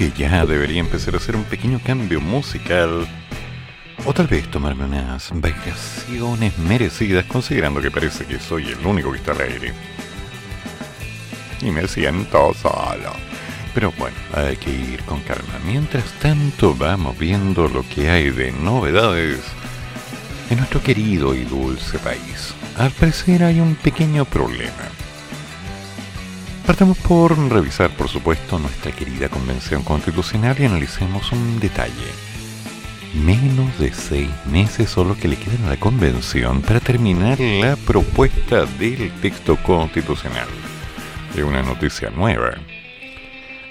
Que 0.00 0.10
ya 0.12 0.46
debería 0.46 0.80
empezar 0.80 1.12
a 1.12 1.18
hacer 1.18 1.36
un 1.36 1.44
pequeño 1.44 1.78
cambio 1.84 2.22
musical. 2.22 3.06
O 4.06 4.14
tal 4.14 4.28
vez 4.28 4.50
tomarme 4.50 4.86
unas 4.86 5.28
vacaciones 5.30 6.56
merecidas, 6.56 7.26
considerando 7.26 7.82
que 7.82 7.90
parece 7.90 8.24
que 8.24 8.40
soy 8.40 8.68
el 8.68 8.86
único 8.86 9.12
que 9.12 9.18
está 9.18 9.32
al 9.32 9.42
aire. 9.42 9.74
Y 11.60 11.70
me 11.70 11.86
siento 11.86 12.54
solo. 12.54 13.12
Pero 13.74 13.92
bueno, 13.98 14.16
hay 14.32 14.56
que 14.56 14.70
ir 14.70 15.02
con 15.02 15.20
calma. 15.20 15.60
Mientras 15.66 16.10
tanto, 16.12 16.74
vamos 16.74 17.18
viendo 17.18 17.68
lo 17.68 17.86
que 17.86 18.08
hay 18.08 18.30
de 18.30 18.52
novedades 18.52 19.40
en 20.48 20.56
nuestro 20.56 20.82
querido 20.82 21.34
y 21.34 21.44
dulce 21.44 21.98
país. 21.98 22.54
Al 22.78 22.90
parecer 22.92 23.44
hay 23.44 23.60
un 23.60 23.74
pequeño 23.74 24.24
problema. 24.24 24.99
Partamos 26.66 26.98
por 26.98 27.36
revisar, 27.50 27.90
por 27.90 28.08
supuesto, 28.08 28.58
nuestra 28.58 28.92
querida 28.92 29.28
Convención 29.28 29.82
Constitucional 29.82 30.56
y 30.58 30.64
analicemos 30.66 31.32
un 31.32 31.58
detalle. 31.58 31.92
Menos 33.14 33.76
de 33.78 33.92
seis 33.92 34.28
meses 34.46 34.88
solo 34.88 35.16
que 35.16 35.26
le 35.26 35.36
quedan 35.36 35.64
a 35.66 35.70
la 35.70 35.76
Convención 35.80 36.62
para 36.62 36.78
terminar 36.78 37.40
la 37.40 37.76
propuesta 37.76 38.66
del 38.78 39.10
texto 39.20 39.56
constitucional. 39.56 40.46
Es 41.36 41.42
una 41.42 41.62
noticia 41.62 42.10
nueva. 42.10 42.52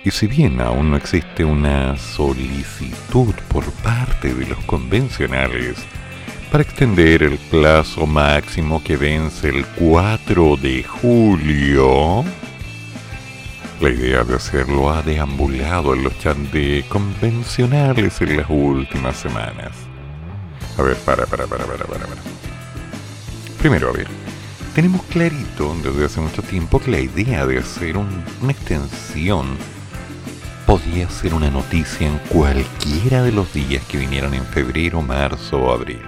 Y 0.03 0.12
si 0.12 0.28
bien 0.28 0.59
aún 0.59 0.92
no 0.92 0.98
existe 0.98 1.46
una 1.46 1.98
solicitud 1.98 3.34
por 3.50 3.70
parte 3.84 4.34
de 4.34 4.46
los 4.46 4.59
convencionales 4.66 5.78
para 6.52 6.64
extender 6.64 7.24
el 7.24 7.38
plazo 7.38 8.06
máximo 8.06 8.84
que 8.84 8.98
vence 8.98 9.50
el 9.50 9.66
4 9.66 10.58
de 10.58 10.84
julio, 10.84 12.24
la 13.81 13.89
idea 13.89 14.23
de 14.23 14.35
hacerlo 14.35 14.89
ha 14.91 15.02
deambulado 15.02 15.94
en 15.94 16.03
los 16.03 16.17
chats 16.19 16.52
de 16.52 16.83
convencionales 16.89 18.19
en 18.22 18.38
las 18.38 18.49
últimas 18.49 19.16
semanas. 19.16 19.72
A 20.77 20.81
ver, 20.81 20.97
para, 20.97 21.25
para, 21.25 21.47
para, 21.47 21.66
para, 21.66 21.85
para, 21.85 22.05
para. 22.05 22.22
Primero, 23.59 23.89
a 23.89 23.94
ver, 23.94 24.07
tenemos 24.75 25.02
clarito 25.03 25.75
desde 25.81 26.05
hace 26.05 26.19
mucho 26.19 26.41
tiempo 26.41 26.80
que 26.80 26.91
la 26.91 27.00
idea 27.00 27.45
de 27.45 27.59
hacer 27.59 27.97
una 27.97 28.52
extensión 28.52 29.57
podía 30.66 31.09
ser 31.09 31.33
una 31.33 31.50
noticia 31.50 32.07
en 32.07 32.17
cualquiera 32.30 33.23
de 33.23 33.31
los 33.31 33.53
días 33.53 33.83
que 33.85 33.97
vinieran 33.97 34.33
en 34.33 34.45
febrero, 34.45 35.02
marzo 35.02 35.57
o 35.57 35.73
abril. 35.73 36.02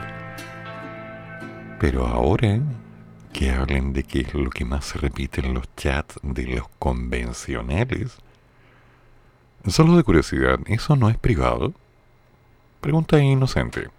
Pero 1.79 2.05
ahora 2.05 2.59
que 3.31 3.51
hablen 3.51 3.93
de 3.93 4.03
qué 4.03 4.21
es 4.21 4.33
lo 4.33 4.49
que 4.49 4.65
más 4.65 4.85
se 4.85 4.97
repite 4.97 5.41
en 5.41 5.53
los 5.53 5.73
chats 5.75 6.19
de 6.21 6.47
los 6.47 6.67
convencionales. 6.79 8.17
Solo 9.67 9.95
de 9.95 10.03
curiosidad, 10.03 10.59
¿eso 10.65 10.95
no 10.95 11.09
es 11.09 11.17
privado? 11.17 11.73
Pregunta 12.81 13.19
inocente. 13.19 13.89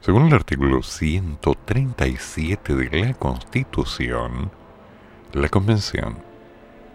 Según 0.00 0.26
el 0.26 0.34
artículo 0.34 0.82
137 0.82 2.74
de 2.74 2.98
la 2.98 3.14
Constitución, 3.14 4.50
la 5.34 5.48
Convención 5.48 6.16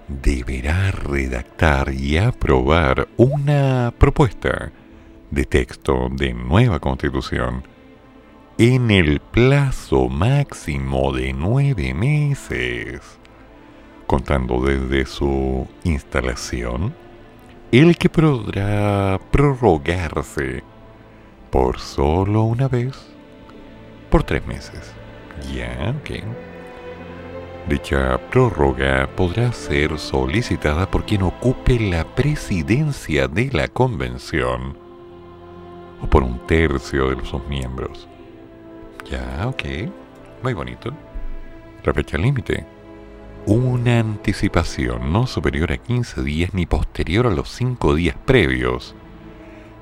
deberá 0.08 0.92
redactar 0.92 1.94
y 1.94 2.18
aprobar 2.18 3.08
una 3.18 3.94
propuesta 3.98 4.72
de 5.32 5.46
texto 5.46 6.10
de 6.12 6.34
nueva 6.34 6.80
Constitución 6.80 7.64
en 8.58 8.90
el 8.90 9.20
plazo 9.20 10.08
máximo 10.08 11.12
de 11.12 11.34
nueve 11.34 11.94
meses, 11.94 13.02
contando 14.08 14.62
desde 14.62 15.06
su 15.06 15.68
instalación, 15.84 16.96
el 17.74 17.98
que 17.98 18.08
podrá 18.08 19.20
prorrogarse 19.30 20.64
por 21.52 21.80
solo 21.80 22.44
una 22.44 22.70
vez 22.70 22.96
por 24.10 24.24
tres 24.24 24.48
meses. 24.48 24.94
Ya, 25.54 25.94
ok. 26.00 26.24
Dicha 27.68 28.18
prórroga 28.30 29.10
podrá 29.18 29.52
ser 29.52 30.00
solicitada 30.00 30.90
por 30.90 31.04
quien 31.04 31.24
ocupe 31.24 31.78
la 31.78 32.06
presidencia 32.06 33.28
de 33.28 33.50
la 33.52 33.68
convención 33.68 34.78
o 36.02 36.08
por 36.08 36.24
un 36.24 36.40
tercio 36.48 37.10
de 37.10 37.26
sus 37.26 37.46
miembros 37.48 38.08
ya, 39.10 39.48
ok. 39.48 39.64
Muy 40.44 40.54
bonito. 40.54 40.92
La 41.84 41.94
fecha 41.94 42.18
límite. 42.18 42.66
Una 43.46 44.00
anticipación 44.00 45.14
no 45.14 45.28
superior 45.28 45.72
a 45.72 45.78
15 45.78 46.24
días 46.24 46.54
ni 46.54 46.66
posterior 46.66 47.28
a 47.28 47.30
los 47.30 47.50
5 47.50 47.96
días 47.96 48.16
previos 48.26 48.96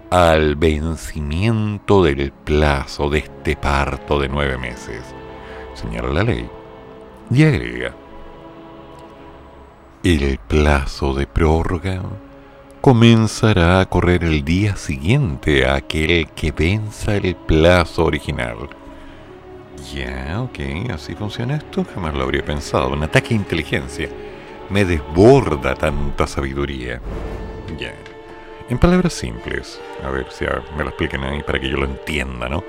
al 0.09 0.55
vencimiento 0.55 2.03
del 2.03 2.31
plazo 2.31 3.09
de 3.09 3.19
este 3.19 3.55
parto 3.55 4.19
de 4.19 4.29
9 4.29 4.57
meses. 4.57 5.01
Señala 5.73 6.09
la 6.09 6.23
ley. 6.23 6.49
Y 7.31 7.43
agrega. 7.43 7.95
El 10.03 10.37
plazo 10.37 11.13
de 11.13 11.25
prórroga 11.25 12.01
comenzará 12.81 13.79
a 13.79 13.85
correr 13.85 14.25
el 14.25 14.43
día 14.43 14.75
siguiente 14.75 15.65
a 15.65 15.75
aquel 15.75 16.29
que 16.31 16.51
venza 16.51 17.15
el 17.15 17.35
plazo 17.35 18.03
original 18.03 18.69
ya, 19.91 20.41
ok, 20.41 20.91
así 20.91 21.15
funciona 21.15 21.55
esto. 21.55 21.85
Jamás 21.93 22.13
lo 22.13 22.23
habría 22.23 22.43
pensado. 22.43 22.89
Un 22.89 23.03
ataque 23.03 23.29
de 23.29 23.35
inteligencia. 23.35 24.09
Me 24.69 24.85
desborda 24.85 25.75
tanta 25.75 26.27
sabiduría. 26.27 27.01
Ya. 27.77 27.93
En 28.69 28.77
palabras 28.77 29.13
simples, 29.13 29.81
a 30.03 30.09
ver 30.09 30.27
si 30.31 30.45
me 30.77 30.83
lo 30.83 30.89
expliquen 30.89 31.23
ahí 31.23 31.43
para 31.43 31.59
que 31.59 31.69
yo 31.69 31.77
lo 31.77 31.85
entienda, 31.85 32.47
¿no? 32.47 32.63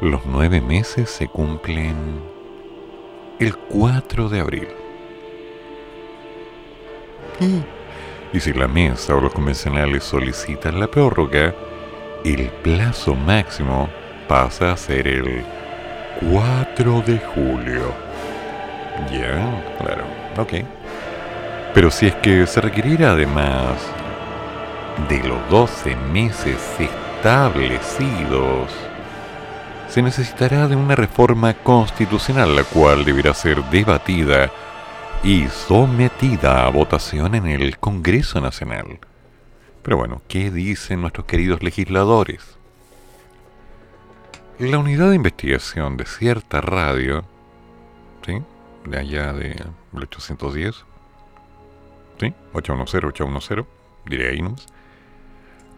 Los 0.00 0.24
nueve 0.26 0.60
meses 0.60 1.10
se 1.10 1.26
cumplen 1.26 1.96
el 3.40 3.56
4 3.56 4.28
de 4.28 4.40
abril. 4.40 4.68
Y 8.32 8.40
si 8.40 8.52
la 8.52 8.68
mesa 8.68 9.16
o 9.16 9.20
los 9.20 9.32
convencionales 9.32 10.04
solicitan 10.04 10.78
la 10.78 10.88
prórroga, 10.88 11.54
el 12.24 12.48
plazo 12.62 13.14
máximo 13.14 13.88
pasa 14.28 14.72
a 14.72 14.76
ser 14.76 15.08
el 15.08 15.44
4 16.20 17.02
de 17.02 17.18
julio. 17.18 17.94
Ya, 19.12 19.76
claro, 19.78 20.04
ok. 20.36 20.64
Pero 21.74 21.90
si 21.90 22.06
es 22.06 22.14
que 22.16 22.46
se 22.46 22.60
requiriera 22.60 23.12
además 23.12 23.78
de 25.08 25.22
los 25.22 25.48
12 25.48 25.94
meses 26.12 26.58
establecidos, 26.78 28.72
se 29.88 30.02
necesitará 30.02 30.66
de 30.66 30.74
una 30.76 30.96
reforma 30.96 31.54
constitucional 31.54 32.56
la 32.56 32.64
cual 32.64 33.04
deberá 33.04 33.32
ser 33.32 33.62
debatida 33.64 34.50
y 35.22 35.46
sometida 35.48 36.66
a 36.66 36.70
votación 36.70 37.36
en 37.36 37.46
el 37.46 37.78
Congreso 37.78 38.40
Nacional. 38.40 38.98
Pero 39.82 39.96
bueno, 39.96 40.20
¿qué 40.28 40.50
dicen 40.50 41.00
nuestros 41.00 41.26
queridos 41.26 41.62
legisladores? 41.62 42.57
La 44.58 44.78
unidad 44.78 45.10
de 45.10 45.14
investigación 45.14 45.96
de 45.96 46.04
cierta 46.04 46.60
radio, 46.60 47.24
¿sí? 48.26 48.42
De 48.86 48.98
allá 48.98 49.32
de 49.32 49.54
810, 49.94 50.84
¿sí? 52.18 52.34
810, 52.54 53.04
810, 53.04 53.66
diré 54.06 54.30
ahí 54.30 54.42
nomás, 54.42 54.66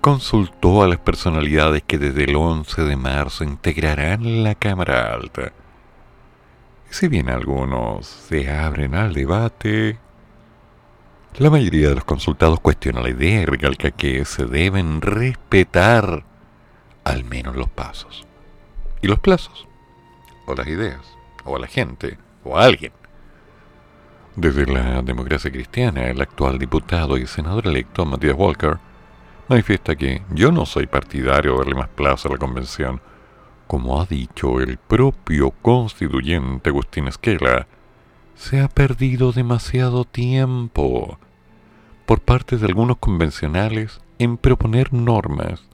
consultó 0.00 0.82
a 0.82 0.88
las 0.88 0.98
personalidades 0.98 1.82
que 1.82 1.98
desde 1.98 2.24
el 2.24 2.34
11 2.34 2.84
de 2.84 2.96
marzo 2.96 3.44
integrarán 3.44 4.44
la 4.44 4.54
Cámara 4.54 5.12
Alta. 5.12 5.52
Y 6.90 6.94
si 6.94 7.08
bien 7.08 7.28
algunos 7.28 8.06
se 8.06 8.50
abren 8.50 8.94
al 8.94 9.12
debate, 9.12 9.98
la 11.36 11.50
mayoría 11.50 11.90
de 11.90 11.96
los 11.96 12.04
consultados 12.04 12.60
cuestiona 12.60 13.02
la 13.02 13.10
idea 13.10 13.42
y 13.42 13.44
recalca 13.44 13.90
que 13.90 14.24
se 14.24 14.46
deben 14.46 15.02
respetar 15.02 16.24
al 17.04 17.24
menos 17.24 17.56
los 17.56 17.68
pasos 17.68 18.26
y 19.02 19.08
los 19.08 19.19
plazos, 19.19 19.67
o 20.47 20.55
las 20.55 20.67
ideas, 20.67 21.00
o 21.44 21.56
a 21.56 21.58
la 21.58 21.67
gente, 21.67 22.19
o 22.44 22.56
a 22.56 22.64
alguien. 22.64 22.93
Desde 24.37 24.67
la 24.67 25.02
democracia 25.02 25.50
cristiana, 25.50 26.08
el 26.08 26.20
actual 26.20 26.58
diputado 26.58 27.17
y 27.17 27.26
senador 27.26 27.67
electo 27.67 28.06
Matías 28.06 28.37
Walker 28.37 28.79
manifiesta 29.49 29.97
que 29.97 30.23
yo 30.32 30.52
no 30.52 30.64
soy 30.67 30.87
partidario 30.87 31.52
de 31.52 31.58
darle 31.58 31.75
más 31.75 31.88
plazo 31.88 32.29
a 32.29 32.32
la 32.32 32.38
convención, 32.38 33.00
como 33.67 34.00
ha 34.00 34.06
dicho 34.06 34.61
el 34.61 34.79
propio 34.79 35.50
constituyente 35.50 36.70
Agustín 36.70 37.08
Esquela, 37.08 37.67
se 38.37 38.61
ha 38.61 38.69
perdido 38.69 39.32
demasiado 39.32 40.05
tiempo 40.05 41.19
por 42.06 42.20
parte 42.20 42.56
de 42.56 42.67
algunos 42.67 42.97
convencionales 42.99 44.00
en 44.19 44.37
proponer 44.37 44.93
normas 44.93 45.69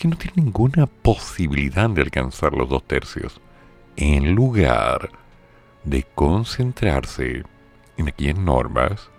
que 0.00 0.08
no 0.08 0.16
tienen 0.16 0.46
ninguna 0.46 0.86
posibilidad 0.86 1.90
de 1.90 2.00
alcanzar 2.00 2.54
los 2.54 2.70
dos 2.70 2.82
tercios, 2.84 3.38
en 3.96 4.34
lugar 4.34 5.10
de 5.84 6.06
concentrarse 6.14 7.44
en 7.98 8.08
aquellas 8.08 8.38
normas 8.38 9.10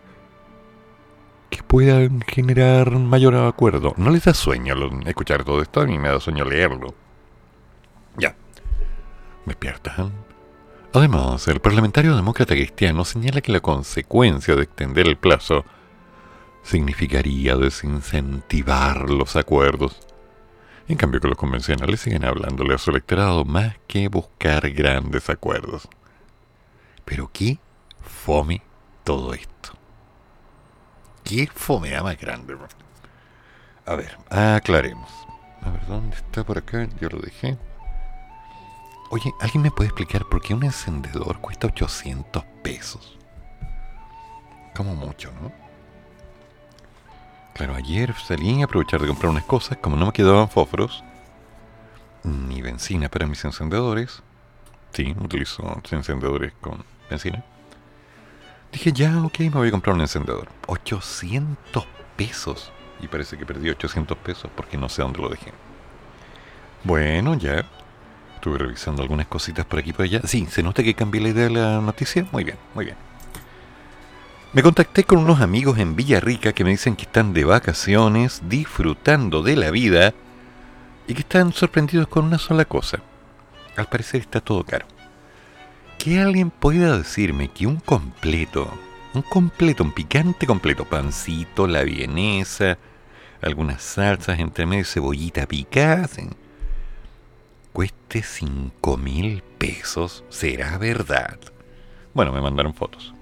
que 1.52 1.62
puedan 1.62 2.22
generar 2.22 2.90
mayor 2.92 3.36
acuerdo. 3.36 3.94
No 3.98 4.10
les 4.10 4.24
da 4.24 4.34
sueño 4.34 4.74
escuchar 5.06 5.44
todo 5.44 5.62
esto, 5.62 5.82
a 5.82 5.86
mí 5.86 6.00
me 6.00 6.10
da 6.10 6.20
sueño 6.20 6.46
leerlo. 6.46 6.96
Ya. 8.18 8.36
Despiertan. 9.46 10.12
Además, 10.94 11.48
el 11.48 11.60
parlamentario 11.60 12.16
demócrata 12.16 12.56
cristiano 12.56 13.06
señala 13.06 13.42
que 13.42 13.52
la 13.52 13.60
consecuencia 13.60 14.56
de 14.56 14.64
extender 14.64 15.08
el 15.08 15.18
plazo 15.18 15.64
significaría 16.64 17.56
desincentivar 17.56 19.10
los 19.12 19.36
acuerdos. 19.36 20.11
En 20.88 20.98
cambio 20.98 21.22
que 21.22 21.28
los 21.28 21.38
convencionales 21.38 22.02
siguen 22.02 22.26
hablándole 22.26 22.76
a 22.76 22.78
su 22.78 22.92
electorado 22.92 23.46
más 23.46 23.76
que 23.88 24.08
buscar 24.08 24.70
grandes 24.72 25.30
acuerdos. 25.30 25.88
Pero 27.06 27.30
qué 27.32 27.60
fome 28.02 28.62
todo 29.04 29.34
esto. 29.34 29.72
Qué 31.24 31.48
fomea 31.48 32.04
más 32.04 32.18
grande. 32.18 32.58
A 33.86 33.96
ver, 33.96 34.18
aclaremos. 34.30 35.10
A 35.62 35.70
ver, 35.70 35.86
¿dónde 35.88 36.16
está 36.16 36.44
por 36.44 36.58
acá? 36.58 36.88
Yo 37.00 37.10
lo 37.10 37.20
dejé. 37.20 37.58
Oye, 39.12 39.34
¿alguien 39.40 39.64
me 39.64 39.72
puede 39.72 39.90
explicar 39.90 40.28
por 40.30 40.42
qué 40.42 40.54
un 40.54 40.64
encendedor 40.64 41.40
cuesta 41.40 41.68
800 41.68 42.44
pesos? 42.64 43.18
Como 44.76 44.96
mucho, 44.96 45.32
¿no? 45.42 45.61
Claro, 47.54 47.76
ayer 47.76 48.14
salí 48.16 48.62
a 48.62 48.66
aprovechar 48.66 49.02
de 49.02 49.08
comprar 49.08 49.30
unas 49.30 49.44
cosas, 49.44 49.78
como 49.78 49.96
no 49.98 50.08
me 50.08 50.12
quedaban 50.14 50.50
fósforos, 50.50 51.04
ni 52.24 52.62
benzina 52.62 53.10
para 53.10 53.28
mis 53.28 53.44
encendedores. 53.46 54.24
Sí, 54.94 55.16
utilizo 55.20 55.82
encendedores 55.92 56.54
con 56.60 56.84
benzina. 57.10 57.44
Dije, 58.72 58.92
ya, 58.94 59.22
ok, 59.24 59.40
me 59.40 59.50
voy 59.50 59.68
a 59.68 59.72
comprar 59.72 59.96
un 59.96 60.02
encendedor. 60.02 60.48
800 60.68 61.86
pesos. 62.16 62.72
Y 63.02 63.08
parece 63.08 63.38
que 63.38 63.46
perdí 63.46 63.70
800 63.70 64.18
pesos 64.18 64.50
porque 64.56 64.78
no 64.78 64.88
sé 64.90 65.02
dónde 65.02 65.22
lo 65.22 65.30
dejé. 65.30 65.52
Bueno, 66.84 67.36
ya. 67.36 67.66
Estuve 68.36 68.58
revisando 68.58 69.02
algunas 69.02 69.28
cositas 69.28 69.66
por 69.66 69.80
aquí 69.80 69.92
y 69.92 69.94
por 69.94 70.06
allá. 70.06 70.22
Sí, 70.26 70.48
¿se 70.48 70.64
nota 70.64 70.84
que 70.84 70.94
cambié 70.94 71.22
la 71.22 71.30
idea 71.30 71.44
de 71.46 71.50
la 71.52 71.82
noticia? 71.82 72.26
Muy 72.32 72.44
bien, 72.44 72.58
muy 72.74 72.86
bien. 72.86 72.98
Me 74.54 74.64
contacté 74.64 75.06
con 75.06 75.20
unos 75.20 75.40
amigos 75.40 75.78
en 75.78 75.96
Villarrica 75.96 76.52
que 76.52 76.66
me 76.66 76.72
dicen 76.72 76.98
que 76.98 77.04
están 77.04 77.34
de 77.34 77.46
vacaciones, 77.46 78.42
disfrutando 78.50 79.44
de 79.44 79.56
la 79.56 79.72
vida 79.72 80.14
y 81.08 81.14
que 81.14 81.22
están 81.22 81.54
sorprendidos 81.54 82.10
con 82.10 82.26
una 82.26 82.38
sola 82.38 82.66
cosa. 82.66 83.02
Al 83.78 83.88
parecer 83.88 84.20
está 84.20 84.42
todo 84.42 84.66
caro 84.66 84.86
que 85.98 86.20
alguien 86.20 86.50
pueda 86.50 86.98
decirme 86.98 87.48
que 87.50 87.68
un 87.68 87.76
completo, 87.76 88.68
un 89.14 89.22
completo, 89.22 89.84
un 89.84 89.92
picante 89.92 90.48
completo, 90.48 90.84
pancito, 90.84 91.68
la 91.68 91.84
vienesa, 91.84 92.80
algunas 93.40 93.84
salsas 93.84 94.40
entre 94.40 94.66
medio, 94.66 94.84
cebollita 94.84 95.46
picada, 95.46 96.10
cueste 97.72 98.24
5 98.24 98.98
mil 98.98 99.44
pesos, 99.60 100.24
¿será 100.30 100.80
verdad? 100.80 101.40
Bueno, 102.16 102.32
me 102.32 102.42
mandaron 102.42 102.74
fotos. 102.74 103.14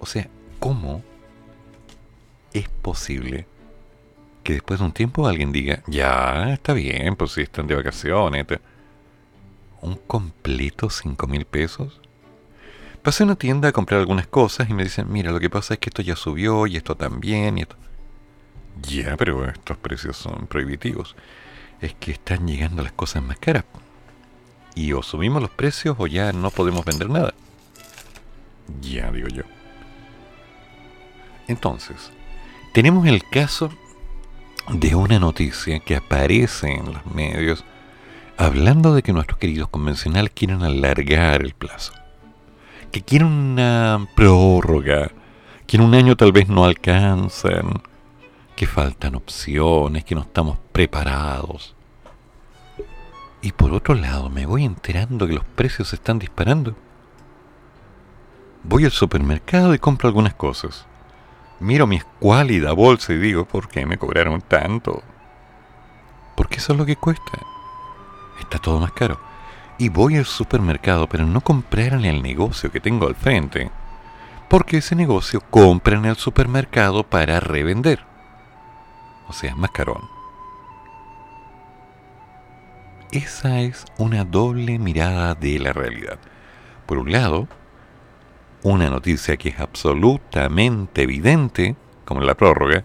O 0.00 0.06
sea, 0.06 0.28
¿cómo 0.58 1.02
es 2.52 2.68
posible 2.68 3.46
que 4.42 4.54
después 4.54 4.80
de 4.80 4.86
un 4.86 4.92
tiempo 4.92 5.26
alguien 5.26 5.52
diga, 5.52 5.82
ya, 5.86 6.52
está 6.52 6.72
bien, 6.72 7.16
pues 7.16 7.32
si 7.32 7.42
están 7.42 7.66
de 7.66 7.74
vacaciones, 7.74 8.46
un 9.82 9.96
completo 9.96 10.90
5 10.90 11.26
mil 11.26 11.44
pesos. 11.44 12.00
Pasé 13.02 13.22
a 13.22 13.26
una 13.26 13.36
tienda 13.36 13.68
a 13.68 13.72
comprar 13.72 14.00
algunas 14.00 14.26
cosas 14.26 14.68
y 14.68 14.74
me 14.74 14.84
dicen, 14.84 15.12
mira, 15.12 15.30
lo 15.30 15.40
que 15.40 15.50
pasa 15.50 15.74
es 15.74 15.80
que 15.80 15.90
esto 15.90 16.02
ya 16.02 16.16
subió 16.16 16.66
y 16.66 16.76
esto 16.76 16.96
también 16.96 17.58
y 17.58 17.62
esto. 17.62 17.76
Ya, 18.82 19.16
pero 19.16 19.48
estos 19.48 19.76
precios 19.76 20.16
son 20.16 20.46
prohibitivos. 20.46 21.14
Es 21.80 21.94
que 21.94 22.12
están 22.12 22.46
llegando 22.46 22.82
las 22.82 22.92
cosas 22.92 23.22
más 23.22 23.38
caras. 23.38 23.64
Y 24.74 24.92
o 24.92 25.02
subimos 25.02 25.42
los 25.42 25.50
precios 25.50 25.96
o 25.98 26.06
ya 26.06 26.32
no 26.32 26.50
podemos 26.50 26.84
vender 26.84 27.10
nada. 27.10 27.34
Ya, 28.80 29.10
digo 29.10 29.28
yo. 29.28 29.42
Entonces, 31.48 32.12
tenemos 32.72 33.06
el 33.06 33.24
caso 33.28 33.70
de 34.70 34.94
una 34.94 35.18
noticia 35.18 35.80
que 35.80 35.96
aparece 35.96 36.70
en 36.72 36.92
los 36.92 37.06
medios 37.06 37.64
hablando 38.36 38.94
de 38.94 39.02
que 39.02 39.12
nuestros 39.12 39.38
queridos 39.38 39.68
convencionales 39.68 40.30
quieren 40.34 40.62
alargar 40.62 41.42
el 41.42 41.54
plazo, 41.54 41.92
que 42.92 43.02
quieren 43.02 43.28
una 43.28 44.06
prórroga, 44.14 45.10
que 45.66 45.76
en 45.76 45.82
un 45.82 45.94
año 45.94 46.16
tal 46.16 46.32
vez 46.32 46.48
no 46.48 46.64
alcanzan, 46.64 47.82
que 48.54 48.66
faltan 48.66 49.14
opciones, 49.14 50.04
que 50.04 50.14
no 50.14 50.20
estamos 50.22 50.58
preparados. 50.72 51.74
Y 53.40 53.52
por 53.52 53.72
otro 53.72 53.94
lado, 53.94 54.30
me 54.30 54.46
voy 54.46 54.64
enterando 54.64 55.26
que 55.26 55.34
los 55.34 55.44
precios 55.44 55.88
se 55.88 55.96
están 55.96 56.18
disparando. 56.18 56.74
Voy 58.64 58.84
al 58.84 58.90
supermercado 58.90 59.74
y 59.74 59.78
compro 59.78 60.08
algunas 60.08 60.34
cosas. 60.34 60.87
Miro 61.60 61.86
mi 61.86 61.96
escuálida 61.96 62.72
bolsa 62.72 63.12
y 63.12 63.18
digo, 63.18 63.44
¿por 63.44 63.68
qué 63.68 63.86
me 63.86 63.98
cobraron 63.98 64.40
tanto? 64.40 65.02
Porque 66.36 66.56
eso 66.56 66.72
es 66.72 66.78
lo 66.78 66.86
que 66.86 66.96
cuesta 66.96 67.38
está 68.48 68.58
todo 68.58 68.80
más 68.80 68.92
caro. 68.92 69.20
Y 69.78 69.90
voy 69.90 70.16
al 70.16 70.24
supermercado, 70.24 71.08
pero 71.08 71.24
no 71.24 71.40
comprar 71.40 71.92
en 71.92 72.04
el 72.04 72.22
negocio 72.22 72.72
que 72.72 72.80
tengo 72.80 73.06
al 73.06 73.14
frente, 73.14 73.70
porque 74.48 74.78
ese 74.78 74.96
negocio 74.96 75.40
compra 75.40 75.96
en 75.96 76.06
el 76.06 76.16
supermercado 76.16 77.04
para 77.04 77.38
revender. 77.40 78.04
O 79.28 79.32
sea, 79.32 79.54
más 79.54 79.70
carón. 79.70 80.02
Esa 83.12 83.60
es 83.60 83.84
una 83.98 84.24
doble 84.24 84.78
mirada 84.78 85.34
de 85.34 85.58
la 85.58 85.72
realidad. 85.72 86.18
Por 86.86 86.98
un 86.98 87.12
lado, 87.12 87.48
una 88.62 88.90
noticia 88.90 89.36
que 89.36 89.50
es 89.50 89.60
absolutamente 89.60 91.02
evidente, 91.02 91.76
como 92.04 92.20
la 92.20 92.34
prórroga, 92.34 92.84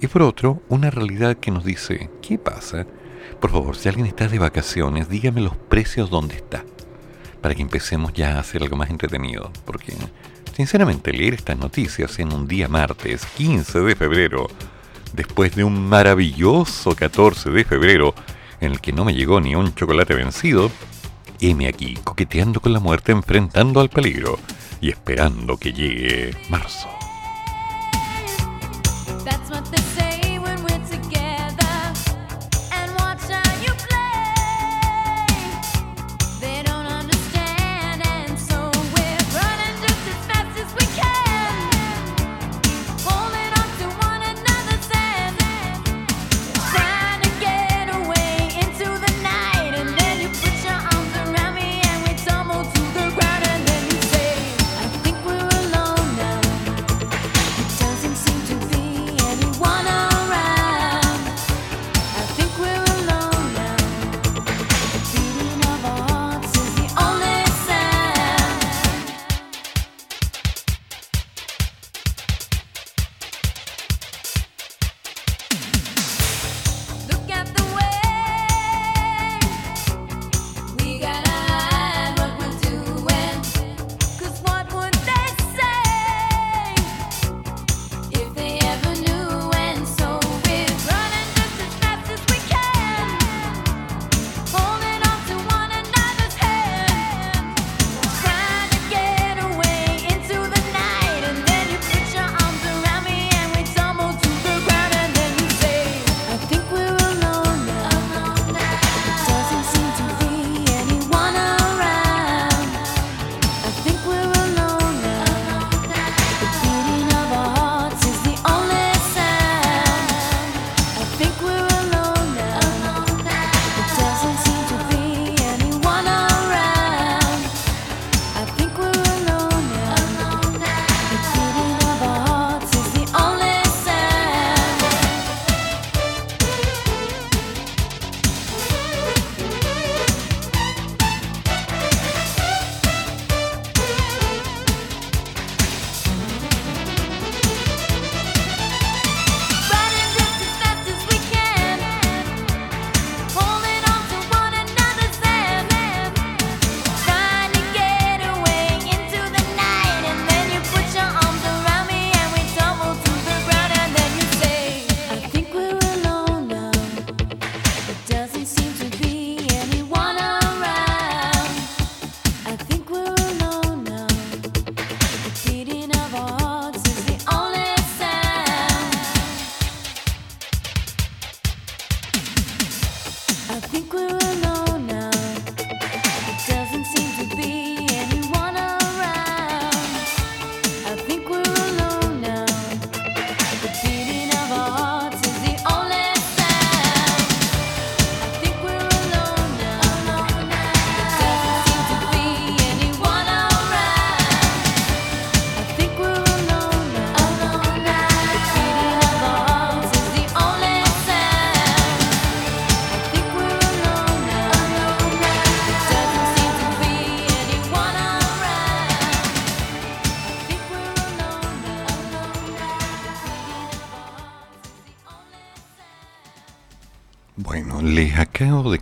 y 0.00 0.06
por 0.06 0.22
otro, 0.22 0.62
una 0.68 0.90
realidad 0.90 1.36
que 1.36 1.50
nos 1.50 1.64
dice, 1.64 2.10
¿qué 2.22 2.38
pasa 2.38 2.86
por 3.40 3.50
favor, 3.50 3.76
si 3.76 3.88
alguien 3.88 4.06
está 4.06 4.28
de 4.28 4.38
vacaciones, 4.38 5.08
dígame 5.08 5.40
los 5.40 5.56
precios 5.56 6.10
donde 6.10 6.36
está. 6.36 6.64
Para 7.40 7.54
que 7.54 7.62
empecemos 7.62 8.12
ya 8.12 8.36
a 8.36 8.40
hacer 8.40 8.62
algo 8.62 8.76
más 8.76 8.90
entretenido. 8.90 9.50
Porque, 9.64 9.94
sinceramente, 10.54 11.12
leer 11.12 11.34
estas 11.34 11.56
noticias 11.56 12.18
en 12.18 12.32
un 12.32 12.46
día 12.46 12.68
martes 12.68 13.24
15 13.36 13.80
de 13.80 13.96
febrero, 13.96 14.46
después 15.14 15.56
de 15.56 15.64
un 15.64 15.88
maravilloso 15.88 16.94
14 16.94 17.50
de 17.50 17.64
febrero, 17.64 18.14
en 18.60 18.72
el 18.72 18.80
que 18.80 18.92
no 18.92 19.06
me 19.06 19.14
llegó 19.14 19.40
ni 19.40 19.54
un 19.54 19.74
chocolate 19.74 20.14
vencido, 20.14 20.70
heme 21.40 21.66
aquí, 21.66 21.94
coqueteando 22.04 22.60
con 22.60 22.74
la 22.74 22.80
muerte, 22.80 23.12
enfrentando 23.12 23.80
al 23.80 23.88
peligro 23.88 24.38
y 24.80 24.90
esperando 24.90 25.56
que 25.56 25.72
llegue 25.72 26.34
marzo. 26.48 26.99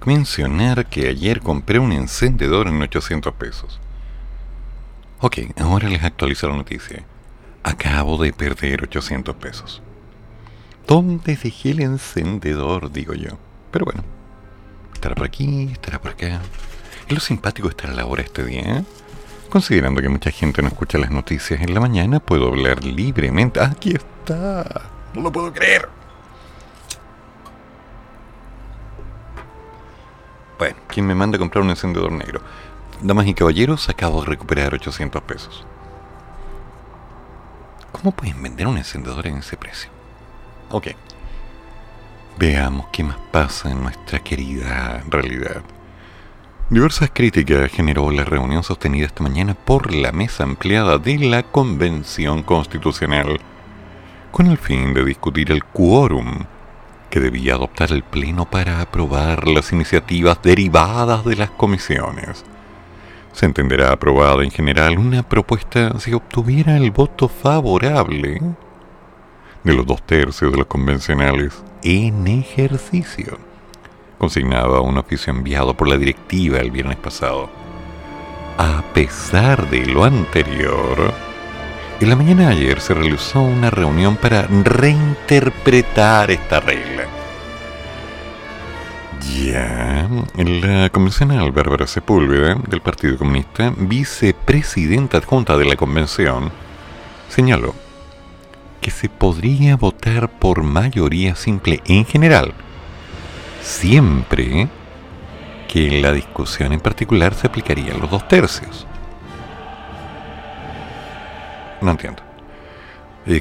Mencionar 0.08 0.86
que 0.86 1.06
ayer 1.06 1.40
compré 1.40 1.78
un 1.78 1.92
encendedor 1.92 2.66
en 2.66 2.80
800 2.80 3.34
pesos. 3.34 3.78
Ok, 5.20 5.36
ahora 5.58 5.86
les 5.90 6.02
actualizo 6.02 6.48
la 6.48 6.56
noticia. 6.56 7.04
Acabo 7.62 8.16
de 8.16 8.32
perder 8.32 8.84
800 8.84 9.36
pesos. 9.36 9.82
¿Dónde 10.86 11.36
dejé 11.36 11.72
el 11.72 11.80
encendedor? 11.80 12.90
Digo 12.90 13.12
yo. 13.12 13.32
Pero 13.70 13.84
bueno, 13.84 14.02
estará 14.94 15.14
por 15.14 15.26
aquí, 15.26 15.68
estará 15.70 16.00
por 16.00 16.12
acá. 16.12 16.40
Es 17.06 17.12
lo 17.12 17.20
simpático 17.20 17.68
estar 17.68 17.90
a 17.90 17.94
la 17.94 18.06
hora 18.06 18.22
este 18.22 18.46
día, 18.46 18.62
¿eh? 18.62 18.84
Considerando 19.50 20.00
que 20.00 20.08
mucha 20.08 20.30
gente 20.30 20.62
no 20.62 20.68
escucha 20.68 20.96
las 20.96 21.10
noticias 21.10 21.60
en 21.60 21.74
la 21.74 21.80
mañana, 21.80 22.18
puedo 22.18 22.48
hablar 22.48 22.82
libremente. 22.82 23.60
Aquí 23.60 23.90
está. 23.90 24.90
No 25.12 25.20
lo 25.20 25.30
puedo 25.30 25.52
creer. 25.52 25.97
Bueno, 30.58 30.76
¿quién 30.88 31.06
me 31.06 31.14
manda 31.14 31.36
a 31.36 31.38
comprar 31.38 31.62
un 31.62 31.70
encendedor 31.70 32.10
negro? 32.10 32.40
Damas 33.00 33.26
y 33.26 33.34
caballeros, 33.34 33.88
acabo 33.88 34.22
de 34.22 34.26
recuperar 34.26 34.74
800 34.74 35.22
pesos. 35.22 35.64
¿Cómo 37.92 38.10
pueden 38.10 38.42
vender 38.42 38.66
un 38.66 38.76
encendedor 38.76 39.26
en 39.26 39.38
ese 39.38 39.56
precio? 39.56 39.90
Ok. 40.70 40.88
Veamos 42.38 42.86
qué 42.92 43.04
más 43.04 43.18
pasa 43.30 43.70
en 43.70 43.82
nuestra 43.82 44.18
querida 44.18 45.02
realidad. 45.08 45.62
Diversas 46.70 47.10
críticas 47.12 47.70
generó 47.70 48.10
la 48.10 48.24
reunión 48.24 48.62
sostenida 48.62 49.06
esta 49.06 49.22
mañana 49.22 49.54
por 49.54 49.92
la 49.94 50.12
mesa 50.12 50.44
ampliada 50.44 50.98
de 50.98 51.18
la 51.18 51.42
Convención 51.44 52.42
Constitucional 52.42 53.40
con 54.30 54.46
el 54.46 54.58
fin 54.58 54.92
de 54.92 55.04
discutir 55.04 55.50
el 55.50 55.64
quórum 55.64 56.44
que 57.10 57.20
debía 57.20 57.54
adoptar 57.54 57.92
el 57.92 58.02
Pleno 58.02 58.50
para 58.50 58.80
aprobar 58.80 59.48
las 59.48 59.72
iniciativas 59.72 60.40
derivadas 60.42 61.24
de 61.24 61.36
las 61.36 61.50
comisiones. 61.50 62.44
Se 63.32 63.46
entenderá 63.46 63.92
aprobada 63.92 64.42
en 64.42 64.50
general 64.50 64.98
una 64.98 65.22
propuesta 65.22 65.98
si 66.00 66.12
obtuviera 66.12 66.76
el 66.76 66.90
voto 66.90 67.28
favorable 67.28 68.40
de 69.64 69.72
los 69.72 69.86
dos 69.86 70.02
tercios 70.02 70.52
de 70.52 70.58
los 70.58 70.66
convencionales 70.66 71.62
en 71.82 72.26
ejercicio 72.26 73.38
consignaba 74.18 74.80
un 74.80 74.98
oficio 74.98 75.32
enviado 75.32 75.74
por 75.74 75.88
la 75.88 75.96
directiva 75.96 76.58
el 76.58 76.70
viernes 76.70 76.96
pasado. 76.96 77.48
A 78.58 78.82
pesar 78.92 79.70
de 79.70 79.86
lo 79.86 80.04
anterior, 80.04 81.14
en 82.00 82.08
la 82.08 82.16
mañana 82.16 82.48
de 82.48 82.54
ayer 82.54 82.80
se 82.80 82.94
realizó 82.94 83.42
una 83.42 83.70
reunión 83.70 84.16
para 84.16 84.42
reinterpretar 84.42 86.30
esta 86.30 86.60
regla. 86.60 87.04
Ya, 89.36 90.08
la 90.36 90.90
convencional 90.90 91.52
Bárbara 91.52 91.86
Sepúlveda, 91.86 92.54
del 92.68 92.80
Partido 92.80 93.18
Comunista, 93.18 93.72
vicepresidenta 93.76 95.18
adjunta 95.18 95.56
de 95.56 95.64
la 95.64 95.76
convención, 95.76 96.50
señaló 97.28 97.74
que 98.80 98.90
se 98.90 99.08
podría 99.08 99.76
votar 99.76 100.30
por 100.30 100.62
mayoría 100.62 101.34
simple 101.34 101.80
en 101.86 102.04
general, 102.04 102.54
siempre 103.60 104.68
que 105.66 106.00
la 106.00 106.12
discusión 106.12 106.72
en 106.72 106.80
particular 106.80 107.34
se 107.34 107.48
aplicaría 107.48 107.92
a 107.92 107.98
los 107.98 108.10
dos 108.10 108.26
tercios. 108.28 108.87
No 111.80 111.90
entiendo. 111.92 112.22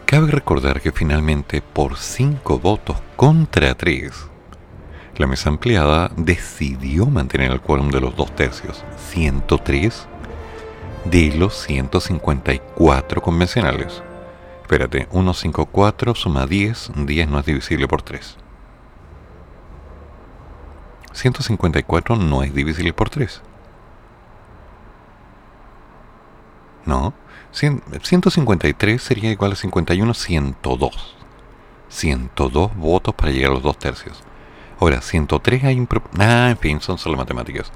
Cabe 0.06 0.32
recordar 0.32 0.82
que 0.82 0.92
finalmente 0.92 1.62
por 1.62 1.98
cinco 1.98 2.60
votos 2.60 2.98
contra 3.16 3.74
tres, 3.76 4.28
la 5.18 5.28
mesa 5.28 5.50
ampliada 5.50 6.12
decidió 6.16 7.06
mantener 7.06 7.52
el 7.52 7.62
quórum 7.62 7.90
de 7.90 8.02
los 8.02 8.16
dos 8.16 8.36
tercios, 8.36 8.84
103 9.10 10.08
de 11.06 11.36
los 11.38 11.56
154 11.64 13.22
convencionales. 13.22 14.04
Espérate, 14.62 15.08
154 15.10 16.16
suma 16.16 16.46
10, 16.46 16.92
10 17.06 17.30
no 17.30 17.40
es 17.40 17.46
divisible 17.46 17.88
por 17.88 18.02
3. 18.02 18.38
154 21.14 22.16
no 22.18 22.44
es 22.44 22.54
divisible 22.54 22.94
por 22.94 23.10
3. 23.10 23.42
No. 26.86 27.14
153 27.58 29.02
sería 29.02 29.32
igual 29.32 29.54
a 29.54 29.56
51, 29.56 30.14
102. 30.14 31.16
102 31.90 32.76
votos 32.76 33.16
para 33.16 33.32
llegar 33.32 33.52
a 33.52 33.54
los 33.56 33.64
dos 33.64 33.80
tercios. 33.80 34.22
Ahora, 34.80 35.02
103 35.02 35.64
hay... 35.64 35.88
Ah, 36.20 36.50
en 36.52 36.58
fin, 36.58 36.82
son 36.82 37.00
solo 37.00 37.18
matemáticas. 37.18 37.72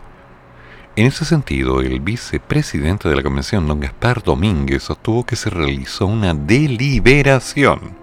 En 0.96 1.08
ese 1.08 1.26
sentido, 1.26 1.82
el 1.82 2.00
vicepresidente 2.00 3.10
de 3.10 3.16
la 3.16 3.24
convención, 3.24 3.66
don 3.66 3.80
Gaspar 3.80 4.22
Domínguez, 4.22 4.84
sostuvo 4.84 5.26
que 5.26 5.36
se 5.36 5.50
realizó 5.50 6.06
una 6.06 6.34
deliberación 6.34 7.96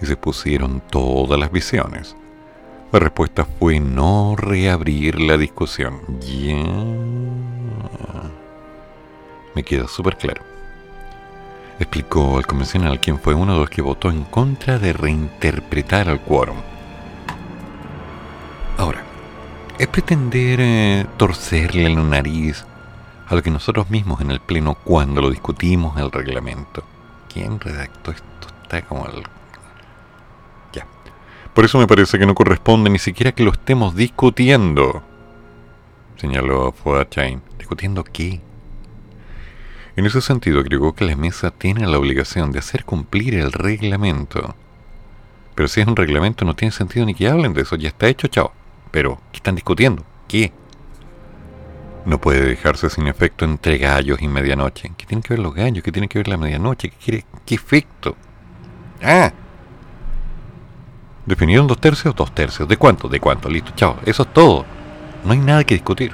y 0.00 0.06
se 0.06 0.16
pusieron 0.16 0.82
todas 0.90 1.38
las 1.38 1.52
visiones. 1.52 2.16
La 2.90 2.98
respuesta 2.98 3.44
fue 3.44 3.78
no 3.80 4.34
reabrir 4.36 5.20
la 5.20 5.36
discusión. 5.36 6.00
Ya. 6.20 6.64
Me 9.54 9.62
queda 9.62 9.86
súper 9.86 10.16
claro. 10.16 10.53
Explicó 11.78 12.38
al 12.38 12.46
convencional 12.46 13.00
quien 13.00 13.18
fue 13.18 13.34
uno 13.34 13.54
de 13.54 13.60
los 13.60 13.70
que 13.70 13.82
votó 13.82 14.10
en 14.10 14.24
contra 14.24 14.78
de 14.78 14.92
reinterpretar 14.92 16.08
el 16.08 16.20
quórum. 16.20 16.56
Ahora, 18.78 19.02
es 19.78 19.86
pretender 19.88 20.60
eh, 20.60 21.06
torcerle 21.16 21.88
la 21.88 22.02
nariz 22.02 22.64
a 23.26 23.34
lo 23.34 23.42
que 23.42 23.50
nosotros 23.50 23.90
mismos 23.90 24.20
en 24.20 24.30
el 24.30 24.40
Pleno 24.40 24.74
cuando 24.74 25.20
lo 25.20 25.30
discutimos 25.30 25.98
el 25.98 26.12
reglamento. 26.12 26.84
¿Quién 27.32 27.58
redactó 27.58 28.10
esto? 28.10 28.48
Está 28.62 28.82
como 28.82 29.06
el 29.06 29.24
por 31.54 31.64
eso 31.64 31.78
me 31.78 31.86
parece 31.86 32.18
que 32.18 32.26
no 32.26 32.34
corresponde 32.34 32.90
ni 32.90 32.98
siquiera 32.98 33.30
que 33.30 33.44
lo 33.44 33.52
estemos 33.52 33.94
discutiendo, 33.94 35.04
señaló 36.16 36.72
Fuad 36.72 37.06
¿Discutiendo 37.56 38.02
qué? 38.02 38.40
En 39.96 40.06
ese 40.06 40.20
sentido, 40.20 40.60
agregó 40.60 40.94
que 40.94 41.04
la 41.04 41.16
mesa 41.16 41.50
tiene 41.52 41.86
la 41.86 41.98
obligación 41.98 42.50
de 42.50 42.58
hacer 42.58 42.84
cumplir 42.84 43.34
el 43.34 43.52
reglamento. 43.52 44.54
Pero 45.54 45.68
si 45.68 45.80
es 45.80 45.86
un 45.86 45.94
reglamento 45.94 46.44
no 46.44 46.56
tiene 46.56 46.72
sentido 46.72 47.06
ni 47.06 47.14
que 47.14 47.28
hablen 47.28 47.54
de 47.54 47.62
eso, 47.62 47.76
ya 47.76 47.88
está 47.88 48.08
hecho, 48.08 48.26
chao. 48.26 48.52
Pero, 48.90 49.20
¿qué 49.30 49.36
están 49.36 49.54
discutiendo? 49.54 50.04
¿Qué? 50.26 50.52
No 52.06 52.20
puede 52.20 52.44
dejarse 52.44 52.90
sin 52.90 53.06
efecto 53.06 53.44
entre 53.44 53.78
gallos 53.78 54.20
y 54.20 54.28
medianoche. 54.28 54.92
¿Qué 54.96 55.06
tienen 55.06 55.22
que 55.22 55.34
ver 55.34 55.38
los 55.38 55.54
gallos? 55.54 55.84
¿Qué 55.84 55.92
tiene 55.92 56.08
que 56.08 56.18
ver 56.18 56.28
la 56.28 56.36
medianoche? 56.36 56.90
¿Qué 56.90 56.96
quiere? 56.96 57.24
¿Qué 57.46 57.54
efecto? 57.54 58.16
Ah, 59.00 59.32
¿Definieron 61.26 61.66
dos 61.66 61.80
tercios? 61.80 62.14
Dos 62.14 62.34
tercios. 62.34 62.68
¿De 62.68 62.76
cuánto? 62.76 63.08
¿De 63.08 63.20
cuánto? 63.20 63.48
Listo, 63.48 63.72
chao. 63.74 63.98
Eso 64.04 64.24
es 64.24 64.32
todo. 64.32 64.66
No 65.24 65.32
hay 65.32 65.38
nada 65.38 65.64
que 65.64 65.74
discutir. 65.74 66.12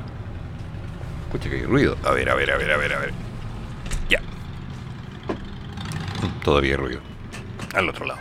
Escucha 1.26 1.48
que 1.50 1.56
hay 1.56 1.64
ruido. 1.64 1.96
A 2.04 2.12
ver, 2.12 2.30
a 2.30 2.34
ver, 2.34 2.50
a 2.52 2.56
ver, 2.56 2.70
a 2.70 2.76
ver, 2.76 2.92
a 2.92 2.98
ver. 3.00 3.29
Todavía 6.44 6.76
ruido. 6.76 7.00
Al 7.74 7.88
otro 7.88 8.06
lado. 8.06 8.20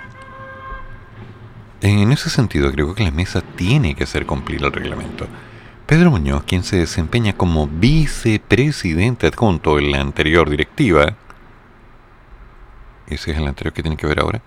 En 1.82 2.12
ese 2.12 2.30
sentido, 2.30 2.72
creo 2.72 2.94
que 2.94 3.04
la 3.04 3.12
mesa 3.12 3.42
tiene 3.42 3.96
que 3.96 4.04
hacer 4.04 4.26
cumplir 4.26 4.64
el 4.64 4.72
reglamento. 4.72 5.28
Pedro 5.86 6.12
Muñoz, 6.12 6.44
quien 6.44 6.64
se 6.64 6.78
desempeña 6.78 7.34
como 7.34 7.68
vicepresidente 7.68 9.28
adjunto 9.28 9.80
en 9.80 9.92
la 9.92 10.02
anterior 10.02 10.50
directiva, 10.50 11.16
ese 13.08 13.32
es 13.32 13.38
el 13.38 13.48
anterior 13.48 13.74
que 13.74 13.82
tiene 13.82 13.98
que 13.98 14.06
ver 14.06 14.20
ahora, 14.20 14.42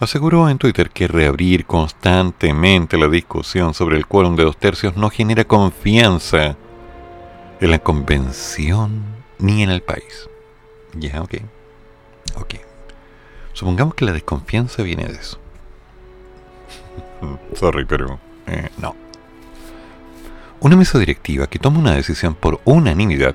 aseguró 0.00 0.50
en 0.50 0.58
Twitter 0.58 0.90
que 0.90 1.08
reabrir 1.08 1.64
constantemente 1.64 2.98
la 2.98 3.08
discusión 3.08 3.72
sobre 3.72 3.96
el 3.96 4.06
quórum 4.06 4.36
de 4.36 4.44
dos 4.44 4.58
tercios 4.58 4.96
no 4.96 5.08
genera 5.08 5.44
confianza 5.44 6.56
en 7.60 7.70
la 7.70 7.78
convención 7.78 9.02
ni 9.38 9.62
en 9.62 9.70
el 9.70 9.82
país. 9.82 10.28
Ya, 10.94 11.22
ok. 11.22 11.36
Ok. 12.36 12.54
Supongamos 13.52 13.94
que 13.94 14.04
la 14.04 14.12
desconfianza 14.12 14.82
viene 14.82 15.04
de 15.04 15.14
eso. 15.14 15.38
Sorry, 17.54 17.84
pero 17.84 18.18
eh, 18.46 18.68
no. 18.78 18.94
Una 20.60 20.76
mesa 20.76 20.98
directiva 20.98 21.48
que 21.48 21.58
toma 21.58 21.80
una 21.80 21.94
decisión 21.94 22.34
por 22.34 22.60
unanimidad 22.64 23.34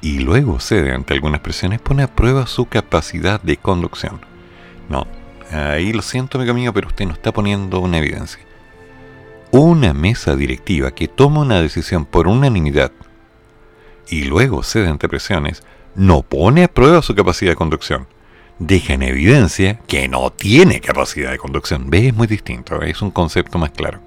y 0.00 0.20
luego 0.20 0.60
cede 0.60 0.92
ante 0.92 1.14
algunas 1.14 1.40
presiones 1.40 1.80
pone 1.80 2.02
a 2.02 2.14
prueba 2.14 2.46
su 2.46 2.66
capacidad 2.66 3.40
de 3.40 3.56
conducción. 3.56 4.20
No, 4.88 5.06
Ahí 5.50 5.92
lo 5.94 6.02
siento, 6.02 6.38
amigo 6.38 6.52
mío, 6.52 6.72
pero 6.74 6.88
usted 6.88 7.06
no 7.06 7.12
está 7.12 7.32
poniendo 7.32 7.80
una 7.80 7.98
evidencia. 7.98 8.40
Una 9.50 9.94
mesa 9.94 10.36
directiva 10.36 10.90
que 10.90 11.08
toma 11.08 11.40
una 11.40 11.60
decisión 11.60 12.04
por 12.04 12.28
unanimidad 12.28 12.92
y 14.10 14.24
luego 14.24 14.62
cede 14.62 14.88
ante 14.88 15.08
presiones, 15.08 15.62
no 15.94 16.22
pone 16.22 16.64
a 16.64 16.68
prueba 16.68 17.02
su 17.02 17.14
capacidad 17.14 17.52
de 17.52 17.56
conducción. 17.56 18.06
Deja 18.58 18.94
en 18.94 19.02
evidencia 19.02 19.78
que 19.86 20.08
no 20.08 20.30
tiene 20.30 20.80
capacidad 20.80 21.30
de 21.30 21.38
conducción. 21.38 21.90
¿Ves? 21.90 22.06
Es 22.06 22.14
muy 22.14 22.26
distinto, 22.26 22.82
es 22.82 23.00
un 23.02 23.10
concepto 23.10 23.58
más 23.58 23.70
claro. 23.70 24.00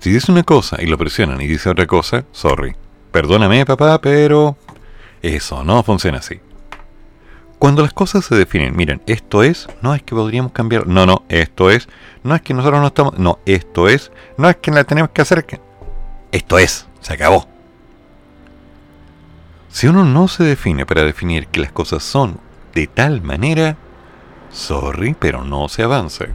Si 0.00 0.10
dice 0.10 0.32
una 0.32 0.42
cosa 0.42 0.82
y 0.82 0.86
lo 0.86 0.98
presionan 0.98 1.40
y 1.40 1.46
dice 1.46 1.68
otra 1.68 1.86
cosa, 1.86 2.24
sorry. 2.32 2.76
Perdóname, 3.10 3.64
papá, 3.64 4.00
pero 4.00 4.56
eso 5.22 5.64
no 5.64 5.82
funciona 5.82 6.18
así. 6.18 6.40
Cuando 7.58 7.82
las 7.82 7.92
cosas 7.92 8.24
se 8.24 8.34
definen, 8.34 8.76
miren, 8.76 9.00
esto 9.06 9.42
es, 9.42 9.68
no 9.80 9.94
es 9.94 10.02
que 10.02 10.14
podríamos 10.14 10.52
cambiar, 10.52 10.86
no, 10.86 11.06
no, 11.06 11.24
esto 11.28 11.70
es, 11.70 11.88
no 12.22 12.34
es 12.34 12.42
que 12.42 12.52
nosotros 12.52 12.80
no 12.80 12.88
estamos, 12.88 13.18
no, 13.18 13.38
esto 13.46 13.88
es, 13.88 14.12
no 14.36 14.50
es 14.50 14.56
que 14.56 14.70
la 14.70 14.84
tenemos 14.84 15.12
que 15.12 15.22
hacer, 15.22 15.46
que, 15.46 15.60
esto 16.32 16.58
es, 16.58 16.86
se 17.00 17.14
acabó. 17.14 17.48
Si 19.70 19.86
uno 19.86 20.04
no 20.04 20.28
se 20.28 20.44
define 20.44 20.84
para 20.84 21.04
definir 21.04 21.46
que 21.46 21.60
las 21.60 21.72
cosas 21.72 22.02
son 22.02 22.38
de 22.74 22.86
tal 22.86 23.22
manera, 23.22 23.76
sorry, 24.50 25.14
pero 25.18 25.44
no 25.44 25.68
se 25.68 25.82
avanza. 25.82 26.26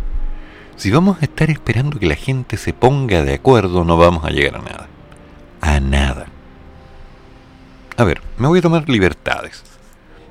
Si 0.76 0.92
vamos 0.92 1.18
a 1.22 1.26
estar 1.26 1.50
esperando 1.50 2.00
que 2.00 2.08
la 2.08 2.16
gente 2.16 2.56
se 2.56 2.72
ponga 2.72 3.22
de 3.24 3.34
acuerdo, 3.34 3.84
no 3.84 3.98
vamos 3.98 4.24
a 4.24 4.30
llegar 4.30 4.56
a 4.56 4.62
nada. 4.62 4.88
A 5.60 5.80
nada. 5.82 6.28
A 7.98 8.04
ver, 8.06 8.22
me 8.38 8.48
voy 8.48 8.60
a 8.60 8.62
tomar 8.62 8.88
libertades. 8.88 9.62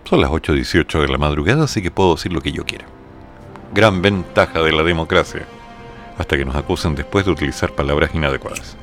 Son 0.05 0.23
las 0.23 0.31
8.18 0.31 1.03
de 1.03 1.09
la 1.09 1.19
madrugada, 1.19 1.65
así 1.65 1.83
que 1.83 1.91
puedo 1.91 2.15
decir 2.15 2.33
lo 2.33 2.41
que 2.41 2.51
yo 2.51 2.65
quiera. 2.65 2.87
Gran 3.75 4.01
ventaja 4.01 4.63
de 4.63 4.73
la 4.73 4.83
democracia. 4.83 5.47
Hasta 6.17 6.39
que 6.39 6.47
nos 6.47 6.57
acusen 6.57 6.95
después 6.95 7.27
de 7.27 7.33
utilizar 7.33 7.73
palabras 7.73 8.15
inadecuadas. 8.15 8.75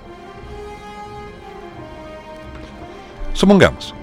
Supongamos. 3.34 3.96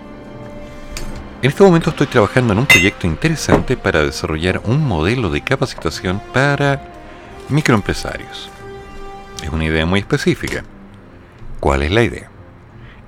En 1.43 1.49
este 1.49 1.65
momento 1.65 1.91
estoy 1.91 2.07
trabajando 2.07 2.53
en 2.53 2.61
un 2.61 2.67
proyecto 2.67 3.05
interesante 3.05 3.77
para 3.77 4.05
desarrollar 4.05 4.63
un 4.65 4.87
modelo 4.87 5.29
de 5.29 5.41
capacitación 5.41 6.23
para 6.33 6.81
microempresarios. 7.49 8.49
Es 9.43 9.49
una 9.49 9.65
idea 9.65 9.85
muy 9.85 9.99
específica. 9.99 10.63
¿Cuál 11.59 11.83
es 11.83 11.91
la 11.91 12.05
idea? 12.05 12.31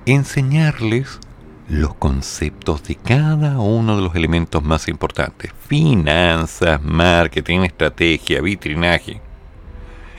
Enseñarles 0.05 1.21
los 1.69 1.93
conceptos 1.93 2.83
de 2.83 2.95
cada 2.95 3.57
uno 3.57 3.95
de 3.95 4.03
los 4.03 4.15
elementos 4.15 4.61
más 4.61 4.89
importantes. 4.89 5.53
Finanzas, 5.69 6.83
marketing, 6.83 7.61
estrategia, 7.61 8.41
vitrinaje. 8.41 9.21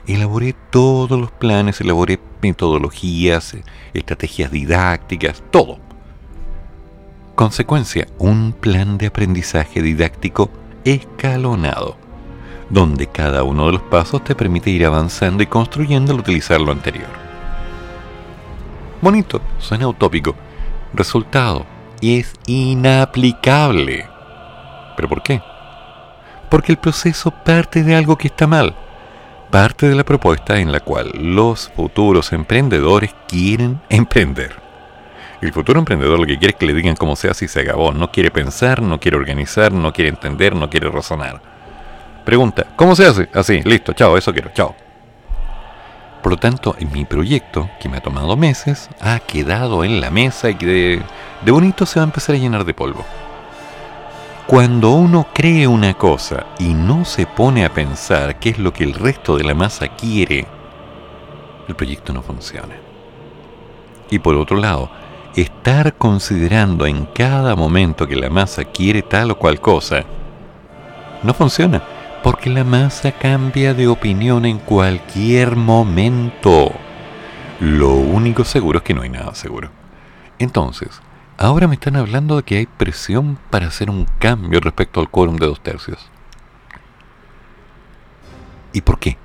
Elaboré 0.06 0.54
todos 0.70 1.20
los 1.20 1.32
planes, 1.32 1.82
elaboré 1.82 2.18
metodologías, 2.40 3.58
estrategias 3.92 4.50
didácticas, 4.50 5.42
todo. 5.50 5.85
Consecuencia, 7.36 8.06
un 8.18 8.54
plan 8.54 8.96
de 8.96 9.08
aprendizaje 9.08 9.82
didáctico 9.82 10.48
escalonado, 10.86 11.98
donde 12.70 13.08
cada 13.08 13.42
uno 13.42 13.66
de 13.66 13.72
los 13.72 13.82
pasos 13.82 14.24
te 14.24 14.34
permite 14.34 14.70
ir 14.70 14.86
avanzando 14.86 15.42
y 15.42 15.46
construyendo 15.46 16.14
al 16.14 16.20
utilizar 16.20 16.58
lo 16.62 16.72
anterior. 16.72 17.10
Bonito, 19.02 19.42
suena 19.58 19.86
utópico, 19.86 20.34
Resultado, 20.94 21.66
es 22.00 22.32
inaplicable. 22.46 24.08
¿Pero 24.96 25.06
por 25.06 25.22
qué? 25.22 25.42
Porque 26.50 26.72
el 26.72 26.78
proceso 26.78 27.30
parte 27.30 27.82
de 27.82 27.94
algo 27.94 28.16
que 28.16 28.28
está 28.28 28.46
mal. 28.46 28.74
Parte 29.50 29.90
de 29.90 29.94
la 29.94 30.04
propuesta 30.04 30.58
en 30.58 30.72
la 30.72 30.80
cual 30.80 31.10
los 31.14 31.70
futuros 31.76 32.32
emprendedores 32.32 33.14
quieren 33.28 33.82
emprender. 33.90 34.65
El 35.40 35.52
futuro 35.52 35.78
emprendedor 35.78 36.18
lo 36.18 36.26
que 36.26 36.38
quiere 36.38 36.52
es 36.52 36.58
que 36.58 36.66
le 36.66 36.72
digan 36.72 36.96
cómo 36.96 37.14
se 37.14 37.28
hace 37.28 37.44
y 37.44 37.48
se 37.48 37.60
acabó. 37.60 37.92
No 37.92 38.10
quiere 38.10 38.30
pensar, 38.30 38.80
no 38.80 38.98
quiere 38.98 39.18
organizar, 39.18 39.72
no 39.72 39.92
quiere 39.92 40.08
entender, 40.08 40.54
no 40.54 40.70
quiere 40.70 40.88
razonar. 40.88 41.42
Pregunta, 42.24 42.66
¿cómo 42.74 42.96
se 42.96 43.06
hace? 43.06 43.28
Así, 43.34 43.60
listo, 43.62 43.92
chao, 43.92 44.16
eso 44.16 44.32
quiero, 44.32 44.50
chao. 44.54 44.74
Por 46.22 46.32
lo 46.32 46.38
tanto, 46.38 46.74
mi 46.92 47.04
proyecto, 47.04 47.70
que 47.78 47.88
me 47.88 47.98
ha 47.98 48.00
tomado 48.00 48.36
meses, 48.36 48.88
ha 49.00 49.20
quedado 49.20 49.84
en 49.84 50.00
la 50.00 50.10
mesa 50.10 50.50
y 50.50 50.54
de, 50.54 51.02
de 51.44 51.52
bonito 51.52 51.86
se 51.86 52.00
va 52.00 52.04
a 52.04 52.08
empezar 52.08 52.34
a 52.34 52.38
llenar 52.38 52.64
de 52.64 52.74
polvo. 52.74 53.04
Cuando 54.46 54.90
uno 54.90 55.26
cree 55.34 55.66
una 55.66 55.94
cosa 55.94 56.46
y 56.58 56.72
no 56.72 57.04
se 57.04 57.26
pone 57.26 57.64
a 57.64 57.74
pensar 57.74 58.38
qué 58.38 58.50
es 58.50 58.58
lo 58.58 58.72
que 58.72 58.84
el 58.84 58.94
resto 58.94 59.36
de 59.36 59.44
la 59.44 59.54
masa 59.54 59.88
quiere, 59.88 60.46
el 61.68 61.76
proyecto 61.76 62.12
no 62.12 62.22
funciona. 62.22 62.74
Y 64.10 64.18
por 64.18 64.36
otro 64.36 64.56
lado, 64.56 64.90
estar 65.42 65.94
considerando 65.94 66.86
en 66.86 67.06
cada 67.06 67.54
momento 67.56 68.06
que 68.06 68.16
la 68.16 68.30
masa 68.30 68.64
quiere 68.64 69.02
tal 69.02 69.30
o 69.30 69.38
cual 69.38 69.60
cosa, 69.60 70.04
no 71.22 71.34
funciona 71.34 71.82
porque 72.26 72.50
la 72.50 72.64
masa 72.64 73.12
cambia 73.12 73.72
de 73.72 73.86
opinión 73.86 74.46
en 74.46 74.58
cualquier 74.58 75.54
momento. 75.54 76.72
Lo 77.60 77.90
único 77.94 78.44
seguro 78.44 78.78
es 78.78 78.84
que 78.84 78.94
no 78.94 79.02
hay 79.02 79.10
nada 79.10 79.32
seguro. 79.36 79.70
Entonces, 80.40 81.00
ahora 81.38 81.68
me 81.68 81.74
están 81.74 81.94
hablando 81.94 82.36
de 82.36 82.42
que 82.42 82.56
hay 82.56 82.66
presión 82.66 83.38
para 83.48 83.68
hacer 83.68 83.90
un 83.90 84.06
cambio 84.18 84.58
respecto 84.58 84.98
al 84.98 85.08
quórum 85.08 85.36
de 85.36 85.46
dos 85.46 85.60
tercios. 85.60 86.10
¿Y 88.72 88.80
por 88.80 88.98
qué? 88.98 89.16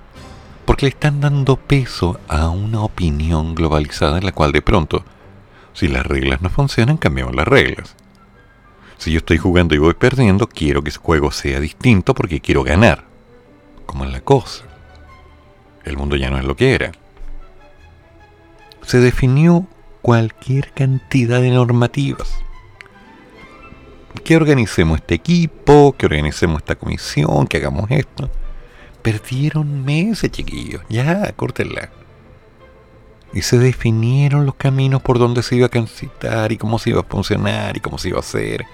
Porque 0.65 0.85
le 0.85 0.89
están 0.89 1.21
dando 1.21 1.57
peso 1.57 2.19
a 2.27 2.49
una 2.49 2.81
opinión 2.81 3.55
globalizada 3.55 4.19
en 4.19 4.25
la 4.25 4.31
cual 4.31 4.51
de 4.51 4.61
pronto, 4.61 5.03
si 5.73 5.87
las 5.87 6.05
reglas 6.05 6.41
no 6.41 6.49
funcionan, 6.49 6.97
cambiamos 6.97 7.35
las 7.35 7.47
reglas. 7.47 7.95
Si 8.97 9.11
yo 9.11 9.17
estoy 9.17 9.37
jugando 9.37 9.73
y 9.73 9.79
voy 9.79 9.93
perdiendo, 9.95 10.47
quiero 10.47 10.83
que 10.83 10.89
ese 10.89 10.99
juego 10.99 11.31
sea 11.31 11.59
distinto 11.59 12.13
porque 12.13 12.39
quiero 12.39 12.63
ganar. 12.63 13.05
¿Cómo 13.85 14.05
es 14.05 14.11
la 14.11 14.21
cosa? 14.21 14.65
El 15.83 15.97
mundo 15.97 16.15
ya 16.15 16.29
no 16.29 16.37
es 16.37 16.45
lo 16.45 16.55
que 16.55 16.75
era. 16.75 16.91
Se 18.85 18.99
definió 18.99 19.67
cualquier 20.01 20.71
cantidad 20.73 21.41
de 21.41 21.49
normativas. 21.49 22.31
Que 24.23 24.35
organicemos 24.35 24.99
este 24.99 25.15
equipo, 25.15 25.95
que 25.97 26.05
organicemos 26.05 26.61
esta 26.61 26.75
comisión, 26.75 27.47
que 27.47 27.57
hagamos 27.57 27.89
esto. 27.89 28.29
Perdieron 29.01 29.83
meses, 29.83 30.31
chiquillos. 30.31 30.83
Ya, 30.89 31.31
córtenla. 31.33 31.89
Y 33.33 33.43
se 33.43 33.57
definieron 33.57 34.45
los 34.45 34.55
caminos 34.55 35.01
por 35.01 35.19
donde 35.19 35.43
se 35.43 35.55
iba 35.55 35.67
a 35.67 35.69
transitar 35.69 36.51
y 36.51 36.57
cómo 36.57 36.79
se 36.79 36.89
iba 36.89 37.01
a 37.01 37.03
funcionar 37.03 37.77
y 37.77 37.79
cómo 37.79 37.97
se 37.97 38.09
iba 38.09 38.17
a 38.17 38.21
hacer. 38.21 38.65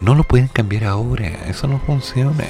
No 0.00 0.14
lo 0.14 0.22
pueden 0.24 0.48
cambiar 0.48 0.84
ahora, 0.84 1.26
eso 1.48 1.66
no 1.66 1.78
funciona. 1.80 2.44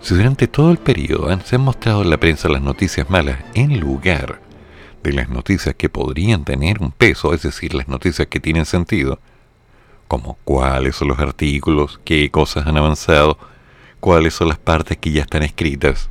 Si 0.00 0.14
durante 0.14 0.46
todo 0.46 0.70
el 0.70 0.78
periodo 0.78 1.36
se 1.44 1.56
han 1.56 1.62
mostrado 1.62 2.02
en 2.02 2.10
la 2.10 2.18
prensa 2.18 2.48
las 2.48 2.62
noticias 2.62 3.08
malas 3.10 3.38
en 3.54 3.80
lugar 3.80 4.40
de 5.02 5.12
las 5.12 5.28
noticias 5.28 5.74
que 5.74 5.88
podrían 5.88 6.44
tener 6.44 6.80
un 6.80 6.92
peso, 6.92 7.32
es 7.32 7.42
decir, 7.42 7.74
las 7.74 7.88
noticias 7.88 8.28
que 8.28 8.40
tienen 8.40 8.66
sentido, 8.66 9.18
como 10.08 10.38
cuáles 10.44 10.96
son 10.96 11.08
los 11.08 11.18
artículos, 11.18 12.00
qué 12.04 12.30
cosas 12.30 12.66
han 12.66 12.76
avanzado, 12.76 13.38
cuáles 14.00 14.34
son 14.34 14.48
las 14.48 14.58
partes 14.58 14.96
que 14.98 15.10
ya 15.10 15.22
están 15.22 15.42
escritas, 15.42 16.08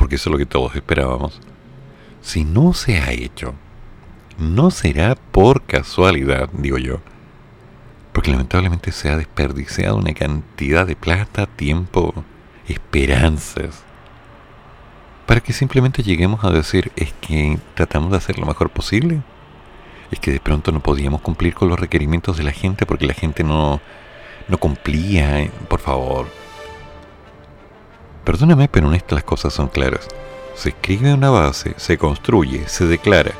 porque 0.00 0.14
eso 0.14 0.30
es 0.30 0.32
lo 0.32 0.38
que 0.38 0.46
todos 0.46 0.74
esperábamos. 0.74 1.38
Si 2.22 2.42
no 2.42 2.72
se 2.72 2.98
ha 2.98 3.12
hecho, 3.12 3.52
no 4.38 4.70
será 4.70 5.14
por 5.14 5.60
casualidad, 5.64 6.48
digo 6.54 6.78
yo, 6.78 7.00
porque 8.14 8.30
lamentablemente 8.30 8.92
se 8.92 9.10
ha 9.10 9.18
desperdiciado 9.18 9.98
una 9.98 10.14
cantidad 10.14 10.86
de 10.86 10.96
plata, 10.96 11.44
tiempo, 11.44 12.14
esperanzas, 12.66 13.82
para 15.26 15.42
que 15.42 15.52
simplemente 15.52 16.02
lleguemos 16.02 16.44
a 16.44 16.50
decir 16.50 16.90
es 16.96 17.12
que 17.20 17.58
tratamos 17.74 18.10
de 18.12 18.16
hacer 18.16 18.38
lo 18.38 18.46
mejor 18.46 18.70
posible. 18.70 19.20
Es 20.10 20.18
que 20.18 20.32
de 20.32 20.40
pronto 20.40 20.72
no 20.72 20.80
podíamos 20.80 21.20
cumplir 21.20 21.52
con 21.52 21.68
los 21.68 21.78
requerimientos 21.78 22.38
de 22.38 22.44
la 22.44 22.52
gente 22.52 22.86
porque 22.86 23.06
la 23.06 23.14
gente 23.14 23.44
no, 23.44 23.82
no 24.48 24.56
cumplía. 24.58 25.48
Por 25.68 25.78
favor. 25.78 26.39
Perdóname, 28.24 28.68
pero 28.68 28.88
en 28.88 28.94
esto 28.94 29.14
las 29.14 29.24
cosas 29.24 29.52
son 29.52 29.68
claras. 29.68 30.08
Se 30.54 30.70
escribe 30.70 31.14
una 31.14 31.30
base, 31.30 31.74
se 31.76 31.96
construye, 31.96 32.68
se 32.68 32.86
declara. 32.86 33.32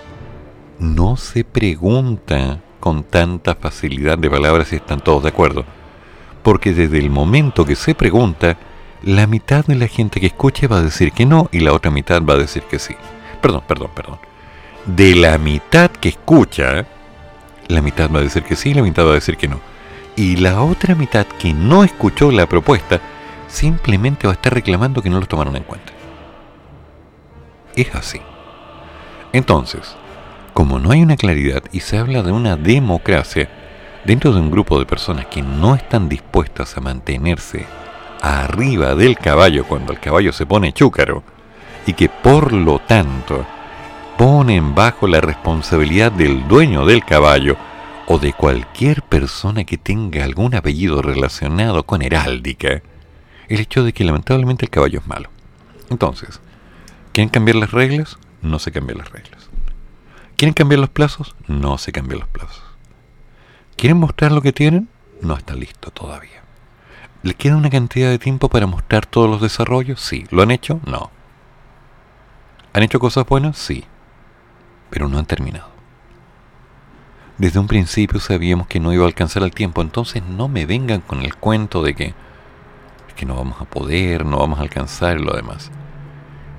No 0.79 1.17
se 1.17 1.45
pregunta 1.45 2.61
con 2.81 3.05
tanta 3.05 3.55
facilidad 3.55 4.17
de 4.17 4.31
palabras 4.31 4.73
y 4.73 4.77
están 4.77 5.01
todos 5.01 5.23
de 5.23 5.29
acuerdo. 5.29 5.65
Porque 6.43 6.73
desde 6.73 6.99
el 6.99 7.11
momento 7.11 7.67
que 7.67 7.77
se 7.77 7.95
pregunta, 7.95 8.57
la 9.03 9.27
mitad 9.27 9.65
de 9.67 9.77
la 9.77 9.87
gente 9.87 10.21
que 10.21 10.27
escuche 10.27 10.67
va 10.67 10.79
a 10.79 10.83
decir 10.83 11.13
que 11.13 11.27
no 11.27 11.49
y 11.53 11.61
la 11.61 11.73
otra 11.73 11.91
mitad 11.91 12.23
va 12.23 12.35
a 12.35 12.39
decir 12.39 12.63
que 12.63 12.79
sí. 12.79 12.95
Perdón, 13.41 13.63
perdón, 13.67 13.91
perdón. 13.95 14.19
De 14.87 15.15
la 15.15 15.37
mitad 15.39 15.91
que 15.91 16.09
escucha, 16.11 16.87
la 17.69 17.83
mitad 17.83 18.11
va 18.11 18.21
a 18.21 18.23
decir 18.23 18.43
que 18.43 18.57
sí 18.57 18.71
y 18.71 18.75
la 18.75 18.83
mitad 18.83 19.05
va 19.07 19.11
a 19.11 19.15
decir 19.15 19.37
que 19.37 19.49
no. 19.49 19.61
Y 20.17 20.37
la 20.37 20.63
otra 20.63 20.95
mitad 20.95 21.27
que 21.27 21.53
no 21.53 21.85
escuchó 21.85 22.31
la 22.31 22.47
propuesta, 22.47 23.01
simplemente 23.51 24.27
va 24.27 24.33
a 24.33 24.37
estar 24.37 24.55
reclamando 24.55 25.03
que 25.03 25.11
no 25.11 25.21
lo 25.21 25.27
tomaron 25.27 25.57
en 25.57 25.65
cuenta. 25.65 25.93
Es 27.77 27.95
así. 27.95 28.21
Entonces, 29.33 29.97
como 30.55 30.79
no 30.79 30.91
hay 30.91 31.03
una 31.03 31.17
claridad 31.17 31.63
y 31.73 31.81
se 31.81 31.99
habla 31.99 32.23
de 32.23 32.33
una 32.33 32.57
democracia 32.57 33.49
dentro 34.05 34.33
de 34.33 34.41
un 34.41 34.51
grupo 34.51 34.79
de 34.79 34.87
personas 34.87 35.27
que 35.27 35.43
no 35.43 35.75
están 35.75 36.09
dispuestas 36.09 36.77
a 36.77 36.81
mantenerse 36.81 37.67
arriba 38.21 38.95
del 38.95 39.17
caballo 39.17 39.65
cuando 39.65 39.93
el 39.93 40.01
caballo 40.01 40.33
se 40.33 40.47
pone 40.47 40.73
chúcaro 40.73 41.23
y 41.87 41.93
que 41.95 42.09
por 42.09 42.53
lo 42.53 42.79
tanto 42.79 43.47
ponen 44.19 44.75
bajo 44.75 45.07
la 45.07 45.21
responsabilidad 45.21 46.13
del 46.13 46.47
dueño 46.47 46.85
del 46.85 47.05
caballo 47.05 47.57
o 48.07 48.19
de 48.19 48.33
cualquier 48.33 49.03
persona 49.03 49.65
que 49.65 49.79
tenga 49.79 50.25
algún 50.25 50.55
apellido 50.55 51.01
relacionado 51.01 51.85
con 51.85 52.03
heráldica 52.03 52.83
el 53.55 53.61
hecho 53.61 53.85
de 53.85 53.93
que 53.93 54.05
lamentablemente 54.05 54.65
el 54.65 54.71
caballo 54.71 55.01
es 55.01 55.07
malo. 55.07 55.29
Entonces, 55.91 56.41
¿quieren 57.13 57.29
cambiar 57.29 57.57
las 57.57 57.73
reglas? 57.73 58.19
No 58.43 58.59
se 58.59 58.73
cambian 58.73 58.99
las 58.99 59.11
reglas. 59.11 59.51
¿Quieren 60.37 60.55
cambiar 60.55 60.81
los 60.81 60.91
plazos? 60.91 61.37
No 61.47 61.77
se 61.77 61.93
cambian 61.93 62.21
los 62.21 62.29
plazos. 62.29 62.63
¿Quieren 63.77 63.99
mostrar 63.99 64.33
lo 64.33 64.41
que 64.41 64.53
tienen? 64.53 64.89
No 65.21 65.37
está 65.37 65.55
listo 65.55 65.91
todavía. 65.91 66.43
¿Les 67.23 67.35
queda 67.35 67.57
una 67.57 67.69
cantidad 67.69 68.09
de 68.09 68.19
tiempo 68.19 68.49
para 68.49 68.67
mostrar 68.67 69.05
todos 69.05 69.29
los 69.29 69.43
desarrollos? 69.43 70.01
Sí. 70.01 70.27
¿Lo 70.31 70.43
han 70.43 70.51
hecho? 70.51 70.81
No. 70.87 71.11
¿Han 72.73 72.83
hecho 72.83 72.99
cosas 72.99 73.27
buenas? 73.27 73.59
Sí 73.59 73.85
pero 74.91 75.09
no 75.09 75.19
han 75.19 75.27
terminado. 75.27 75.71
Desde 77.39 77.59
un 77.59 77.69
principio 77.69 78.21
sabíamos 78.21 78.67
que 78.67 78.81
no 78.81 78.93
iba 78.93 79.05
a 79.05 79.07
alcanzar 79.07 79.43
el 79.45 79.53
tiempo, 79.53 79.81
entonces 79.81 80.23
no 80.23 80.49
me 80.49 80.67
vengan 80.67 81.01
con 81.01 81.23
el 81.23 81.37
cuento 81.37 81.83
de 81.83 81.95
que, 81.95 82.15
que 83.21 83.27
no 83.27 83.35
vamos 83.35 83.61
a 83.61 83.67
poder, 83.67 84.25
no 84.25 84.39
vamos 84.39 84.61
a 84.61 84.63
alcanzar 84.63 85.21
y 85.21 85.23
lo 85.23 85.35
demás. 85.35 85.71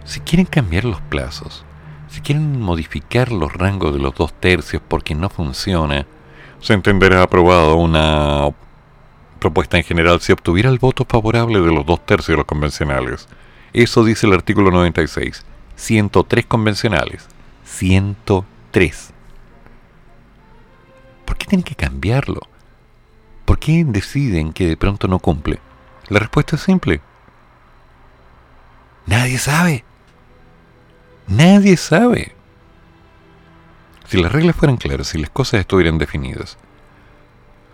Si 0.06 0.20
quieren 0.20 0.46
cambiar 0.46 0.86
los 0.86 1.02
plazos, 1.02 1.66
si 2.08 2.22
quieren 2.22 2.62
modificar 2.62 3.32
los 3.32 3.52
rangos 3.52 3.96
de 3.96 4.00
los 4.00 4.14
dos 4.14 4.32
tercios 4.40 4.80
porque 4.88 5.16
no 5.16 5.28
funciona, 5.30 6.06
se 6.60 6.74
entenderá 6.74 7.24
aprobado 7.24 7.78
una 7.78 8.50
propuesta 9.40 9.78
en 9.78 9.84
general 9.84 10.22
si 10.22 10.34
obtuviera 10.34 10.70
el 10.70 10.78
voto 10.78 11.04
favorable 11.04 11.60
de 11.60 11.74
los 11.74 11.84
dos 11.84 12.06
tercios 12.06 12.36
de 12.36 12.38
los 12.38 12.46
convencionales. 12.46 13.28
Eso 13.74 14.04
dice 14.04 14.28
el 14.28 14.34
artículo 14.34 14.70
96. 14.70 15.44
103 15.78 16.46
convencionales, 16.46 17.28
103. 17.64 19.14
¿Por 21.26 21.38
qué 21.38 21.48
tienen 21.48 21.64
que 21.64 21.74
cambiarlo? 21.74 22.42
¿Por 23.46 23.58
qué 23.58 23.84
deciden 23.84 24.54
que 24.54 24.68
de 24.68 24.78
pronto 24.78 25.08
no 25.08 25.18
cumple? 25.18 25.60
La 26.12 26.20
respuesta 26.20 26.58
es 26.58 26.62
simple. 26.64 27.00
Nadie 29.06 29.38
sabe. 29.38 29.86
Nadie 31.26 31.78
sabe. 31.78 32.34
Si 34.08 34.22
las 34.22 34.30
reglas 34.30 34.58
fueran 34.58 34.76
claras, 34.76 35.08
si 35.08 35.20
las 35.20 35.30
cosas 35.30 35.62
estuvieran 35.62 35.98
definidas, 35.98 36.58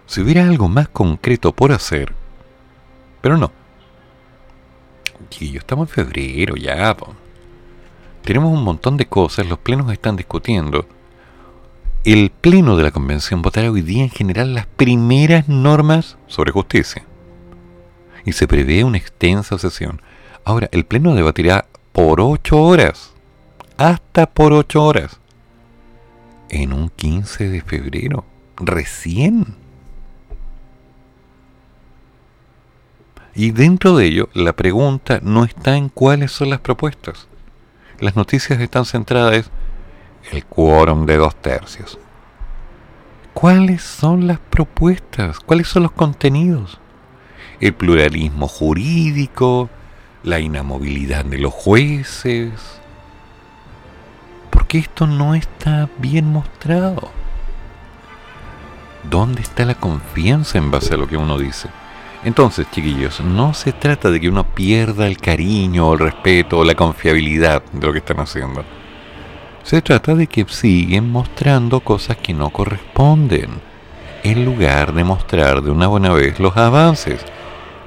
si 0.05 0.21
hubiera 0.21 0.43
algo 0.43 0.67
más 0.67 0.87
concreto 0.87 1.51
por 1.51 1.71
hacer, 1.71 2.13
pero 3.21 3.37
no. 3.37 3.51
yo 5.31 5.57
estamos 5.57 5.89
en 5.89 5.95
febrero 5.95 6.55
ya, 6.57 6.95
tenemos 8.23 8.53
un 8.53 8.63
montón 8.63 8.97
de 8.97 9.07
cosas, 9.07 9.47
los 9.47 9.57
plenos 9.57 9.91
están 9.91 10.15
discutiendo. 10.15 10.85
El 12.03 12.29
pleno 12.29 12.77
de 12.77 12.83
la 12.83 12.91
convención 12.91 13.41
votará 13.41 13.71
hoy 13.71 13.81
día 13.81 14.03
en 14.03 14.11
general 14.11 14.53
las 14.53 14.67
primeras 14.67 15.49
normas 15.49 16.19
sobre 16.27 16.51
justicia. 16.51 17.03
Y 18.27 18.33
se 18.33 18.47
prevé 18.47 18.83
una 18.83 18.97
extensa 18.97 19.57
sesión. 19.57 20.01
Ahora, 20.43 20.69
el 20.71 20.85
pleno 20.85 21.15
debatirá 21.15 21.65
por 21.93 22.21
ocho 22.21 22.61
horas. 22.61 23.13
Hasta 23.77 24.27
por 24.27 24.53
ocho 24.53 24.83
horas. 24.83 25.19
En 26.49 26.73
un 26.73 26.89
15 26.89 27.49
de 27.49 27.61
febrero. 27.61 28.25
Recién. 28.57 29.55
Y 33.33 33.51
dentro 33.51 33.95
de 33.95 34.05
ello, 34.05 34.29
la 34.33 34.53
pregunta 34.53 35.19
no 35.23 35.43
está 35.43 35.77
en 35.77 35.89
cuáles 35.89 36.31
son 36.31 36.49
las 36.49 36.59
propuestas 36.59 37.27
las 37.99 38.15
noticias 38.15 38.59
están 38.59 38.85
centradas 38.85 39.49
en 40.29 40.37
el 40.37 40.45
quórum 40.45 41.05
de 41.05 41.17
dos 41.17 41.35
tercios. 41.35 41.97
¿Cuáles 43.33 43.83
son 43.83 44.27
las 44.27 44.39
propuestas? 44.39 45.39
¿Cuáles 45.39 45.67
son 45.67 45.83
los 45.83 45.91
contenidos? 45.91 46.79
El 47.59 47.73
pluralismo 47.73 48.47
jurídico, 48.47 49.69
la 50.23 50.39
inamovilidad 50.39 51.25
de 51.25 51.39
los 51.39 51.53
jueces. 51.53 52.51
¿Por 54.51 54.67
qué 54.67 54.79
esto 54.79 55.07
no 55.07 55.33
está 55.35 55.89
bien 55.97 56.31
mostrado? 56.31 57.11
¿Dónde 59.09 59.41
está 59.41 59.65
la 59.65 59.75
confianza 59.75 60.57
en 60.57 60.69
base 60.69 60.93
a 60.93 60.97
lo 60.97 61.07
que 61.07 61.17
uno 61.17 61.37
dice? 61.37 61.69
Entonces, 62.23 62.67
chiquillos, 62.71 63.21
no 63.21 63.53
se 63.53 63.71
trata 63.71 64.11
de 64.11 64.19
que 64.19 64.29
uno 64.29 64.43
pierda 64.43 65.07
el 65.07 65.17
cariño, 65.17 65.93
el 65.93 65.99
respeto 65.99 66.59
o 66.59 66.65
la 66.65 66.75
confiabilidad 66.75 67.63
de 67.71 67.87
lo 67.87 67.93
que 67.93 67.99
están 67.99 68.19
haciendo. 68.19 68.65
Se 69.63 69.81
trata 69.81 70.15
de 70.15 70.27
que 70.27 70.45
siguen 70.47 71.09
mostrando 71.11 71.79
cosas 71.79 72.17
que 72.17 72.33
no 72.33 72.49
corresponden, 72.49 73.61
en 74.23 74.45
lugar 74.45 74.93
de 74.93 75.03
mostrar 75.03 75.61
de 75.61 75.71
una 75.71 75.87
buena 75.87 76.11
vez 76.11 76.39
los 76.39 76.57
avances, 76.57 77.23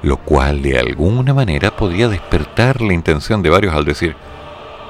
lo 0.03 0.17
cual 0.17 0.61
de 0.61 0.79
alguna 0.79 1.33
manera 1.33 1.75
podría 1.75 2.07
despertar 2.07 2.81
la 2.81 2.93
intención 2.93 3.41
de 3.41 3.49
varios 3.49 3.73
al 3.73 3.85
decir, 3.85 4.15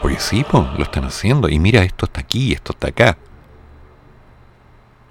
oye 0.01 0.19
sí, 0.19 0.45
lo 0.51 0.83
están 0.83 1.05
haciendo, 1.05 1.49
y 1.49 1.59
mira, 1.59 1.83
esto 1.83 2.05
está 2.05 2.21
aquí, 2.21 2.53
esto 2.53 2.73
está 2.73 2.89
acá. 2.89 3.17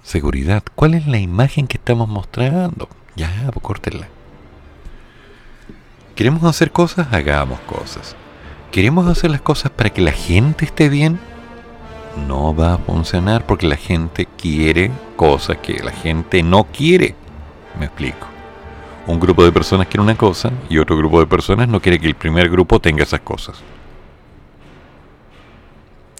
Seguridad, 0.03 0.63
¿cuál 0.75 0.95
es 0.95 1.05
la 1.05 1.19
imagen 1.19 1.67
que 1.67 1.77
estamos 1.77 2.09
mostrando? 2.09 2.89
Ya, 3.15 3.49
pues 3.53 3.63
córtenla. 3.63 4.07
¿Queremos 6.15 6.43
hacer 6.43 6.71
cosas? 6.71 7.13
Hagamos 7.13 7.59
cosas. 7.61 8.15
¿Queremos 8.71 9.07
hacer 9.07 9.31
las 9.31 9.41
cosas 9.41 9.71
para 9.71 9.91
que 9.91 10.01
la 10.01 10.11
gente 10.11 10.65
esté 10.65 10.89
bien? 10.89 11.19
No 12.27 12.55
va 12.55 12.73
a 12.73 12.77
funcionar 12.77 13.45
porque 13.45 13.67
la 13.67 13.77
gente 13.77 14.27
quiere 14.37 14.91
cosas 15.15 15.57
que 15.57 15.81
la 15.83 15.91
gente 15.91 16.43
no 16.43 16.65
quiere. 16.65 17.15
Me 17.79 17.85
explico. 17.85 18.27
Un 19.07 19.19
grupo 19.19 19.43
de 19.43 19.51
personas 19.51 19.87
quiere 19.87 20.03
una 20.03 20.15
cosa 20.15 20.51
y 20.69 20.77
otro 20.77 20.95
grupo 20.95 21.19
de 21.19 21.25
personas 21.25 21.67
no 21.67 21.81
quiere 21.81 21.99
que 21.99 22.07
el 22.07 22.15
primer 22.15 22.49
grupo 22.49 22.79
tenga 22.79 23.03
esas 23.03 23.21
cosas. 23.21 23.61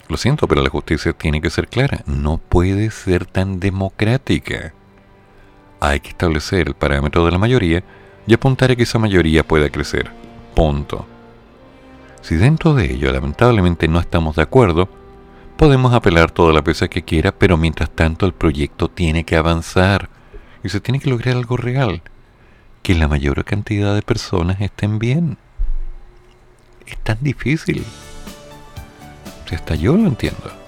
Lo 0.07 0.17
siento, 0.17 0.47
pero 0.47 0.61
la 0.61 0.69
justicia 0.69 1.13
tiene 1.13 1.41
que 1.41 1.49
ser 1.49 1.67
clara. 1.67 2.01
No 2.05 2.37
puede 2.37 2.91
ser 2.91 3.25
tan 3.25 3.59
democrática. 3.59 4.73
Hay 5.79 5.99
que 6.01 6.09
establecer 6.09 6.67
el 6.67 6.73
parámetro 6.73 7.23
de 7.23 7.31
la 7.31 7.37
mayoría 7.37 7.83
y 8.27 8.33
apuntar 8.33 8.71
a 8.71 8.75
que 8.75 8.83
esa 8.83 8.99
mayoría 8.99 9.43
pueda 9.43 9.69
crecer. 9.69 10.11
Punto. 10.55 11.05
Si 12.21 12.35
dentro 12.35 12.73
de 12.73 12.91
ello 12.93 13.11
lamentablemente 13.11 13.87
no 13.87 13.99
estamos 13.99 14.35
de 14.35 14.41
acuerdo, 14.41 14.89
podemos 15.55 15.93
apelar 15.93 16.31
toda 16.31 16.51
la 16.51 16.63
pieza 16.63 16.87
que 16.87 17.03
quiera, 17.03 17.31
pero 17.31 17.55
mientras 17.55 17.89
tanto 17.89 18.25
el 18.25 18.33
proyecto 18.33 18.89
tiene 18.89 19.23
que 19.23 19.37
avanzar 19.37 20.09
y 20.63 20.69
se 20.69 20.81
tiene 20.81 20.99
que 20.99 21.09
lograr 21.09 21.37
algo 21.37 21.57
real, 21.57 22.01
que 22.81 22.95
la 22.95 23.07
mayor 23.07 23.43
cantidad 23.45 23.93
de 23.95 24.01
personas 24.01 24.59
estén 24.61 24.99
bien. 24.99 25.37
Es 26.87 26.97
tan 26.97 27.17
difícil. 27.21 27.85
Si 29.47 29.55
hasta 29.55 29.75
yo 29.75 29.95
lo 29.95 30.07
entiendo. 30.07 30.60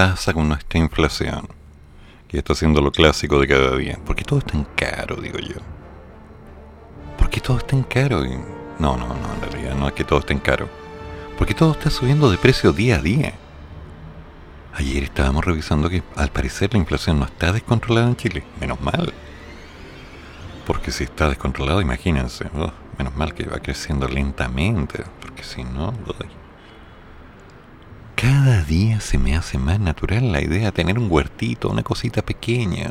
Pasa 0.00 0.32
con 0.32 0.48
nuestra 0.48 0.78
inflación, 0.78 1.46
que 2.26 2.38
está 2.38 2.54
siendo 2.54 2.80
lo 2.80 2.90
clásico 2.90 3.38
de 3.38 3.46
cada 3.46 3.76
día. 3.76 3.98
¿Por 4.02 4.16
qué 4.16 4.24
todo 4.24 4.38
es 4.38 4.46
tan 4.46 4.64
caro, 4.74 5.16
digo 5.16 5.38
yo? 5.38 5.56
¿Por 7.18 7.28
qué 7.28 7.38
todo 7.38 7.58
es 7.58 7.66
tan 7.66 7.82
caro? 7.82 8.24
No, 8.78 8.96
no, 8.96 9.08
no, 9.08 9.34
en 9.34 9.42
realidad 9.42 9.74
no 9.74 9.86
es 9.86 9.92
que 9.92 10.04
todo 10.04 10.20
esté 10.20 10.40
caro. 10.40 10.70
Porque 11.36 11.52
todo 11.52 11.72
está 11.72 11.90
subiendo 11.90 12.30
de 12.30 12.38
precio 12.38 12.72
día 12.72 12.96
a 12.96 13.02
día. 13.02 13.34
Ayer 14.72 15.02
estábamos 15.02 15.44
revisando 15.44 15.90
que 15.90 16.02
al 16.16 16.30
parecer 16.30 16.72
la 16.72 16.78
inflación 16.78 17.18
no 17.18 17.26
está 17.26 17.52
descontrolada 17.52 18.08
en 18.08 18.16
Chile. 18.16 18.42
Menos 18.58 18.80
mal. 18.80 19.12
Porque 20.66 20.92
si 20.92 21.04
está 21.04 21.28
descontrolado, 21.28 21.82
imagínense. 21.82 22.46
Oh, 22.54 22.72
menos 22.96 23.14
mal 23.16 23.34
que 23.34 23.44
va 23.44 23.58
creciendo 23.58 24.08
lentamente. 24.08 25.04
Porque 25.20 25.42
si 25.42 25.62
no... 25.62 25.92
Cada 25.92 26.29
se 29.00 29.18
me 29.18 29.36
hace 29.36 29.58
más 29.58 29.80
natural 29.80 30.32
la 30.32 30.40
idea 30.40 30.66
de 30.66 30.72
tener 30.72 30.98
un 30.98 31.10
huertito, 31.10 31.68
una 31.68 31.82
cosita 31.82 32.22
pequeña. 32.22 32.90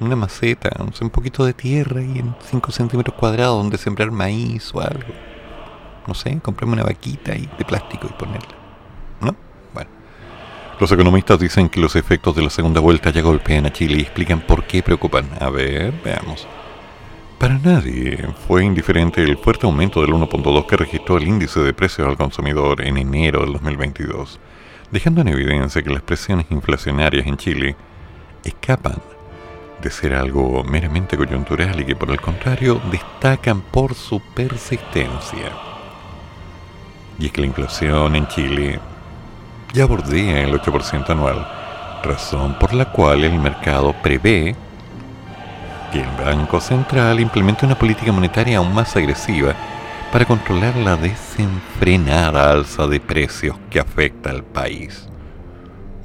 Una 0.00 0.14
maceta, 0.14 0.70
un 1.00 1.10
poquito 1.10 1.44
de 1.44 1.54
tierra 1.54 2.02
y 2.02 2.18
en 2.18 2.36
5 2.50 2.70
centímetros 2.70 3.16
cuadrados 3.16 3.58
donde 3.58 3.78
sembrar 3.78 4.10
maíz 4.10 4.70
o 4.74 4.80
algo. 4.80 5.12
No 6.06 6.14
sé, 6.14 6.38
comprarme 6.40 6.74
una 6.74 6.84
vaquita 6.84 7.34
y 7.34 7.48
de 7.58 7.64
plástico 7.64 8.06
y 8.08 8.12
ponerla. 8.12 8.56
¿No? 9.20 9.34
Bueno. 9.74 9.90
Los 10.78 10.92
economistas 10.92 11.40
dicen 11.40 11.68
que 11.68 11.80
los 11.80 11.96
efectos 11.96 12.36
de 12.36 12.42
la 12.42 12.50
segunda 12.50 12.80
vuelta 12.80 13.10
ya 13.10 13.22
golpean 13.22 13.66
a 13.66 13.72
Chile 13.72 13.96
y 13.98 14.02
explican 14.02 14.40
por 14.40 14.64
qué 14.64 14.82
preocupan. 14.82 15.28
A 15.40 15.50
ver, 15.50 15.92
veamos. 16.04 16.46
Para 17.38 17.56
nadie 17.56 18.18
fue 18.48 18.64
indiferente 18.64 19.22
el 19.22 19.38
fuerte 19.38 19.64
aumento 19.64 20.00
del 20.00 20.10
1.2 20.10 20.66
que 20.66 20.76
registró 20.76 21.18
el 21.18 21.28
índice 21.28 21.60
de 21.60 21.72
precios 21.72 22.08
al 22.08 22.16
consumidor 22.16 22.80
en 22.80 22.98
enero 22.98 23.42
del 23.42 23.52
2022, 23.52 24.40
dejando 24.90 25.20
en 25.20 25.28
evidencia 25.28 25.82
que 25.82 25.90
las 25.90 26.02
presiones 26.02 26.46
inflacionarias 26.50 27.26
en 27.26 27.36
Chile 27.36 27.76
escapan 28.44 28.96
de 29.82 29.90
ser 29.90 30.14
algo 30.14 30.64
meramente 30.64 31.16
coyuntural 31.16 31.78
y 31.80 31.84
que 31.84 31.96
por 31.96 32.10
el 32.10 32.20
contrario 32.20 32.80
destacan 32.90 33.60
por 33.60 33.94
su 33.94 34.20
persistencia. 34.34 35.52
Y 37.18 37.26
es 37.26 37.32
que 37.32 37.40
la 37.40 37.46
inflación 37.46 38.16
en 38.16 38.26
Chile 38.28 38.80
ya 39.72 39.86
bordea 39.86 40.42
el 40.42 40.52
8% 40.52 41.10
anual, 41.10 41.46
razón 42.02 42.58
por 42.58 42.74
la 42.74 42.86
cual 42.86 43.24
el 43.24 43.38
mercado 43.38 43.92
prevé 44.02 44.56
que 45.92 46.00
el 46.00 46.24
Banco 46.24 46.60
Central 46.60 47.20
implemente 47.20 47.66
una 47.66 47.78
política 47.78 48.12
monetaria 48.12 48.58
aún 48.58 48.74
más 48.74 48.94
agresiva 48.96 49.54
para 50.12 50.24
controlar 50.24 50.74
la 50.76 50.96
desenfrenada 50.96 52.50
alza 52.50 52.86
de 52.86 52.98
precios 52.98 53.56
que 53.70 53.78
afecta 53.78 54.30
al 54.30 54.42
país. 54.42 55.06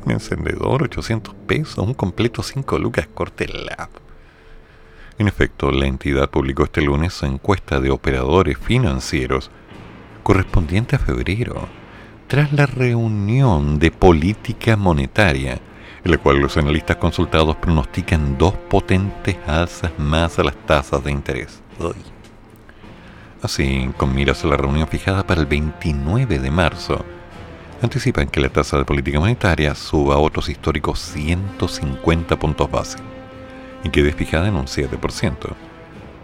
Un 0.05 0.11
encendedor, 0.11 0.83
800 0.83 1.33
pesos, 1.47 1.77
un 1.77 1.93
completo 1.93 2.43
5 2.43 2.77
lucas, 2.79 3.07
corte 3.13 3.47
lab. 3.47 3.89
En 5.17 5.27
efecto, 5.27 5.71
la 5.71 5.85
entidad 5.85 6.29
publicó 6.29 6.63
este 6.63 6.81
lunes 6.81 7.13
su 7.13 7.25
encuesta 7.25 7.79
de 7.79 7.91
operadores 7.91 8.57
financieros 8.57 9.51
correspondiente 10.23 10.97
a 10.97 10.99
febrero, 10.99 11.67
tras 12.27 12.51
la 12.51 12.65
reunión 12.65 13.79
de 13.79 13.91
política 13.91 14.75
monetaria 14.75 15.59
en 16.03 16.11
la 16.11 16.17
cual 16.17 16.39
los 16.39 16.57
analistas 16.57 16.97
consultados 16.97 17.55
pronostican 17.55 18.37
dos 18.37 18.53
potentes 18.69 19.37
alzas 19.47 19.91
más 19.97 20.37
a 20.39 20.43
las 20.43 20.55
tasas 20.65 21.03
de 21.03 21.11
interés. 21.11 21.61
Así, 23.43 23.89
con 23.97 24.15
miras 24.15 24.45
a 24.45 24.47
la 24.47 24.55
reunión 24.55 24.87
fijada 24.87 25.27
para 25.27 25.41
el 25.41 25.47
29 25.47 26.39
de 26.39 26.49
marzo, 26.49 27.03
anticipan 27.81 28.27
que 28.29 28.39
la 28.39 28.47
tasa 28.47 28.77
de 28.77 28.85
política 28.85 29.19
monetaria 29.19 29.75
suba 29.75 30.15
a 30.15 30.19
otros 30.19 30.47
históricos 30.47 30.99
150 30.99 32.39
puntos 32.39 32.71
base 32.71 32.99
y 33.83 33.89
quede 33.89 34.13
fijada 34.13 34.47
en 34.47 34.55
un 34.55 34.65
7%. 34.65 35.35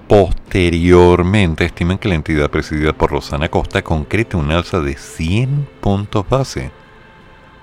Posteriormente, 0.08 1.66
estiman 1.66 1.98
que 1.98 2.08
la 2.08 2.16
entidad 2.16 2.50
presidida 2.50 2.94
por 2.94 3.12
Rosana 3.12 3.50
Costa 3.50 3.84
concrete 3.84 4.38
un 4.38 4.50
alza 4.52 4.80
de 4.80 4.96
100 4.96 5.68
puntos 5.82 6.28
base 6.28 6.72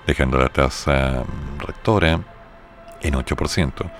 dejando 0.05 0.37
la 0.37 0.49
tasa 0.49 1.23
rectora 1.57 2.21
en 3.01 3.13
8%, 3.15 3.91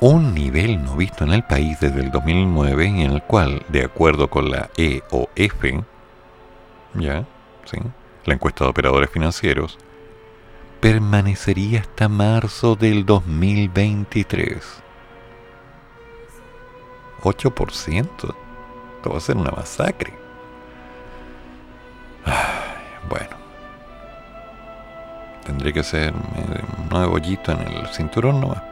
un 0.00 0.34
nivel 0.34 0.82
no 0.82 0.96
visto 0.96 1.24
en 1.24 1.32
el 1.32 1.44
país 1.44 1.78
desde 1.80 2.00
el 2.00 2.10
2009 2.10 2.86
en 2.86 3.00
el 3.00 3.22
cual, 3.22 3.64
de 3.68 3.84
acuerdo 3.84 4.28
con 4.28 4.50
la 4.50 4.70
EOF, 4.76 5.64
ya, 6.94 7.24
¿sí? 7.64 7.78
la 8.24 8.34
encuesta 8.34 8.64
de 8.64 8.70
operadores 8.70 9.10
financieros, 9.10 9.78
permanecería 10.80 11.80
hasta 11.80 12.08
marzo 12.08 12.76
del 12.76 13.06
2023. 13.06 14.82
8%. 17.22 18.34
Esto 18.96 19.10
va 19.10 19.16
a 19.16 19.20
ser 19.20 19.36
una 19.36 19.50
masacre. 19.50 20.12
bueno. 23.08 23.36
Tendría 25.44 25.72
que 25.72 25.82
ser 25.82 26.12
un 26.12 26.88
nuevo 26.88 27.12
bollito 27.12 27.52
en 27.52 27.60
el 27.60 27.86
cinturón 27.88 28.40
nomás. 28.40 28.62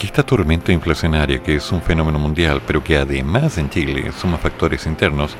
Que 0.00 0.06
esta 0.06 0.22
tormenta 0.22 0.72
inflacionaria, 0.72 1.42
que 1.42 1.56
es 1.56 1.70
un 1.72 1.82
fenómeno 1.82 2.18
mundial, 2.18 2.62
pero 2.66 2.82
que 2.82 2.96
además 2.96 3.58
en 3.58 3.68
Chile 3.68 4.10
suma 4.18 4.38
factores 4.38 4.86
internos, 4.86 5.36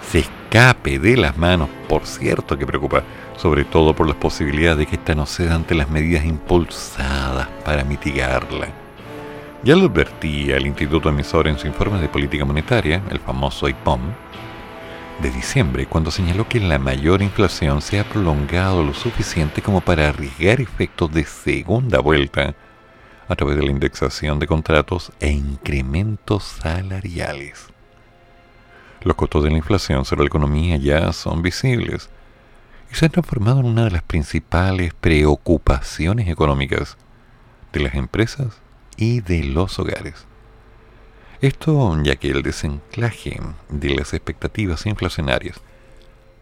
se 0.00 0.20
escape 0.20 1.00
de 1.00 1.16
las 1.16 1.36
manos, 1.36 1.68
por 1.88 2.06
cierto 2.06 2.56
que 2.56 2.64
preocupa, 2.64 3.02
sobre 3.36 3.64
todo 3.64 3.96
por 3.96 4.06
las 4.06 4.14
posibilidades 4.14 4.78
de 4.78 4.86
que 4.86 4.94
esta 4.94 5.16
no 5.16 5.26
ceda 5.26 5.56
ante 5.56 5.74
las 5.74 5.90
medidas 5.90 6.24
impulsadas 6.24 7.48
para 7.64 7.82
mitigarla. 7.82 8.68
Ya 9.64 9.74
lo 9.74 9.86
advertía 9.86 10.56
el 10.56 10.68
Instituto 10.68 11.08
Emisor 11.08 11.48
en 11.48 11.58
su 11.58 11.66
informe 11.66 12.00
de 12.00 12.08
política 12.08 12.44
monetaria, 12.44 13.02
el 13.10 13.18
famoso 13.18 13.68
IPOM, 13.68 14.02
de 15.20 15.30
diciembre, 15.32 15.86
cuando 15.86 16.12
señaló 16.12 16.48
que 16.48 16.60
la 16.60 16.78
mayor 16.78 17.22
inflación 17.22 17.82
se 17.82 17.98
ha 17.98 18.04
prolongado 18.04 18.84
lo 18.84 18.94
suficiente 18.94 19.62
como 19.62 19.80
para 19.80 20.10
arriesgar 20.10 20.60
efectos 20.60 21.12
de 21.12 21.24
segunda 21.24 21.98
vuelta 21.98 22.54
a 23.28 23.36
través 23.36 23.56
de 23.56 23.64
la 23.64 23.70
indexación 23.70 24.38
de 24.38 24.46
contratos 24.46 25.12
e 25.20 25.30
incrementos 25.30 26.44
salariales. 26.44 27.66
Los 29.02 29.16
costos 29.16 29.44
de 29.44 29.50
la 29.50 29.56
inflación 29.56 30.04
sobre 30.04 30.22
la 30.22 30.28
economía 30.28 30.76
ya 30.76 31.12
son 31.12 31.42
visibles 31.42 32.08
y 32.90 32.94
se 32.94 33.06
han 33.06 33.12
transformado 33.12 33.60
en 33.60 33.66
una 33.66 33.84
de 33.84 33.90
las 33.90 34.02
principales 34.02 34.94
preocupaciones 34.94 36.28
económicas 36.28 36.96
de 37.72 37.80
las 37.80 37.94
empresas 37.94 38.60
y 38.96 39.20
de 39.20 39.44
los 39.44 39.78
hogares. 39.78 40.26
Esto 41.40 42.02
ya 42.02 42.16
que 42.16 42.30
el 42.30 42.42
desenclaje 42.42 43.40
de 43.68 43.94
las 43.94 44.14
expectativas 44.14 44.86
inflacionarias, 44.86 45.60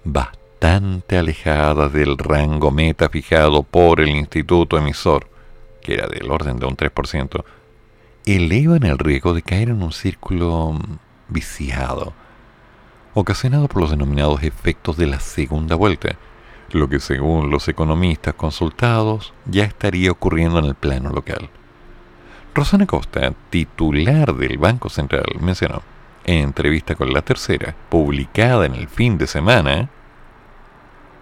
bastante 0.05 1.19
alejadas 1.19 1.93
del 1.93 2.17
rango 2.17 2.71
meta 2.71 3.09
fijado 3.09 3.65
por 3.65 4.01
el 4.01 4.11
instituto 4.11 4.79
emisor, 4.79 5.34
que 5.85 5.95
era 5.95 6.09
del 6.09 6.31
orden 6.31 6.59
de 6.59 6.67
un 6.67 6.77
3%, 6.77 7.45
elevan 8.27 8.85
el 8.85 8.99
riesgo 8.99 9.35
de 9.35 9.43
caer 9.43 9.69
en 9.69 9.83
un 9.83 9.93
círculo 9.93 10.77
viciado, 11.29 12.15
ocasionado 13.13 13.69
por 13.69 13.83
los 13.83 13.91
denominados 13.91 14.43
efectos 14.43 14.97
de 14.97 15.07
la 15.07 15.21
segunda 15.21 15.77
vuelta, 15.77 16.17
lo 16.73 16.89
que 16.89 16.99
según 16.99 17.51
los 17.51 17.69
economistas 17.69 18.35
consultados 18.35 19.33
ya 19.45 19.65
estaría 19.65 20.11
ocurriendo 20.11 20.59
en 20.59 20.65
el 20.65 20.75
plano 20.75 21.11
local. 21.11 21.51
Rosana 22.55 22.87
Costa, 22.87 23.33
titular 23.51 24.35
del 24.35 24.59
Banco 24.59 24.89
Central, 24.89 25.27
mencionó 25.41 25.83
en 26.25 26.45
entrevista 26.45 26.95
con 26.95 27.13
La 27.13 27.21
Tercera, 27.21 27.77
publicada 27.91 28.65
en 28.65 28.75
el 28.75 28.89
fin 28.89 29.19
de 29.19 29.27
semana, 29.27 29.91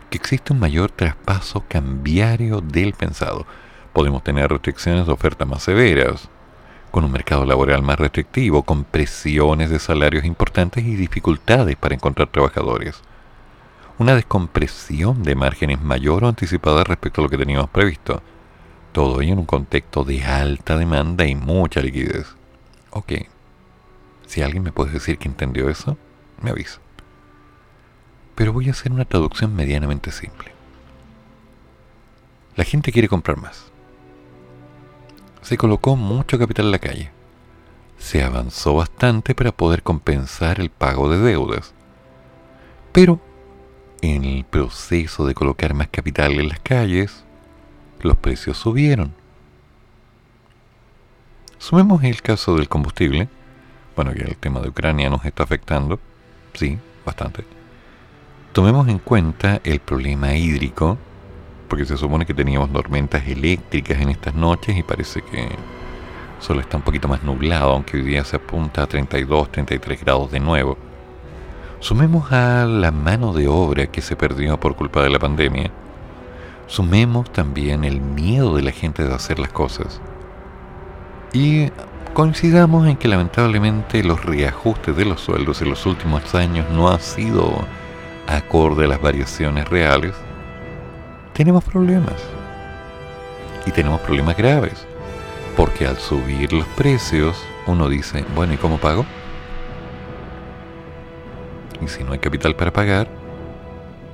que 0.08 0.18
existe 0.18 0.52
un 0.52 0.60
mayor 0.60 0.90
traspaso 0.90 1.64
cambiario 1.68 2.60
del 2.60 2.92
pensado. 2.92 3.46
Podemos 3.92 4.22
tener 4.22 4.50
restricciones 4.50 5.06
de 5.06 5.12
oferta 5.12 5.44
más 5.44 5.62
severas, 5.62 6.28
con 6.90 7.04
un 7.04 7.12
mercado 7.12 7.44
laboral 7.44 7.82
más 7.82 7.98
restrictivo, 7.98 8.62
con 8.62 8.84
presiones 8.84 9.70
de 9.70 9.78
salarios 9.78 10.24
importantes 10.24 10.84
y 10.84 10.94
dificultades 10.94 11.76
para 11.76 11.94
encontrar 11.94 12.28
trabajadores. 12.28 13.00
Una 13.98 14.14
descompresión 14.14 15.22
de 15.22 15.34
márgenes 15.34 15.80
mayor 15.80 16.24
o 16.24 16.28
anticipada 16.28 16.84
respecto 16.84 17.20
a 17.20 17.24
lo 17.24 17.30
que 17.30 17.38
teníamos 17.38 17.70
previsto 17.70 18.22
todo 18.92 19.22
ello 19.22 19.32
en 19.32 19.38
un 19.40 19.46
contexto 19.46 20.04
de 20.04 20.22
alta 20.22 20.76
demanda 20.76 21.24
y 21.24 21.34
mucha 21.34 21.80
liquidez. 21.80 22.36
Ok. 22.90 23.12
Si 24.26 24.42
alguien 24.42 24.62
me 24.62 24.72
puede 24.72 24.92
decir 24.92 25.18
que 25.18 25.28
entendió 25.28 25.68
eso, 25.68 25.96
me 26.42 26.50
avisa. 26.50 26.78
Pero 28.34 28.52
voy 28.52 28.68
a 28.68 28.72
hacer 28.72 28.92
una 28.92 29.06
traducción 29.06 29.54
medianamente 29.54 30.12
simple. 30.12 30.52
La 32.54 32.64
gente 32.64 32.92
quiere 32.92 33.08
comprar 33.08 33.38
más. 33.38 33.71
Se 35.52 35.58
colocó 35.58 35.96
mucho 35.96 36.38
capital 36.38 36.64
en 36.64 36.72
la 36.72 36.78
calle. 36.78 37.10
Se 37.98 38.22
avanzó 38.22 38.72
bastante 38.72 39.34
para 39.34 39.52
poder 39.52 39.82
compensar 39.82 40.58
el 40.58 40.70
pago 40.70 41.10
de 41.10 41.18
deudas. 41.18 41.74
Pero 42.90 43.20
en 44.00 44.24
el 44.24 44.44
proceso 44.44 45.26
de 45.26 45.34
colocar 45.34 45.74
más 45.74 45.88
capital 45.88 46.40
en 46.40 46.48
las 46.48 46.60
calles, 46.60 47.24
los 48.00 48.16
precios 48.16 48.56
subieron. 48.56 49.12
Sumemos 51.58 52.02
el 52.02 52.22
caso 52.22 52.56
del 52.56 52.70
combustible, 52.70 53.28
bueno, 53.94 54.14
que 54.14 54.22
el 54.22 54.38
tema 54.38 54.60
de 54.60 54.70
Ucrania 54.70 55.10
nos 55.10 55.22
está 55.26 55.42
afectando, 55.42 56.00
sí, 56.54 56.78
bastante. 57.04 57.44
Tomemos 58.54 58.88
en 58.88 58.98
cuenta 58.98 59.60
el 59.64 59.80
problema 59.80 60.34
hídrico, 60.34 60.96
porque 61.72 61.86
se 61.86 61.96
supone 61.96 62.26
que 62.26 62.34
teníamos 62.34 62.70
tormentas 62.70 63.26
eléctricas 63.26 63.98
en 63.98 64.10
estas 64.10 64.34
noches 64.34 64.76
y 64.76 64.82
parece 64.82 65.22
que 65.22 65.48
solo 66.38 66.60
está 66.60 66.76
un 66.76 66.82
poquito 66.82 67.08
más 67.08 67.22
nublado, 67.22 67.70
aunque 67.70 67.96
hoy 67.96 68.02
día 68.02 68.24
se 68.24 68.36
apunta 68.36 68.82
a 68.82 68.86
32, 68.86 69.50
33 69.50 70.04
grados 70.04 70.30
de 70.30 70.38
nuevo. 70.38 70.76
Sumemos 71.80 72.30
a 72.30 72.66
la 72.66 72.90
mano 72.90 73.32
de 73.32 73.48
obra 73.48 73.86
que 73.86 74.02
se 74.02 74.16
perdió 74.16 74.60
por 74.60 74.76
culpa 74.76 75.02
de 75.02 75.08
la 75.08 75.18
pandemia. 75.18 75.70
Sumemos 76.66 77.32
también 77.32 77.84
el 77.84 78.02
miedo 78.02 78.54
de 78.54 78.60
la 78.64 78.72
gente 78.72 79.04
de 79.04 79.14
hacer 79.14 79.38
las 79.38 79.50
cosas. 79.50 79.98
Y 81.32 81.70
coincidamos 82.12 82.86
en 82.86 82.98
que 82.98 83.08
lamentablemente 83.08 84.04
los 84.04 84.22
reajustes 84.22 84.94
de 84.94 85.06
los 85.06 85.22
sueldos 85.22 85.62
en 85.62 85.70
los 85.70 85.86
últimos 85.86 86.34
años 86.34 86.68
no 86.68 86.90
han 86.90 87.00
sido 87.00 87.64
acorde 88.26 88.84
a 88.84 88.88
las 88.88 89.00
variaciones 89.00 89.66
reales. 89.70 90.12
Tenemos 91.32 91.64
problemas. 91.64 92.22
Y 93.64 93.70
tenemos 93.70 94.00
problemas 94.02 94.36
graves. 94.36 94.86
Porque 95.56 95.86
al 95.86 95.96
subir 95.96 96.52
los 96.52 96.66
precios, 96.68 97.42
uno 97.66 97.88
dice, 97.88 98.24
bueno, 98.34 98.54
¿y 98.54 98.56
cómo 98.56 98.78
pago? 98.78 99.06
Y 101.80 101.88
si 101.88 102.04
no 102.04 102.12
hay 102.12 102.18
capital 102.18 102.54
para 102.54 102.72
pagar, 102.72 103.08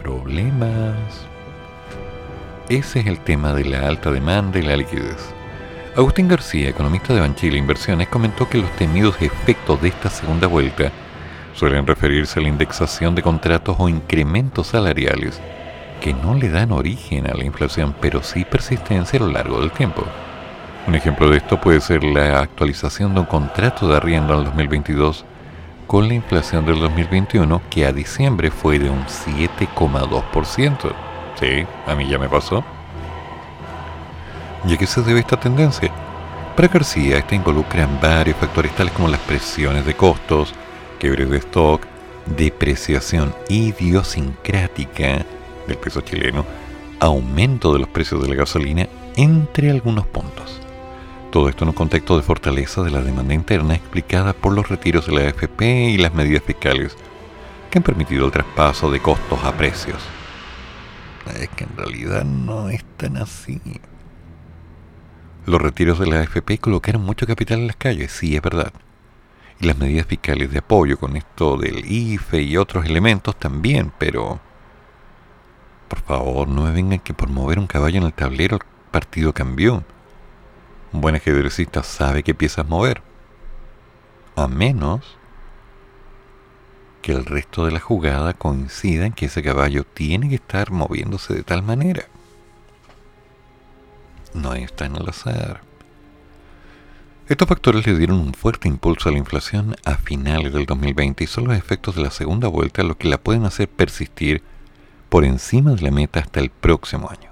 problemas. 0.00 1.26
Ese 2.68 3.00
es 3.00 3.06
el 3.06 3.18
tema 3.20 3.52
de 3.52 3.64
la 3.64 3.86
alta 3.86 4.10
demanda 4.10 4.58
y 4.58 4.62
la 4.62 4.76
liquidez. 4.76 5.34
Agustín 5.96 6.28
García, 6.28 6.68
economista 6.68 7.14
de 7.14 7.20
Banchile 7.20 7.58
Inversiones, 7.58 8.08
comentó 8.08 8.48
que 8.48 8.58
los 8.58 8.70
temidos 8.76 9.20
efectos 9.20 9.82
de 9.82 9.88
esta 9.88 10.08
segunda 10.08 10.46
vuelta 10.46 10.92
suelen 11.54 11.86
referirse 11.86 12.38
a 12.38 12.42
la 12.42 12.48
indexación 12.48 13.16
de 13.16 13.22
contratos 13.22 13.74
o 13.78 13.88
incrementos 13.88 14.68
salariales 14.68 15.40
que 16.00 16.14
no 16.14 16.34
le 16.34 16.48
dan 16.48 16.72
origen 16.72 17.30
a 17.30 17.34
la 17.34 17.44
inflación, 17.44 17.94
pero 18.00 18.22
sí 18.22 18.44
persistencia 18.44 19.18
a 19.18 19.22
lo 19.22 19.32
largo 19.32 19.60
del 19.60 19.70
tiempo. 19.70 20.04
Un 20.86 20.94
ejemplo 20.94 21.28
de 21.28 21.36
esto 21.38 21.60
puede 21.60 21.80
ser 21.80 22.02
la 22.02 22.40
actualización 22.40 23.14
de 23.14 23.20
un 23.20 23.26
contrato 23.26 23.88
de 23.88 23.96
arriendo 23.96 24.32
en 24.32 24.40
el 24.40 24.44
2022 24.46 25.24
con 25.86 26.08
la 26.08 26.14
inflación 26.14 26.64
del 26.64 26.80
2021 26.80 27.62
que 27.70 27.86
a 27.86 27.92
diciembre 27.92 28.50
fue 28.50 28.78
de 28.78 28.90
un 28.90 29.04
7,2%. 29.04 30.92
Sí, 31.38 31.66
a 31.86 31.94
mí 31.94 32.08
ya 32.08 32.18
me 32.18 32.28
pasó. 32.28 32.64
¿Y 34.66 34.74
a 34.74 34.76
qué 34.76 34.86
se 34.86 35.02
debe 35.02 35.20
esta 35.20 35.38
tendencia? 35.38 35.90
Para 36.56 36.68
García, 36.68 37.18
esta 37.18 37.34
involucra 37.34 37.88
varios 38.02 38.36
factores 38.36 38.72
tales 38.74 38.92
como 38.92 39.08
las 39.08 39.20
presiones 39.20 39.86
de 39.86 39.94
costos, 39.94 40.54
quiebres 40.98 41.30
de 41.30 41.38
stock, 41.38 41.82
depreciación 42.36 43.34
idiosincrática 43.48 45.24
del 45.68 45.78
peso 45.78 46.00
chileno, 46.00 46.44
aumento 46.98 47.72
de 47.72 47.78
los 47.78 47.88
precios 47.88 48.20
de 48.22 48.28
la 48.28 48.34
gasolina, 48.34 48.88
entre 49.16 49.70
algunos 49.70 50.06
puntos. 50.06 50.60
Todo 51.30 51.48
esto 51.48 51.64
en 51.64 51.68
un 51.68 51.74
contexto 51.74 52.16
de 52.16 52.22
fortaleza 52.22 52.82
de 52.82 52.90
la 52.90 53.02
demanda 53.02 53.34
interna 53.34 53.74
explicada 53.74 54.32
por 54.32 54.54
los 54.54 54.68
retiros 54.68 55.06
de 55.06 55.12
la 55.12 55.28
AFP 55.28 55.90
y 55.90 55.98
las 55.98 56.14
medidas 56.14 56.42
fiscales 56.42 56.96
que 57.70 57.78
han 57.78 57.82
permitido 57.82 58.26
el 58.26 58.32
traspaso 58.32 58.90
de 58.90 59.00
costos 59.00 59.44
a 59.44 59.52
precios. 59.52 59.98
Es 61.38 61.50
que 61.50 61.64
en 61.64 61.76
realidad 61.76 62.24
no 62.24 62.70
es 62.70 62.82
tan 62.96 63.18
así. 63.18 63.60
Los 65.44 65.60
retiros 65.60 65.98
de 65.98 66.06
la 66.06 66.20
AFP 66.20 66.58
colocaron 66.58 67.02
mucho 67.02 67.26
capital 67.26 67.60
en 67.60 67.66
las 67.66 67.76
calles, 67.76 68.12
sí, 68.12 68.34
es 68.34 68.42
verdad. 68.42 68.72
Y 69.60 69.66
las 69.66 69.76
medidas 69.76 70.06
fiscales 70.06 70.50
de 70.50 70.58
apoyo 70.58 70.98
con 70.98 71.16
esto 71.16 71.56
del 71.56 71.84
IFE 71.90 72.42
y 72.42 72.56
otros 72.56 72.86
elementos 72.86 73.36
también, 73.38 73.92
pero... 73.98 74.40
Por 75.88 76.00
favor, 76.00 76.48
no 76.48 76.64
me 76.64 76.72
vengan 76.72 76.98
que 76.98 77.14
por 77.14 77.28
mover 77.30 77.58
un 77.58 77.66
caballo 77.66 77.98
en 77.98 78.04
el 78.04 78.12
tablero 78.12 78.56
el 78.56 78.62
partido 78.90 79.32
cambió. 79.32 79.84
Un 80.92 81.00
buen 81.00 81.14
ajedrecista 81.14 81.82
sabe 81.82 82.22
qué 82.22 82.34
piezas 82.34 82.68
mover. 82.68 83.02
A 84.36 84.46
menos 84.48 85.16
que 87.02 87.12
el 87.12 87.24
resto 87.24 87.64
de 87.64 87.72
la 87.72 87.80
jugada 87.80 88.34
coincida 88.34 89.06
en 89.06 89.12
que 89.12 89.26
ese 89.26 89.42
caballo 89.42 89.84
tiene 89.84 90.28
que 90.28 90.34
estar 90.36 90.70
moviéndose 90.70 91.34
de 91.34 91.42
tal 91.42 91.62
manera. 91.62 92.04
No 94.34 94.52
está 94.54 94.86
en 94.86 94.96
el 94.96 95.08
azar. 95.08 95.62
Estos 97.28 97.48
factores 97.48 97.86
le 97.86 97.96
dieron 97.96 98.20
un 98.20 98.34
fuerte 98.34 98.68
impulso 98.68 99.08
a 99.08 99.12
la 99.12 99.18
inflación 99.18 99.76
a 99.84 99.96
finales 99.96 100.52
del 100.52 100.64
2020 100.64 101.24
y 101.24 101.26
son 101.26 101.48
los 101.48 101.56
efectos 101.56 101.96
de 101.96 102.02
la 102.02 102.10
segunda 102.10 102.48
vuelta 102.48 102.82
los 102.82 102.96
que 102.96 103.08
la 103.08 103.18
pueden 103.18 103.44
hacer 103.44 103.68
persistir 103.68 104.42
por 105.08 105.24
encima 105.24 105.72
de 105.72 105.82
la 105.82 105.90
meta 105.90 106.20
hasta 106.20 106.40
el 106.40 106.50
próximo 106.50 107.08
año. 107.10 107.30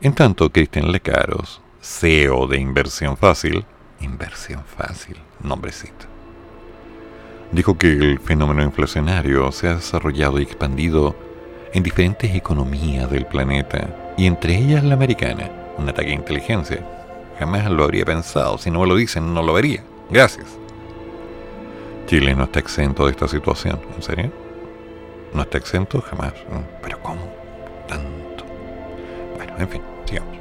En 0.00 0.14
tanto, 0.14 0.50
Cristian 0.50 0.92
Lecaros, 0.92 1.62
CEO 1.80 2.46
de 2.46 2.58
Inversión 2.58 3.16
Fácil, 3.16 3.64
Inversión 4.00 4.62
Fácil, 4.64 5.16
nombrecito, 5.40 6.06
dijo 7.52 7.78
que 7.78 7.88
el 7.88 8.18
fenómeno 8.18 8.62
inflacionario 8.62 9.50
se 9.52 9.68
ha 9.68 9.76
desarrollado 9.76 10.40
y 10.40 10.42
expandido 10.42 11.14
en 11.72 11.82
diferentes 11.82 12.34
economías 12.34 13.10
del 13.10 13.26
planeta, 13.26 14.14
y 14.16 14.26
entre 14.26 14.56
ellas 14.56 14.84
la 14.84 14.94
americana, 14.94 15.50
un 15.76 15.88
ataque 15.88 16.08
de 16.08 16.14
inteligencia. 16.14 16.86
Jamás 17.38 17.68
lo 17.70 17.84
habría 17.84 18.04
pensado, 18.04 18.58
si 18.58 18.70
no 18.70 18.80
me 18.80 18.86
lo 18.86 18.96
dicen 18.96 19.34
no 19.34 19.42
lo 19.42 19.54
vería. 19.54 19.82
Gracias. 20.10 20.46
Chile 22.06 22.34
no 22.34 22.44
está 22.44 22.60
exento 22.60 23.06
de 23.06 23.12
esta 23.12 23.26
situación, 23.26 23.80
¿en 23.96 24.02
serio? 24.02 24.43
¿No 25.34 25.42
está 25.42 25.58
exento? 25.58 26.00
Jamás. 26.00 26.32
¿Pero 26.80 27.02
cómo? 27.02 27.20
Tanto. 27.88 28.44
Bueno, 29.36 29.52
en 29.58 29.68
fin, 29.68 29.82
sigamos. 30.06 30.38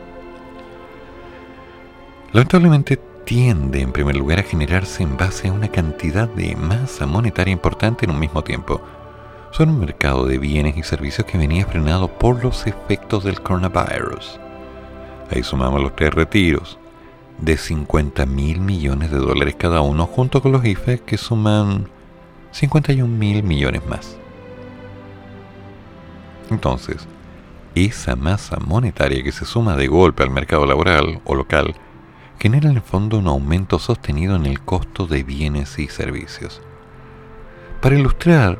Lamentablemente 2.31 2.99
tiende 3.25 3.81
en 3.81 3.91
primer 3.91 4.15
lugar 4.15 4.39
a 4.39 4.43
generarse 4.43 5.01
en 5.01 5.17
base 5.17 5.47
a 5.47 5.53
una 5.53 5.69
cantidad 5.69 6.27
de 6.27 6.55
masa 6.55 7.07
monetaria 7.07 7.51
importante 7.51 8.05
en 8.05 8.11
un 8.11 8.19
mismo 8.19 8.43
tiempo. 8.43 8.81
Son 9.51 9.69
un 9.69 9.79
mercado 9.79 10.25
de 10.25 10.37
bienes 10.37 10.77
y 10.77 10.83
servicios 10.83 11.25
que 11.25 11.37
venía 11.37 11.65
frenado 11.65 12.07
por 12.07 12.43
los 12.43 12.67
efectos 12.67 13.23
del 13.23 13.41
coronavirus. 13.41 14.39
Ahí 15.31 15.43
sumamos 15.43 15.81
los 15.81 15.95
tres 15.95 16.13
retiros 16.13 16.77
de 17.39 17.57
50 17.57 18.25
mil 18.27 18.59
millones 18.61 19.09
de 19.11 19.17
dólares 19.17 19.55
cada 19.57 19.81
uno, 19.81 20.05
junto 20.05 20.41
con 20.41 20.51
los 20.51 20.63
IFE 20.63 20.99
que 20.99 21.17
suman 21.17 21.89
51 22.51 23.07
mil 23.07 23.41
millones 23.43 23.85
más. 23.87 24.17
Entonces, 26.49 27.07
esa 27.75 28.15
masa 28.15 28.57
monetaria 28.59 29.23
que 29.23 29.31
se 29.31 29.45
suma 29.45 29.75
de 29.75 29.87
golpe 29.87 30.23
al 30.23 30.29
mercado 30.29 30.65
laboral 30.65 31.21
o 31.25 31.35
local 31.35 31.75
genera 32.39 32.69
en 32.69 32.75
el 32.75 32.81
fondo 32.81 33.17
un 33.17 33.27
aumento 33.27 33.79
sostenido 33.79 34.35
en 34.35 34.45
el 34.45 34.61
costo 34.61 35.07
de 35.07 35.23
bienes 35.23 35.79
y 35.79 35.87
servicios. 35.87 36.61
Para 37.81 37.97
ilustrar 37.97 38.59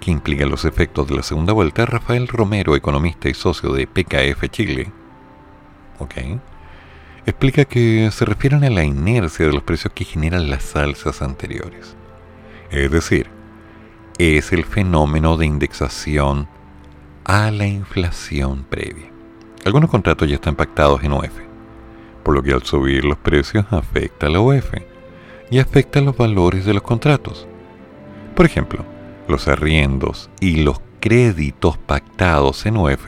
qué 0.00 0.10
implican 0.10 0.50
los 0.50 0.64
efectos 0.64 1.08
de 1.08 1.16
la 1.16 1.22
segunda 1.22 1.52
vuelta, 1.52 1.86
Rafael 1.86 2.28
Romero, 2.28 2.76
economista 2.76 3.28
y 3.28 3.34
socio 3.34 3.72
de 3.72 3.86
PKF 3.86 4.48
Chile, 4.50 4.92
explica 7.24 7.64
que 7.64 8.10
se 8.12 8.24
refieren 8.24 8.64
a 8.64 8.70
la 8.70 8.84
inercia 8.84 9.46
de 9.46 9.52
los 9.52 9.62
precios 9.62 9.92
que 9.94 10.04
generan 10.04 10.50
las 10.50 10.62
salsas 10.62 11.22
anteriores. 11.22 11.96
Es 12.70 12.90
decir, 12.90 13.28
es 14.18 14.52
el 14.52 14.64
fenómeno 14.64 15.36
de 15.36 15.46
indexación 15.46 16.48
a 17.26 17.50
la 17.50 17.66
inflación 17.66 18.64
previa. 18.64 19.10
Algunos 19.64 19.90
contratos 19.90 20.28
ya 20.28 20.36
están 20.36 20.56
pactados 20.56 21.04
en 21.04 21.12
OF 21.12 21.46
por 22.26 22.34
lo 22.34 22.42
que 22.42 22.52
al 22.52 22.64
subir 22.64 23.04
los 23.04 23.18
precios 23.18 23.66
afecta 23.70 24.26
a 24.26 24.30
la 24.30 24.40
UF 24.40 24.72
y 25.48 25.60
afecta 25.60 26.00
los 26.00 26.16
valores 26.16 26.64
de 26.64 26.74
los 26.74 26.82
contratos. 26.82 27.46
Por 28.34 28.46
ejemplo, 28.46 28.84
los 29.28 29.46
arriendos 29.46 30.28
y 30.40 30.64
los 30.64 30.80
créditos 30.98 31.78
pactados 31.78 32.66
en 32.66 32.78
UF, 32.78 33.06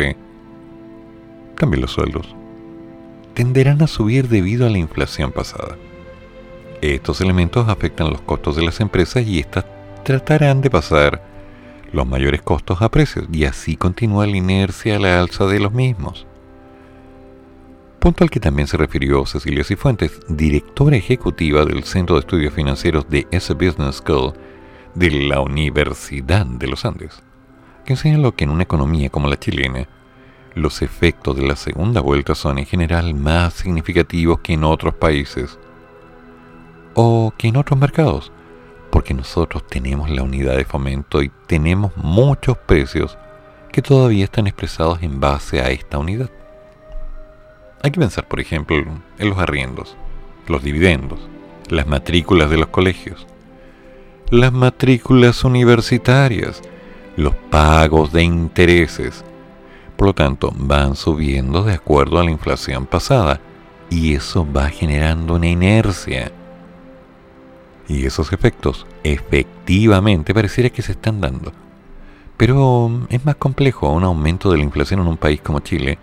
también 1.57 1.81
los 1.81 1.91
sueldos, 1.91 2.37
tenderán 3.35 3.83
a 3.83 3.89
subir 3.89 4.29
debido 4.29 4.69
a 4.69 4.71
la 4.71 4.79
inflación 4.79 5.33
pasada. 5.33 5.77
Estos 6.81 7.21
elementos 7.21 7.69
afectan 7.69 8.11
los 8.11 8.21
costos 8.21 8.55
de 8.55 8.63
las 8.63 8.79
empresas 8.79 9.27
y 9.27 9.41
éstas 9.41 9.67
tratarán 10.05 10.61
de 10.61 10.71
pasar 10.71 11.28
los 11.93 12.07
mayores 12.07 12.43
costos 12.43 12.83
a 12.83 12.91
precios 12.91 13.27
y 13.33 13.45
así 13.45 13.77
continúa 13.77 14.27
la 14.27 14.37
inercia 14.37 14.97
a 14.97 14.99
la 14.99 15.21
alza 15.21 15.47
de 15.47 15.61
los 15.61 15.73
mismos. 15.73 16.27
Punto 17.99 18.23
al 18.23 18.31
que 18.31 18.39
también 18.39 18.69
se 18.69 18.77
refirió 18.77 19.27
Cecilia 19.27 19.65
Cifuentes, 19.65 20.21
directora 20.29 20.97
ejecutiva 20.97 21.65
del 21.65 21.83
Centro 21.83 22.15
de 22.15 22.21
Estudios 22.21 22.55
Financieros 22.55 23.09
de 23.09 23.27
S 23.33 23.53
Business 23.55 23.97
School 23.97 24.35
de 24.95 25.11
la 25.11 25.41
Universidad 25.41 26.47
de 26.47 26.69
los 26.69 26.85
Andes, 26.85 27.23
que 27.85 27.97
señaló 27.97 28.37
que 28.37 28.45
en 28.45 28.51
una 28.51 28.63
economía 28.63 29.11
como 29.11 29.29
la 29.29 29.39
chilena, 29.39 29.89
los 30.55 30.83
efectos 30.83 31.37
de 31.37 31.47
la 31.47 31.57
segunda 31.57 32.01
vuelta 32.01 32.35
son 32.35 32.59
en 32.59 32.67
general 32.67 33.15
más 33.15 33.55
significativos 33.55 34.41
que 34.41 34.55
en 34.55 34.65
otros 34.65 34.95
países 34.95 35.59
o 36.95 37.33
que 37.37 37.49
en 37.49 37.57
otros 37.57 37.79
mercados, 37.79 38.33
porque 38.91 39.15
nosotros 39.15 39.67
tenemos 39.67 40.11
la 40.11 40.23
unidad 40.23 40.57
de 40.57 40.65
fomento 40.65 41.23
y 41.23 41.31
tenemos 41.47 41.97
muchos 41.97 42.57
precios 42.59 43.17
que 43.73 43.83
todavía 43.83 44.25
están 44.25 44.47
expresados 44.47 45.03
en 45.03 45.21
base 45.21 45.61
a 45.61 45.71
esta 45.71 45.99
unidad. 45.99 46.31
Hay 47.83 47.91
que 47.91 48.01
pensar, 48.01 48.27
por 48.27 48.41
ejemplo, 48.41 48.77
en 48.77 49.29
los 49.31 49.39
arriendos, 49.39 49.97
los 50.47 50.63
dividendos, 50.63 51.21
las 51.69 51.87
matrículas 51.87 52.51
de 52.51 52.57
los 52.57 52.69
colegios, 52.69 53.27
las 54.31 54.53
matrículas 54.53 55.45
universitarias, 55.45 56.61
los 57.17 57.35
pagos 57.51 58.13
de 58.13 58.23
intereses. 58.23 59.25
Por 59.97 60.09
lo 60.09 60.15
tanto, 60.15 60.53
van 60.57 60.97
subiendo 60.97 61.63
de 61.63 61.75
acuerdo 61.75 62.19
a 62.19 62.25
la 62.25 62.31
inflación 62.31 62.87
pasada 62.87 63.41
y 63.91 64.15
eso 64.15 64.47
va 64.51 64.69
generando 64.69 65.35
una 65.35 65.49
inercia. 65.49 66.33
Y 67.89 68.05
esos 68.05 68.33
efectos 68.33 68.87
efectivamente 69.03 70.35
pareciera 70.35 70.71
que 70.71 70.83
se 70.83 70.93
están 70.93 71.21
dando. 71.21 71.53
Pero 72.37 73.07
es 73.09 73.25
más 73.25 73.37
complejo 73.37 73.91
un 73.91 74.05
aumento 74.05 74.53
de 74.53 74.59
la 74.59 74.65
inflación 74.65 75.01
en 75.01 75.09
un 75.09 75.17
país 75.17 75.41
como 75.41 75.61
Chile 75.61 75.99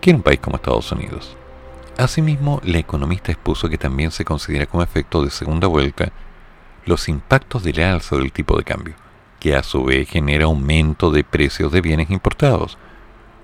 que 0.00 0.10
en 0.10 0.16
un 0.16 0.22
país 0.22 0.38
como 0.38 0.56
Estados 0.56 0.92
Unidos. 0.92 1.36
Asimismo, 1.96 2.60
la 2.62 2.78
economista 2.78 3.32
expuso 3.32 3.68
que 3.68 3.78
también 3.78 4.10
se 4.10 4.24
considera 4.24 4.66
como 4.66 4.82
efecto 4.82 5.24
de 5.24 5.30
segunda 5.30 5.66
vuelta 5.66 6.12
los 6.84 7.08
impactos 7.08 7.64
de 7.64 7.72
la 7.72 7.92
alza 7.92 8.16
del 8.16 8.32
tipo 8.32 8.56
de 8.56 8.64
cambio, 8.64 8.94
que 9.40 9.56
a 9.56 9.62
su 9.62 9.84
vez 9.84 10.08
genera 10.08 10.44
aumento 10.44 11.10
de 11.10 11.24
precios 11.24 11.72
de 11.72 11.80
bienes 11.80 12.10
importados, 12.10 12.76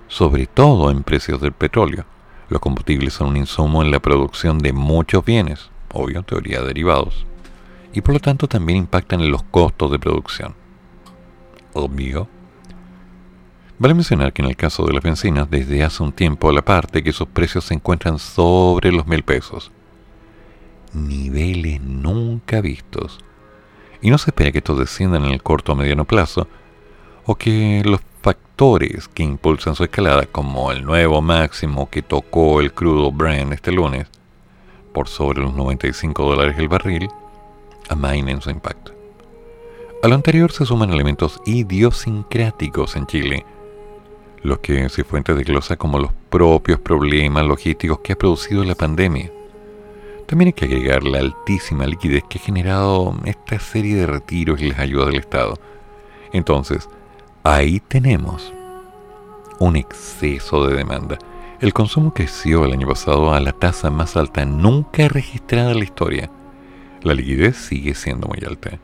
sobre 0.07 0.47
todo 0.47 0.91
en 0.91 1.03
precios 1.03 1.41
del 1.41 1.53
petróleo. 1.53 2.05
Los 2.51 2.61
combustibles 2.61 3.15
son 3.15 3.29
un 3.29 3.39
insumo 3.39 3.83
en 3.83 3.91
la 3.91 4.01
producción 4.01 4.59
de 4.59 4.75
muchos 4.75 5.25
bienes, 5.25 5.71
obvio, 5.91 6.23
teoría 6.23 6.61
de 6.61 6.69
derivados, 6.69 7.27
y 7.93 8.01
por 8.01 8.15
lo 8.15 8.21
tanto 8.21 8.49
también 8.49 8.79
impactan 8.79 9.21
en 9.21 9.31
los 9.31 9.43
costos 9.43 9.91
de 9.91 9.99
producción. 9.99 10.55
Obvio. 11.75 12.29
Vale 13.79 13.95
mencionar 13.95 14.33
que 14.33 14.43
en 14.43 14.49
el 14.49 14.57
caso 14.57 14.85
de 14.85 14.93
las 14.93 15.03
bencinas, 15.03 15.51
desde 15.51 15.83
hace 15.83 16.03
un 16.03 16.13
tiempo 16.13 16.49
a 16.49 16.53
la 16.53 16.63
parte 16.63 17.03
que 17.03 17.13
sus 17.13 17.27
precios 17.29 17.65
se 17.65 17.75
encuentran 17.75 18.19
sobre 18.19 18.93
los 18.93 19.07
mil 19.07 19.23
pesos. 19.23 19.73
Niveles 20.93 21.81
nunca 21.81 22.61
vistos. 22.61 23.19
Y 24.01 24.11
no 24.11 24.19
se 24.19 24.31
espera 24.31 24.53
que 24.53 24.59
estos 24.59 24.79
desciendan 24.79 25.25
en 25.25 25.33
el 25.33 25.43
corto 25.43 25.73
o 25.73 25.75
mediano 25.75 26.05
plazo, 26.05 26.47
o 27.25 27.35
que 27.35 27.83
los 27.85 28.01
factores 28.21 29.09
que 29.09 29.23
impulsan 29.23 29.75
su 29.75 29.85
escalada, 29.85 30.27
como 30.27 30.71
el 30.71 30.85
nuevo 30.85 31.23
máximo 31.23 31.89
que 31.91 32.03
tocó 32.03 32.61
el 32.61 32.73
crudo 32.73 33.11
Brent 33.11 33.53
este 33.53 33.73
lunes, 33.73 34.07
por 34.93 35.09
sobre 35.09 35.41
los 35.41 35.55
95 35.55 36.23
dólares 36.25 36.57
el 36.59 36.69
barril, 36.69 37.09
amainen 37.89 38.41
su 38.41 38.51
impacto. 38.51 38.93
A 40.03 40.09
lo 40.09 40.15
anterior 40.15 40.51
se 40.51 40.67
suman 40.67 40.93
elementos 40.93 41.41
idiosincráticos 41.47 42.97
en 42.97 43.07
Chile, 43.07 43.47
los 44.43 44.59
que 44.59 44.89
Cifuentes 44.89 45.37
desglosa 45.37 45.77
como 45.77 45.99
los 45.99 46.13
propios 46.29 46.81
problemas 46.81 47.47
logísticos 47.47 48.01
que 48.01 48.15
ha 48.15 48.19
producido 48.19 48.65
la 48.65 48.75
pandemia. 48.75 49.31
También 50.27 50.49
hay 50.49 50.53
que 50.55 50.65
agregar 50.65 51.05
la 51.05 51.21
altísima 51.21 51.87
liquidez 51.87 52.25
que 52.29 52.39
ha 52.39 52.43
generado 52.43 53.15
esta 53.25 53.59
serie 53.61 53.95
de 53.95 54.07
retiros 54.07 54.61
y 54.61 54.71
las 54.71 54.81
ayudas 54.81 55.09
del 55.09 55.21
Estado. 55.21 55.55
Entonces, 56.33 56.89
ahí 57.45 57.81
tenemos 57.81 58.53
un 59.61 59.77
exceso 59.77 60.67
de 60.67 60.75
demanda. 60.75 61.19
El 61.61 61.73
consumo 61.73 62.13
creció 62.13 62.65
el 62.65 62.73
año 62.73 62.89
pasado 62.89 63.33
a 63.33 63.39
la 63.39 63.53
tasa 63.53 63.91
más 63.91 64.17
alta 64.17 64.45
nunca 64.45 65.07
registrada 65.07 65.71
en 65.71 65.79
la 65.79 65.85
historia. 65.85 66.31
La 67.03 67.15
liquidez 67.15 67.57
sigue 67.57 67.95
siendo 67.95 68.29
muy 68.29 68.39
alta. 68.47 68.79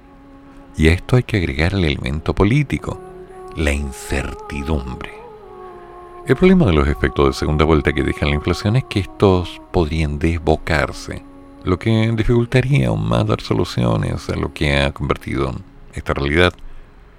Y 0.77 0.89
a 0.89 0.93
esto 0.93 1.17
hay 1.17 1.23
que 1.23 1.37
agregar 1.37 1.75
el 1.75 1.85
elemento 1.85 2.35
político, 2.35 3.01
la 3.57 3.73
incertidumbre. 3.73 5.13
El 6.27 6.37
problema 6.37 6.67
de 6.67 6.73
los 6.73 6.89
efectos 6.89 7.27
de 7.27 7.33
segunda 7.33 7.65
vuelta 7.65 7.93
que 7.93 8.03
dejan 8.03 8.31
la 8.31 8.35
inflación 8.35 8.77
es 8.77 8.85
que 8.85 9.01
estos 9.01 9.61
podrían 9.73 10.19
desbocarse, 10.19 11.23
lo 11.65 11.79
que 11.79 12.13
dificultaría 12.15 12.89
aún 12.89 13.09
más 13.09 13.27
dar 13.27 13.41
soluciones 13.41 14.29
a 14.29 14.37
lo 14.37 14.53
que 14.53 14.77
ha 14.77 14.93
convertido 14.93 15.55
esta 15.95 16.13
realidad 16.13 16.53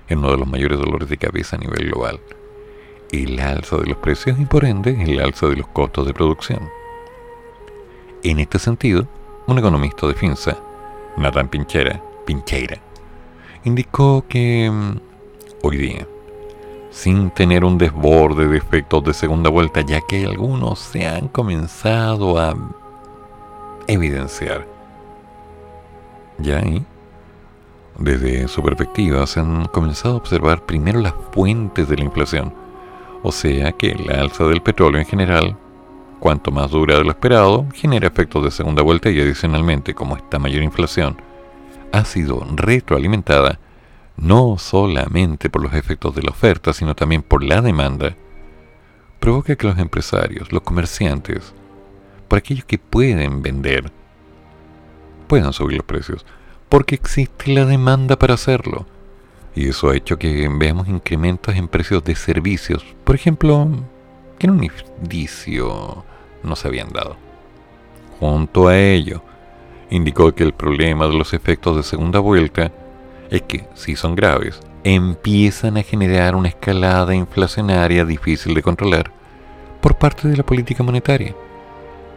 en 0.10 0.20
uno 0.20 0.32
de 0.32 0.38
los 0.38 0.47
mayores 0.47 0.80
dolores 0.80 1.10
de 1.10 1.18
cabeza 1.18 1.56
a 1.56 1.60
nivel 1.60 1.88
global. 1.88 2.20
El 3.12 3.39
alza 3.39 3.78
de 3.78 3.88
los 3.88 3.97
precios 3.97 4.39
y 4.39 4.45
por 4.45 4.66
ende 4.66 5.02
el 5.02 5.20
alza 5.20 5.47
de 5.47 5.56
los 5.56 5.68
costos 5.68 6.06
de 6.06 6.14
producción. 6.14 6.70
En 8.22 8.39
este 8.39 8.60
sentido, 8.60 9.08
un 9.47 9.58
economista 9.58 10.06
de 10.06 10.14
Finza, 10.14 10.58
Nathan 11.18 11.47
Pinchera, 11.47 12.01
Pincheira, 12.26 12.78
indicó 13.64 14.26
que 14.28 14.70
mm, 14.72 14.97
hoy 15.64 15.78
día 15.78 16.07
sin 16.89 17.30
tener 17.30 17.64
un 17.64 17.78
desborde 17.78 18.47
de 18.47 18.57
efectos 18.57 19.03
de 19.03 19.14
segunda 19.14 19.49
vuelta, 19.49 19.82
ya 19.82 20.01
que 20.01 20.26
algunos 20.26 20.80
se 20.80 21.07
han 21.07 21.28
comenzado 21.28 22.39
a 22.39 22.55
evidenciar. 23.88 24.68
Ya 26.39 26.57
ahí, 26.60 26.86
desde 27.97 28.47
su 28.47 28.64
perspectiva, 28.64 29.26
se 29.28 29.39
han 29.39 29.68
comenzado 29.68 30.16
a 30.16 30.18
observar 30.18 30.66
primero 30.66 30.99
las 30.99 31.14
fuentes 31.32 31.88
de 31.88 31.97
la 31.97 32.05
inflación, 32.05 32.53
o 33.24 33.32
sea 33.32 33.72
que 33.74 33.93
la 33.95 34.22
alza 34.22 34.45
del 34.45 34.62
petróleo 34.62 34.99
en 34.99 35.07
general, 35.07 35.57
cuanto 36.20 36.51
más 36.51 36.72
dura 36.72 36.97
de 36.97 37.03
lo 37.03 37.11
esperado, 37.11 37.65
genera 37.74 38.07
efectos 38.07 38.43
de 38.43 38.51
segunda 38.51 38.84
vuelta 38.84 39.09
y 39.09 39.20
adicionalmente, 39.20 39.93
como 39.93 40.15
esta 40.15 40.39
mayor 40.39 40.63
inflación 40.63 41.17
ha 41.91 42.05
sido 42.05 42.45
retroalimentada, 42.55 43.59
no 44.17 44.57
solamente 44.57 45.49
por 45.49 45.63
los 45.63 45.74
efectos 45.74 46.13
de 46.15 46.24
la 46.24 46.32
oferta, 46.32 46.74
sino 46.74 46.95
también 46.95 47.24
por 47.24 47.43
la 47.43 47.61
demanda, 47.61 48.15
provoca 49.20 49.55
que 49.55 49.67
los 49.67 49.80
empresarios, 49.80 50.51
los 50.51 50.61
comerciantes, 50.61 51.53
por 52.28 52.38
aquellos 52.38 52.65
que 52.65 52.78
pueden 52.78 53.41
vender, 53.41 53.91
puedan 55.28 55.53
subir 55.53 55.78
los 55.78 55.86
precios, 55.86 56.26
porque 56.70 56.95
existe 56.95 57.51
la 57.53 57.65
demanda 57.65 58.17
para 58.17 58.36
hacerlo. 58.36 58.86
Y 59.55 59.70
eso 59.70 59.89
ha 59.89 59.95
hecho 59.95 60.17
que 60.17 60.47
veamos 60.49 60.88
incrementos 60.88 61.55
en 61.55 61.67
precios 61.67 62.03
de 62.03 62.15
servicios, 62.15 62.86
por 63.03 63.15
ejemplo, 63.15 63.67
que 64.38 64.47
un 64.49 64.63
indicio 64.63 66.05
no 66.44 66.56
se 66.56 66.68
habían 66.68 66.90
dado. 66.90 67.18
Junto 68.20 68.68
a 68.68 68.78
ello, 68.78 69.22
indicó 69.90 70.34
que 70.34 70.44
el 70.44 70.54
problema 70.54 71.08
de 71.08 71.14
los 71.14 71.34
efectos 71.34 71.76
de 71.76 71.84
segunda 71.84 72.20
vuelta 72.20 72.72
es 73.30 73.42
que, 73.44 73.68
si 73.76 73.96
son 73.96 74.16
graves, 74.16 74.60
empiezan 74.84 75.78
a 75.78 75.84
generar 75.84 76.36
una 76.36 76.50
escalada 76.50 77.14
inflacionaria 77.16 78.06
difícil 78.06 78.54
de 78.54 78.64
controlar 78.64 79.12
por 79.82 79.98
parte 79.98 80.28
de 80.28 80.38
la 80.38 80.46
política 80.46 80.84
monetaria. 80.84 81.36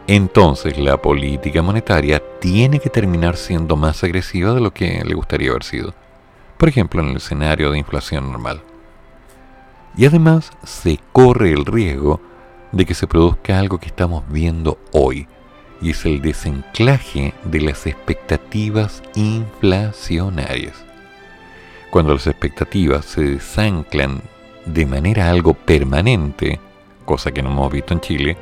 Entonces 0.06 0.78
la 0.78 1.00
política 1.00 1.62
monetaria 1.62 2.20
tiene 2.40 2.80
que 2.80 2.90
terminar 2.90 3.36
siendo 3.36 3.76
más 3.76 4.02
agresiva 4.02 4.52
de 4.52 4.60
lo 4.60 4.72
que 4.72 5.02
le 5.04 5.14
gustaría 5.14 5.50
haber 5.50 5.62
sido, 5.62 5.94
por 6.58 6.68
ejemplo 6.68 7.02
en 7.02 7.10
el 7.10 7.16
escenario 7.16 7.70
de 7.70 7.78
inflación 7.78 8.30
normal. 8.30 8.62
Y 9.96 10.06
además 10.06 10.50
se 10.64 10.98
corre 11.12 11.52
el 11.52 11.66
riesgo 11.66 12.20
de 12.72 12.84
que 12.86 12.94
se 12.94 13.06
produzca 13.06 13.58
algo 13.58 13.78
que 13.78 13.86
estamos 13.86 14.24
viendo 14.28 14.78
hoy, 14.92 15.28
y 15.80 15.90
es 15.90 16.04
el 16.04 16.20
desenclaje 16.20 17.34
de 17.44 17.60
las 17.60 17.86
expectativas 17.86 19.02
inflacionarias 19.14 20.84
cuando 21.92 22.14
las 22.14 22.26
expectativas 22.26 23.04
se 23.04 23.22
desanclan 23.22 24.22
de 24.64 24.86
manera 24.86 25.28
algo 25.28 25.52
permanente, 25.52 26.58
cosa 27.04 27.32
que 27.32 27.42
no 27.42 27.50
hemos 27.50 27.70
visto 27.70 27.92
en 27.92 28.00
Chile, 28.00 28.36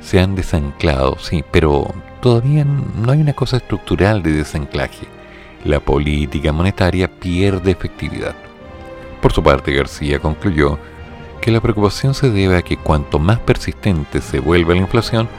se 0.00 0.20
han 0.20 0.36
desanclado, 0.36 1.18
sí, 1.18 1.42
pero 1.50 1.92
todavía 2.22 2.64
no 2.64 3.10
hay 3.10 3.20
una 3.20 3.32
cosa 3.32 3.56
estructural 3.56 4.22
de 4.22 4.30
desanclaje. 4.30 5.08
La 5.64 5.80
política 5.80 6.52
monetaria 6.52 7.10
pierde 7.10 7.72
efectividad. 7.72 8.36
Por 9.20 9.32
su 9.32 9.42
parte, 9.42 9.72
García 9.72 10.20
concluyó 10.20 10.78
que 11.48 11.52
la 11.52 11.62
preocupación 11.62 12.12
se 12.12 12.30
debe 12.30 12.58
a 12.58 12.62
que 12.62 12.76
cuanto 12.76 13.18
más 13.18 13.38
persistente 13.38 14.20
se 14.20 14.38
vuelve 14.38 14.74
la 14.74 14.82
inflación, 14.82 15.30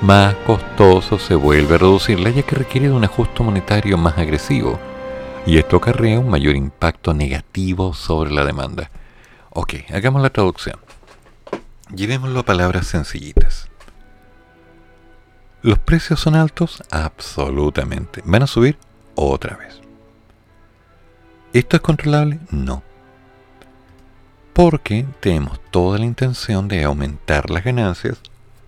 más 0.00 0.36
costoso 0.46 1.18
se 1.18 1.34
vuelve 1.34 1.74
a 1.74 1.78
reducirla, 1.78 2.30
ya 2.30 2.44
que 2.44 2.54
requiere 2.54 2.86
de 2.86 2.94
un 2.94 3.02
ajuste 3.02 3.42
monetario 3.42 3.98
más 3.98 4.16
agresivo 4.18 4.78
y 5.44 5.58
esto 5.58 5.78
acarrea 5.78 6.20
un 6.20 6.28
mayor 6.28 6.54
impacto 6.54 7.12
negativo 7.12 7.92
sobre 7.92 8.30
la 8.30 8.44
demanda. 8.44 8.88
Ok, 9.50 9.74
hagamos 9.92 10.22
la 10.22 10.30
traducción. 10.30 10.78
Llevémoslo 11.92 12.38
a 12.38 12.44
palabras 12.44 12.86
sencillitas. 12.86 13.68
¿Los 15.60 15.80
precios 15.80 16.20
son 16.20 16.36
altos? 16.36 16.84
Absolutamente. 16.92 18.22
¿Van 18.24 18.44
a 18.44 18.46
subir? 18.46 18.78
Otra 19.16 19.56
vez. 19.56 19.80
¿Esto 21.52 21.74
es 21.74 21.82
controlable? 21.82 22.38
No. 22.52 22.84
Porque 24.52 25.06
tenemos 25.20 25.60
toda 25.70 25.98
la 25.98 26.04
intención 26.04 26.68
de 26.68 26.84
aumentar 26.84 27.50
las 27.50 27.64
ganancias 27.64 28.20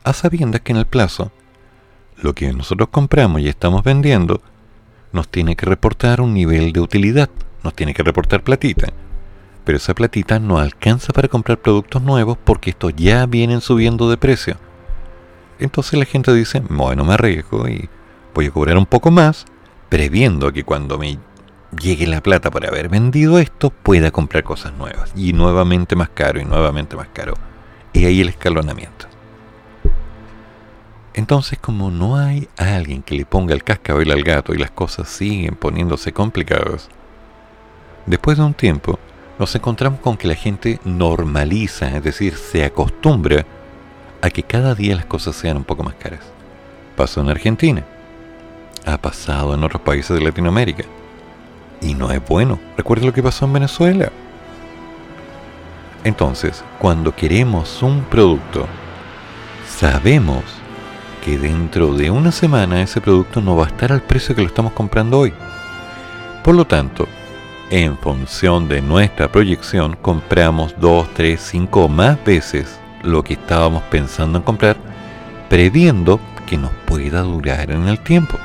a 0.03 0.13
sabiendas 0.13 0.63
que 0.63 0.73
en 0.73 0.79
el 0.79 0.87
plazo 0.87 1.31
lo 2.17 2.35
que 2.35 2.53
nosotros 2.53 2.89
compramos 2.91 3.41
y 3.41 3.49
estamos 3.49 3.83
vendiendo 3.83 4.41
nos 5.13 5.29
tiene 5.29 5.57
que 5.57 5.67
reportar 5.67 6.21
un 6.21 6.35
nivel 6.35 6.73
de 6.73 6.81
utilidad, 6.81 7.31
nos 7.63 7.75
tiene 7.75 7.95
que 7.95 8.03
reportar 8.03 8.43
platita. 8.43 8.93
Pero 9.65 9.79
esa 9.79 9.95
platita 9.95 10.39
no 10.39 10.59
alcanza 10.59 11.13
para 11.13 11.29
comprar 11.29 11.59
productos 11.59 12.03
nuevos 12.03 12.37
porque 12.43 12.71
estos 12.71 12.95
ya 12.97 13.25
vienen 13.27 13.61
subiendo 13.61 14.11
de 14.11 14.17
precio. 14.17 14.57
Entonces 15.59 15.99
la 15.99 16.05
gente 16.05 16.35
dice, 16.35 16.61
bueno, 16.69 17.05
me 17.05 17.15
arriesgo 17.15 17.69
y 17.69 17.89
voy 18.35 18.47
a 18.47 18.51
cobrar 18.51 18.77
un 18.77 18.87
poco 18.87 19.11
más, 19.11 19.45
previendo 19.89 20.53
que 20.53 20.65
cuando 20.65 20.99
me 20.99 21.19
llegue 21.77 22.07
la 22.07 22.23
plata 22.23 22.51
por 22.51 22.67
haber 22.67 22.89
vendido 22.89 23.39
esto, 23.39 23.71
pueda 23.71 24.11
comprar 24.11 24.45
cosas 24.45 24.73
nuevas. 24.75 25.13
Y 25.15 25.33
nuevamente 25.33 25.97
más 25.97 26.09
caro 26.09 26.41
y 26.41 26.45
nuevamente 26.45 26.97
más 26.97 27.09
caro. 27.13 27.35
Y 27.93 28.05
ahí 28.05 28.21
el 28.21 28.29
escalonamiento. 28.29 29.07
Entonces, 31.15 31.59
como 31.61 31.91
no 31.91 32.17
hay 32.17 32.49
alguien 32.57 33.03
que 33.03 33.15
le 33.15 33.25
ponga 33.25 33.55
el 33.55 33.63
cascabel 33.63 34.11
al 34.11 34.25
gato 34.25 34.53
y 34.53 34.59
las 34.59 34.73
cosas 34.73 35.09
siguen 35.09 35.55
poniéndose 35.55 36.13
complicadas, 36.13 36.89
después 38.07 38.37
de 38.37 38.45
un 38.45 38.55
tiempo 38.55 38.99
nos 39.39 39.55
encontramos 39.55 40.01
con 40.01 40.17
que 40.17 40.27
la 40.27 40.35
gente 40.35 40.81
normaliza, 40.85 41.97
es 41.97 42.03
decir, 42.03 42.37
se 42.37 42.65
acostumbra 42.65 43.47
a 44.23 44.31
que 44.31 44.43
cada 44.43 44.75
día 44.75 44.97
las 44.97 45.07
cosas 45.07 45.37
sean 45.37 45.57
un 45.57 45.65
poco 45.65 45.85
más 45.85 45.95
caras. 45.95 46.21
Pasó 46.97 47.21
en 47.21 47.31
Argentina, 47.31 47.85
ha 48.85 48.99
pasado 48.99 49.55
en 49.55 49.63
otros 49.63 49.83
países 49.83 50.17
de 50.17 50.25
Latinoamérica, 50.25 50.85
y 51.85 51.95
no 51.95 52.11
es 52.11 52.27
bueno. 52.27 52.59
Recuerda 52.77 53.07
lo 53.07 53.13
que 53.13 53.23
pasó 53.23 53.45
en 53.45 53.53
Venezuela. 53.53 54.11
Entonces, 56.03 56.65
cuando 56.79 57.15
queremos 57.15 57.83
un 57.83 58.03
producto, 58.05 58.67
sabemos 59.69 60.43
que 61.25 61.39
dentro 61.39 61.95
de 61.95 62.11
una 62.11 62.33
semana 62.33 62.83
ese 62.83 63.01
producto 63.01 63.41
no 63.41 63.57
va 63.57 63.65
a 63.65 63.69
estar 63.69 63.93
al 63.93 64.03
precio 64.03 64.35
que 64.35 64.43
lo 64.43 64.49
estamos 64.49 64.73
comprando 64.73 65.21
hoy. 65.21 65.33
Por 66.43 66.55
lo 66.55 66.67
tanto, 66.67 67.09
en 67.71 67.97
función 67.97 68.69
de 68.69 68.83
nuestra 68.83 69.33
proyección, 69.33 69.97
compramos 70.03 70.75
2, 70.79 71.09
3, 71.15 71.41
5 71.41 71.85
o 71.85 71.89
más 71.89 72.23
veces 72.25 72.79
lo 73.03 73.23
que 73.23 73.35
estábamos 73.35 73.83
pensando 73.85 74.39
en 74.39 74.45
comprar, 74.45 74.77
previendo 75.49 76.21
que 76.47 76.59
nos 76.59 76.73
pueda 76.85 77.23
durar 77.23 77.71
en 77.71 77.89
el 77.89 77.99
tiempo. 78.01 78.39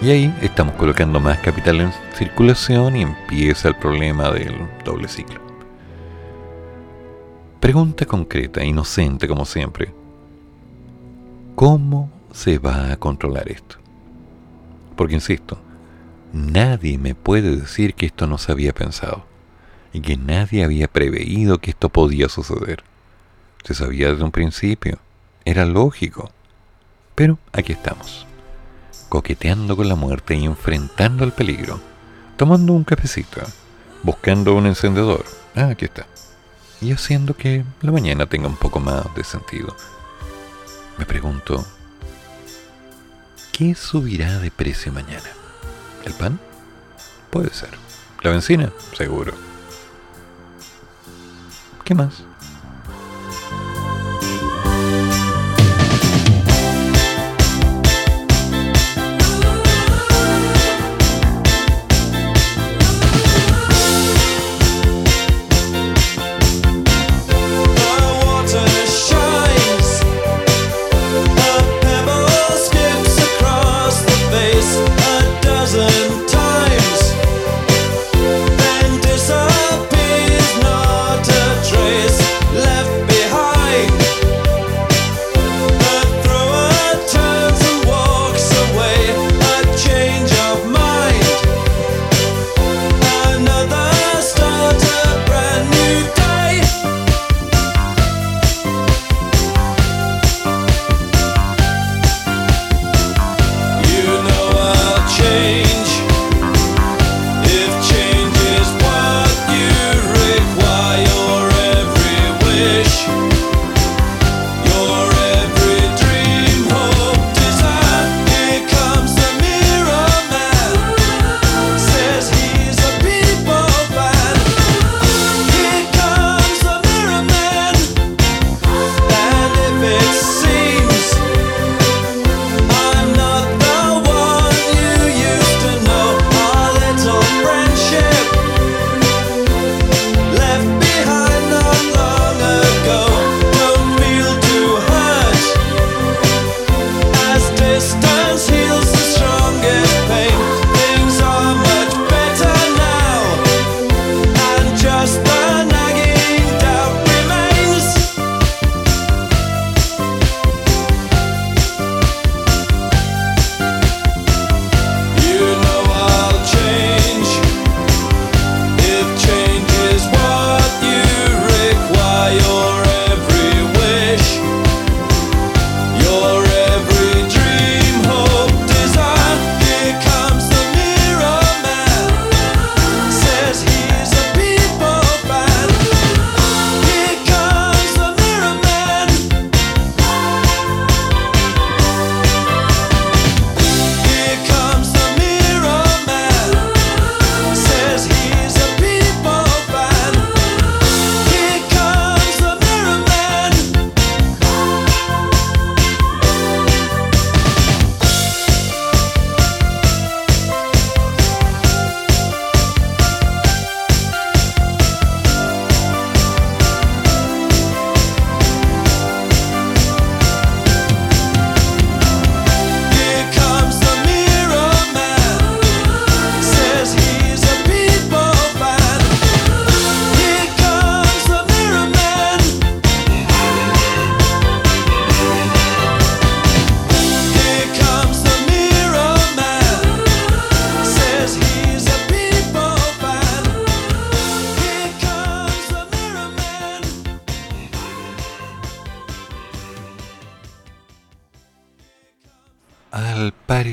Y 0.00 0.10
ahí 0.10 0.32
estamos 0.42 0.76
colocando 0.76 1.18
más 1.18 1.38
capital 1.38 1.80
en 1.80 1.92
circulación 2.14 2.94
y 2.94 3.02
empieza 3.02 3.66
el 3.66 3.74
problema 3.74 4.30
del 4.30 4.54
doble 4.84 5.08
ciclo. 5.08 5.40
Pregunta 7.58 8.06
concreta, 8.06 8.64
inocente 8.64 9.26
como 9.26 9.44
siempre. 9.44 9.92
¿Cómo 11.56 12.12
se 12.32 12.58
va 12.58 12.92
a 12.92 12.96
controlar 12.96 13.48
esto? 13.50 13.78
Porque 14.94 15.14
insisto, 15.14 15.58
nadie 16.32 16.96
me 16.96 17.16
puede 17.16 17.56
decir 17.56 17.94
que 17.94 18.06
esto 18.06 18.28
no 18.28 18.38
se 18.38 18.52
había 18.52 18.72
pensado 18.72 19.24
y 19.92 20.00
que 20.00 20.16
nadie 20.16 20.62
había 20.62 20.86
preveído 20.86 21.58
que 21.58 21.70
esto 21.70 21.88
podía 21.88 22.28
suceder. 22.28 22.84
Se 23.64 23.74
sabía 23.74 24.12
desde 24.12 24.22
un 24.22 24.30
principio, 24.30 25.00
era 25.44 25.64
lógico. 25.64 26.30
Pero 27.16 27.36
aquí 27.52 27.72
estamos, 27.72 28.27
coqueteando 29.08 29.76
con 29.76 29.88
la 29.88 29.94
muerte 29.94 30.34
y 30.36 30.44
enfrentando 30.44 31.24
el 31.24 31.32
peligro, 31.32 31.80
tomando 32.36 32.72
un 32.72 32.84
cafecito, 32.84 33.40
buscando 34.02 34.54
un 34.54 34.66
encendedor. 34.66 35.24
Ah, 35.54 35.68
aquí 35.68 35.86
está. 35.86 36.06
Y 36.80 36.92
haciendo 36.92 37.34
que 37.34 37.64
la 37.80 37.92
mañana 37.92 38.26
tenga 38.26 38.48
un 38.48 38.56
poco 38.56 38.80
más 38.80 39.04
de 39.14 39.24
sentido 39.24 39.74
me 40.98 41.06
pregunto, 41.06 41.64
¿qué 43.52 43.74
subirá 43.76 44.40
de 44.40 44.50
precio 44.50 44.92
mañana? 44.92 45.30
¿El 46.04 46.12
pan? 46.12 46.40
Puede 47.30 47.54
ser. 47.54 47.70
¿La 48.22 48.30
benzina? 48.30 48.72
Seguro. 48.96 49.32
¿Qué 51.84 51.94
más? 51.94 52.24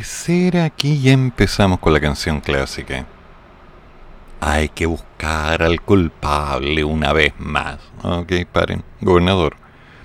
Parecer 0.05 0.57
aquí 0.57 1.01
ya 1.01 1.13
empezamos 1.13 1.79
con 1.79 1.91
la 1.91 1.99
canción 1.99 2.39
clásica. 2.39 3.07
Hay 4.39 4.69
que 4.69 4.85
buscar 4.85 5.63
al 5.63 5.81
culpable 5.81 6.83
una 6.83 7.11
vez 7.11 7.33
más. 7.39 7.79
Ok, 8.03 8.33
paren. 8.51 8.83
Gobernador, 9.01 9.55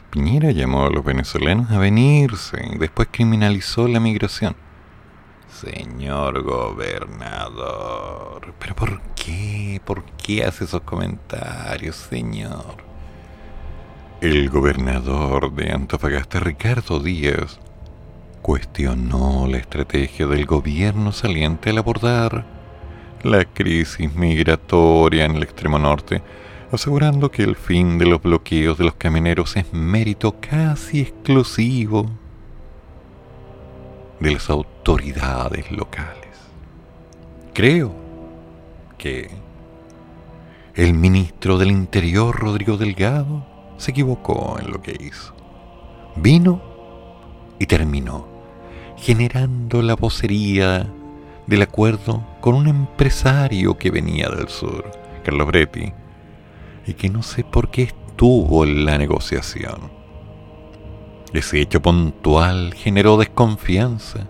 Piñera 0.08 0.52
llamó 0.52 0.86
a 0.86 0.90
los 0.90 1.04
venezolanos 1.04 1.70
a 1.70 1.78
venirse 1.78 2.66
y 2.72 2.78
después 2.78 3.08
criminalizó 3.10 3.88
la 3.88 4.00
migración. 4.00 4.56
Señor 5.52 6.44
gobernador, 6.44 7.04
¿pero 8.58 8.74
por 8.74 9.02
qué? 9.14 9.82
¿Por 9.84 10.02
qué 10.16 10.46
hace 10.46 10.64
esos 10.64 10.80
comentarios, 10.80 11.96
señor? 11.96 12.76
El 14.22 14.48
gobernador 14.48 15.52
de 15.52 15.72
Antofagasta, 15.72 16.40
Ricardo 16.40 17.00
Díaz, 17.00 17.60
cuestionó 18.42 19.46
la 19.46 19.58
estrategia 19.58 20.26
del 20.26 20.46
gobierno 20.46 21.12
saliente 21.12 21.70
al 21.70 21.78
abordar 21.78 22.44
la 23.22 23.44
crisis 23.44 24.14
migratoria 24.14 25.26
en 25.26 25.36
el 25.36 25.42
extremo 25.42 25.78
norte, 25.78 26.22
asegurando 26.72 27.30
que 27.30 27.42
el 27.42 27.56
fin 27.56 27.98
de 27.98 28.06
los 28.06 28.22
bloqueos 28.22 28.78
de 28.78 28.84
los 28.84 28.94
camioneros 28.94 29.56
es 29.56 29.72
mérito 29.72 30.36
casi 30.40 31.00
exclusivo 31.00 32.10
de 34.20 34.32
las 34.32 34.48
autoridades 34.48 35.70
locales. 35.70 36.30
Creo 37.52 37.92
que 38.96 39.30
el 40.74 40.94
ministro 40.94 41.58
del 41.58 41.70
Interior, 41.70 42.38
Rodrigo 42.38 42.76
Delgado, 42.76 43.44
se 43.76 43.90
equivocó 43.90 44.58
en 44.60 44.70
lo 44.70 44.80
que 44.80 44.96
hizo. 44.98 45.34
Vino 46.16 46.62
y 47.58 47.66
terminó 47.66 48.29
generando 49.00 49.80
la 49.80 49.94
vocería 49.94 50.86
del 51.46 51.62
acuerdo 51.62 52.24
con 52.40 52.54
un 52.54 52.68
empresario 52.68 53.78
que 53.78 53.90
venía 53.90 54.28
del 54.28 54.48
sur, 54.48 54.90
Carlos 55.24 55.46
Bretti, 55.46 55.92
y 56.86 56.94
que 56.94 57.08
no 57.08 57.22
sé 57.22 57.42
por 57.42 57.70
qué 57.70 57.84
estuvo 57.84 58.64
en 58.64 58.84
la 58.84 58.98
negociación. 58.98 59.90
Ese 61.32 61.60
hecho 61.60 61.80
puntual 61.80 62.74
generó 62.74 63.16
desconfianza, 63.16 64.28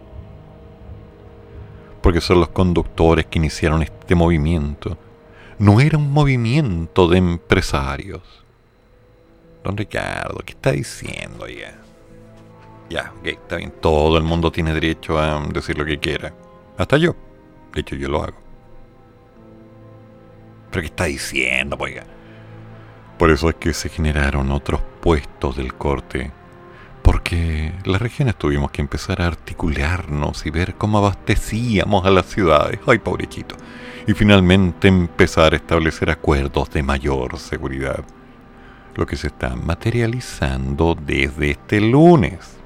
porque 2.00 2.20
son 2.20 2.38
los 2.40 2.50
conductores 2.50 3.26
que 3.26 3.38
iniciaron 3.38 3.82
este 3.82 4.14
movimiento. 4.14 4.96
No 5.58 5.80
era 5.80 5.98
un 5.98 6.12
movimiento 6.12 7.08
de 7.08 7.18
empresarios. 7.18 8.22
Don 9.64 9.76
Ricardo, 9.76 10.38
¿qué 10.44 10.52
está 10.52 10.72
diciendo 10.72 11.46
ya? 11.48 11.79
Ya, 12.90 13.12
ok, 13.20 13.26
está 13.26 13.56
bien. 13.56 13.72
Todo 13.80 14.18
el 14.18 14.24
mundo 14.24 14.50
tiene 14.50 14.74
derecho 14.74 15.18
a 15.18 15.40
decir 15.46 15.78
lo 15.78 15.84
que 15.84 15.98
quiera. 15.98 16.34
Hasta 16.76 16.96
yo. 16.96 17.14
De 17.72 17.82
hecho, 17.82 17.94
yo 17.94 18.08
lo 18.08 18.22
hago. 18.22 18.36
¿Pero 20.70 20.82
qué 20.82 20.86
está 20.86 21.04
diciendo, 21.04 21.76
oiga? 21.78 22.04
Por 23.16 23.30
eso 23.30 23.48
es 23.48 23.54
que 23.54 23.72
se 23.74 23.88
generaron 23.88 24.50
otros 24.50 24.80
puestos 25.00 25.56
del 25.56 25.74
corte. 25.74 26.32
Porque 27.02 27.72
las 27.84 28.02
regiones 28.02 28.36
tuvimos 28.36 28.72
que 28.72 28.82
empezar 28.82 29.22
a 29.22 29.28
articularnos 29.28 30.44
y 30.44 30.50
ver 30.50 30.74
cómo 30.74 30.98
abastecíamos 30.98 32.04
a 32.04 32.10
las 32.10 32.26
ciudades. 32.26 32.80
Ay, 32.86 32.98
pobrechito. 32.98 33.54
Y 34.06 34.14
finalmente 34.14 34.88
empezar 34.88 35.52
a 35.52 35.56
establecer 35.56 36.10
acuerdos 36.10 36.70
de 36.70 36.82
mayor 36.82 37.38
seguridad. 37.38 38.02
Lo 38.96 39.06
que 39.06 39.16
se 39.16 39.28
está 39.28 39.54
materializando 39.54 40.96
desde 41.00 41.52
este 41.52 41.80
lunes. 41.80 42.59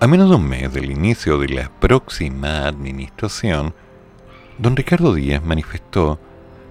A 0.00 0.06
menos 0.06 0.30
de 0.30 0.36
un 0.36 0.48
mes 0.48 0.72
del 0.72 0.92
inicio 0.92 1.40
de 1.40 1.48
la 1.48 1.68
próxima 1.80 2.68
administración, 2.68 3.74
don 4.56 4.76
Ricardo 4.76 5.12
Díaz 5.12 5.42
manifestó 5.42 6.20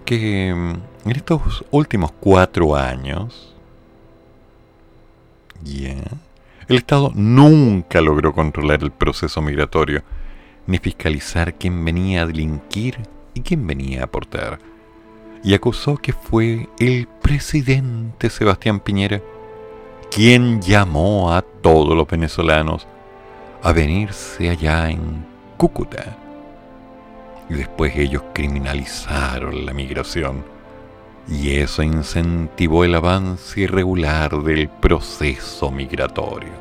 que 0.06 0.54
mm, 0.56 1.10
en 1.10 1.12
estos 1.12 1.66
últimos 1.72 2.14
cuatro 2.22 2.78
años, 2.78 3.54
el 5.66 6.78
Estado 6.78 7.12
nunca 7.16 8.00
logró 8.00 8.32
controlar 8.32 8.82
el 8.82 8.92
proceso 8.92 9.42
migratorio, 9.42 10.04
ni 10.66 10.78
fiscalizar 10.78 11.56
quién 11.56 11.84
venía 11.84 12.22
a 12.22 12.28
delinquir 12.28 12.98
y 13.34 13.42
quién 13.42 13.68
venía 13.68 14.02
a 14.02 14.06
aportar, 14.06 14.60
y 15.44 15.54
acusó 15.54 15.98
que 15.98 16.14
fue 16.14 16.70
el 16.80 17.10
presidente 17.22 18.30
Sebastián 18.30 18.80
Piñera 18.80 19.22
quien 20.10 20.62
llamó 20.62 21.34
a 21.34 21.42
todos 21.42 21.94
los 21.94 22.08
venezolanos 22.08 22.88
a 23.64 23.72
venirse 23.72 24.50
allá 24.50 24.90
en 24.90 25.26
Cúcuta. 25.58 26.16
Y 27.50 27.56
después 27.56 27.96
ellos 27.96 28.24
criminalizaron 28.34 29.66
la 29.66 29.74
migración. 29.74 30.44
Y 31.28 31.58
eso 31.58 31.84
incentivó 31.84 32.84
el 32.84 32.96
avance 32.96 33.62
irregular 33.62 34.32
del 34.44 34.70
proceso 34.70 35.72
migratorio. 35.72 36.52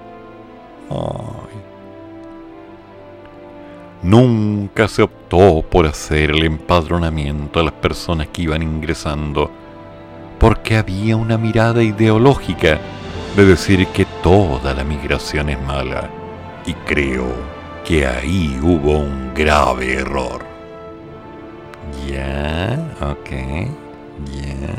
Nunca 4.03 4.89
se 4.89 5.03
optó 5.03 5.63
por 5.63 5.87
hacer 5.87 6.31
el 6.31 6.45
empadronamiento 6.45 7.61
a 7.61 7.65
las 7.65 7.73
personas 7.73 8.29
que 8.29 8.43
iban 8.43 8.63
ingresando 8.63 9.51
porque 10.39 10.77
había 10.77 11.17
una 11.17 11.39
mirada 11.39 11.83
ideológica 11.83 12.79
de 13.37 13.45
decir 13.45 13.87
que 13.89 14.05
toda 14.23 14.75
la 14.75 14.85
migración 14.85 15.49
es 15.49 15.61
mala 15.61 16.11
y 16.67 16.75
creo 16.85 17.33
que 17.85 18.07
ahí 18.07 18.59
hubo 18.63 18.99
un 18.99 19.33
grave 19.35 19.95
error. 19.95 20.45
Ya, 22.07 22.79
ok, 23.01 23.31
ya. 24.35 24.75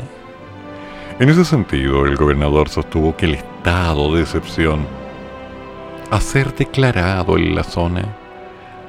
En 1.18 1.28
ese 1.30 1.44
sentido, 1.44 2.04
el 2.04 2.16
gobernador 2.16 2.68
sostuvo 2.68 3.16
que 3.16 3.26
el 3.26 3.34
estado 3.34 4.14
de 4.14 4.22
excepción, 4.22 4.86
a 6.10 6.20
ser 6.20 6.54
declarado 6.54 7.36
en 7.38 7.54
la 7.54 7.64
zona, 7.64 8.04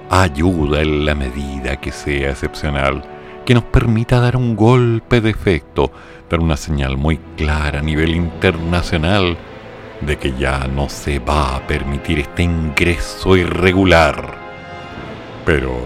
ayuda 0.10 0.82
en 0.82 1.06
la 1.06 1.16
medida 1.16 1.78
que 1.78 1.92
sea 1.92 2.32
excepcional, 2.32 3.04
que 3.46 3.54
nos 3.54 3.64
permita 3.64 4.20
dar 4.20 4.36
un 4.36 4.56
golpe 4.56 5.22
de 5.22 5.30
efecto, 5.30 5.92
dar 6.30 6.40
una 6.40 6.58
señal 6.58 6.98
muy 6.98 7.18
clara 7.38 7.80
a 7.80 7.84
nivel 7.84 8.16
internacional 8.16 9.38
de 10.02 10.18
que 10.18 10.34
ya 10.34 10.68
no 10.68 10.90
se 10.90 11.20
va 11.20 11.56
a 11.56 11.68
permitir 11.68 12.20
este 12.20 12.44
ingreso 12.44 13.36
irregular. 13.36 14.36
Pero 15.46 15.78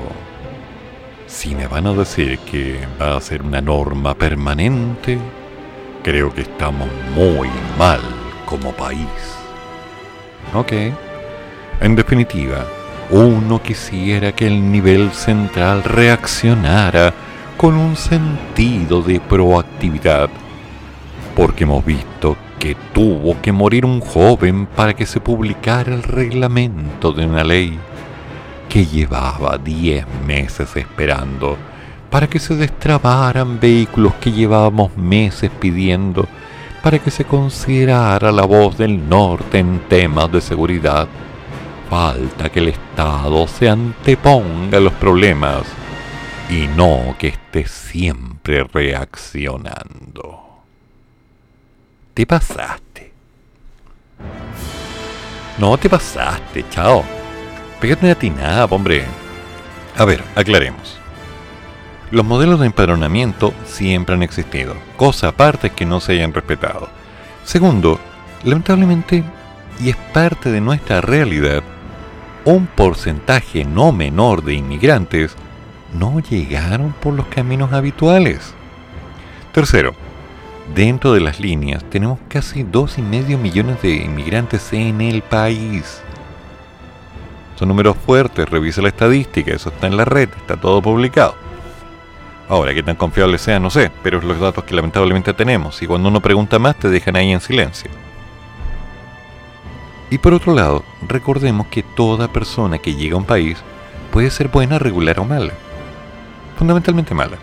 si 1.28 1.56
me 1.56 1.68
van 1.68 1.88
a 1.88 1.94
decir 1.94 2.40
que 2.40 2.80
va 3.02 3.18
a 3.18 3.22
ser 3.22 3.42
una 3.42 3.62
norma 3.62 4.14
permanente, 4.14 5.18
creo 6.04 6.34
que 6.34 6.42
estamos 6.42 6.88
muy 7.16 7.50
mal 7.78 8.02
como 8.46 8.72
país. 8.72 9.08
Ok. 10.54 10.74
En 11.82 11.96
definitiva, 11.96 12.66
uno 13.10 13.62
quisiera 13.62 14.32
que 14.32 14.48
el 14.48 14.72
nivel 14.72 15.12
central 15.12 15.84
reaccionara 15.84 17.14
con 17.58 17.76
un 17.76 17.96
sentido 17.96 19.02
de 19.02 19.20
proactividad, 19.20 20.30
porque 21.36 21.64
hemos 21.64 21.84
visto 21.84 22.38
que 22.64 22.78
tuvo 22.94 23.42
que 23.42 23.52
morir 23.52 23.86
un 23.86 24.00
joven 24.00 24.68
para 24.68 24.94
que 24.94 25.06
se 25.06 25.20
publicara 25.20 25.94
el 25.94 26.02
reglamento 26.02 27.12
de 27.12 27.26
una 27.26 27.44
ley 27.44 27.78
que 28.70 28.86
llevaba 28.86 29.58
10 29.58 30.06
meses 30.26 30.74
esperando 30.78 31.58
para 32.10 32.28
que 32.28 32.40
se 32.40 32.56
destrabaran 32.56 33.60
vehículos 33.60 34.14
que 34.14 34.32
llevábamos 34.32 34.96
meses 34.96 35.52
pidiendo 35.60 36.26
para 36.82 37.00
que 37.00 37.12
se 37.12 37.26
considerara 37.26 38.32
la 38.32 38.46
voz 38.46 38.78
del 38.78 39.10
norte 39.10 39.60
en 39.60 39.80
temas 39.90 40.32
de 40.32 40.40
seguridad. 40.40 41.10
Falta 41.90 42.50
que 42.50 42.60
el 42.60 42.70
Estado 42.70 43.46
se 43.46 43.68
anteponga 43.68 44.78
a 44.78 44.80
los 44.80 44.94
problemas 44.94 45.64
y 46.50 46.68
no 46.78 47.14
que 47.20 47.28
esté 47.28 47.68
siempre 47.68 48.64
reaccionando. 48.64 50.53
Te 52.14 52.28
pasaste. 52.28 53.12
No 55.58 55.76
te 55.80 55.90
pasaste, 55.90 56.64
chao. 56.70 57.04
Pégate 57.82 58.12
a 58.12 58.16
ti 58.16 58.30
nada, 58.30 58.66
hombre. 58.66 59.06
A 59.98 60.06
ver, 60.06 60.24
aclaremos. 60.36 61.00
Los 62.12 62.24
modelos 62.24 62.60
de 62.60 62.68
empadronamiento 62.68 63.52
siempre 63.66 64.14
han 64.14 64.22
existido, 64.22 64.76
cosa 64.96 65.30
aparte 65.30 65.72
que 65.72 65.88
no 65.88 66.00
se 66.00 66.12
hayan 66.12 66.36
respetado. 66.36 66.88
Segundo, 67.46 68.00
lamentablemente, 68.44 69.24
y 69.80 69.90
es 69.90 69.96
parte 69.96 70.52
de 70.52 70.62
nuestra 70.62 71.02
realidad, 71.02 71.64
un 72.46 72.68
porcentaje 72.68 73.66
no 73.66 73.92
menor 73.92 74.44
de 74.44 74.54
inmigrantes 74.54 75.36
no 75.92 76.20
llegaron 76.20 76.94
por 76.94 77.16
los 77.16 77.26
caminos 77.26 77.74
habituales. 77.74 78.54
Tercero, 79.52 79.96
Dentro 80.72 81.14
de 81.14 81.20
las 81.20 81.40
líneas 81.40 81.84
tenemos 81.90 82.18
casi 82.30 82.64
dos 82.64 82.98
y 82.98 83.02
medio 83.02 83.38
millones 83.38 83.82
de 83.82 83.96
inmigrantes 83.96 84.72
en 84.74 85.02
el 85.02 85.22
país. 85.22 86.02
Son 87.56 87.68
números 87.68 87.98
fuertes, 87.98 88.50
revisa 88.50 88.82
la 88.82 88.88
estadística, 88.88 89.54
eso 89.54 89.70
está 89.70 89.88
en 89.88 89.98
la 89.98 90.06
red, 90.06 90.30
está 90.36 90.56
todo 90.58 90.82
publicado. 90.82 91.36
Ahora, 92.50 92.74
qué 92.74 92.82
tan 92.82 92.96
confiables 92.96 93.42
sean, 93.42 93.62
no 93.62 93.70
sé, 93.70 93.92
pero 94.02 94.18
es 94.18 94.24
los 94.24 94.40
datos 94.40 94.64
que 94.64 94.74
lamentablemente 94.74 95.34
tenemos, 95.34 95.82
y 95.82 95.88
cuando 95.88 96.10
uno 96.10 96.22
pregunta 96.22 96.58
más 96.60 96.76
te 96.78 96.90
dejan 96.90 97.18
ahí 97.18 97.32
en 97.32 97.42
silencio. 97.42 97.92
Y 100.10 100.18
por 100.18 100.34
otro 100.34 100.54
lado, 100.54 100.84
recordemos 101.08 101.68
que 101.68 101.84
toda 101.84 102.32
persona 102.32 102.80
que 102.80 102.96
llega 102.96 103.16
a 103.16 103.20
un 103.20 103.26
país 103.26 103.58
puede 104.12 104.32
ser 104.32 104.48
buena, 104.48 104.80
regular 104.80 105.20
o 105.20 105.26
mala. 105.26 105.54
Fundamentalmente 106.58 107.14
mala. 107.14 107.38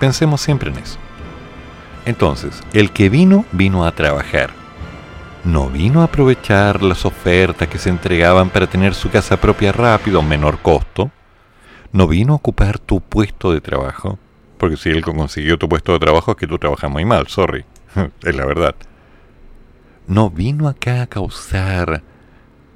Pensemos 0.00 0.40
siempre 0.40 0.70
en 0.70 0.78
eso. 0.78 0.98
Entonces, 2.06 2.62
el 2.72 2.92
que 2.92 3.08
vino, 3.10 3.44
vino 3.50 3.84
a 3.84 3.92
trabajar. 3.92 4.50
No 5.44 5.68
vino 5.68 6.00
a 6.00 6.04
aprovechar 6.04 6.82
las 6.82 7.04
ofertas 7.04 7.68
que 7.68 7.78
se 7.78 7.90
entregaban 7.90 8.48
para 8.48 8.68
tener 8.68 8.94
su 8.94 9.10
casa 9.10 9.40
propia 9.40 9.72
rápido 9.72 10.20
a 10.20 10.22
menor 10.22 10.60
costo. 10.60 11.10
No 11.92 12.06
vino 12.06 12.32
a 12.32 12.36
ocupar 12.36 12.78
tu 12.78 13.00
puesto 13.00 13.52
de 13.52 13.60
trabajo. 13.60 14.20
Porque 14.56 14.76
si 14.76 14.88
él 14.88 15.02
consiguió 15.02 15.58
tu 15.58 15.68
puesto 15.68 15.92
de 15.92 15.98
trabajo 15.98 16.30
es 16.30 16.36
que 16.36 16.46
tú 16.46 16.58
trabajas 16.58 16.90
muy 16.90 17.04
mal, 17.04 17.26
sorry. 17.26 17.64
es 18.22 18.36
la 18.36 18.46
verdad. 18.46 18.76
No 20.06 20.30
vino 20.30 20.68
acá 20.68 21.02
a 21.02 21.06
causar 21.08 22.04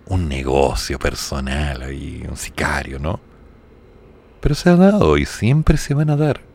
un 0.06 0.28
negocio 0.28 0.98
personal 0.98 1.92
y 1.92 2.26
un 2.28 2.36
sicario, 2.36 2.98
¿no? 2.98 3.20
Pero 4.40 4.56
se 4.56 4.70
ha 4.70 4.76
dado 4.76 5.16
y 5.16 5.24
siempre 5.24 5.76
se 5.76 5.94
van 5.94 6.10
a 6.10 6.16
dar. 6.16 6.49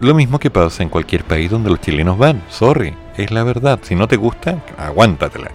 Lo 0.00 0.14
mismo 0.14 0.38
que 0.38 0.50
pasa 0.50 0.82
en 0.82 0.90
cualquier 0.90 1.24
país 1.24 1.50
donde 1.50 1.70
los 1.70 1.80
chilenos 1.80 2.18
van. 2.18 2.42
Sorry, 2.50 2.94
es 3.16 3.30
la 3.30 3.44
verdad. 3.44 3.78
Si 3.82 3.94
no 3.94 4.06
te 4.06 4.16
gusta, 4.16 4.62
aguántatela. 4.76 5.50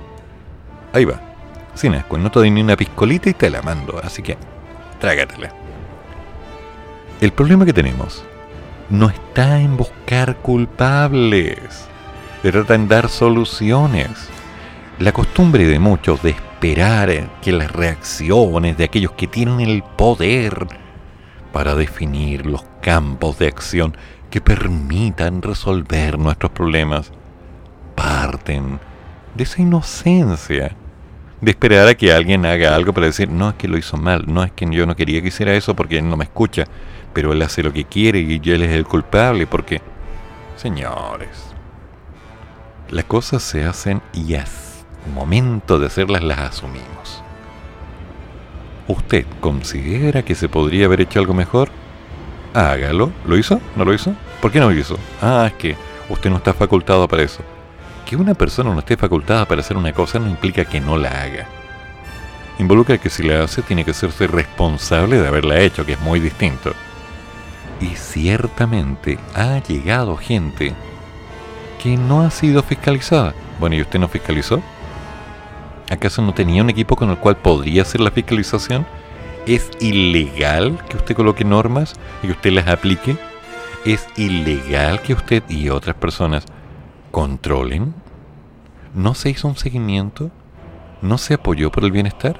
Ahí 0.94 1.06
va. 1.06 1.22
Sin 1.76 1.94
asco, 1.94 2.18
no 2.18 2.32
te 2.32 2.40
doy 2.40 2.50
ni 2.52 2.62
una 2.62 2.76
piscolita 2.76 3.30
y 3.30 3.34
te 3.34 3.52
la 3.52 3.62
mando. 3.62 4.00
Así 4.04 4.24
que, 4.24 4.38
trágatela. 5.00 5.54
El 7.22 7.32
problema 7.34 7.66
que 7.66 7.74
tenemos 7.74 8.24
no 8.90 9.10
está 9.10 9.60
en 9.60 9.78
buscar 9.78 10.38
culpables. 10.38 11.88
Se 12.42 12.52
trata 12.52 12.74
en 12.74 12.88
dar 12.88 13.10
soluciones. 13.10 14.28
La 14.98 15.12
costumbre 15.12 15.66
de 15.66 15.78
muchos 15.78 16.24
de 16.24 16.32
esperar 16.32 17.30
que 17.42 17.52
las 17.52 17.72
reacciones 17.72 18.76
de 18.76 18.84
aquellos 18.84 19.12
que 19.12 19.28
tienen 19.28 19.60
el 19.60 19.84
poder 19.84 20.68
para 21.54 21.76
definir 21.76 22.46
los 22.46 22.64
campos 22.82 23.38
de 23.38 23.48
acción 23.48 23.96
que 24.32 24.42
permitan 24.42 25.44
resolver 25.44 26.18
nuestros 26.18 26.52
problemas 26.52 27.12
parten 27.96 28.80
de 29.36 29.44
esa 29.44 29.62
inocencia 29.62 30.76
de 31.42 31.52
esperar 31.52 31.88
a 31.88 31.96
que 31.96 32.14
alguien 32.14 32.46
haga 32.46 32.74
algo 32.74 32.94
para 32.94 33.08
decir, 33.08 33.30
no 33.30 33.50
es 33.50 33.56
que 33.56 33.68
lo 33.68 33.78
hizo 33.78 33.98
mal, 33.98 34.24
no 34.28 34.44
es 34.44 34.52
que 34.52 34.68
yo 34.72 34.86
no 34.86 34.96
quería 34.96 35.22
que 35.22 35.28
hiciera 35.28 35.54
eso 35.54 35.76
porque 35.76 35.98
él 35.98 36.10
no 36.10 36.16
me 36.16 36.24
escucha, 36.24 36.66
pero 37.14 37.34
él 37.34 37.42
hace 37.42 37.62
lo 37.62 37.74
que 37.74 37.86
quiere 37.86 38.20
y 38.20 38.42
él 38.50 38.64
es 38.64 38.72
el 38.72 38.86
culpable 38.86 39.48
porque, 39.48 39.82
señores, 40.56 41.54
las 42.90 43.06
cosas 43.06 43.44
se 43.44 43.66
hacen 43.66 44.02
y 44.14 44.36
es 44.36 44.86
momento 45.14 45.80
de 45.80 45.88
hacerlas 45.88 46.24
las 46.24 46.40
asumimos. 46.40 47.24
¿Usted 48.88 49.26
considera 49.40 50.24
que 50.24 50.36
se 50.36 50.48
podría 50.48 50.86
haber 50.86 51.02
hecho 51.02 51.20
algo 51.20 51.34
mejor? 51.34 51.70
Hágalo. 52.54 53.12
¿Lo 53.26 53.38
hizo? 53.38 53.62
¿No 53.76 53.86
lo 53.86 53.94
hizo? 53.94 54.14
¿Por 54.42 54.52
qué 54.52 54.60
no 54.60 54.70
lo 54.70 54.78
hizo? 54.78 54.98
Ah, 55.22 55.46
es 55.48 55.54
que 55.54 55.76
usted 56.10 56.30
no 56.30 56.38
está 56.38 56.54
facultado 56.54 57.08
para 57.08 57.24
eso. 57.24 57.44
Que 58.06 58.16
una 58.16 58.34
persona 58.34 58.74
no 58.74 58.80
esté 58.80 58.98
facultada 58.98 59.46
para 59.46 59.62
hacer 59.62 59.78
una 59.78 59.94
cosa 59.94 60.20
no 60.20 60.30
implica 60.30 60.66
que 60.66 60.82
no 60.82 60.98
la 60.98 61.10
haga. 61.10 61.48
Involucra 62.60 62.98
que 62.98 63.10
si 63.10 63.24
la 63.24 63.44
hace 63.44 63.62
tiene 63.62 63.86
que 63.86 63.92
hacerse 63.92 64.28
responsable 64.28 65.18
de 65.18 65.28
haberla 65.28 65.60
hecho, 65.62 65.86
que 65.86 65.94
es 65.94 66.02
muy 66.02 66.20
distinto. 66.20 66.74
Y 67.80 67.96
ciertamente 67.96 69.18
ha 69.34 69.60
llegado 69.60 70.18
gente 70.18 70.74
que 71.82 71.98
no 71.98 72.22
ha 72.22 72.30
sido 72.30 72.62
fiscalizada. 72.62 73.34
Bueno, 73.60 73.76
¿y 73.76 73.82
usted 73.82 74.00
no 74.00 74.08
fiscalizó? 74.08 74.62
¿Acaso 75.90 76.22
no 76.22 76.34
tenía 76.34 76.62
un 76.62 76.70
equipo 76.70 76.96
con 76.96 77.10
el 77.10 77.18
cual 77.18 77.38
podría 77.38 77.82
hacer 77.82 78.02
la 78.02 78.12
fiscalización? 78.12 78.86
¿Es 79.48 79.72
ilegal 79.80 80.78
que 80.88 80.98
usted 80.98 81.16
coloque 81.16 81.44
normas 81.44 81.96
y 82.22 82.28
que 82.28 82.34
usted 82.34 82.52
las 82.52 82.68
aplique? 82.68 83.18
¿Es 83.86 84.08
ilegal 84.16 85.02
que 85.02 85.14
usted 85.14 85.42
y 85.50 85.70
otras 85.70 85.96
personas 85.96 86.46
controlen? 87.10 87.96
¿No 88.94 89.16
se 89.16 89.32
hizo 89.32 89.48
un 89.48 89.58
seguimiento? 89.58 90.30
¿No 91.02 91.18
se 91.18 91.34
apoyó 91.34 91.72
por 91.72 91.84
el 91.86 91.92
bienestar? 91.92 92.40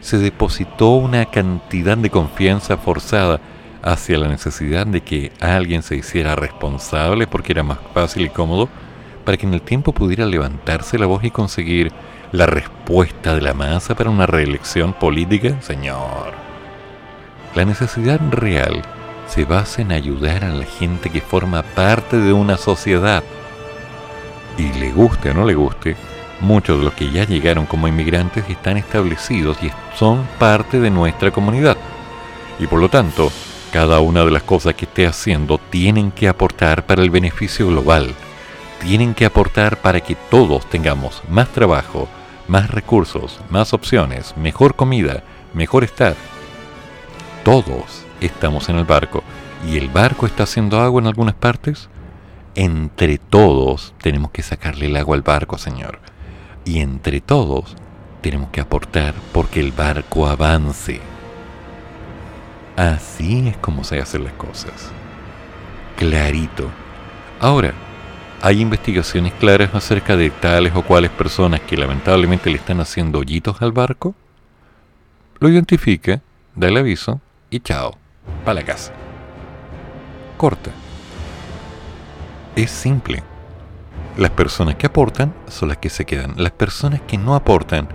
¿Se 0.00 0.18
depositó 0.18 0.90
una 0.90 1.24
cantidad 1.24 1.98
de 1.98 2.10
confianza 2.10 2.76
forzada 2.76 3.40
hacia 3.82 4.18
la 4.18 4.28
necesidad 4.28 4.86
de 4.86 5.00
que 5.00 5.32
alguien 5.40 5.82
se 5.82 5.96
hiciera 5.96 6.36
responsable 6.36 7.26
porque 7.26 7.50
era 7.50 7.64
más 7.64 7.78
fácil 7.92 8.26
y 8.26 8.28
cómodo 8.28 8.68
para 9.24 9.36
que 9.36 9.46
en 9.46 9.54
el 9.54 9.62
tiempo 9.62 9.92
pudiera 9.92 10.24
levantarse 10.24 11.00
la 11.00 11.06
voz 11.06 11.24
y 11.24 11.32
conseguir 11.32 11.90
la 12.32 12.46
respuesta 12.46 13.34
de 13.34 13.42
la 13.42 13.52
masa 13.52 13.94
para 13.94 14.08
una 14.08 14.26
reelección 14.26 14.94
política? 14.94 15.60
Señor, 15.60 16.32
la 17.54 17.66
necesidad 17.66 18.18
real 18.30 18.82
se 19.28 19.44
basa 19.44 19.82
en 19.82 19.92
ayudar 19.92 20.44
a 20.44 20.48
la 20.48 20.64
gente 20.64 21.10
que 21.10 21.20
forma 21.20 21.62
parte 21.62 22.16
de 22.16 22.32
una 22.32 22.56
sociedad. 22.56 23.22
Y 24.56 24.72
le 24.78 24.92
guste 24.92 25.30
o 25.30 25.34
no 25.34 25.44
le 25.44 25.54
guste, 25.54 25.96
muchos 26.40 26.78
de 26.78 26.84
los 26.86 26.94
que 26.94 27.10
ya 27.10 27.24
llegaron 27.24 27.66
como 27.66 27.86
inmigrantes 27.86 28.48
están 28.48 28.78
establecidos 28.78 29.62
y 29.62 29.70
son 29.98 30.26
parte 30.38 30.80
de 30.80 30.90
nuestra 30.90 31.30
comunidad. 31.30 31.76
Y 32.58 32.66
por 32.66 32.80
lo 32.80 32.88
tanto, 32.88 33.30
cada 33.72 34.00
una 34.00 34.24
de 34.24 34.30
las 34.30 34.42
cosas 34.42 34.74
que 34.74 34.86
esté 34.86 35.06
haciendo 35.06 35.58
tienen 35.58 36.10
que 36.10 36.28
aportar 36.28 36.86
para 36.86 37.02
el 37.02 37.10
beneficio 37.10 37.68
global. 37.68 38.14
Tienen 38.80 39.14
que 39.14 39.26
aportar 39.26 39.76
para 39.82 40.00
que 40.00 40.16
todos 40.30 40.68
tengamos 40.68 41.22
más 41.28 41.48
trabajo, 41.48 42.08
más 42.48 42.70
recursos, 42.70 43.40
más 43.50 43.72
opciones, 43.72 44.36
mejor 44.36 44.74
comida, 44.74 45.22
mejor 45.54 45.84
estar. 45.84 46.16
Todos 47.44 48.04
estamos 48.20 48.68
en 48.68 48.76
el 48.76 48.84
barco 48.84 49.22
y 49.68 49.76
el 49.76 49.88
barco 49.88 50.26
está 50.26 50.44
haciendo 50.44 50.80
agua 50.80 51.00
en 51.00 51.06
algunas 51.06 51.34
partes. 51.34 51.88
Entre 52.54 53.18
todos 53.18 53.94
tenemos 54.02 54.30
que 54.30 54.42
sacarle 54.42 54.86
el 54.86 54.96
agua 54.96 55.16
al 55.16 55.22
barco, 55.22 55.58
Señor. 55.58 56.00
Y 56.64 56.80
entre 56.80 57.20
todos 57.20 57.76
tenemos 58.20 58.50
que 58.50 58.60
aportar 58.60 59.14
porque 59.32 59.60
el 59.60 59.72
barco 59.72 60.26
avance. 60.26 61.00
Así 62.76 63.48
es 63.48 63.56
como 63.58 63.84
se 63.84 64.00
hacen 64.00 64.24
las 64.24 64.32
cosas. 64.34 64.90
Clarito. 65.96 66.70
Ahora, 67.40 67.74
¿Hay 68.44 68.60
investigaciones 68.60 69.32
claras 69.34 69.72
acerca 69.72 70.16
de 70.16 70.28
tales 70.30 70.72
o 70.74 70.82
cuales 70.82 71.12
personas 71.12 71.60
que 71.60 71.76
lamentablemente 71.76 72.50
le 72.50 72.56
están 72.56 72.80
haciendo 72.80 73.20
hoyitos 73.20 73.62
al 73.62 73.70
barco? 73.70 74.16
Lo 75.38 75.48
identifica, 75.48 76.20
da 76.56 76.66
el 76.66 76.76
aviso 76.76 77.20
y 77.50 77.60
chao, 77.60 77.96
para 78.44 78.54
la 78.54 78.66
casa. 78.66 78.92
Corta. 80.36 80.72
Es 82.56 82.72
simple. 82.72 83.22
Las 84.16 84.32
personas 84.32 84.74
que 84.74 84.86
aportan 84.86 85.32
son 85.46 85.68
las 85.68 85.76
que 85.76 85.88
se 85.88 86.04
quedan. 86.04 86.34
Las 86.36 86.50
personas 86.50 87.00
que 87.02 87.18
no 87.18 87.36
aportan 87.36 87.86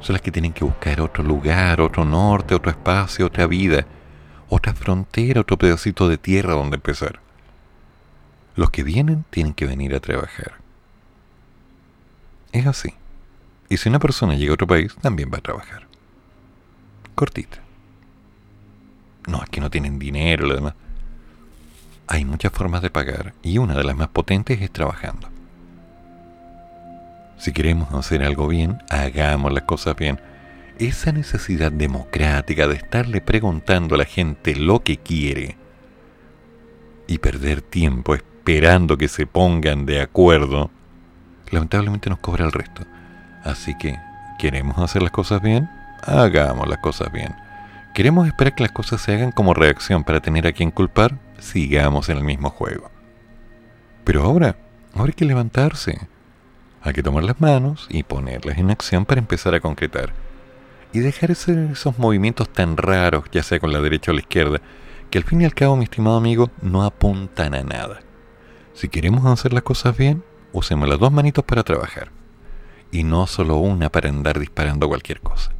son 0.00 0.14
las 0.14 0.22
que 0.22 0.32
tienen 0.32 0.52
que 0.52 0.64
buscar 0.64 1.00
otro 1.00 1.22
lugar, 1.22 1.80
otro 1.80 2.04
norte, 2.04 2.56
otro 2.56 2.72
espacio, 2.72 3.26
otra 3.26 3.46
vida, 3.46 3.86
otra 4.48 4.74
frontera, 4.74 5.42
otro 5.42 5.56
pedacito 5.56 6.08
de 6.08 6.18
tierra 6.18 6.54
donde 6.54 6.74
empezar. 6.74 7.23
Los 8.56 8.70
que 8.70 8.84
vienen 8.84 9.24
tienen 9.30 9.54
que 9.54 9.66
venir 9.66 9.94
a 9.94 10.00
trabajar. 10.00 10.54
Es 12.52 12.66
así. 12.66 12.94
Y 13.68 13.78
si 13.78 13.88
una 13.88 13.98
persona 13.98 14.34
llega 14.34 14.52
a 14.52 14.54
otro 14.54 14.66
país, 14.66 14.94
también 15.00 15.30
va 15.32 15.38
a 15.38 15.42
trabajar. 15.42 15.88
Cortita. 17.14 17.58
No, 19.26 19.42
es 19.42 19.50
que 19.50 19.60
no 19.60 19.70
tienen 19.70 19.98
dinero, 19.98 20.46
lo 20.46 20.54
demás. 20.54 20.74
Hay 22.06 22.24
muchas 22.24 22.52
formas 22.52 22.82
de 22.82 22.90
pagar 22.90 23.32
y 23.42 23.58
una 23.58 23.74
de 23.74 23.84
las 23.84 23.96
más 23.96 24.08
potentes 24.08 24.60
es 24.60 24.70
trabajando. 24.70 25.28
Si 27.38 27.52
queremos 27.52 27.92
hacer 27.92 28.22
algo 28.22 28.46
bien, 28.46 28.78
hagamos 28.90 29.52
las 29.52 29.64
cosas 29.64 29.96
bien. 29.96 30.20
Esa 30.78 31.12
necesidad 31.12 31.72
democrática 31.72 32.68
de 32.68 32.76
estarle 32.76 33.20
preguntando 33.20 33.94
a 33.94 33.98
la 33.98 34.04
gente 34.04 34.54
lo 34.54 34.82
que 34.82 34.98
quiere 34.98 35.56
y 37.06 37.18
perder 37.18 37.62
tiempo 37.62 38.14
esperando 38.44 38.98
que 38.98 39.08
se 39.08 39.26
pongan 39.26 39.86
de 39.86 40.02
acuerdo, 40.02 40.70
lamentablemente 41.50 42.10
nos 42.10 42.18
cobra 42.18 42.44
el 42.44 42.52
resto. 42.52 42.82
Así 43.42 43.74
que, 43.78 43.98
¿queremos 44.38 44.76
hacer 44.76 45.00
las 45.00 45.12
cosas 45.12 45.40
bien? 45.40 45.70
Hagamos 46.02 46.68
las 46.68 46.76
cosas 46.80 47.10
bien. 47.10 47.34
¿Queremos 47.94 48.26
esperar 48.26 48.54
que 48.54 48.64
las 48.64 48.72
cosas 48.72 49.00
se 49.00 49.14
hagan 49.14 49.32
como 49.32 49.54
reacción 49.54 50.04
para 50.04 50.20
tener 50.20 50.46
a 50.46 50.52
quien 50.52 50.70
culpar? 50.70 51.18
Sigamos 51.38 52.10
en 52.10 52.18
el 52.18 52.24
mismo 52.24 52.50
juego. 52.50 52.90
Pero 54.04 54.22
ahora, 54.24 54.56
ahora 54.92 55.08
hay 55.08 55.14
que 55.14 55.24
levantarse. 55.24 56.06
Hay 56.82 56.92
que 56.92 57.02
tomar 57.02 57.24
las 57.24 57.40
manos 57.40 57.86
y 57.88 58.02
ponerlas 58.02 58.58
en 58.58 58.70
acción 58.70 59.06
para 59.06 59.20
empezar 59.22 59.54
a 59.54 59.60
concretar. 59.60 60.12
y 60.92 60.98
dejar 60.98 61.30
esos 61.30 61.98
movimientos 61.98 62.52
tan 62.52 62.76
raros, 62.76 63.24
ya 63.32 63.42
sea 63.42 63.58
con 63.58 63.72
la 63.72 63.80
derecha 63.80 64.10
o 64.12 64.14
la 64.14 64.20
izquierda, 64.20 64.60
que 65.10 65.16
al 65.16 65.24
fin 65.24 65.40
y 65.40 65.46
al 65.46 65.54
cabo, 65.54 65.76
mi 65.76 65.84
estimado 65.84 66.18
amigo, 66.18 66.50
no 66.60 66.84
apuntan 66.84 67.54
a 67.54 67.62
nada. 67.64 68.00
Si 68.74 68.88
queremos 68.88 69.24
hacer 69.26 69.52
las 69.52 69.62
cosas 69.62 69.96
bien, 69.96 70.24
usemos 70.52 70.88
las 70.88 70.98
dos 70.98 71.12
manitos 71.12 71.44
para 71.44 71.62
trabajar. 71.62 72.10
Y 72.90 73.04
no 73.04 73.26
solo 73.26 73.56
una 73.56 73.88
para 73.90 74.08
andar 74.08 74.38
disparando 74.38 74.88
cualquier 74.88 75.20
cosa. 75.20 75.52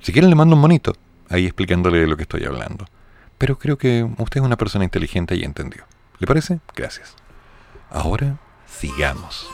Si 0.00 0.12
quieren 0.12 0.30
le 0.30 0.36
mando 0.36 0.54
un 0.54 0.60
monito, 0.60 0.94
ahí 1.30 1.46
explicándole 1.46 1.98
de 1.98 2.06
lo 2.06 2.16
que 2.16 2.22
estoy 2.22 2.44
hablando. 2.44 2.86
Pero 3.38 3.58
creo 3.58 3.78
que 3.78 4.04
usted 4.18 4.40
es 4.40 4.46
una 4.46 4.56
persona 4.56 4.84
inteligente 4.84 5.34
y 5.34 5.44
entendió. 5.44 5.84
¿Le 6.18 6.26
parece? 6.26 6.60
Gracias. 6.74 7.16
Ahora, 7.90 8.38
sigamos. 8.66 9.48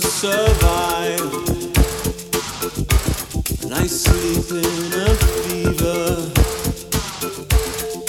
To 0.00 0.06
survive. 0.08 1.20
And 3.62 3.72
I 3.72 3.86
sleep 3.86 4.50
in 4.50 4.92
a 4.92 5.14
fever. 5.14 6.04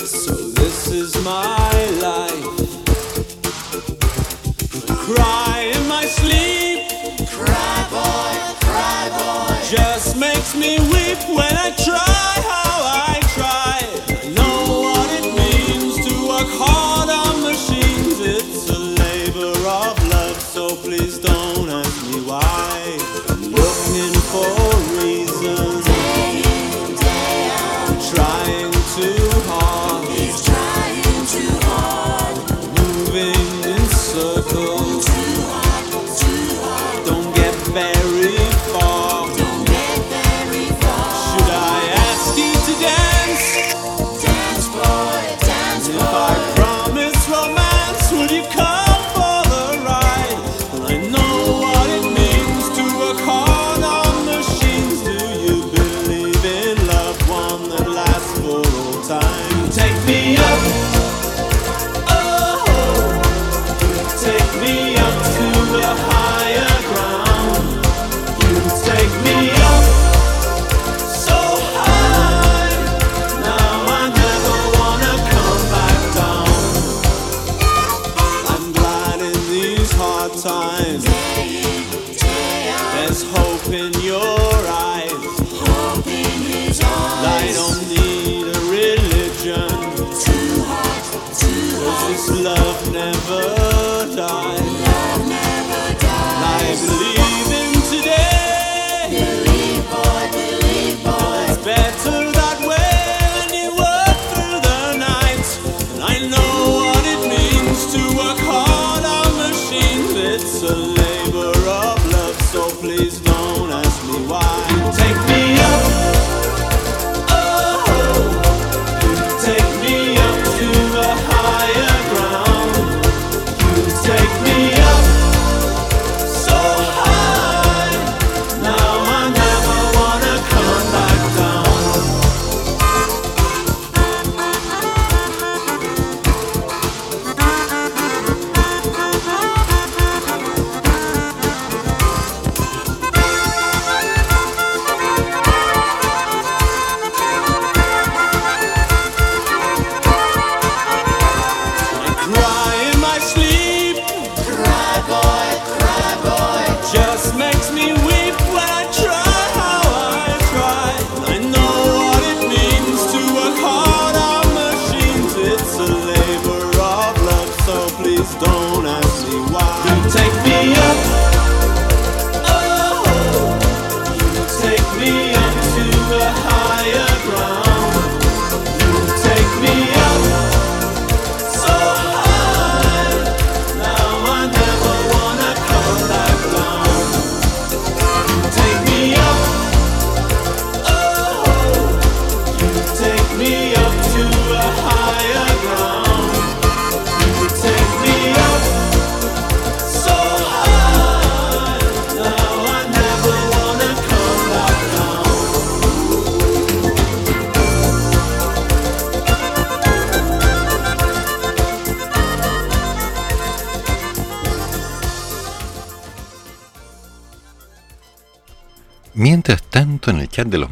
So 0.06 0.34
this 0.60 0.92
is 0.92 1.16
my 1.24 1.72
life. 2.02 2.46
I 4.90 4.96
cry 4.96 5.72
in 5.76 5.88
my 5.88 6.06
sleep. 6.06 6.90
Cry 7.30 7.80
boy, 7.90 8.34
cry 8.68 9.10
boy. 9.20 9.56
Just 9.70 10.18
makes 10.18 10.56
me 10.56 10.80
weep 10.92 11.20
when 11.30 11.56
I 11.56 11.72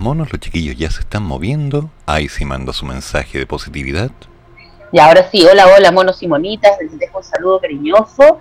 monos, 0.06 0.32
los 0.32 0.40
chiquillos 0.40 0.78
ya 0.78 0.92
se 0.92 1.00
están 1.00 1.24
moviendo. 1.24 1.90
Ahí 2.06 2.28
sí 2.30 2.46
mando 2.46 2.72
su 2.74 2.86
mensaje 2.86 3.40
de 3.40 3.48
positividad. 3.48 4.12
Y 4.92 5.00
ahora 5.00 5.28
sí, 5.32 5.44
hola, 5.44 5.66
hola, 5.76 5.92
monos 5.92 6.22
y 6.22 6.28
monitas. 6.28 6.74
Les 6.80 7.00
dejo 7.00 7.18
un 7.18 7.24
saludo 7.24 7.60
cariñoso. 7.60 8.38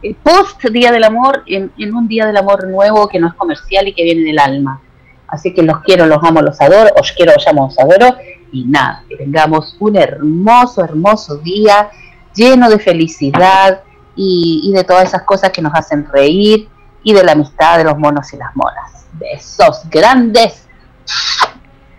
El 0.00 0.14
post 0.14 0.62
Día 0.66 0.92
del 0.92 1.02
Amor, 1.02 1.42
en, 1.46 1.72
un 1.92 2.06
Día 2.06 2.24
del 2.24 2.36
Amor 2.36 2.68
nuevo 2.68 3.08
que 3.08 3.18
no 3.18 3.26
es 3.26 3.34
comercial 3.34 3.88
y 3.88 3.94
que 3.94 4.04
viene 4.04 4.22
del 4.22 4.38
alma. 4.38 4.80
Así 5.26 5.52
que 5.52 5.64
los 5.64 5.80
quiero, 5.80 6.06
los 6.06 6.22
amo, 6.22 6.40
los 6.40 6.60
adoro. 6.60 6.90
Os 7.00 7.10
quiero, 7.10 7.32
os 7.36 7.44
amo, 7.48 7.66
os 7.66 7.78
adoro. 7.80 8.16
Y 8.52 8.64
nada, 8.66 9.02
que 9.08 9.16
tengamos 9.16 9.76
un 9.80 9.96
hermoso, 9.96 10.84
hermoso 10.84 11.38
día 11.38 11.90
lleno 12.32 12.70
de 12.70 12.78
felicidad 12.78 13.80
y, 14.14 14.60
y 14.62 14.72
de 14.72 14.84
todas 14.84 15.08
esas 15.08 15.22
cosas 15.22 15.50
que 15.50 15.62
nos 15.62 15.74
hacen 15.74 16.06
reír 16.12 16.68
y 17.02 17.12
de 17.12 17.24
la 17.24 17.32
amistad 17.32 17.76
de 17.78 17.84
los 17.84 17.98
monos 17.98 18.32
y 18.32 18.36
las 18.36 18.54
monas. 18.54 19.08
Besos 19.14 19.82
grandes 19.90 20.67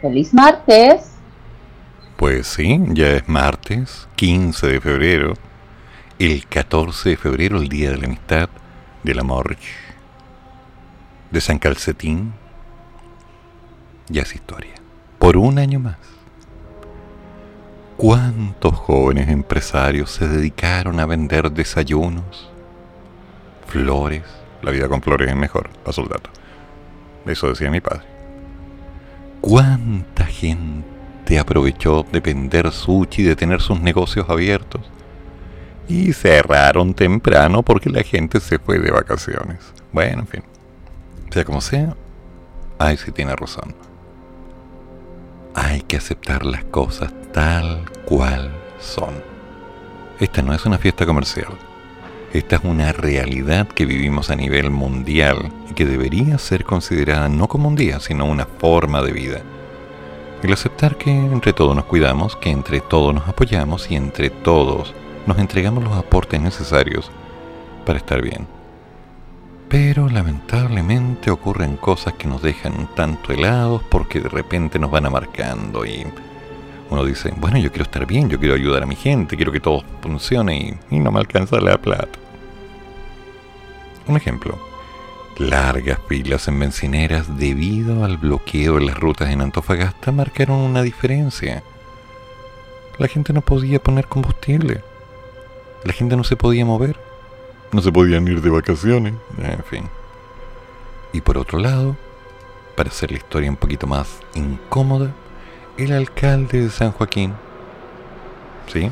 Feliz 0.01 0.33
martes. 0.33 1.11
Pues 2.15 2.47
sí, 2.47 2.79
ya 2.89 3.11
es 3.11 3.27
martes, 3.27 4.07
15 4.15 4.67
de 4.67 4.81
febrero. 4.81 5.33
El 6.19 6.47
14 6.47 7.11
de 7.11 7.17
febrero, 7.17 7.57
el 7.57 7.69
Día 7.69 7.91
de 7.91 7.97
la 7.97 8.05
Amistad, 8.05 8.49
del 9.03 9.19
Amor, 9.19 9.55
de 11.31 11.41
San 11.41 11.59
Calcetín. 11.59 12.33
Ya 14.09 14.23
es 14.23 14.35
historia. 14.35 14.73
Por 15.17 15.37
un 15.37 15.59
año 15.59 15.79
más. 15.79 15.97
¿Cuántos 17.95 18.75
jóvenes 18.75 19.27
empresarios 19.27 20.11
se 20.11 20.27
dedicaron 20.27 20.99
a 21.01 21.05
vender 21.05 21.51
desayunos, 21.51 22.49
flores? 23.67 24.23
La 24.61 24.71
vida 24.71 24.87
con 24.87 25.01
flores 25.01 25.29
es 25.29 25.35
mejor, 25.35 25.69
paso 25.83 26.01
el 26.01 26.07
dato. 26.07 26.29
Eso 27.25 27.49
decía 27.49 27.69
mi 27.69 27.81
padre. 27.81 28.18
¿Cuánta 29.41 30.25
gente 30.25 31.39
aprovechó 31.39 32.05
de 32.11 32.19
vender 32.19 32.71
sushi, 32.71 33.23
de 33.23 33.35
tener 33.35 33.61
sus 33.61 33.79
negocios 33.79 34.29
abiertos? 34.29 34.81
Y 35.87 36.13
cerraron 36.13 36.93
temprano 36.93 37.63
porque 37.63 37.89
la 37.89 38.03
gente 38.03 38.39
se 38.39 38.59
fue 38.59 38.79
de 38.79 38.91
vacaciones. 38.91 39.59
Bueno, 39.91 40.21
en 40.21 40.27
fin. 40.27 40.43
Sea 41.31 41.45
como 41.45 41.61
sea, 41.61 41.95
ahí 42.77 42.97
sí 42.97 43.11
tiene 43.11 43.35
razón. 43.35 43.73
Hay 45.55 45.81
que 45.81 45.97
aceptar 45.97 46.45
las 46.45 46.63
cosas 46.65 47.11
tal 47.31 47.85
cual 48.05 48.51
son. 48.79 49.13
Esta 50.19 50.41
no 50.41 50.53
es 50.53 50.65
una 50.65 50.77
fiesta 50.77 51.05
comercial. 51.05 51.57
Esta 52.31 52.57
es 52.57 52.63
una 52.63 52.91
realidad 52.91 53.67
que 53.67 53.87
vivimos 53.87 54.29
a 54.29 54.35
nivel 54.35 54.69
mundial 54.69 55.51
y 55.69 55.73
que 55.73 55.85
debería 55.85 56.37
ser 56.37 56.63
considerada 56.63 57.27
no 57.27 57.47
como 57.47 57.67
un 57.67 57.75
día, 57.75 57.99
sino 57.99 58.25
una 58.25 58.45
forma 58.45 59.01
de 59.01 59.11
vida. 59.11 59.41
El 60.43 60.53
aceptar 60.53 60.95
que 60.95 61.09
entre 61.09 61.53
todos 61.53 61.75
nos 61.75 61.85
cuidamos, 61.85 62.35
que 62.35 62.51
entre 62.51 62.81
todos 62.81 63.15
nos 63.15 63.27
apoyamos 63.27 63.89
y 63.89 63.95
entre 63.95 64.29
todos 64.29 64.93
nos 65.25 65.39
entregamos 65.39 65.83
los 65.83 65.93
aportes 65.93 66.39
necesarios 66.39 67.09
para 67.83 67.97
estar 67.97 68.21
bien. 68.21 68.47
Pero 69.67 70.07
lamentablemente 70.07 71.31
ocurren 71.31 71.77
cosas 71.77 72.13
que 72.13 72.27
nos 72.27 72.43
dejan 72.43 72.89
tanto 72.95 73.33
helados 73.33 73.81
porque 73.89 74.19
de 74.19 74.29
repente 74.29 74.77
nos 74.77 74.91
van 74.91 75.07
amarcando 75.07 75.83
y 75.83 76.05
uno 76.89 77.05
dice, 77.05 77.33
bueno, 77.37 77.57
yo 77.57 77.69
quiero 77.69 77.83
estar 77.83 78.05
bien, 78.05 78.29
yo 78.29 78.39
quiero 78.39 78.55
ayudar 78.55 78.83
a 78.83 78.87
mi 78.87 78.95
gente, 78.95 79.35
quiero 79.35 79.51
que 79.51 79.59
todo 79.59 79.83
funcione 80.01 80.79
y, 80.89 80.95
y 80.95 80.99
no 80.99 81.11
me 81.11 81.19
alcanza 81.19 81.59
la 81.59 81.77
plata. 81.77 82.17
Un 84.07 84.17
ejemplo, 84.17 84.57
largas 85.37 85.99
filas 86.07 86.47
en 86.47 86.59
bencineras 86.59 87.37
debido 87.37 88.03
al 88.03 88.17
bloqueo 88.17 88.75
de 88.75 88.85
las 88.85 88.97
rutas 88.97 89.29
en 89.29 89.41
Antofagasta 89.41 90.11
marcaron 90.11 90.57
una 90.57 90.81
diferencia. 90.81 91.63
La 92.97 93.07
gente 93.07 93.31
no 93.31 93.41
podía 93.41 93.81
poner 93.81 94.07
combustible. 94.07 94.81
La 95.85 95.93
gente 95.93 96.17
no 96.17 96.25
se 96.25 96.35
podía 96.35 96.65
mover. 96.65 96.99
No 97.71 97.81
se 97.81 97.91
podían 97.91 98.27
ir 98.27 98.41
de 98.41 98.49
vacaciones. 98.49 99.13
En 99.37 99.63
fin. 99.63 99.83
Y 101.13 101.21
por 101.21 101.37
otro 101.37 101.59
lado, 101.59 101.95
para 102.75 102.89
hacer 102.89 103.11
la 103.11 103.17
historia 103.17 103.49
un 103.49 103.55
poquito 103.55 103.87
más 103.87 104.19
incómoda, 104.35 105.13
el 105.79 105.93
alcalde 105.93 106.61
de 106.61 106.69
San 106.69 106.91
Joaquín, 106.91 107.33
¿sí? 108.71 108.91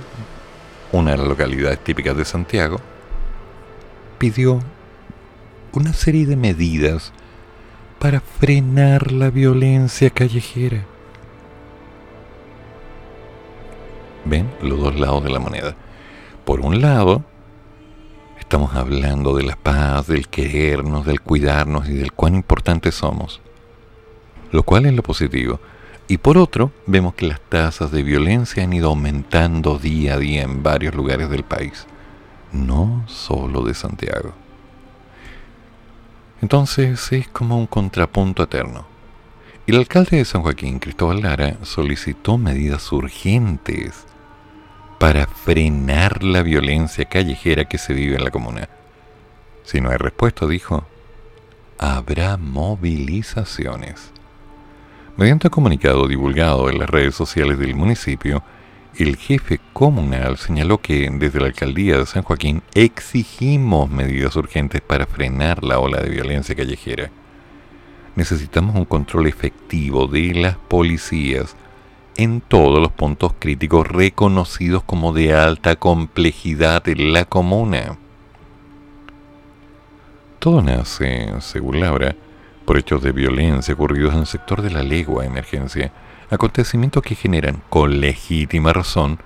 una 0.92 1.12
de 1.12 1.18
las 1.18 1.28
localidades 1.28 1.84
típicas 1.84 2.16
de 2.16 2.24
Santiago, 2.24 2.78
pidió 4.18 4.62
una 5.74 5.94
serie 5.94 6.26
de 6.26 6.38
medidas 6.38 7.12
para 8.00 8.22
frenar 8.22 9.12
la 9.12 9.30
violencia 9.30 10.10
callejera. 10.10 10.86
¿Ven? 14.26 14.50
Los 14.62 14.80
dos 14.80 15.00
lados 15.00 15.24
de 15.24 15.30
la 15.30 15.40
moneda. 15.40 15.76
Por 16.46 16.62
un 16.62 16.82
lado, 16.82 17.24
estamos 18.40 18.76
hablando 18.76 19.36
de 19.36 19.44
la 19.44 19.56
paz, 19.56 20.08
del 20.08 20.28
querernos, 20.28 21.06
del 21.06 21.22
cuidarnos 21.22 21.90
y 21.90 21.94
del 21.94 22.14
cuán 22.14 22.36
importantes 22.36 22.96
somos. 22.96 23.42
Lo 24.52 24.64
cual 24.64 24.86
es 24.86 24.94
lo 24.94 25.04
positivo. 25.04 25.60
Y 26.10 26.20
por 26.20 26.38
otro, 26.38 26.72
vemos 26.86 27.16
que 27.16 27.28
las 27.28 27.42
tasas 27.42 27.92
de 27.92 28.02
violencia 28.02 28.64
han 28.64 28.72
ido 28.72 28.90
aumentando 28.90 29.78
día 29.78 30.14
a 30.14 30.18
día 30.18 30.44
en 30.44 30.64
varios 30.64 30.96
lugares 30.96 31.30
del 31.30 31.44
país, 31.44 31.86
no 32.54 33.04
solo 33.08 33.64
de 33.64 33.74
Santiago. 33.74 34.34
Entonces 36.42 37.12
es 37.12 37.28
como 37.28 37.58
un 37.58 37.68
contrapunto 37.68 38.44
eterno. 38.44 38.86
El 39.66 39.76
alcalde 39.76 40.18
de 40.18 40.26
San 40.26 40.44
Joaquín, 40.44 40.80
Cristóbal 40.80 41.22
Lara, 41.24 41.58
solicitó 41.64 42.38
medidas 42.38 42.90
urgentes 42.94 44.06
para 44.98 45.28
frenar 45.28 46.24
la 46.24 46.42
violencia 46.42 47.04
callejera 47.04 47.66
que 47.66 47.78
se 47.78 47.94
vive 47.94 48.16
en 48.16 48.24
la 48.24 48.32
comuna. 48.32 48.70
Si 49.64 49.82
no 49.82 49.90
hay 49.90 49.98
respuesta, 49.98 50.48
dijo, 50.48 50.86
habrá 51.78 52.38
movilizaciones. 52.38 54.14
Mediante 55.18 55.48
un 55.48 55.52
comunicado 55.52 56.08
divulgado 56.08 56.70
en 56.70 56.78
las 56.78 56.88
redes 56.88 57.16
sociales 57.16 57.58
del 57.58 57.74
municipio, 57.74 58.44
el 58.96 59.16
jefe 59.16 59.60
comunal 59.74 60.38
señaló 60.38 60.78
que 60.78 61.10
desde 61.12 61.40
la 61.40 61.48
alcaldía 61.48 61.98
de 61.98 62.06
San 62.06 62.22
Joaquín 62.22 62.62
exigimos 62.76 63.90
medidas 63.90 64.36
urgentes 64.36 64.80
para 64.82 65.08
frenar 65.08 65.64
la 65.64 65.80
ola 65.80 66.02
de 66.02 66.10
violencia 66.10 66.54
callejera. 66.54 67.10
Necesitamos 68.16 68.76
un 68.76 68.86
control 68.86 69.26
efectivo 69.26 70.06
de 70.06 70.36
las 70.36 70.56
policías 70.56 71.56
en 72.16 72.40
todos 72.40 72.80
los 72.80 72.92
puntos 72.92 73.34
críticos 73.40 73.88
reconocidos 73.88 74.84
como 74.84 75.14
de 75.14 75.34
alta 75.34 75.78
complejidad 75.78 76.88
en 76.90 77.12
la 77.12 77.26
comuna. 77.26 77.98
Todo 80.38 80.62
nace, 80.62 81.34
según 81.40 81.80
Laura, 81.80 82.16
por 82.68 82.78
hechos 82.78 83.02
de 83.02 83.14
violencia 83.14 83.74
ocurridos 83.74 84.14
en 84.14 84.20
el 84.20 84.26
sector 84.26 84.62
de 84.62 84.70
la 84.70 84.84
legua 84.84 85.26
emergencia, 85.26 85.94
acontecimientos 86.30 87.02
que 87.02 87.16
generan, 87.16 87.64
con 87.70 88.02
legítima 88.02 88.74
razón, 88.74 89.20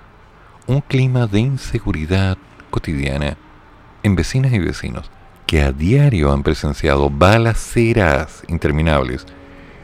un 0.68 0.80
clima 0.80 1.26
de 1.26 1.40
inseguridad 1.40 2.38
cotidiana 2.70 3.36
en 4.04 4.14
vecinas 4.14 4.52
y 4.52 4.60
vecinos 4.60 5.10
que 5.44 5.60
a 5.60 5.72
diario 5.72 6.32
han 6.32 6.44
presenciado 6.44 7.10
balaceras 7.10 8.44
interminables, 8.46 9.26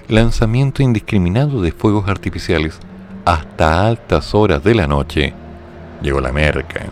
lanzamiento 0.07 0.85
indiscriminado 0.85 1.61
de 1.61 1.73
fuegos 1.73 2.09
artificiales 2.09 2.79
hasta 3.25 3.89
altas 3.89 4.37
horas 4.37 4.63
de 4.63 4.77
la 4.77 4.87
noche, 4.87 5.35
llegó 6.01 6.21
la 6.21 6.31
merca, 6.31 6.87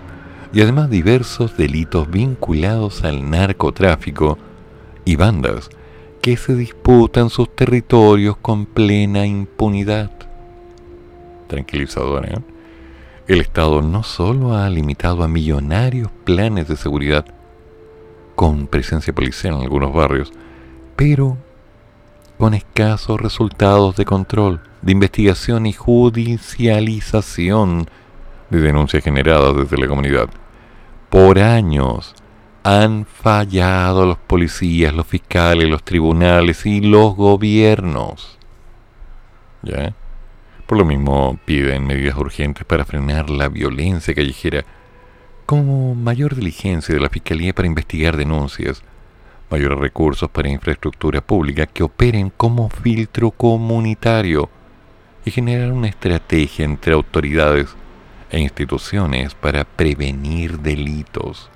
y 0.52 0.62
además 0.62 0.90
diversos 0.90 1.56
delitos 1.56 2.10
vinculados 2.10 3.04
al 3.04 3.30
narcotráfico 3.30 4.36
y 5.04 5.14
bandas 5.14 5.70
que 6.20 6.36
se 6.36 6.54
disputan 6.54 7.30
sus 7.30 7.54
territorios 7.54 8.36
con 8.36 8.66
plena 8.66 9.26
impunidad. 9.26 10.10
Tranquilizador, 11.46 12.26
¿eh? 12.26 12.38
El 13.28 13.40
Estado 13.40 13.82
no 13.82 14.04
solo 14.04 14.54
ha 14.54 14.70
limitado 14.70 15.24
a 15.24 15.28
millonarios 15.28 16.10
planes 16.24 16.68
de 16.68 16.76
seguridad 16.76 17.26
con 18.36 18.68
presencia 18.68 19.12
policial 19.12 19.54
en 19.54 19.62
algunos 19.62 19.92
barrios, 19.92 20.32
pero 20.94 21.36
con 22.38 22.54
escasos 22.54 23.20
resultados 23.20 23.96
de 23.96 24.04
control, 24.04 24.60
de 24.82 24.92
investigación 24.92 25.66
y 25.66 25.72
judicialización 25.72 27.90
de 28.50 28.60
denuncias 28.60 29.02
generadas 29.02 29.56
desde 29.56 29.78
la 29.78 29.88
comunidad. 29.88 30.28
Por 31.10 31.40
años, 31.40 32.14
han 32.66 33.06
fallado 33.06 34.06
los 34.06 34.18
policías, 34.18 34.92
los 34.92 35.06
fiscales, 35.06 35.68
los 35.68 35.84
tribunales 35.84 36.66
y 36.66 36.80
los 36.80 37.14
gobiernos. 37.14 38.38
¿Ya? 39.62 39.94
Por 40.66 40.76
lo 40.76 40.84
mismo 40.84 41.38
piden 41.44 41.86
medidas 41.86 42.16
urgentes 42.16 42.64
para 42.64 42.84
frenar 42.84 43.30
la 43.30 43.48
violencia 43.48 44.12
callejera, 44.14 44.64
como 45.46 45.94
mayor 45.94 46.34
diligencia 46.34 46.92
de 46.92 47.00
la 47.00 47.08
Fiscalía 47.08 47.54
para 47.54 47.68
investigar 47.68 48.16
denuncias, 48.16 48.82
mayores 49.48 49.78
recursos 49.78 50.28
para 50.28 50.50
infraestructura 50.50 51.20
pública 51.20 51.66
que 51.66 51.84
operen 51.84 52.32
como 52.36 52.68
filtro 52.68 53.30
comunitario 53.30 54.50
y 55.24 55.30
generar 55.30 55.70
una 55.70 55.86
estrategia 55.86 56.64
entre 56.64 56.94
autoridades 56.94 57.76
e 58.28 58.40
instituciones 58.40 59.36
para 59.36 59.62
prevenir 59.62 60.58
delitos 60.58 61.48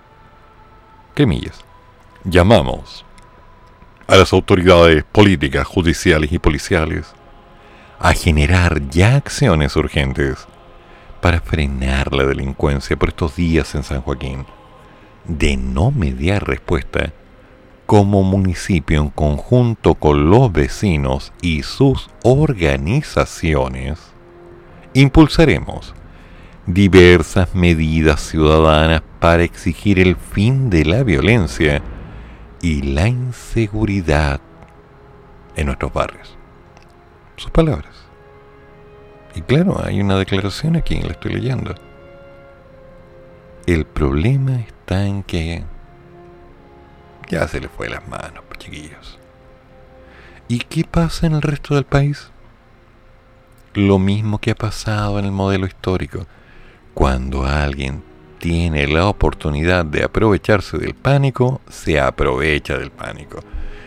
Llamamos 2.25 3.05
a 4.07 4.17
las 4.17 4.33
autoridades 4.33 5.05
políticas, 5.05 5.67
judiciales 5.67 6.33
y 6.33 6.39
policiales 6.39 7.13
a 7.99 8.15
generar 8.15 8.89
ya 8.89 9.17
acciones 9.17 9.77
urgentes 9.77 10.49
para 11.21 11.43
frenar 11.43 12.15
la 12.15 12.25
delincuencia 12.25 12.97
por 12.97 13.11
estos 13.11 13.37
días 13.37 13.75
en 13.75 13.83
San 13.83 14.01
Joaquín. 14.01 14.47
De 15.27 15.59
no 15.59 15.91
mediar 15.91 16.49
respuesta, 16.49 17.13
como 17.85 18.23
municipio 18.23 19.03
en 19.03 19.11
conjunto 19.11 19.97
con 19.97 20.31
los 20.31 20.51
vecinos 20.51 21.35
y 21.43 21.65
sus 21.65 22.09
organizaciones, 22.23 23.99
impulsaremos 24.95 25.95
diversas 26.75 27.55
medidas 27.55 28.21
ciudadanas 28.21 29.03
para 29.19 29.43
exigir 29.43 29.99
el 29.99 30.17
fin 30.17 30.71
de 30.71 30.85
la 30.85 31.03
violencia 31.03 31.83
y 32.63 32.83
la 32.83 33.09
inseguridad 33.09 34.41
en 35.57 35.67
nuestros 35.67 35.93
barrios. 35.93 36.37
Sus 37.37 37.51
palabras. 37.51 37.95
Y 39.35 39.43
claro, 39.43 39.81
hay 39.85 40.01
una 40.01 40.17
declaración 40.17 40.77
aquí, 40.77 41.01
la 41.01 41.13
estoy 41.13 41.35
leyendo. 41.35 41.75
El 43.67 43.85
problema 43.87 44.57
está 44.57 45.07
en 45.07 45.23
que 45.23 45.65
ya 47.29 47.47
se 47.47 47.61
le 47.61 47.69
fue 47.69 47.89
las 47.89 48.07
manos, 48.09 48.43
pues, 48.49 48.59
chiquillos. 48.59 49.19
¿Y 50.49 50.59
qué 50.59 50.85
pasa 50.85 51.27
en 51.27 51.35
el 51.35 51.43
resto 51.43 51.77
del 51.77 51.85
país? 51.85 52.31
Lo 53.75 54.01
mismo 54.01 54.39
que 54.39 54.51
ha 54.51 54.57
pasado 54.57 55.19
en 55.21 55.27
el 55.27 55.31
modelo 55.31 55.67
histórico. 55.67 56.27
Cuando 56.95 57.45
alguien 57.45 58.03
tiene 58.39 58.87
la 58.89 59.07
oportunidad 59.07 59.85
de 59.85 60.03
aprovecharse 60.03 60.79
del 60.79 60.95
pánico, 60.95 61.61
se 61.69 62.01
aprovecha 62.01 62.77
del 62.79 62.91
pánico. 62.91 63.41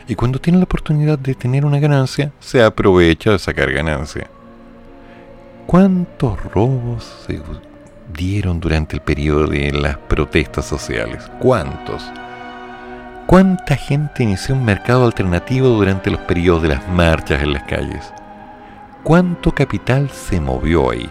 Y 0.08 0.16
cuando 0.16 0.40
tiene 0.40 0.60
la 0.60 0.66
oportunidad 0.66 1.18
de 1.18 1.34
tener 1.34 1.66
una 1.66 1.80
ganancia, 1.80 2.32
se 2.40 2.64
aprovecha 2.64 3.32
de 3.32 3.40
sacar 3.40 3.72
ganancia. 3.72 4.28
¿Cuántos 5.66 6.42
robos 6.54 7.26
se 7.26 7.42
dieron 8.14 8.60
durante 8.60 8.96
el 8.96 9.02
periodo 9.02 9.48
de 9.48 9.72
las 9.72 9.98
protestas 9.98 10.66
sociales? 10.66 11.30
¿Cuántos? 11.40 12.04
¿Cuánta 13.26 13.76
gente 13.76 14.24
inició 14.24 14.56
un 14.56 14.66
mercado 14.66 15.06
alternativo 15.06 15.70
durante 15.70 16.12
los 16.12 16.20
periodos 16.22 16.64
de 16.64 16.70
las 16.70 16.88
marchas 16.90 17.42
en 17.42 17.54
las 17.54 17.64
calles? 17.64 18.14
¿Cuánto 19.04 19.52
capital 19.52 20.10
se 20.10 20.40
movió 20.40 20.92
ahí? 20.92 21.10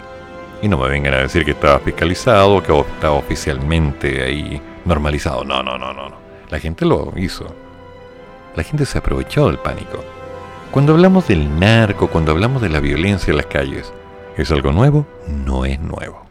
Y 0.63 0.69
no 0.69 0.79
me 0.79 0.89
vengan 0.89 1.15
a 1.15 1.19
decir 1.19 1.45
que 1.45 1.51
estaba 1.51 1.81
fiscalizado, 1.81 2.63
que 2.63 2.73
estaba 2.79 3.15
oficialmente 3.15 4.23
ahí 4.23 4.63
normalizado. 4.85 5.45
No, 5.45 5.63
no, 5.63 5.77
no, 5.77 5.93
no, 5.93 6.09
no. 6.09 6.17
La 6.49 6.61
gente 6.61 6.87
lo 6.87 7.13
hizo. 7.17 7.53
La 8.55 8.63
gente 8.63 8.87
se 8.87 8.99
aprovechó 8.99 9.49
del 9.49 9.59
pánico. 9.59 10.05
Cuando 10.71 10.93
hablamos 10.93 11.27
del 11.27 11.59
narco, 11.59 12.09
cuando 12.09 12.31
hablamos 12.31 12.63
de 12.63 12.69
la 12.69 12.79
violencia 12.79 13.33
en 13.33 13.39
las 13.39 13.47
calles, 13.47 13.93
¿es 14.37 14.53
algo 14.53 14.73
nuevo? 14.73 15.05
No 15.27 15.65
es 15.65 15.81
nuevo. 15.81 16.23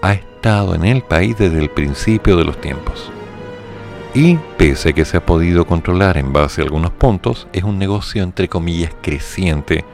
Ha 0.00 0.14
estado 0.14 0.74
en 0.74 0.84
el 0.86 1.02
país 1.02 1.36
desde 1.36 1.58
el 1.58 1.68
principio 1.68 2.38
de 2.38 2.44
los 2.44 2.58
tiempos. 2.60 3.12
Y 4.14 4.36
pese 4.56 4.88
a 4.88 4.92
que 4.92 5.04
se 5.04 5.18
ha 5.18 5.26
podido 5.26 5.66
controlar 5.66 6.16
en 6.16 6.32
base 6.32 6.60
a 6.60 6.64
algunos 6.64 6.90
puntos, 6.90 7.46
es 7.52 7.62
un 7.62 7.78
negocio 7.78 8.22
entre 8.22 8.48
comillas 8.48 8.92
creciente 9.02 9.84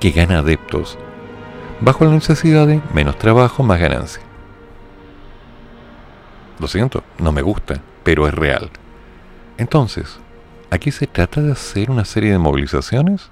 que 0.00 0.10
gana 0.10 0.38
adeptos, 0.38 0.98
bajo 1.80 2.04
la 2.04 2.12
necesidad 2.12 2.66
de 2.66 2.80
menos 2.92 3.18
trabajo, 3.18 3.62
más 3.62 3.80
ganancia. 3.80 4.22
Lo 6.58 6.68
siento, 6.68 7.02
no 7.18 7.32
me 7.32 7.42
gusta, 7.42 7.80
pero 8.04 8.28
es 8.28 8.34
real. 8.34 8.70
Entonces, 9.56 10.18
¿aquí 10.70 10.90
se 10.90 11.06
trata 11.06 11.40
de 11.40 11.52
hacer 11.52 11.90
una 11.90 12.04
serie 12.04 12.32
de 12.32 12.38
movilizaciones? 12.38 13.30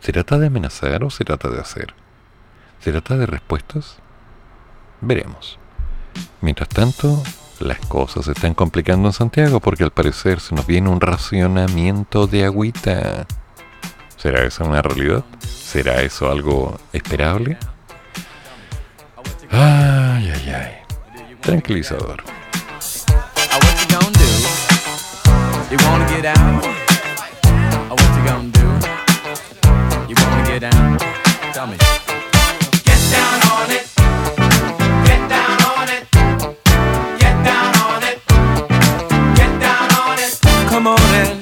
¿Se 0.00 0.12
trata 0.12 0.38
de 0.38 0.48
amenazar 0.48 1.04
o 1.04 1.10
se 1.10 1.24
trata 1.24 1.48
de 1.48 1.60
hacer? 1.60 1.94
¿Se 2.80 2.90
trata 2.90 3.16
de 3.16 3.26
respuestas? 3.26 3.98
Veremos. 5.00 5.58
Mientras 6.40 6.68
tanto, 6.68 7.22
las 7.60 7.78
cosas 7.86 8.24
se 8.24 8.32
están 8.32 8.54
complicando 8.54 9.08
en 9.08 9.12
Santiago 9.12 9.60
porque 9.60 9.84
al 9.84 9.92
parecer 9.92 10.40
se 10.40 10.54
nos 10.54 10.66
viene 10.66 10.88
un 10.88 11.00
racionamiento 11.00 12.26
de 12.26 12.44
agüita. 12.44 13.26
¿Será 14.22 14.44
eso 14.44 14.64
una 14.64 14.80
realidad? 14.80 15.24
¿Será 15.40 16.00
eso 16.00 16.30
algo 16.30 16.78
esperable? 16.92 17.58
Ay, 19.50 20.30
ay, 20.30 20.50
ay. 20.54 21.34
Tranquilizador. 21.40 22.22
Oh, 22.24 23.58
what 40.84 41.41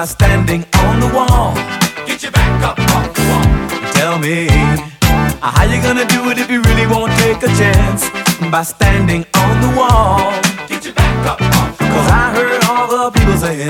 By 0.00 0.06
standing 0.06 0.64
on 0.76 0.98
the 0.98 1.12
wall. 1.14 1.52
Get 2.06 2.22
your 2.22 2.32
back 2.32 2.64
up 2.64 2.78
off 2.96 3.12
the 3.12 3.20
wall. 3.28 3.92
Tell 3.92 4.18
me. 4.18 4.48
How 5.42 5.64
you 5.64 5.76
gonna 5.82 6.06
do 6.06 6.30
it 6.30 6.38
if 6.38 6.50
you 6.50 6.62
really 6.62 6.86
won't 6.86 7.12
take 7.20 7.42
a 7.42 7.48
chance? 7.60 8.08
By 8.50 8.62
standing 8.62 9.26
on 9.36 9.60
the 9.60 9.76
wall. 9.76 10.32
Get 10.68 10.86
your 10.86 10.94
back 10.94 11.26
up 11.26 11.42
off 11.42 11.76
the 11.76 11.84
wall. 11.84 11.92
Cause 11.92 12.10
I 12.10 12.32
heard 12.32 12.64
all 12.64 12.88
the 12.88 13.10
people 13.10 13.36
saying, 13.36 13.68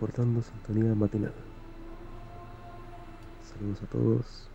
reportando 0.00 0.42
sintonía 0.42 0.94
matinal. 0.94 1.34
Saludos 3.52 3.82
a 3.82 3.86
todos. 3.86 4.48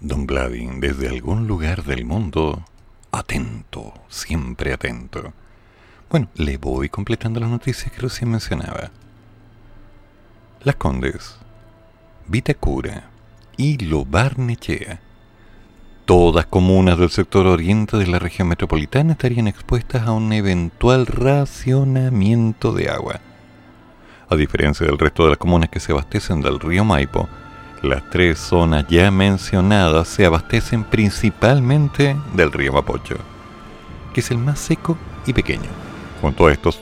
Don 0.00 0.26
Vladi, 0.26 0.68
desde 0.78 1.08
algún 1.08 1.46
lugar 1.46 1.84
del 1.84 2.04
mundo, 2.04 2.62
atento, 3.12 3.94
siempre 4.08 4.74
atento. 4.74 5.32
Bueno, 6.10 6.28
le 6.34 6.58
voy 6.58 6.90
completando 6.90 7.40
las 7.40 7.48
noticias 7.48 7.90
que 7.90 8.02
recién 8.02 8.30
mencionaba. 8.30 8.90
Las 10.64 10.76
Condes, 10.76 11.38
Vitacura 12.26 13.08
y 13.56 13.78
Lobarnechea, 13.78 15.00
todas 16.04 16.44
comunas 16.44 16.98
del 16.98 17.08
sector 17.08 17.46
oriente 17.46 17.96
de 17.96 18.06
la 18.06 18.18
región 18.18 18.48
metropolitana 18.48 19.12
estarían 19.12 19.48
expuestas 19.48 20.06
a 20.06 20.12
un 20.12 20.30
eventual 20.34 21.06
racionamiento 21.06 22.74
de 22.74 22.90
agua. 22.90 23.20
A 24.28 24.34
diferencia 24.34 24.84
del 24.84 24.98
resto 24.98 25.22
de 25.22 25.30
las 25.30 25.38
comunas 25.38 25.68
que 25.68 25.78
se 25.78 25.92
abastecen 25.92 26.40
del 26.42 26.58
río 26.58 26.84
Maipo, 26.84 27.28
las 27.82 28.10
tres 28.10 28.40
zonas 28.40 28.84
ya 28.88 29.10
mencionadas 29.12 30.08
se 30.08 30.26
abastecen 30.26 30.82
principalmente 30.82 32.16
del 32.34 32.50
río 32.50 32.72
Mapocho, 32.72 33.16
que 34.12 34.20
es 34.20 34.30
el 34.32 34.38
más 34.38 34.58
seco 34.58 34.96
y 35.26 35.32
pequeño. 35.32 35.68
Junto 36.20 36.46
a 36.46 36.52
estos 36.52 36.80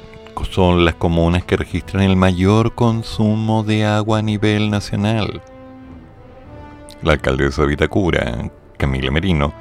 son 0.50 0.86
las 0.86 0.94
comunas 0.94 1.44
que 1.44 1.56
registran 1.56 2.02
el 2.02 2.16
mayor 2.16 2.74
consumo 2.74 3.62
de 3.62 3.84
agua 3.84 4.20
a 4.20 4.22
nivel 4.22 4.70
nacional. 4.70 5.42
La 7.02 7.12
alcaldesa 7.12 7.62
de 7.62 7.68
Vitacura, 7.68 8.50
Camila 8.78 9.10
Merino, 9.10 9.52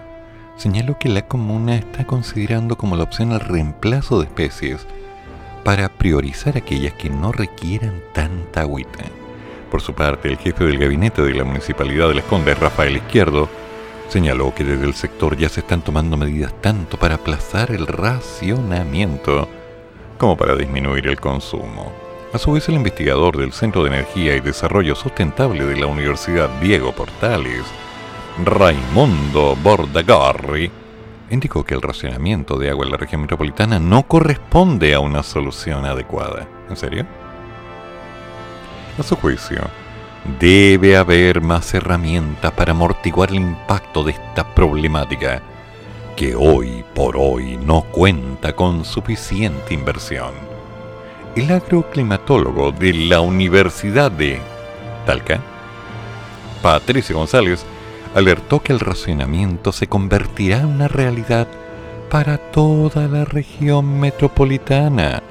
señaló 0.55 0.97
que 0.97 1.09
la 1.09 1.27
comuna 1.27 1.75
está 1.75 2.05
considerando 2.05 2.77
como 2.77 2.95
la 2.95 3.03
opción 3.03 3.33
el 3.33 3.41
reemplazo 3.41 4.19
de 4.19 4.27
especies 4.27 4.87
para 5.63 5.89
priorizar 5.89 6.57
aquellas 6.57 6.93
que 6.93 7.09
no 7.09 7.31
requieran 7.31 8.01
tanta 8.13 8.61
agüita. 8.61 9.05
Por 9.71 9.81
su 9.81 9.93
parte, 9.93 10.27
el 10.27 10.37
jefe 10.37 10.65
del 10.65 10.77
gabinete 10.77 11.21
de 11.21 11.33
la 11.33 11.43
Municipalidad 11.43 12.09
de 12.09 12.15
Las 12.15 12.25
Condes, 12.25 12.59
Rafael 12.59 12.97
Izquierdo, 12.97 13.49
señaló 14.09 14.53
que 14.53 14.63
desde 14.63 14.85
el 14.85 14.93
sector 14.93 15.37
ya 15.37 15.49
se 15.49 15.61
están 15.61 15.81
tomando 15.81 16.17
medidas 16.17 16.53
tanto 16.61 16.97
para 16.97 17.15
aplazar 17.15 17.71
el 17.71 17.87
racionamiento 17.87 19.47
como 20.19 20.37
para 20.37 20.55
disminuir 20.55 21.07
el 21.07 21.19
consumo. 21.19 21.91
A 22.33 22.37
su 22.37 22.51
vez, 22.51 22.67
el 22.69 22.75
investigador 22.75 23.37
del 23.37 23.53
Centro 23.53 23.83
de 23.83 23.89
Energía 23.89 24.35
y 24.35 24.41
Desarrollo 24.41 24.95
Sustentable 24.95 25.65
de 25.65 25.77
la 25.77 25.87
Universidad 25.87 26.49
Diego 26.61 26.91
Portales, 26.91 27.63
Raimundo 28.43 29.55
Bordagarri, 29.61 30.71
indicó 31.29 31.63
que 31.63 31.73
el 31.73 31.81
racionamiento 31.81 32.57
de 32.57 32.69
agua 32.69 32.85
en 32.85 32.91
la 32.91 32.97
región 32.97 33.21
metropolitana 33.21 33.79
no 33.79 34.03
corresponde 34.03 34.93
a 34.93 34.99
una 34.99 35.23
solución 35.23 35.85
adecuada. 35.85 36.47
¿En 36.69 36.77
serio? 36.77 37.05
A 38.97 39.03
su 39.03 39.15
juicio, 39.15 39.61
debe 40.39 40.97
haber 40.97 41.41
más 41.41 41.73
herramientas 41.73 42.51
para 42.51 42.71
amortiguar 42.71 43.29
el 43.29 43.37
impacto 43.37 44.03
de 44.03 44.11
esta 44.11 44.43
problemática 44.53 45.41
que 46.15 46.35
hoy 46.35 46.85
por 46.93 47.17
hoy 47.17 47.57
no 47.57 47.81
cuenta 47.81 48.55
con 48.55 48.85
suficiente 48.85 49.73
inversión. 49.73 50.31
El 51.35 51.51
agroclimatólogo 51.51 52.71
de 52.71 52.93
la 52.93 53.21
Universidad 53.21 54.11
de 54.11 54.39
Talca, 55.07 55.41
Patricio 56.61 57.17
González, 57.17 57.65
alertó 58.15 58.61
que 58.61 58.73
el 58.73 58.79
racionamiento 58.79 59.71
se 59.71 59.87
convertirá 59.87 60.59
en 60.59 60.67
una 60.67 60.87
realidad 60.87 61.47
para 62.09 62.37
toda 62.37 63.07
la 63.07 63.25
región 63.25 63.99
metropolitana, 63.99 65.23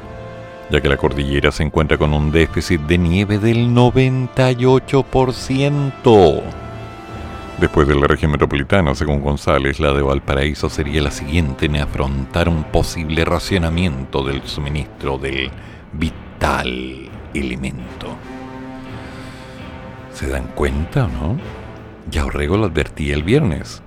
ya 0.70 0.80
que 0.80 0.88
la 0.88 0.96
cordillera 0.96 1.52
se 1.52 1.62
encuentra 1.62 1.96
con 1.96 2.12
un 2.12 2.32
déficit 2.32 2.80
de 2.82 2.98
nieve 2.98 3.38
del 3.38 3.68
98%. 3.68 6.42
Después 7.60 7.86
de 7.86 7.94
la 7.94 8.08
región 8.08 8.32
metropolitana, 8.32 8.96
según 8.96 9.20
González, 9.20 9.78
la 9.78 9.92
de 9.92 10.02
Valparaíso 10.02 10.68
sería 10.68 11.00
la 11.02 11.12
siguiente 11.12 11.66
en 11.66 11.76
afrontar 11.76 12.48
un 12.48 12.64
posible 12.64 13.24
racionamiento 13.24 14.24
del 14.24 14.42
suministro 14.42 15.18
del 15.18 15.52
vital 15.92 17.08
elemento. 17.32 18.08
¿Se 20.12 20.28
dan 20.28 20.48
cuenta 20.56 21.04
o 21.04 21.08
no? 21.08 21.61
Ya 22.10 22.24
Orrego 22.24 22.56
lo 22.56 22.66
advertía 22.66 23.14
el 23.14 23.22
viernes. 23.22 23.82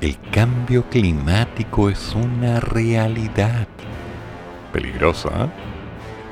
El 0.00 0.18
cambio 0.30 0.88
climático 0.88 1.90
es 1.90 2.14
una 2.14 2.60
realidad. 2.60 3.66
Peligrosa. 4.72 5.28
¿eh? 5.44 5.48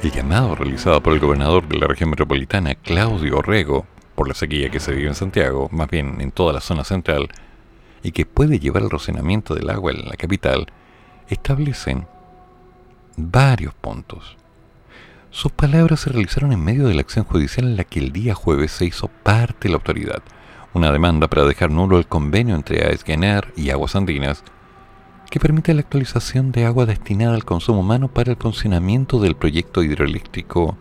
El 0.03 0.13
llamado 0.13 0.55
realizado 0.55 1.03
por 1.03 1.13
el 1.13 1.21
gobernador 1.21 1.67
de 1.69 1.79
la 1.79 1.87
región 1.87 2.11
metropolitana, 2.11 2.75
Claudio 2.75 3.39
Orrego, 3.39 3.87
por 4.15 4.29
la 4.29 4.35
sequía 4.35 4.71
que 4.71 4.81
se 4.81 4.93
vive 4.93 5.09
en 5.09 5.15
Santiago, 5.15 5.69
más 5.73 5.89
bien 5.89 6.21
en 6.21 6.31
toda 6.31 6.53
la 6.53 6.61
zona 6.61 6.85
central, 6.85 7.29
y 8.03 8.13
que 8.13 8.27
puede 8.27 8.59
llevar 8.59 8.83
al 8.83 8.91
racionamiento 8.91 9.55
del 9.55 9.71
agua 9.71 9.93
en 9.93 10.09
la 10.09 10.17
capital, 10.17 10.67
establecen 11.29 12.07
varios 13.17 13.75
puntos. 13.75 14.37
Sus 15.31 15.53
palabras 15.53 16.01
se 16.01 16.11
realizaron 16.11 16.53
en 16.53 16.63
medio 16.63 16.87
de 16.87 16.95
la 16.95 17.01
acción 17.01 17.25
judicial 17.25 17.67
en 17.67 17.77
la 17.77 17.85
que 17.85 18.01
el 18.01 18.13
día 18.13 18.35
jueves 18.35 18.73
se 18.73 18.85
hizo 18.85 19.09
parte 19.09 19.69
la 19.69 19.77
autoridad, 19.77 20.23
una 20.75 20.91
demanda 20.91 21.29
para 21.29 21.45
dejar 21.45 21.71
nulo 21.71 21.99
el 21.99 22.07
convenio 22.07 22.55
entre 22.55 22.85
AESGENER 22.87 23.53
y 23.57 23.71
Aguas 23.71 23.97
Andinas, 23.97 24.43
que 25.31 25.41
permite 25.41 25.75
la 25.75 25.81
actualización 25.81 26.53
de 26.53 26.65
agua 26.65 26.87
destinada 26.87 27.35
al 27.35 27.45
consumo 27.45 27.81
humano 27.81 28.09
para 28.09 28.33
el 28.33 28.37
funcionamiento 28.37 29.19
del 29.19 29.35
proyecto 29.35 29.83
hidroeléctrico 29.83 30.77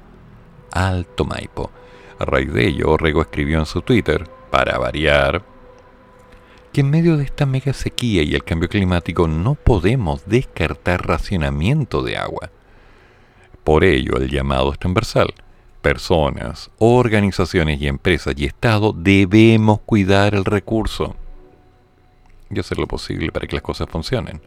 Alto 0.71 1.25
Maipo, 1.25 1.71
a 2.19 2.25
raíz 2.25 2.53
de 2.53 2.67
ello, 2.67 2.91
Orrego 2.91 3.21
escribió 3.21 3.57
en 3.59 3.65
su 3.65 3.81
Twitter, 3.81 4.29
para 4.51 4.77
variar, 4.77 5.43
que 6.71 6.81
en 6.81 6.89
medio 6.89 7.17
de 7.17 7.23
esta 7.23 7.45
mega 7.45 7.73
sequía 7.73 8.21
y 8.21 8.35
el 8.35 8.43
cambio 8.43 8.69
climático 8.69 9.27
no 9.27 9.55
podemos 9.55 10.23
descartar 10.25 11.07
racionamiento 11.07 12.03
de 12.03 12.17
agua. 12.17 12.51
Por 13.63 13.83
ello, 13.83 14.17
el 14.17 14.29
llamado 14.29 14.71
es 14.71 14.79
transversal. 14.79 15.33
Personas, 15.81 16.69
organizaciones 16.77 17.81
y 17.81 17.87
empresas 17.87 18.35
y 18.37 18.45
Estado 18.45 18.93
debemos 18.95 19.79
cuidar 19.81 20.35
el 20.35 20.45
recurso 20.45 21.15
y 22.51 22.59
hacer 22.59 22.77
lo 22.77 22.85
posible 22.85 23.31
para 23.31 23.47
que 23.47 23.55
las 23.55 23.63
cosas 23.63 23.87
funcionen. 23.89 24.41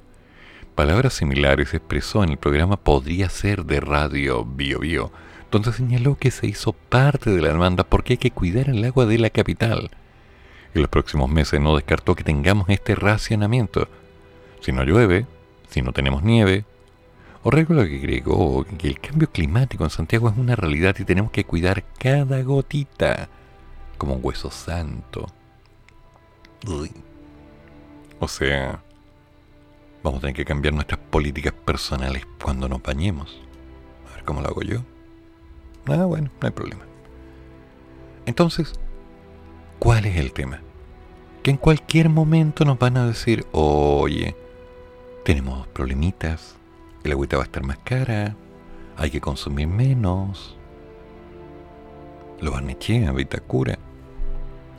Palabras 0.77 1.15
similares 1.15 1.74
expresó 1.74 2.23
en 2.23 2.31
el 2.31 2.36
programa 2.36 2.77
Podría 2.77 3.28
ser 3.31 3.65
de 3.65 3.81
Radio 3.81 4.44
Bio 4.44 4.78
Bio, 4.78 5.11
donde 5.51 5.73
señaló 5.73 6.16
que 6.16 6.31
se 6.31 6.47
hizo 6.47 6.73
parte 6.73 7.31
de 7.31 7.43
la 7.43 7.48
demanda 7.48 7.82
porque 7.85 8.15
hay 8.15 8.19
que 8.19 8.31
cuidar 8.31 8.69
el 8.69 8.85
agua 8.85 9.06
de 9.06 9.19
la 9.19 9.31
capital. 9.31 9.90
En 10.74 10.82
los 10.82 10.90
próximos 10.90 11.31
meses 11.31 11.61
no 11.61 11.74
descartó 11.74 12.15
que 12.15 12.24
tengamos 12.24 12.69
este 12.69 12.94
racionamiento. 12.94 13.89
Si 14.61 14.73
no 14.73 14.85
llueve, 14.85 15.27
si 15.69 15.82
no 15.82 15.93
tenemos 15.93 16.23
nieve. 16.23 16.65
Orrego 17.47 17.75
lo 17.75 17.85
que 17.85 17.99
agregó 17.99 18.65
que 18.79 18.89
el 18.89 18.99
cambio 18.99 19.31
climático 19.31 19.85
en 19.85 19.91
Santiago 19.91 20.31
es 20.31 20.39
una 20.39 20.57
realidad 20.57 20.97
y 20.99 21.05
tenemos 21.05 21.31
que 21.31 21.45
cuidar 21.45 21.85
cada 21.99 22.43
gotita 22.43 23.29
como 23.99 24.15
un 24.15 24.21
hueso 24.23 24.51
santo. 24.51 25.27
O 28.19 28.29
sea, 28.29 28.83
vamos 30.03 30.19
a 30.19 30.21
tener 30.23 30.35
que 30.35 30.47
cambiar 30.47 30.73
nuestras 30.73 30.99
políticas 30.99 31.53
personales 31.53 32.27
cuando 32.43 32.66
nos 32.66 32.83
bañemos. 32.83 33.39
A 34.11 34.15
ver 34.15 34.25
cómo 34.25 34.41
lo 34.41 34.49
hago 34.49 34.62
yo. 34.62 34.79
Ah, 35.85 36.07
bueno, 36.07 36.31
no 36.41 36.47
hay 36.47 36.53
problema. 36.53 36.87
Entonces, 38.25 38.73
¿cuál 39.79 40.07
es 40.07 40.16
el 40.16 40.33
tema? 40.33 40.62
Que 41.43 41.51
en 41.51 41.59
cualquier 41.59 42.09
momento 42.09 42.65
nos 42.65 42.79
van 42.79 42.97
a 42.97 43.07
decir, 43.07 43.45
oye, 43.53 44.35
tenemos 45.27 45.66
problemitas, 45.66 46.57
el 47.05 47.12
agüita 47.12 47.36
va 47.36 47.43
a 47.43 47.47
estar 47.47 47.62
más 47.62 47.78
cara, 47.78 48.36
hay 48.97 49.10
que 49.10 49.20
consumir 49.20 49.68
menos. 49.68 50.56
Lo 52.40 52.51
barnechea, 52.51 53.12
Vitacura. 53.12 53.78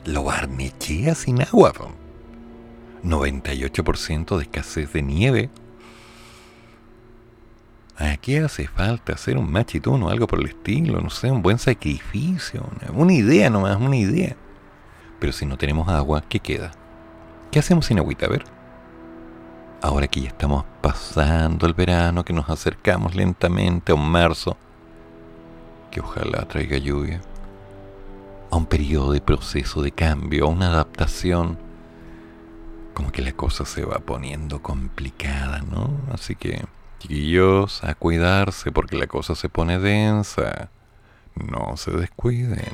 Lo 0.04 0.24
barnechea 0.24 1.14
sin 1.14 1.42
agua. 1.42 1.72
98% 3.02 4.36
de 4.36 4.42
escasez 4.42 4.92
de 4.92 5.02
nieve 5.02 5.50
Aquí 7.98 8.36
hace 8.36 8.68
falta 8.68 9.14
hacer 9.14 9.38
un 9.38 9.50
machitón 9.50 10.02
o 10.02 10.10
algo 10.10 10.26
por 10.26 10.40
el 10.40 10.48
estilo, 10.48 11.00
no 11.00 11.08
sé, 11.08 11.30
un 11.30 11.40
buen 11.40 11.58
sacrificio, 11.58 12.68
una, 12.92 13.12
idea 13.12 13.48
nomás, 13.48 13.78
una 13.80 13.96
idea. 13.96 14.36
Pero 15.18 15.32
si 15.32 15.46
no 15.46 15.56
tenemos 15.56 15.88
agua, 15.88 16.22
¿qué 16.28 16.38
queda? 16.38 16.72
¿Qué 17.50 17.58
hacemos 17.58 17.86
sin 17.86 17.98
agüita? 17.98 18.26
A 18.26 18.28
ver 18.28 18.55
ahora 19.82 20.08
que 20.08 20.20
ya 20.22 20.28
estamos 20.28 20.64
pasando 20.80 21.66
el 21.66 21.74
verano, 21.74 22.24
que 22.24 22.32
nos 22.32 22.48
acercamos 22.48 23.14
lentamente 23.14 23.92
a 23.92 23.94
un 23.94 24.08
marzo, 24.08 24.56
que 25.90 26.00
ojalá 26.00 26.46
traiga 26.46 26.78
lluvia, 26.78 27.20
a 28.50 28.56
un 28.56 28.66
periodo 28.66 29.12
de 29.12 29.20
proceso 29.20 29.82
de 29.82 29.92
cambio, 29.92 30.46
a 30.46 30.48
una 30.48 30.68
adaptación, 30.68 31.58
como 32.94 33.12
que 33.12 33.22
la 33.22 33.32
cosa 33.32 33.64
se 33.64 33.84
va 33.84 33.98
poniendo 33.98 34.62
complicada, 34.62 35.60
¿no? 35.60 35.90
Así 36.12 36.34
que, 36.34 36.64
chiquillos, 36.98 37.84
a 37.84 37.94
cuidarse 37.94 38.72
porque 38.72 38.96
la 38.96 39.06
cosa 39.06 39.34
se 39.34 39.48
pone 39.48 39.78
densa. 39.78 40.70
No 41.34 41.76
se 41.76 41.90
descuiden. 41.90 42.72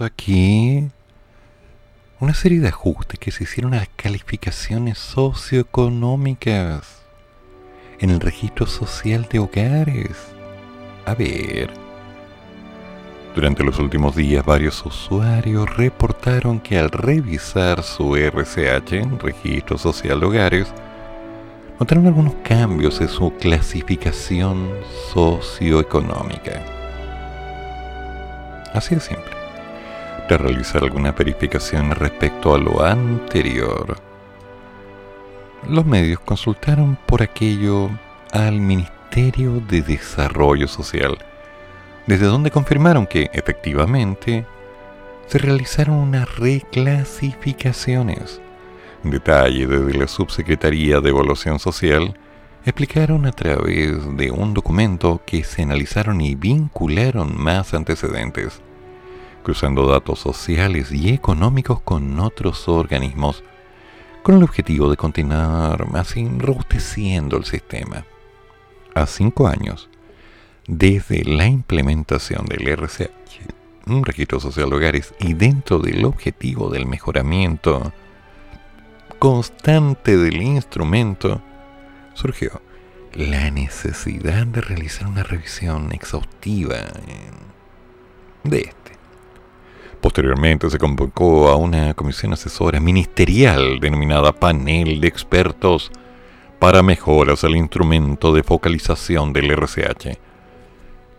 aquí 0.00 0.90
una 2.20 2.34
serie 2.34 2.60
de 2.60 2.68
ajustes 2.68 3.18
que 3.18 3.30
se 3.30 3.44
hicieron 3.44 3.74
a 3.74 3.78
las 3.78 3.88
calificaciones 3.96 4.98
socioeconómicas 4.98 6.98
en 8.00 8.10
el 8.10 8.20
registro 8.20 8.66
social 8.66 9.26
de 9.30 9.38
hogares. 9.38 10.16
A 11.06 11.14
ver. 11.14 11.70
Durante 13.34 13.62
los 13.62 13.78
últimos 13.78 14.16
días 14.16 14.44
varios 14.44 14.84
usuarios 14.84 15.74
reportaron 15.76 16.60
que 16.60 16.78
al 16.78 16.90
revisar 16.90 17.82
su 17.82 18.16
RCH 18.16 18.92
en 18.94 19.18
registro 19.18 19.78
social 19.78 20.20
de 20.20 20.26
hogares, 20.26 20.68
notaron 21.78 22.06
algunos 22.06 22.34
cambios 22.42 23.00
en 23.00 23.08
su 23.08 23.32
clasificación 23.36 24.68
socioeconómica. 25.12 26.62
Así 28.74 28.96
de 28.96 29.00
simple 29.00 29.37
realizar 30.36 30.82
algunas 30.82 31.16
verificaciones 31.16 31.96
respecto 31.96 32.54
a 32.54 32.58
lo 32.58 32.84
anterior. 32.84 33.96
Los 35.68 35.86
medios 35.86 36.20
consultaron 36.20 36.98
por 37.06 37.22
aquello 37.22 37.88
al 38.32 38.60
Ministerio 38.60 39.62
de 39.68 39.82
Desarrollo 39.82 40.68
Social, 40.68 41.18
desde 42.06 42.26
donde 42.26 42.50
confirmaron 42.50 43.06
que 43.06 43.30
efectivamente 43.32 44.44
se 45.26 45.38
realizaron 45.38 45.96
unas 45.96 46.36
reclasificaciones. 46.36 48.40
Detalle 49.02 49.66
desde 49.66 49.98
la 49.98 50.08
Subsecretaría 50.08 51.00
de 51.00 51.10
Evaluación 51.10 51.58
Social 51.58 52.14
explicaron 52.64 53.26
a 53.26 53.32
través 53.32 54.16
de 54.16 54.30
un 54.30 54.54
documento 54.54 55.20
que 55.24 55.44
se 55.44 55.62
analizaron 55.62 56.20
y 56.20 56.34
vincularon 56.34 57.40
más 57.40 57.74
antecedentes 57.74 58.60
cruzando 59.48 59.86
datos 59.86 60.18
sociales 60.18 60.92
y 60.92 61.08
económicos 61.08 61.80
con 61.80 62.20
otros 62.20 62.68
organismos, 62.68 63.42
con 64.22 64.36
el 64.36 64.42
objetivo 64.42 64.90
de 64.90 64.98
continuar 64.98 65.90
más 65.90 66.18
enrobusteciendo 66.18 67.38
el 67.38 67.46
sistema. 67.46 68.04
A 68.94 69.06
cinco 69.06 69.48
años, 69.48 69.88
desde 70.66 71.24
la 71.24 71.46
implementación 71.46 72.44
del 72.44 72.68
RCH, 72.68 73.86
un 73.86 74.04
registro 74.04 74.38
social 74.38 74.68
de 74.68 74.76
hogares, 74.76 75.14
y 75.18 75.32
dentro 75.32 75.78
del 75.78 76.04
objetivo 76.04 76.68
del 76.68 76.84
mejoramiento 76.84 77.94
constante 79.18 80.18
del 80.18 80.42
instrumento, 80.42 81.40
surgió 82.12 82.60
la 83.14 83.50
necesidad 83.50 84.46
de 84.46 84.60
realizar 84.60 85.08
una 85.08 85.22
revisión 85.22 85.90
exhaustiva 85.92 86.76
de. 88.44 88.77
Posteriormente 90.00 90.70
se 90.70 90.78
convocó 90.78 91.48
a 91.48 91.56
una 91.56 91.92
comisión 91.94 92.32
asesora 92.32 92.78
ministerial 92.78 93.80
denominada 93.80 94.32
Panel 94.32 95.00
de 95.00 95.08
Expertos 95.08 95.90
para 96.60 96.82
mejoras 96.82 97.42
al 97.42 97.56
instrumento 97.56 98.32
de 98.32 98.44
focalización 98.44 99.32
del 99.32 99.50
RCH, 99.50 100.18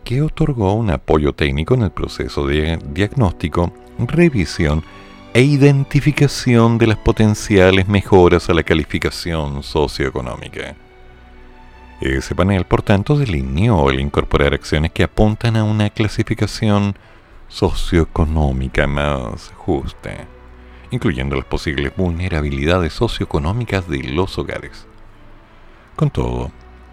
que 0.04 0.22
otorgó 0.22 0.74
un 0.74 0.92
apoyo 0.92 1.34
técnico 1.34 1.74
en 1.74 1.84
el 1.84 1.92
proceso 1.92 2.48
de 2.48 2.80
diagnóstico, 2.92 3.74
revisión 4.00 4.84
e 5.34 5.42
identificación 5.42 6.78
de 6.78 6.88
las 6.88 6.98
potenciales 6.98 7.88
mejoras 7.88 8.50
a 8.50 8.54
la 8.54 8.64
calificación 8.64 9.62
socioeconómica. 9.62 10.76
Ese 12.02 12.34
panel, 12.34 12.64
por 12.64 12.82
tanto, 12.82 13.18
delineó 13.18 13.90
el 13.90 14.00
incorporar 14.00 14.54
acciones 14.54 14.92
que 14.92 15.04
apuntan 15.04 15.58
a 15.58 15.66
una 15.66 15.90
clasificación 15.90 16.96
socioeconómica 17.50 18.88
más 18.88 19.52
justa, 19.58 20.12
incluyendo 20.92 21.36
las 21.36 21.46
posibles 21.46 21.94
vulnerabilidades 21.96 22.94
socioeconómicas 22.94 23.88
de 23.90 24.04
los 24.04 24.38
hogares. 24.38 24.88
Con 25.96 26.10
todo, 26.10 26.52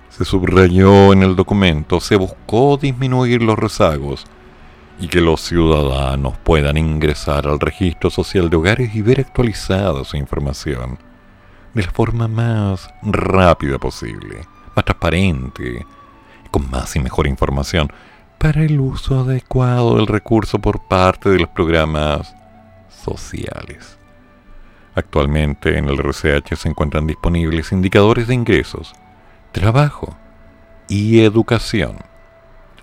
se 0.08 0.24
subrayó 0.24 1.12
en 1.12 1.22
el 1.22 1.36
documento, 1.36 2.00
se 2.00 2.16
buscó 2.16 2.76
disminuir 2.76 3.42
los 3.42 3.58
rezagos 3.58 4.24
y 4.98 5.08
que 5.08 5.20
los 5.20 5.42
ciudadanos 5.42 6.38
puedan 6.38 6.78
ingresar 6.78 7.46
al 7.46 7.60
registro 7.60 8.10
social 8.10 8.48
de 8.48 8.56
hogares 8.56 8.94
y 8.94 9.02
ver 9.02 9.20
actualizada 9.20 10.04
su 10.04 10.16
información 10.16 10.98
de 11.74 11.82
la 11.82 11.90
forma 11.90 12.26
más 12.26 12.88
rápida 13.02 13.78
posible, 13.78 14.40
más 14.74 14.84
transparente, 14.86 15.84
con 16.50 16.70
más 16.70 16.96
y 16.96 17.00
mejor 17.00 17.26
información 17.26 17.92
para 18.38 18.62
el 18.62 18.80
uso 18.80 19.20
adecuado 19.20 19.96
del 19.96 20.06
recurso 20.06 20.58
por 20.58 20.86
parte 20.86 21.30
de 21.30 21.40
los 21.40 21.48
programas 21.48 22.34
sociales. 22.88 23.98
Actualmente 24.94 25.76
en 25.78 25.88
el 25.88 25.98
RCH 25.98 26.56
se 26.56 26.68
encuentran 26.68 27.06
disponibles 27.06 27.72
indicadores 27.72 28.26
de 28.26 28.34
ingresos, 28.34 28.94
trabajo 29.52 30.16
y 30.88 31.20
educación 31.20 31.98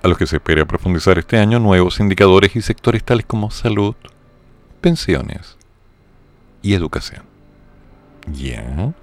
a 0.04 0.08
los 0.08 0.18
que 0.18 0.28
se 0.28 0.36
espera 0.36 0.66
profundizar 0.66 1.18
este 1.18 1.40
año 1.40 1.60
nuevos 1.60 2.00
indicadores 2.00 2.56
y 2.56 2.62
sectores 2.62 3.04
tales 3.04 3.26
como 3.26 3.50
salud, 3.52 3.96
pensiones 4.82 5.58
y 6.62 6.74
educación. 6.74 7.24
¿Ya? 8.32 8.94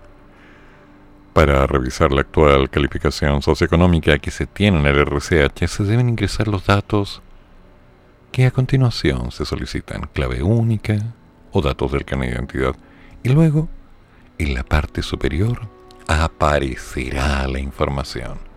Para 1.33 1.67
revisar 1.67 2.13
la 2.13 2.23
actual 2.23 2.71
calificación 2.71 3.43
socioeconómica 3.43 4.19
que 4.19 4.31
se 4.31 4.47
tiene 4.47 4.81
en 4.81 4.87
el 4.87 5.07
RCH 5.07 5.67
se 5.69 5.85
deben 5.85 6.09
ingresar 6.09 6.49
los 6.49 6.67
datos 6.67 7.23
que 8.33 8.47
a 8.47 8.51
continuación 8.51 9.31
se 9.31 9.45
solicitan, 9.45 10.09
clave 10.13 10.43
única 10.43 11.15
o 11.53 11.63
datos 11.63 11.93
del 11.93 12.05
carnet 12.05 12.31
de 12.31 12.37
identidad. 12.37 12.77
Y 13.23 13.29
luego, 13.29 13.69
en 14.39 14.55
la 14.55 14.65
parte 14.65 15.03
superior, 15.03 15.69
aparecerá 16.07 17.47
la 17.47 17.61
información 17.61 18.51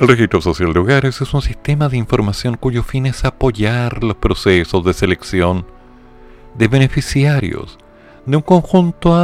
el 0.00 0.08
registro 0.08 0.40
social 0.40 0.72
de 0.72 0.80
hogares 0.80 1.20
es 1.20 1.34
un 1.34 1.42
sistema 1.42 1.90
de 1.90 1.98
información 1.98 2.56
cuyo 2.56 2.82
fin 2.82 3.04
es 3.04 3.26
apoyar 3.26 4.02
los 4.02 4.16
procesos 4.16 4.82
de 4.82 4.94
selección 4.94 5.66
de 6.56 6.68
beneficiarios 6.68 7.78
de 8.24 8.36
un 8.38 8.42
conjunto 8.42 9.14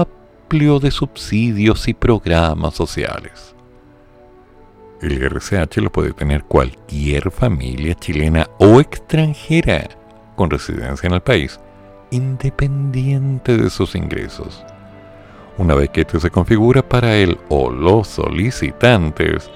amplio 0.46 0.78
de 0.78 0.92
subsidios 0.92 1.88
y 1.88 1.94
programas 1.94 2.74
sociales. 2.74 3.56
El 5.02 5.20
RCH 5.20 5.78
lo 5.78 5.90
puede 5.90 6.12
tener 6.12 6.44
cualquier 6.44 7.32
familia 7.32 7.96
chilena 7.96 8.48
o 8.60 8.78
extranjera 8.78 9.88
con 10.36 10.48
residencia 10.48 11.08
en 11.08 11.14
el 11.14 11.20
país, 11.20 11.58
independiente 12.12 13.56
de 13.56 13.68
sus 13.70 13.96
ingresos. 13.96 14.64
Una 15.58 15.74
vez 15.74 15.90
que 15.90 16.02
este 16.02 16.20
se 16.20 16.30
configura 16.30 16.88
para 16.88 17.16
él 17.16 17.40
o 17.48 17.68
los 17.68 18.06
solicitantes, 18.06 19.50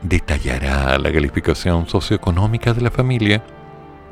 detallará 0.00 0.96
la 0.98 1.12
calificación 1.12 1.86
socioeconómica 1.86 2.72
de 2.72 2.80
la 2.80 2.90
familia, 2.90 3.44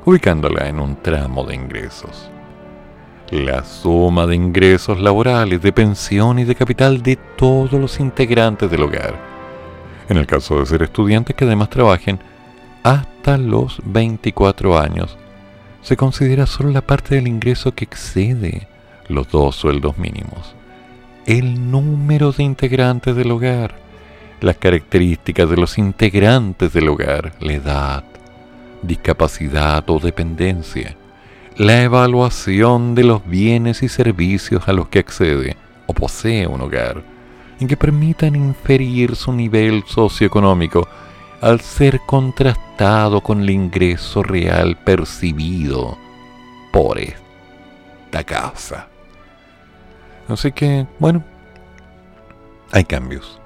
ubicándola 0.04 0.68
en 0.68 0.80
un 0.80 0.96
tramo 0.96 1.44
de 1.44 1.54
ingresos. 1.54 2.30
La 3.30 3.64
suma 3.64 4.26
de 4.26 4.36
ingresos 4.36 5.00
laborales, 5.00 5.60
de 5.62 5.72
pensión 5.72 6.38
y 6.38 6.44
de 6.44 6.54
capital 6.54 7.02
de 7.02 7.16
todos 7.16 7.72
los 7.72 7.98
integrantes 8.00 8.70
del 8.70 8.82
hogar. 8.82 9.18
En 10.08 10.18
el 10.18 10.26
caso 10.26 10.58
de 10.58 10.66
ser 10.66 10.82
estudiantes 10.82 11.34
que 11.34 11.44
además 11.44 11.70
trabajen 11.70 12.20
hasta 12.82 13.38
los 13.38 13.80
24 13.84 14.78
años, 14.78 15.16
se 15.82 15.96
considera 15.96 16.46
solo 16.46 16.70
la 16.70 16.82
parte 16.82 17.14
del 17.14 17.26
ingreso 17.26 17.74
que 17.74 17.84
excede 17.84 18.68
los 19.08 19.30
dos 19.30 19.56
sueldos 19.56 19.96
mínimos. 19.98 20.54
El 21.26 21.70
número 21.70 22.32
de 22.32 22.42
integrantes 22.42 23.16
del 23.16 23.30
hogar 23.30 23.84
las 24.44 24.56
características 24.58 25.48
de 25.48 25.56
los 25.56 25.78
integrantes 25.78 26.72
del 26.72 26.88
hogar, 26.88 27.32
la 27.40 27.52
edad, 27.54 28.04
discapacidad 28.82 29.88
o 29.88 29.98
dependencia, 29.98 30.96
la 31.56 31.82
evaluación 31.82 32.94
de 32.94 33.04
los 33.04 33.24
bienes 33.26 33.82
y 33.82 33.88
servicios 33.88 34.68
a 34.68 34.72
los 34.72 34.88
que 34.88 34.98
accede 34.98 35.56
o 35.86 35.94
posee 35.94 36.46
un 36.46 36.60
hogar, 36.60 37.02
en 37.60 37.68
que 37.68 37.76
permitan 37.76 38.34
inferir 38.34 39.14
su 39.14 39.32
nivel 39.32 39.84
socioeconómico 39.86 40.88
al 41.40 41.60
ser 41.60 42.00
contrastado 42.06 43.20
con 43.20 43.42
el 43.42 43.50
ingreso 43.50 44.22
real 44.22 44.76
percibido 44.78 45.96
por 46.72 46.98
esta 46.98 48.24
casa. 48.24 48.88
Así 50.26 50.50
que, 50.52 50.86
bueno, 50.98 51.22
hay 52.72 52.84
cambios. 52.84 53.38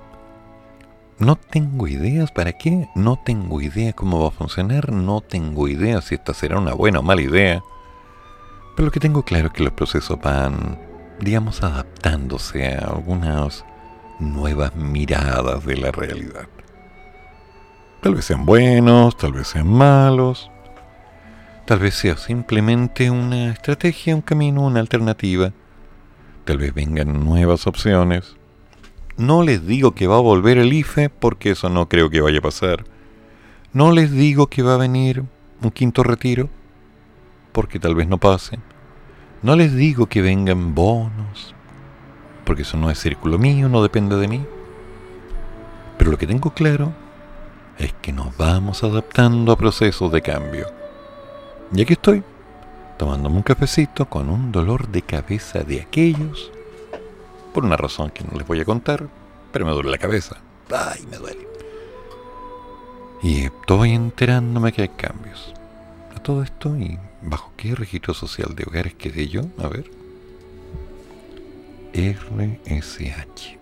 No 1.19 1.37
tengo 1.37 1.89
ideas 1.89 2.31
para 2.31 2.53
qué, 2.53 2.89
no 2.95 3.19
tengo 3.23 3.61
idea 3.61 3.93
cómo 3.93 4.23
va 4.23 4.29
a 4.29 4.31
funcionar, 4.31 4.93
no 4.93 5.21
tengo 5.21 5.67
idea 5.67 6.01
si 6.01 6.15
esta 6.15 6.33
será 6.33 6.59
una 6.59 6.73
buena 6.73 7.01
o 7.01 7.03
mala 7.03 7.21
idea. 7.21 7.63
Pero 8.79 8.87
lo 8.87 8.93
que 8.93 9.01
tengo 9.01 9.25
claro 9.25 9.49
es 9.49 9.55
que 9.55 9.65
los 9.65 9.73
procesos 9.73 10.21
van, 10.21 10.79
digamos, 11.19 11.65
adaptándose 11.65 12.77
a 12.77 12.91
algunas 12.91 13.65
nuevas 14.21 14.77
miradas 14.77 15.67
de 15.67 15.77
la 15.79 15.91
realidad. 15.91 16.47
Tal 18.01 18.15
vez 18.15 18.27
sean 18.27 18.47
buenos, 18.47 19.17
tal 19.17 19.33
vez 19.33 19.49
sean 19.49 19.67
malos, 19.67 20.49
tal 21.67 21.81
vez 21.81 21.97
sea 21.97 22.17
simplemente 22.17 23.11
una 23.11 23.51
estrategia, 23.51 24.15
un 24.15 24.23
camino, 24.23 24.65
una 24.65 24.79
alternativa. 24.79 25.53
Tal 26.45 26.59
vez 26.59 26.73
vengan 26.73 27.25
nuevas 27.25 27.67
opciones. 27.67 28.37
No 29.17 29.43
les 29.43 29.67
digo 29.67 29.97
que 29.97 30.07
va 30.07 30.19
a 30.19 30.21
volver 30.21 30.57
el 30.57 30.73
IFE 30.73 31.11
porque 31.11 31.51
eso 31.51 31.69
no 31.69 31.89
creo 31.89 32.11
que 32.11 32.21
vaya 32.21 32.39
a 32.39 32.43
pasar. 32.43 32.85
No 33.73 33.91
les 33.91 34.13
digo 34.13 34.47
que 34.47 34.63
va 34.63 34.75
a 34.75 34.79
venir 34.79 35.25
un 35.63 35.73
quinto 35.73 36.05
retiro 36.05 36.49
porque 37.51 37.81
tal 37.81 37.97
vez 37.97 38.07
no 38.07 38.19
pase. 38.19 38.61
No 39.43 39.57
les 39.57 39.75
digo 39.75 40.07
que 40.07 40.23
vengan 40.23 40.75
bonos 40.75 41.55
porque 42.49 42.63
eso 42.63 42.79
no 42.79 42.91
es 42.91 42.99
círculo 42.99 43.37
mío, 43.37 43.69
no 43.69 43.83
depende 43.83 44.17
de 44.17 44.27
mí. 44.27 44.43
Pero 45.99 46.11
lo 46.11 46.17
que 46.17 46.27
tengo 46.27 46.55
claro 46.55 46.95
es 47.77 47.93
que 48.01 48.11
nos 48.11 48.35
vamos 48.39 48.83
adaptando 48.83 49.53
a 49.53 49.59
procesos 49.59 50.11
de 50.11 50.23
cambio. 50.23 50.67
Y 51.75 51.83
aquí 51.83 51.93
estoy, 51.93 52.25
tomándome 52.97 53.37
un 53.37 53.43
cafecito 53.43 54.07
con 54.07 54.31
un 54.31 54.51
dolor 54.51 54.89
de 54.89 55.03
cabeza 55.03 55.59
de 55.59 55.83
aquellos 55.83 56.51
por 57.53 57.67
una 57.67 57.77
razón 57.77 58.09
que 58.13 58.25
no 58.25 58.39
les 58.39 58.47
voy 58.47 58.61
a 58.61 58.65
contar, 58.65 59.07
pero 59.53 59.67
me 59.67 59.73
duele 59.73 59.91
la 59.91 59.99
cabeza. 59.99 60.39
Ay, 60.75 61.07
me 61.11 61.19
duele. 61.19 61.47
Y 63.23 63.45
estoy 63.45 63.91
enterándome 63.91 64.73
que 64.73 64.81
hay 64.81 64.89
cambios. 64.89 65.53
A 66.17 66.23
todo 66.23 66.43
esto, 66.43 66.75
¿y 66.79 66.99
bajo 67.23 67.53
qué 67.57 67.75
registro 67.75 68.15
social 68.15 68.55
de 68.55 68.65
hogares 68.65 68.95
quedé 68.95 69.29
yo? 69.29 69.43
A 69.59 69.69
ver. 69.69 69.91
RSH. 71.95 73.59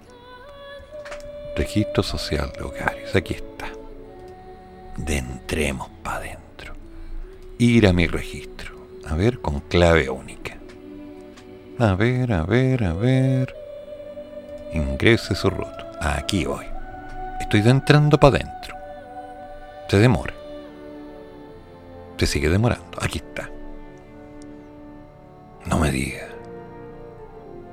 Registro 1.57 2.03
social 2.03 2.53
de 2.57 2.65
hogares. 2.65 3.15
Aquí 3.15 3.35
está. 3.35 3.69
De 4.97 5.19
entremos 5.19 5.89
para 6.03 6.19
adentro. 6.19 6.75
Ir 7.59 7.87
a 7.87 7.93
mi 7.93 8.07
registro. 8.07 8.77
A 9.07 9.15
ver, 9.15 9.41
con 9.41 9.61
clave 9.61 10.11
única. 10.11 10.57
A 11.79 11.95
ver, 11.95 12.33
a 12.33 12.43
ver, 12.43 12.85
a 12.85 12.93
ver. 12.93 13.55
Ingrese 14.73 15.35
su 15.35 15.49
roto. 15.49 15.87
Aquí 16.01 16.45
voy. 16.45 16.67
Estoy 17.41 17.61
entrando 17.67 18.19
para 18.19 18.37
adentro. 18.37 18.75
Se 19.89 19.99
demora. 19.99 20.35
Se 22.19 22.27
sigue 22.27 22.49
demorando. 22.49 22.99
Aquí 23.01 23.19
está. 23.19 23.51
No 25.67 25.79
me 25.79 25.91
diga. 25.91 26.29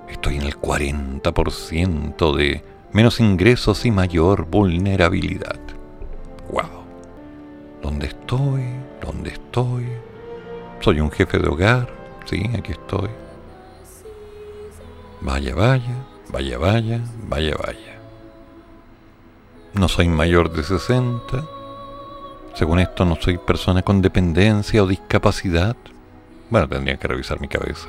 Estoy 0.09 0.37
en 0.37 0.43
el 0.43 0.59
40% 0.59 2.35
de 2.35 2.63
menos 2.91 3.19
ingresos 3.19 3.85
y 3.85 3.91
mayor 3.91 4.45
vulnerabilidad. 4.45 5.59
Wow. 6.51 6.83
¿Dónde 7.81 8.07
estoy? 8.07 8.63
¿Dónde 9.01 9.31
estoy? 9.31 9.87
Soy 10.79 10.99
un 10.99 11.11
jefe 11.11 11.39
de 11.39 11.47
hogar. 11.49 11.89
Sí, 12.25 12.49
aquí 12.57 12.71
estoy. 12.71 13.09
Vaya, 15.21 15.55
vaya, 15.55 16.05
vaya, 16.29 16.57
vaya, 16.57 17.01
vaya, 17.27 17.55
vaya. 17.55 17.99
No 19.73 19.87
soy 19.87 20.07
mayor 20.07 20.51
de 20.51 20.63
60. 20.63 21.45
Según 22.53 22.79
esto, 22.79 23.03
no 23.03 23.15
soy 23.15 23.37
persona 23.39 23.81
con 23.81 24.01
dependencia 24.01 24.83
o 24.83 24.87
discapacidad. 24.87 25.75
Bueno, 26.49 26.67
tendría 26.69 26.97
que 26.97 27.07
revisar 27.07 27.41
mi 27.41 27.47
cabeza. 27.47 27.87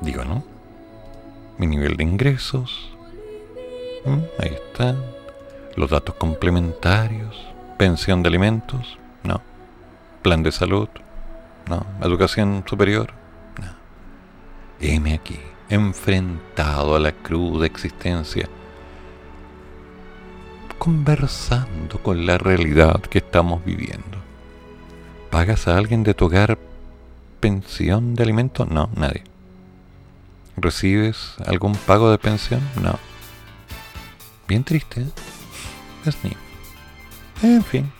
Digo, 0.00 0.24
¿no? 0.24 0.42
Mi 1.58 1.66
nivel 1.66 1.96
de 1.96 2.04
ingresos. 2.04 2.90
¿Mm? 4.06 4.18
Ahí 4.38 4.54
está. 4.54 4.96
Los 5.76 5.90
datos 5.90 6.14
complementarios. 6.14 7.36
Pensión 7.76 8.22
de 8.22 8.28
alimentos. 8.28 8.98
No. 9.22 9.42
Plan 10.22 10.42
de 10.42 10.52
salud. 10.52 10.88
No. 11.68 11.84
Educación 12.00 12.64
superior. 12.66 13.12
No. 13.60 13.72
Heme 14.80 15.14
aquí, 15.14 15.38
enfrentado 15.68 16.96
a 16.96 17.00
la 17.00 17.12
cruda 17.12 17.66
existencia 17.66 18.48
conversando 20.78 21.98
con 22.02 22.26
la 22.26 22.38
realidad 22.38 23.00
que 23.00 23.18
estamos 23.18 23.64
viviendo. 23.64 24.18
¿Pagas 25.30 25.68
a 25.68 25.76
alguien 25.76 26.04
de 26.04 26.14
tu 26.14 26.26
hogar 26.26 26.58
pensión 27.40 28.14
de 28.14 28.22
alimentos? 28.22 28.68
No, 28.68 28.90
nadie. 28.96 29.24
¿Recibes 30.56 31.34
algún 31.46 31.74
pago 31.74 32.10
de 32.10 32.18
pensión? 32.18 32.60
No. 32.80 32.98
Bien 34.46 34.62
triste, 34.62 35.00
¿eh? 35.00 35.08
Es 36.06 36.16
ni. 36.22 36.32
En 37.42 37.64
fin. 37.64 37.90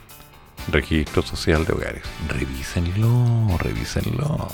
Registro 0.71 1.21
social 1.21 1.65
de 1.65 1.73
hogares. 1.73 2.03
Revísenlo, 2.27 3.57
revísenlo. 3.57 4.47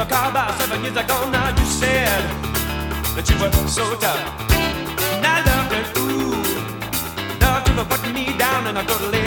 a 0.00 0.06
car 0.06 0.30
about 0.30 0.58
seven 0.58 0.82
years 0.82 0.96
ago. 0.96 1.28
Now 1.30 1.50
you 1.50 1.64
said 1.66 2.22
that 3.14 3.28
you 3.28 3.36
were 3.40 3.52
so 3.68 3.84
tough. 3.96 4.50
And 5.14 5.26
I 5.26 5.38
loved 5.48 5.72
it, 5.78 5.88
ooh. 5.98 6.40
Love 7.42 7.66
never 7.68 7.84
put 7.84 8.02
me 8.14 8.24
down, 8.38 8.66
and 8.68 8.78
I 8.78 8.84
totally 8.84 9.19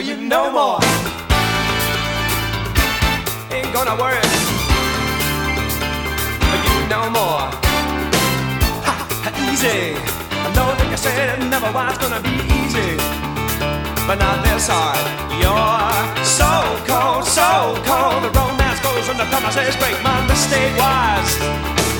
for 0.00 0.06
you 0.06 0.16
no 0.16 0.50
more. 0.50 0.80
Ain't 3.52 3.70
gonna 3.76 3.96
work 4.00 4.24
for 6.48 6.58
you 6.64 6.76
no 6.88 7.02
more. 7.12 7.44
Ha, 8.86 8.94
easy. 9.44 9.92
I 10.44 10.48
know 10.56 10.72
that 10.72 10.88
you 10.90 10.96
said 10.96 11.36
it 11.36 11.44
never 11.52 11.70
was 11.76 11.98
gonna 12.00 12.22
be 12.24 12.32
easy, 12.60 12.96
but 14.08 14.16
not 14.16 14.40
this 14.40 14.72
hard. 14.72 15.04
You're 15.36 16.24
so 16.24 16.48
cold, 16.88 17.24
so 17.28 17.76
cold. 17.84 18.24
The 18.24 18.32
romance 18.32 18.80
goes 18.80 19.04
when 19.04 19.18
the 19.20 19.28
promises 19.28 19.76
break. 19.76 19.96
My 20.00 20.16
mistake 20.24 20.72
was 20.80 21.28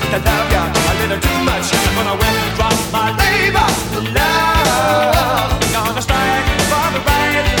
to 0.09 0.17
love 0.25 0.47
you 0.49 0.63
a 0.89 0.93
little 1.05 1.21
too 1.21 1.39
much. 1.45 1.69
I'm 1.69 1.93
gonna 2.01 2.17
withdraw 2.17 2.73
my 2.97 3.13
labor, 3.21 3.69
love. 4.17 5.49
Gonna 5.69 6.01
strike 6.01 6.49
for 6.65 6.87
the 6.97 7.01
right 7.05 7.60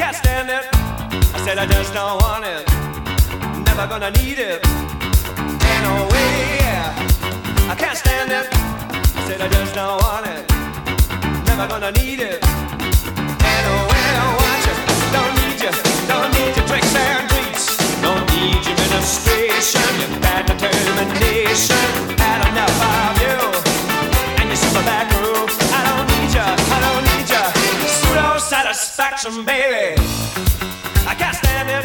I 0.00 0.02
can't 0.02 0.16
stand 0.16 0.48
it. 0.48 0.64
I 1.36 1.44
said 1.44 1.58
I 1.58 1.66
just 1.66 1.92
don't 1.92 2.22
want 2.22 2.46
it. 2.46 2.64
Never 3.68 3.86
gonna 3.86 4.10
need 4.12 4.38
it. 4.38 4.64
Ain't 4.64 5.82
no 5.84 6.08
way. 6.08 6.56
I 7.68 7.76
can't 7.76 7.98
stand 7.98 8.32
it. 8.32 8.48
I 8.48 9.20
said 9.28 9.42
I 9.42 9.48
just 9.52 9.74
don't 9.74 10.00
want 10.00 10.24
it. 10.24 10.48
Never 11.44 11.68
gonna 11.68 11.92
need 12.00 12.20
it. 12.20 12.40
Ain't 12.40 13.64
no 13.68 13.76
way 13.92 14.06
I 14.16 14.28
want 14.40 14.60
you. 14.64 14.76
Don't 15.12 15.34
need 15.36 15.60
you. 15.60 15.72
Don't 16.08 16.32
need 16.32 16.56
your 16.56 16.64
tricks 16.64 16.96
and 16.96 17.28
treats. 17.28 17.76
Don't 18.00 18.24
need 18.32 18.56
your 18.64 18.72
administration. 18.80 19.84
Your 20.00 20.16
bad 20.24 20.48
determination. 20.48 21.84
Had 22.16 22.40
enough 22.48 22.80
of 22.88 23.20
you. 23.20 23.36
And 24.40 24.48
your 24.48 24.56
super 24.56 24.80
back 24.80 25.12
room. 25.20 25.44
I 25.76 25.80
don't 25.84 26.08
need 26.08 26.32
you. 26.32 26.40
I 26.40 26.78
don't 26.88 27.04
need 27.04 27.09
satisfaction, 29.00 29.44
baby. 29.46 29.94
I 31.08 31.14
can't 31.14 31.34
stand 31.34 31.70
it. 31.70 31.84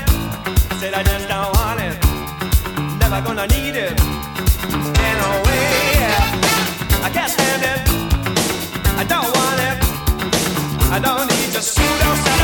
Said 0.80 0.94
I 0.94 1.02
just 1.04 1.30
don't 1.30 1.52
want 1.56 1.80
it. 1.80 1.96
Never 3.00 3.22
gonna 3.26 3.48
need 3.48 3.76
it. 3.76 3.96
Ain't 5.06 5.18
no 5.24 5.32
way. 5.48 5.96
I 7.08 7.10
can't 7.14 7.32
stand 7.32 7.64
it. 7.72 7.80
I 9.02 9.06
don't 9.08 9.32
want 9.38 9.60
it. 9.70 9.78
I 10.92 11.00
don't 11.00 11.28
need 11.32 11.54
your 11.54 11.62
pseudo 11.62 12.35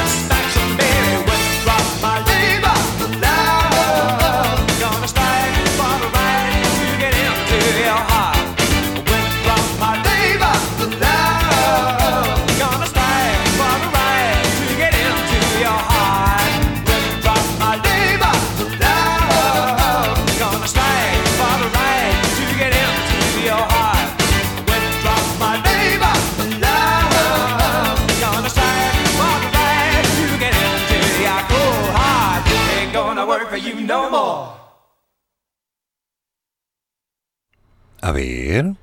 A 38.02 38.12
ver. 38.12 38.74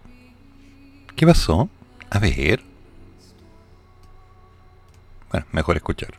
¿Qué 1.16 1.26
pasó? 1.26 1.68
A 2.08 2.20
ver. 2.20 2.62
Bueno, 5.32 5.44
mejor 5.50 5.76
escuchar. 5.76 6.14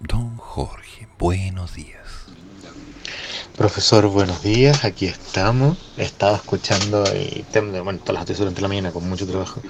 Don 0.00 0.38
Jorge, 0.38 1.06
buenos 1.18 1.74
días. 1.74 2.00
Profesor, 3.58 4.06
buenos 4.08 4.42
días, 4.42 4.84
aquí 4.86 5.04
estamos. 5.04 5.76
Estaba 5.98 6.36
escuchando 6.36 7.04
el 7.04 7.44
tema 7.44 7.72
de, 7.72 7.80
bueno, 7.80 7.98
todas 7.98 8.14
las 8.14 8.22
noticias 8.22 8.38
durante 8.38 8.62
la 8.62 8.68
mañana 8.68 8.90
con 8.90 9.06
mucho 9.06 9.26
trabajo. 9.26 9.60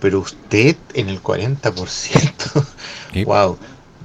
Pero 0.00 0.20
usted 0.20 0.76
en 0.92 1.08
el 1.08 1.22
40%. 1.22 2.66
Sí. 3.12 3.24
Wow. 3.24 3.58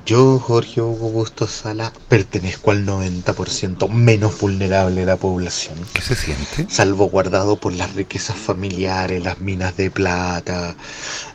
Yo, 0.06 0.38
Jorge 0.40 0.82
Hugo 0.82 1.10
Bustos 1.10 1.52
Sala, 1.52 1.92
pertenezco 2.10 2.72
al 2.72 2.86
90% 2.86 3.88
menos 3.90 4.40
vulnerable 4.40 5.00
de 5.02 5.06
la 5.08 5.16
población. 5.18 5.76
¿Qué 5.94 6.02
se 6.02 6.16
siente? 6.16 6.68
Salvaguardado 6.70 7.56
por 7.58 7.74
las 7.74 7.96
riquezas 7.96 8.36
familiares, 8.38 9.24
las 9.24 9.40
minas 9.40 9.76
de 9.78 9.90
plata, 9.90 10.76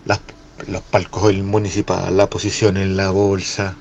las- 0.04 0.20
los 0.68 0.82
palcos 0.82 1.26
del 1.28 1.42
municipal, 1.42 2.16
la 2.16 2.28
posición 2.28 2.76
en 2.76 2.96
la 2.96 3.10
bolsa. 3.10 3.74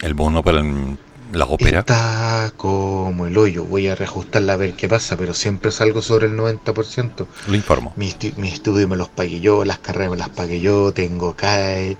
El 0.00 0.14
bono 0.14 0.42
para 0.42 0.60
el- 0.60 0.98
la 1.32 1.44
ópera. 1.44 1.80
Está 1.80 2.52
como 2.56 3.26
el 3.26 3.38
hoyo. 3.38 3.64
Voy 3.64 3.86
a 3.88 3.94
reajustarla 3.94 4.54
a 4.54 4.56
ver 4.56 4.74
qué 4.74 4.88
pasa, 4.88 5.16
pero 5.16 5.32
siempre 5.32 5.70
salgo 5.70 6.02
sobre 6.02 6.26
el 6.26 6.34
90%. 6.36 7.28
Lo 7.46 7.54
informo. 7.54 7.92
Mi, 7.96 8.10
estu- 8.10 8.34
mi 8.36 8.48
estudio 8.48 8.88
me 8.88 8.96
los 8.96 9.08
pagué 9.10 9.38
yo, 9.40 9.64
las 9.64 9.78
carreras 9.78 10.10
me 10.10 10.16
las 10.16 10.28
pagué 10.30 10.60
yo, 10.60 10.92
tengo 10.92 11.34
CAE, 11.36 11.96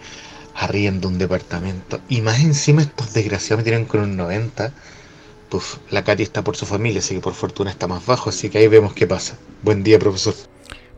arriendo 0.55 1.09
un 1.09 1.19
departamento. 1.19 2.01
Y 2.09 2.20
más 2.20 2.41
encima 2.41 2.83
estos 2.83 3.12
desgraciados 3.12 3.59
me 3.59 3.65
tiran 3.65 3.85
con 3.85 4.01
un 4.01 4.16
90. 4.16 4.73
Pues 5.49 5.79
la 5.91 6.03
Katy 6.03 6.23
está 6.23 6.43
por 6.43 6.57
su 6.57 6.65
familia, 6.65 7.01
así 7.01 7.15
que 7.15 7.20
por 7.20 7.35
fortuna 7.35 7.70
está 7.70 7.87
más 7.87 8.07
bajo, 8.07 8.31
así 8.31 8.49
que 8.49 8.59
ahí 8.59 8.69
vemos 8.69 8.95
qué 8.95 9.07
pasa. 9.07 9.37
Buen 9.62 9.83
día, 9.83 9.99
profesor. 9.99 10.35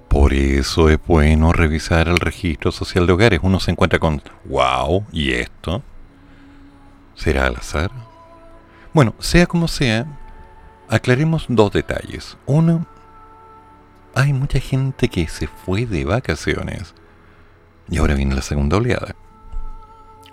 Por 0.09 0.33
eso 0.33 0.89
es 0.91 0.99
bueno 1.07 1.53
revisar 1.53 2.07
el 2.07 2.19
registro 2.19 2.71
social 2.71 3.07
de 3.07 3.13
hogares. 3.15 3.41
Uno 3.43 3.59
se 3.59 3.73
encuentra 3.73 3.99
con, 3.99 4.23
wow, 4.45 5.05
¿y 5.11 5.33
esto? 5.33 5.83
¿Será 7.17 7.47
al 7.47 7.57
azar? 7.57 7.91
Bueno, 8.93 9.15
sea 9.19 9.47
como 9.47 9.67
sea, 9.67 10.07
aclaremos 10.89 11.47
dos 11.49 11.73
detalles. 11.73 12.37
Uno, 12.47 12.87
hay 14.15 14.33
mucha 14.33 14.61
gente 14.61 15.09
que 15.09 15.27
se 15.27 15.49
fue 15.49 15.85
de 15.85 16.05
vacaciones 16.05 16.95
y 17.89 17.99
ahora 17.99 18.15
viene 18.15 18.37
la 18.37 18.43
segunda 18.43 18.77
oleada. 18.77 19.17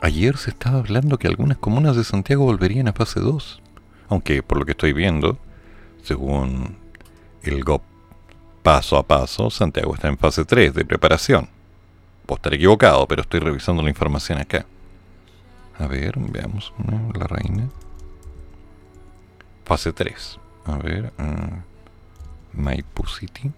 Ayer 0.01 0.35
se 0.37 0.49
estaba 0.49 0.79
hablando 0.79 1.19
que 1.19 1.27
algunas 1.27 1.57
comunas 1.57 1.95
de 1.95 2.03
Santiago 2.03 2.45
volverían 2.45 2.87
a 2.87 2.93
fase 2.93 3.19
2, 3.19 3.61
aunque 4.09 4.41
por 4.41 4.57
lo 4.57 4.65
que 4.65 4.71
estoy 4.71 4.93
viendo, 4.93 5.37
según 6.03 6.75
el 7.43 7.63
GOP 7.63 7.83
paso 8.63 8.97
a 8.97 9.03
paso, 9.03 9.49
Santiago 9.49 9.93
está 9.93 10.07
en 10.07 10.17
fase 10.17 10.43
3 10.43 10.73
de 10.73 10.85
preparación. 10.85 11.49
Puedo 12.25 12.37
estar 12.37 12.53
equivocado, 12.53 13.07
pero 13.07 13.21
estoy 13.21 13.39
revisando 13.41 13.83
la 13.83 13.89
información 13.89 14.39
acá. 14.39 14.65
A 15.77 15.87
ver, 15.87 16.13
veamos 16.17 16.73
¿no? 16.77 17.11
la 17.13 17.27
reina. 17.27 17.69
Fase 19.65 19.93
3. 19.93 20.39
A 20.65 20.77
ver. 20.77 21.13
ah, 21.17 21.63
Maipú 22.53 23.05
City. 23.07 23.51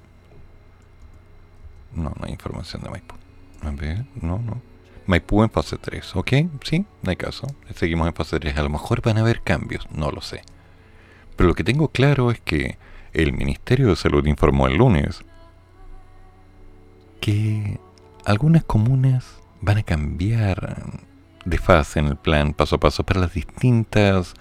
No, 1.95 2.13
no 2.17 2.25
hay 2.25 2.31
información 2.31 2.81
de 2.81 2.89
Maipú. 2.89 3.15
A 3.61 3.71
ver, 3.71 4.05
no, 4.21 4.39
no. 4.39 4.72
Maipú 5.05 5.43
en 5.43 5.49
fase 5.49 5.77
3, 5.77 6.15
¿ok? 6.15 6.31
Sí, 6.63 6.85
no 7.01 7.09
hay 7.09 7.15
caso. 7.15 7.47
Seguimos 7.75 8.07
en 8.07 8.13
fase 8.13 8.39
3. 8.39 8.57
A 8.57 8.63
lo 8.63 8.69
mejor 8.69 9.01
van 9.01 9.17
a 9.17 9.21
haber 9.21 9.41
cambios, 9.41 9.88
no 9.91 10.11
lo 10.11 10.21
sé. 10.21 10.41
Pero 11.35 11.49
lo 11.49 11.55
que 11.55 11.63
tengo 11.63 11.89
claro 11.89 12.31
es 12.31 12.39
que 12.39 12.77
el 13.13 13.34
Ministerio 13.34 13.89
de 13.89 13.95
Salud 13.95 14.25
informó 14.25 14.67
el 14.67 14.77
lunes 14.77 15.23
que 17.19 17.80
algunas 18.25 18.63
comunas 18.63 19.25
van 19.61 19.77
a 19.77 19.84
cambiar 19.84 20.84
de 21.45 21.57
fase 21.57 21.99
en 21.99 22.07
el 22.07 22.17
plan 22.17 22.53
paso 22.53 22.75
a 22.75 22.80
paso 22.80 23.03
para 23.03 23.21
las 23.21 23.34
distintas 23.34 24.34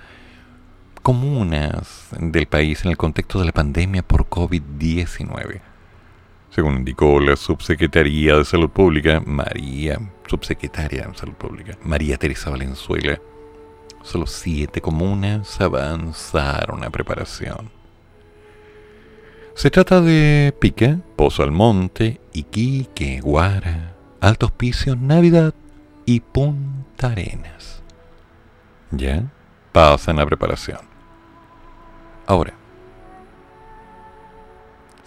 comunas 1.02 2.08
del 2.18 2.46
país 2.46 2.84
en 2.84 2.90
el 2.90 2.96
contexto 2.96 3.40
de 3.40 3.46
la 3.46 3.52
pandemia 3.52 4.02
por 4.02 4.28
COVID-19. 4.28 5.60
Según 6.54 6.76
indicó 6.76 7.18
la 7.18 7.34
subsecretaría 7.34 8.36
de 8.36 8.44
Salud 8.44 8.68
Pública, 8.68 9.22
María, 9.24 9.98
subsecretaria 10.26 11.06
de 11.06 11.14
Salud 11.14 11.32
Pública, 11.32 11.78
María 11.82 12.18
Teresa 12.18 12.50
Valenzuela, 12.50 13.18
solo 14.02 14.26
siete 14.26 14.82
comunas 14.82 15.58
avanzaron 15.62 16.84
a 16.84 16.90
preparación. 16.90 17.70
Se 19.54 19.70
trata 19.70 20.02
de 20.02 20.54
Pica, 20.58 20.98
Pozo 21.16 21.42
Almonte, 21.42 22.20
Iquique, 22.34 23.20
Guara, 23.20 23.94
Alto 24.20 24.46
Hospicio, 24.46 24.94
Navidad 24.94 25.54
y 26.04 26.20
Punta 26.20 27.12
Arenas. 27.12 27.82
¿Ya? 28.90 29.24
Pasan 29.72 30.20
a 30.20 30.26
preparación. 30.26 30.80
Ahora, 32.26 32.52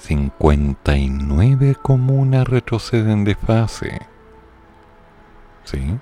59 0.05 1.75
comunas 1.81 2.47
retroceden 2.47 3.23
de 3.23 3.33
fase. 3.33 4.01
¿Sí? 5.63 5.97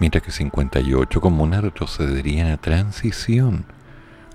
Mientras 0.00 0.24
que 0.24 0.32
58 0.32 1.20
comunas 1.20 1.62
retrocederían 1.62 2.50
a 2.50 2.56
transición. 2.56 3.66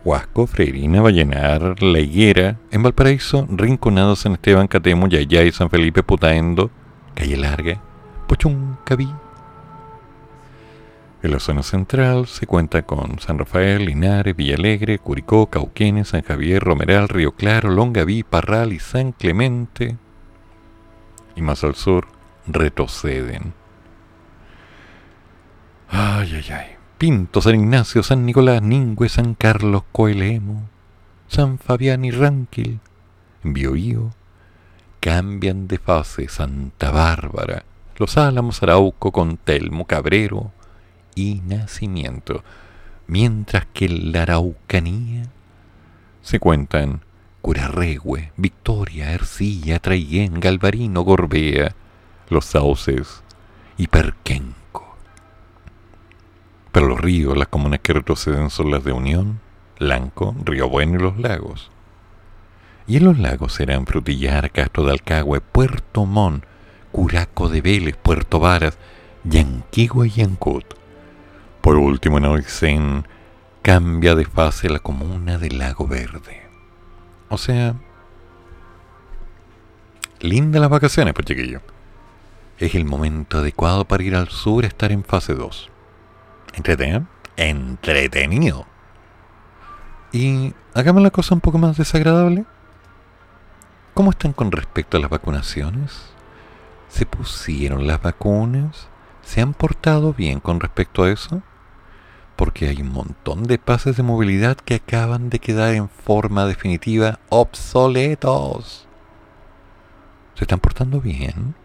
Huasco, 0.05 0.47
Freirina, 0.47 1.01
Vallenar, 1.01 1.83
La 1.83 1.99
Higuera, 1.99 2.57
en 2.71 2.83
Valparaíso, 2.83 3.45
Rinconado, 3.49 4.15
San 4.15 4.33
Esteban, 4.33 4.67
Catemo, 4.67 5.09
Yayay, 5.09 5.51
San 5.51 5.69
Felipe, 5.69 6.01
Putaendo, 6.01 6.71
Calle 7.15 7.35
Larga, 7.35 7.81
Pochuncaví. 8.27 9.09
En 11.27 11.33
la 11.33 11.39
zona 11.41 11.61
central 11.61 12.25
se 12.25 12.47
cuenta 12.47 12.83
con 12.83 13.19
San 13.19 13.37
Rafael, 13.37 13.83
Linares, 13.83 14.33
Villalegre, 14.33 14.97
Curicó, 14.97 15.47
Cauquenes, 15.47 16.07
San 16.07 16.21
Javier, 16.21 16.63
Romeral, 16.63 17.09
Río 17.09 17.33
Claro, 17.33 17.69
Longaví, 17.69 18.23
Parral 18.23 18.71
y 18.71 18.79
San 18.79 19.11
Clemente. 19.11 19.97
Y 21.35 21.41
más 21.41 21.65
al 21.65 21.75
sur, 21.75 22.07
retroceden. 22.47 23.53
Ay, 25.89 26.31
ay, 26.33 26.45
ay. 26.49 26.65
Pinto, 26.97 27.41
San 27.41 27.55
Ignacio, 27.55 28.03
San 28.03 28.25
Nicolás, 28.25 28.61
Ningüe, 28.61 29.09
San 29.09 29.33
Carlos, 29.33 29.83
Coelemo, 29.91 30.69
San 31.27 31.57
Fabián 31.57 32.05
y 32.05 32.11
Ranquil, 32.11 32.79
Biobío, 33.43 34.11
cambian 35.01 35.67
de 35.67 35.77
fase 35.77 36.29
Santa 36.29 36.89
Bárbara, 36.91 37.65
Los 37.97 38.17
Álamos, 38.17 38.63
Arauco, 38.63 39.11
Contelmo, 39.11 39.85
Cabrero 39.85 40.53
y 41.17 41.41
Nacimiento, 41.45 42.43
mientras 43.07 43.65
que 43.73 43.85
en 43.85 44.11
la 44.11 44.21
Araucanía 44.21 45.23
se 46.21 46.39
cuentan 46.39 47.01
Curarregüe, 47.41 48.31
Victoria, 48.37 49.13
Ercilla, 49.13 49.79
Traiguén, 49.79 50.39
Galvarino, 50.39 51.01
Gorbea, 51.01 51.73
Los 52.29 52.45
Sauces 52.45 53.23
y 53.77 53.87
Perquenco. 53.87 54.95
Pero 56.71 56.87
los 56.87 57.01
ríos, 57.01 57.35
las 57.35 57.47
comunas 57.47 57.79
que 57.79 57.93
retroceden 57.93 58.51
son 58.51 58.69
las 58.69 58.83
de 58.83 58.91
Unión, 58.91 59.39
Lanco, 59.79 60.35
Río 60.43 60.69
Bueno 60.69 60.99
y 60.99 61.01
Los 61.01 61.17
Lagos. 61.17 61.71
Y 62.85 62.97
en 62.97 63.05
los 63.05 63.17
lagos 63.17 63.53
serán 63.53 63.85
Frutillar, 63.85 64.51
Castro 64.51 64.85
de 64.85 64.91
Alcagüe, 64.91 65.41
Puerto 65.41 66.05
Montt, 66.05 66.45
Curaco 66.91 67.49
de 67.49 67.61
Vélez, 67.61 67.97
Puerto 67.97 68.39
Varas, 68.39 68.77
Yanquigua 69.23 70.07
y 70.07 70.11
Yancut. 70.11 70.77
Por 71.67 71.75
último, 71.75 72.17
en 72.17 72.23
Oixén 72.23 73.05
cambia 73.61 74.15
de 74.15 74.23
fase 74.23 74.69
la 74.69 74.79
comuna 74.79 75.37
del 75.37 75.57
Lago 75.57 75.85
Verde. 75.85 76.47
O 77.27 77.37
sea, 77.37 77.75
lindas 80.21 80.61
las 80.61 80.69
vacaciones, 80.69 81.13
pues 81.13 81.25
chiquillo. 81.25 81.59
Es 82.57 82.73
el 82.73 82.85
momento 82.85 83.39
adecuado 83.39 83.83
para 83.83 84.01
ir 84.01 84.15
al 84.15 84.29
sur 84.29 84.63
a 84.63 84.67
estar 84.67 84.93
en 84.93 85.03
fase 85.03 85.33
2. 85.33 85.69
¿Entretenido? 86.53 87.05
Entretenido. 87.35 88.65
Y 90.13 90.53
hagamos 90.73 91.03
la 91.03 91.11
cosa 91.11 91.35
un 91.35 91.41
poco 91.41 91.57
más 91.57 91.75
desagradable. 91.75 92.45
¿Cómo 93.93 94.11
están 94.11 94.31
con 94.31 94.53
respecto 94.53 94.95
a 94.95 95.01
las 95.01 95.09
vacunaciones? 95.09 96.13
¿Se 96.87 97.05
pusieron 97.05 97.87
las 97.87 98.01
vacunas? 98.01 98.87
¿Se 99.21 99.41
han 99.41 99.53
portado 99.53 100.13
bien 100.13 100.39
con 100.39 100.61
respecto 100.61 101.03
a 101.03 101.11
eso? 101.11 101.43
Porque 102.37 102.69
hay 102.69 102.81
un 102.81 102.93
montón 102.93 103.43
de 103.43 103.57
pases 103.57 103.97
de 103.97 104.03
movilidad 104.03 104.55
que 104.55 104.75
acaban 104.75 105.29
de 105.29 105.39
quedar 105.39 105.73
en 105.73 105.89
forma 105.89 106.45
definitiva 106.45 107.19
obsoletos. 107.27 108.87
¿Se 110.35 110.45
están 110.45 110.59
portando 110.59 111.01
bien? 111.01 111.55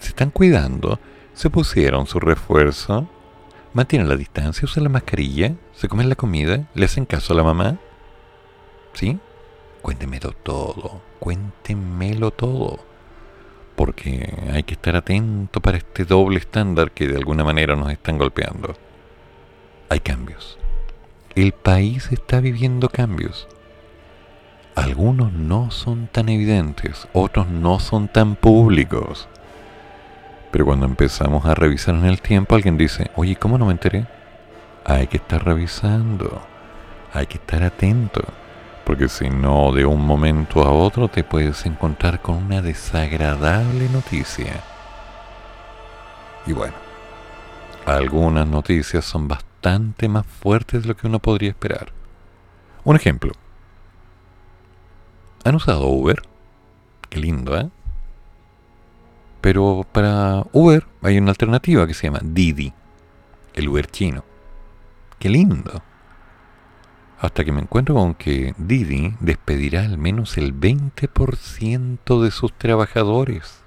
¿Se 0.00 0.08
están 0.08 0.30
cuidando? 0.30 0.98
¿Se 1.34 1.48
pusieron 1.50 2.06
su 2.06 2.18
refuerzo? 2.18 3.08
mantienen 3.74 4.08
la 4.08 4.16
distancia, 4.16 4.64
usan 4.64 4.84
la 4.84 4.90
mascarilla, 4.90 5.54
se 5.72 5.88
comen 5.88 6.08
la 6.08 6.14
comida, 6.14 6.68
le 6.74 6.84
hacen 6.84 7.06
caso 7.06 7.32
a 7.32 7.36
la 7.36 7.42
mamá. 7.42 7.78
¿Sí? 8.92 9.18
Cuéntemelo 9.80 10.32
todo, 10.32 11.00
cuéntemelo 11.18 12.30
todo. 12.30 12.84
Porque 13.76 14.50
hay 14.52 14.62
que 14.64 14.74
estar 14.74 14.96
atento 14.96 15.60
para 15.60 15.78
este 15.78 16.04
doble 16.04 16.38
estándar 16.38 16.92
que 16.92 17.08
de 17.08 17.16
alguna 17.16 17.42
manera 17.42 17.74
nos 17.74 17.90
están 17.90 18.18
golpeando. 18.18 18.76
Hay 19.92 20.00
cambios. 20.00 20.56
El 21.34 21.52
país 21.52 22.12
está 22.12 22.40
viviendo 22.40 22.88
cambios. 22.88 23.46
Algunos 24.74 25.34
no 25.34 25.70
son 25.70 26.06
tan 26.06 26.30
evidentes, 26.30 27.06
otros 27.12 27.48
no 27.48 27.78
son 27.78 28.08
tan 28.08 28.34
públicos. 28.34 29.28
Pero 30.50 30.64
cuando 30.64 30.86
empezamos 30.86 31.44
a 31.44 31.54
revisar 31.54 31.94
en 31.94 32.06
el 32.06 32.22
tiempo, 32.22 32.54
alguien 32.54 32.78
dice, 32.78 33.10
oye, 33.16 33.36
¿cómo 33.36 33.58
no 33.58 33.66
me 33.66 33.72
enteré? 33.72 34.06
Hay 34.86 35.08
que 35.08 35.18
estar 35.18 35.44
revisando, 35.44 36.40
hay 37.12 37.26
que 37.26 37.36
estar 37.36 37.62
atento, 37.62 38.22
porque 38.86 39.10
si 39.10 39.28
no, 39.28 39.72
de 39.72 39.84
un 39.84 40.06
momento 40.06 40.62
a 40.62 40.72
otro 40.72 41.08
te 41.08 41.22
puedes 41.22 41.66
encontrar 41.66 42.22
con 42.22 42.36
una 42.36 42.62
desagradable 42.62 43.90
noticia. 43.90 44.54
Y 46.46 46.54
bueno, 46.54 46.76
algunas 47.84 48.46
noticias 48.46 49.04
son 49.04 49.28
bastante 49.28 49.51
más 50.08 50.26
fuertes 50.26 50.82
de 50.82 50.88
lo 50.88 50.96
que 50.96 51.06
uno 51.06 51.18
podría 51.18 51.50
esperar. 51.50 51.92
Un 52.84 52.96
ejemplo. 52.96 53.32
¿Han 55.44 55.54
usado 55.54 55.86
Uber? 55.86 56.22
Qué 57.08 57.20
lindo, 57.20 57.56
¿eh? 57.58 57.68
Pero 59.40 59.86
para 59.90 60.44
Uber 60.52 60.86
hay 61.02 61.18
una 61.18 61.30
alternativa 61.30 61.86
que 61.86 61.94
se 61.94 62.06
llama 62.06 62.20
Didi, 62.22 62.72
el 63.54 63.68
Uber 63.68 63.86
chino. 63.86 64.24
Qué 65.18 65.28
lindo. 65.28 65.82
Hasta 67.20 67.44
que 67.44 67.52
me 67.52 67.60
encuentro 67.60 67.94
con 67.94 68.14
que 68.14 68.54
Didi 68.58 69.14
despedirá 69.20 69.82
al 69.82 69.98
menos 69.98 70.38
el 70.38 70.54
20% 70.58 72.22
de 72.22 72.30
sus 72.30 72.52
trabajadores. 72.52 73.62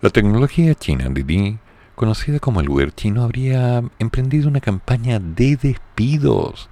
La 0.00 0.10
tecnología 0.10 0.74
china 0.74 1.08
Didi, 1.10 1.58
conocida 1.98 2.38
como 2.38 2.60
el 2.60 2.68
Uber 2.70 2.94
chino, 2.94 3.24
habría 3.24 3.82
emprendido 3.98 4.48
una 4.48 4.60
campaña 4.60 5.18
de 5.18 5.56
despidos. 5.56 6.70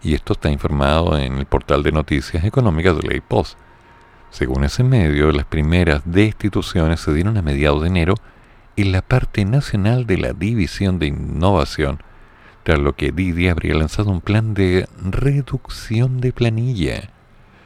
Y 0.00 0.14
esto 0.14 0.34
está 0.34 0.50
informado 0.50 1.18
en 1.18 1.38
el 1.38 1.46
portal 1.46 1.82
de 1.82 1.90
noticias 1.90 2.44
económicas 2.44 2.96
de 2.96 3.02
Ley 3.02 3.20
Post. 3.20 3.58
Según 4.30 4.62
ese 4.62 4.84
medio, 4.84 5.32
las 5.32 5.46
primeras 5.46 6.02
destituciones 6.04 7.00
se 7.00 7.12
dieron 7.12 7.36
a 7.36 7.42
mediados 7.42 7.82
de 7.82 7.88
enero 7.88 8.14
en 8.76 8.92
la 8.92 9.02
parte 9.02 9.44
nacional 9.44 10.06
de 10.06 10.16
la 10.16 10.32
División 10.32 11.00
de 11.00 11.08
Innovación, 11.08 11.98
tras 12.62 12.78
lo 12.78 12.94
que 12.94 13.10
Didi 13.10 13.48
habría 13.48 13.74
lanzado 13.74 14.12
un 14.12 14.20
plan 14.20 14.54
de 14.54 14.86
reducción 15.02 16.20
de 16.20 16.32
planilla 16.32 17.10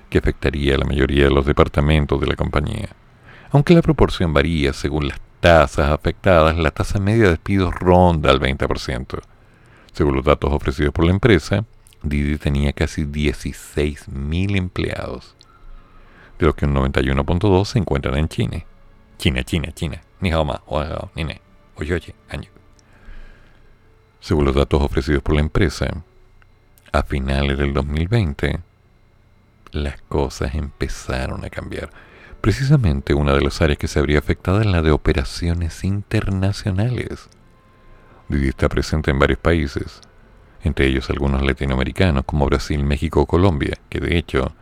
que 0.09 0.17
afectaría 0.17 0.77
a 0.77 0.79
la 0.79 0.87
mayoría 0.87 1.25
de 1.25 1.31
los 1.31 1.45
departamentos 1.45 2.19
de 2.23 2.27
la 2.27 2.37
compañía. 2.37 2.89
Aunque 3.51 3.75
la 3.75 3.83
proporción 3.83 4.33
varía 4.33 4.73
según 4.73 5.09
las 5.09 5.21
tasas 5.41 5.91
afectadas, 5.91 6.57
la 6.57 6.71
tasa 6.71 6.99
media 6.99 7.25
de 7.25 7.31
despidos 7.31 7.75
ronda 7.75 8.31
al 8.31 8.41
20%. 8.41 9.21
Según 9.93 10.17
los 10.17 10.25
datos 10.25 10.53
ofrecidos 10.53 10.93
por 10.93 11.05
la 11.05 11.13
empresa, 11.13 11.65
Didi 12.03 12.37
tenía 12.37 12.73
casi 12.73 13.05
16.000 13.05 14.57
empleados 14.57 15.37
de 16.39 16.47
los 16.47 16.55
que 16.55 16.67
un 16.67 16.75
91.2 16.75 17.65
se 17.65 17.79
encuentran 17.79 18.17
en 18.19 18.29
China. 18.29 18.65
China, 19.19 19.43
China, 19.43 19.73
China. 19.73 20.01
Ni 20.21 20.31
hao 20.31 20.45
ma, 20.45 20.63
o 20.67 20.79
hao, 20.81 21.11
ni 21.15 21.25
ne, 21.25 21.41
oye, 21.77 21.95
oye, 21.95 22.15
año. 22.29 22.51
Según 24.21 24.45
los 24.45 24.55
datos 24.55 24.83
ofrecidos 24.83 25.23
por 25.23 25.35
la 25.35 25.41
empresa, 25.41 26.03
a 26.93 27.03
finales 27.03 27.59
del 27.59 27.73
2020, 27.73 28.61
las 29.73 30.01
cosas 30.03 30.55
empezaron 30.55 31.45
a 31.45 31.51
cambiar. 31.51 31.91
Precisamente 32.47 33.12
una 33.12 33.32
de 33.32 33.40
las 33.40 33.60
áreas 33.60 33.77
que 33.77 33.89
se 33.89 33.98
habría 33.98 34.20
afectado 34.20 34.60
es 34.60 34.66
la 34.66 34.81
de 34.81 34.93
operaciones 34.93 35.82
internacionales. 35.82 37.28
Didi 38.28 38.51
está 38.51 38.68
presente 38.68 39.10
en 39.10 39.18
varios 39.18 39.40
países, 39.40 40.01
entre 40.62 40.86
ellos 40.86 41.10
algunos 41.10 41.43
latinoamericanos 41.43 42.23
como 42.24 42.47
Brasil, 42.47 42.85
México 42.85 43.23
o 43.23 43.27
Colombia, 43.27 43.77
que 43.89 43.98
de 43.98 44.16
hecho 44.16 44.55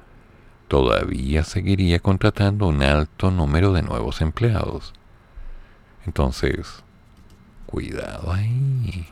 todavía 0.67 1.45
seguiría 1.45 1.99
contratando 1.99 2.69
un 2.69 2.83
alto 2.83 3.31
número 3.31 3.75
de 3.75 3.83
nuevos 3.83 4.23
empleados. 4.23 4.95
Entonces, 6.07 6.83
cuidado 7.67 8.33
ahí. 8.33 9.07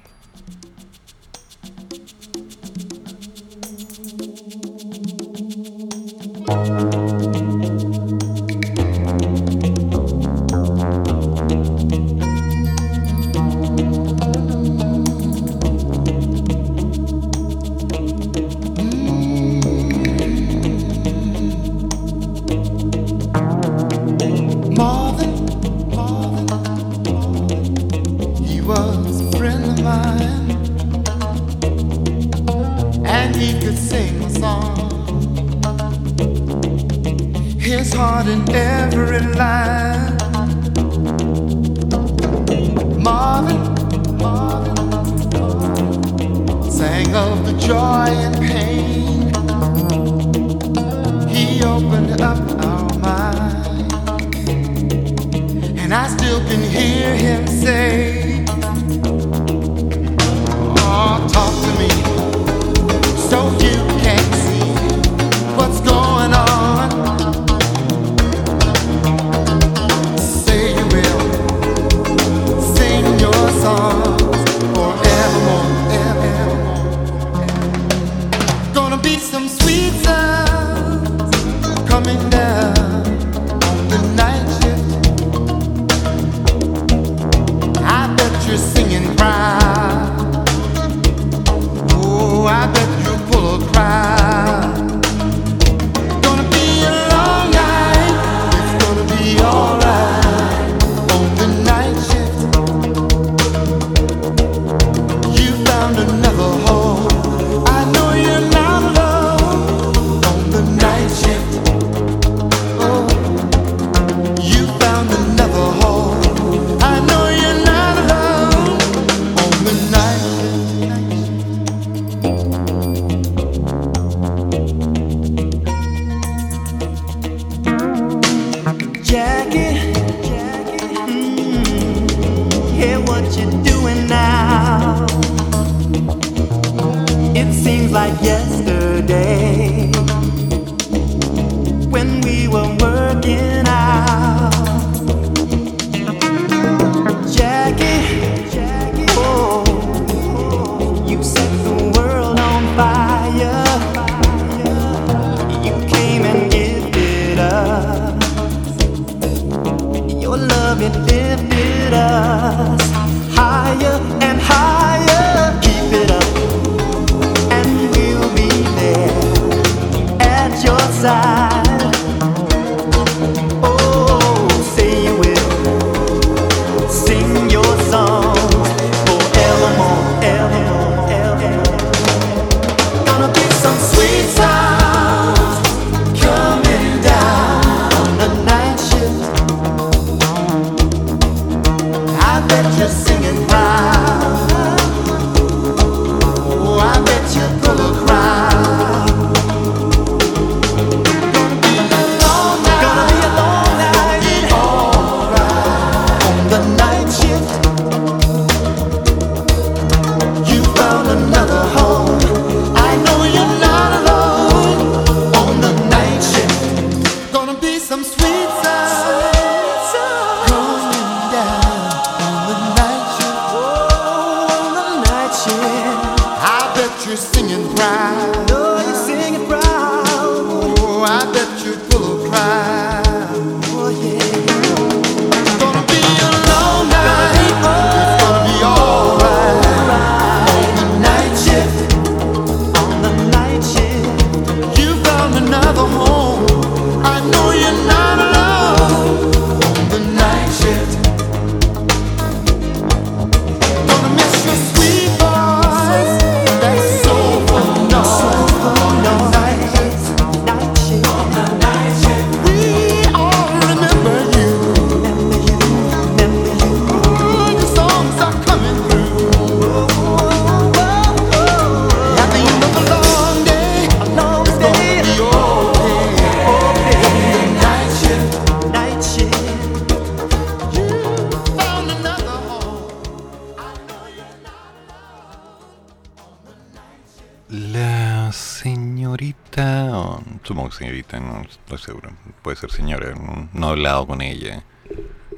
No 291.20 291.42
estoy 291.42 291.78
seguro, 291.78 292.10
puede 292.42 292.56
ser 292.56 292.70
señora, 292.70 293.14
no, 293.14 293.48
no 293.52 293.68
he 293.68 293.70
hablado 293.70 294.06
con 294.06 294.22
ella 294.22 294.62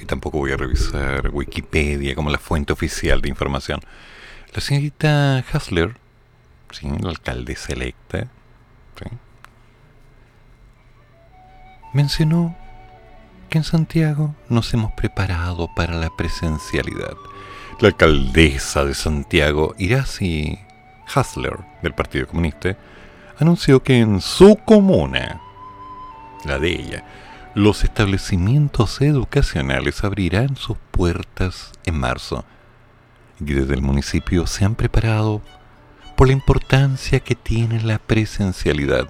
y 0.00 0.04
tampoco 0.06 0.38
voy 0.38 0.52
a 0.52 0.56
revisar 0.56 1.30
Wikipedia 1.32 2.14
como 2.14 2.30
la 2.30 2.38
fuente 2.38 2.72
oficial 2.72 3.20
de 3.20 3.28
información. 3.28 3.80
La 4.52 4.60
señorita 4.60 5.38
Hasler, 5.52 5.96
sí, 6.70 6.88
la 7.00 7.10
alcaldesa 7.10 7.72
electa, 7.72 8.28
sí, 8.98 9.06
mencionó 11.92 12.56
que 13.48 13.58
en 13.58 13.64
Santiago 13.64 14.34
nos 14.48 14.72
hemos 14.74 14.92
preparado 14.92 15.68
para 15.74 15.94
la 15.94 16.10
presencialidad. 16.10 17.16
La 17.80 17.88
alcaldesa 17.88 18.84
de 18.84 18.94
Santiago, 18.94 19.74
Iracy 19.78 20.58
Hasler, 21.12 21.58
del 21.82 21.94
Partido 21.94 22.26
Comunista, 22.26 22.76
anunció 23.38 23.82
que 23.82 23.98
en 23.98 24.20
su 24.20 24.56
comuna, 24.64 25.40
la 26.44 26.58
de 26.58 26.72
ella, 26.72 27.04
los 27.54 27.84
establecimientos 27.84 29.00
educacionales 29.00 30.02
abrirán 30.02 30.56
sus 30.56 30.76
puertas 30.90 31.72
en 31.84 31.98
marzo 31.98 32.44
y 33.40 33.52
desde 33.52 33.74
el 33.74 33.82
municipio 33.82 34.46
se 34.46 34.64
han 34.64 34.74
preparado 34.74 35.40
por 36.16 36.28
la 36.28 36.32
importancia 36.32 37.20
que 37.20 37.34
tiene 37.34 37.82
la 37.82 37.98
presencialidad 37.98 39.08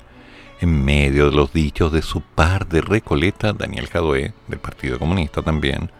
en 0.60 0.84
medio 0.84 1.30
de 1.30 1.36
los 1.36 1.52
dichos 1.52 1.92
de 1.92 2.02
su 2.02 2.20
par 2.20 2.68
de 2.68 2.80
Recoleta, 2.80 3.52
Daniel 3.52 3.88
Jadue, 3.88 4.32
del 4.48 4.58
Partido 4.58 4.98
Comunista 4.98 5.42
también, 5.42 5.90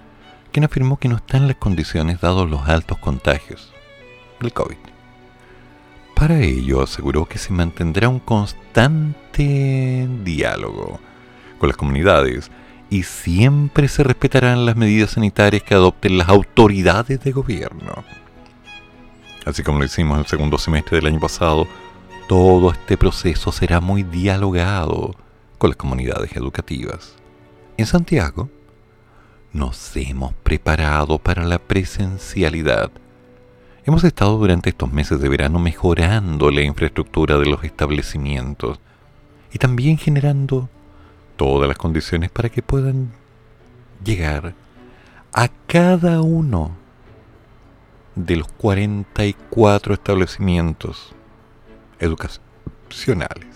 quien 0.53 0.65
afirmó 0.65 0.99
que 0.99 1.09
no 1.09 1.17
están 1.17 1.47
las 1.49 1.57
condiciones 1.57 2.21
dados 2.21 2.49
los 2.49 2.69
altos 2.69 2.99
contagios 2.99 3.73
del 4.41 4.53
COVID. 4.53 4.77
Para 6.15 6.41
ello 6.41 6.83
aseguró 6.83 7.27
que 7.27 7.39
se 7.39 7.53
mantendrá 7.53 8.09
un 8.09 8.21
constante 8.21 10.09
diálogo 10.23 11.01
con 11.65 11.69
las 11.69 11.77
comunidades 11.79 12.51
y 12.91 13.05
siempre 13.05 13.89
se 13.89 14.03
respetarán 14.03 14.67
las 14.67 14.77
medidas 14.77 15.13
sanitarias 15.13 15.63
que 15.63 15.73
adopten 15.73 16.19
las 16.19 16.29
autoridades 16.29 17.25
de 17.25 17.33
gobierno. 17.33 18.05
Así 19.47 19.63
como 19.63 19.79
lo 19.79 19.87
hicimos 19.87 20.19
el 20.19 20.27
segundo 20.27 20.59
semestre 20.59 20.99
del 20.99 21.07
año 21.07 21.21
pasado, 21.21 21.67
todo 22.29 22.71
este 22.71 22.99
proceso 22.99 23.51
será 23.51 23.81
muy 23.81 24.03
dialogado 24.03 25.15
con 25.57 25.71
las 25.71 25.77
comunidades 25.79 26.37
educativas. 26.37 27.15
En 27.79 27.87
Santiago 27.87 28.51
nos 29.55 29.97
hemos 29.97 30.35
preparado 30.35 31.19
para 31.19 31.45
la 31.45 31.59
presencialidad. 31.59 32.91
Hemos 33.87 34.05
estado 34.05 34.37
durante 34.37 34.69
estos 34.69 34.93
meses 34.93 35.19
de 35.19 35.31
verano 35.31 35.59
mejorando 35.59 36.51
la 36.51 36.61
infraestructura 36.61 37.39
de 37.39 37.47
los 37.47 37.65
establecimientos 37.65 38.81
y 39.53 39.59
también 39.59 39.97
generando 39.97 40.69
todas 41.37 41.69
las 41.69 41.79
condiciones 41.79 42.31
para 42.31 42.49
que 42.49 42.63
puedan 42.63 43.13
llegar 44.05 44.55
a 45.33 45.49
cada 45.67 46.21
uno 46.21 46.77
de 48.15 48.37
los 48.37 48.49
44 48.53 49.95
establecimientos 49.95 51.15
educacionales. 51.99 53.49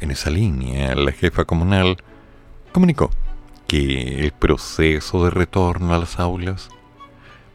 En 0.00 0.10
esa 0.10 0.30
línea, 0.30 0.94
la 0.94 1.12
jefa 1.12 1.44
comunal 1.44 1.96
comunicó 2.72 3.10
que 3.66 4.24
el 4.24 4.32
proceso 4.32 5.24
de 5.24 5.30
retorno 5.30 5.94
a 5.94 5.98
las 5.98 6.18
aulas 6.18 6.70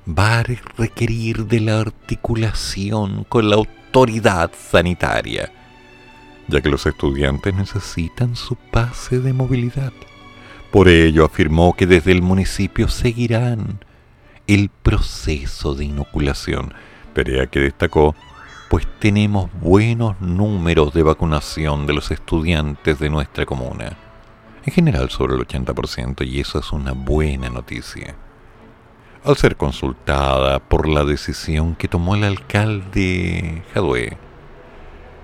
va 0.07 0.39
a 0.39 0.43
requerir 0.43 1.47
de 1.47 1.59
la 1.59 1.80
articulación 1.80 3.23
con 3.23 3.49
la 3.49 3.55
autoridad 3.55 4.51
sanitaria, 4.57 5.51
ya 6.47 6.61
que 6.61 6.69
los 6.69 6.85
estudiantes 6.85 7.53
necesitan 7.53 8.35
su 8.35 8.55
pase 8.55 9.19
de 9.19 9.33
movilidad. 9.33 9.93
Por 10.71 10.87
ello 10.87 11.25
afirmó 11.25 11.75
que 11.75 11.85
desde 11.85 12.11
el 12.11 12.21
municipio 12.21 12.87
seguirán 12.87 13.79
el 14.47 14.69
proceso 14.69 15.75
de 15.75 15.85
inoculación, 15.85 16.73
tarea 17.13 17.47
que 17.47 17.59
destacó 17.59 18.15
pues 18.73 18.87
tenemos 18.97 19.51
buenos 19.61 20.19
números 20.19 20.95
de 20.95 21.03
vacunación 21.03 21.85
de 21.85 21.93
los 21.93 22.09
estudiantes 22.09 22.97
de 22.97 23.07
nuestra 23.07 23.45
comuna. 23.45 23.95
En 24.65 24.73
general 24.73 25.11
sobre 25.11 25.35
el 25.35 25.45
80% 25.45 26.25
y 26.25 26.39
eso 26.39 26.57
es 26.57 26.71
una 26.71 26.93
buena 26.93 27.51
noticia. 27.51 28.15
Al 29.23 29.37
ser 29.37 29.57
consultada 29.57 30.57
por 30.57 30.89
la 30.89 31.03
decisión 31.03 31.75
que 31.75 31.87
tomó 31.87 32.15
el 32.15 32.23
alcalde 32.23 33.61
Jadue, 33.75 34.17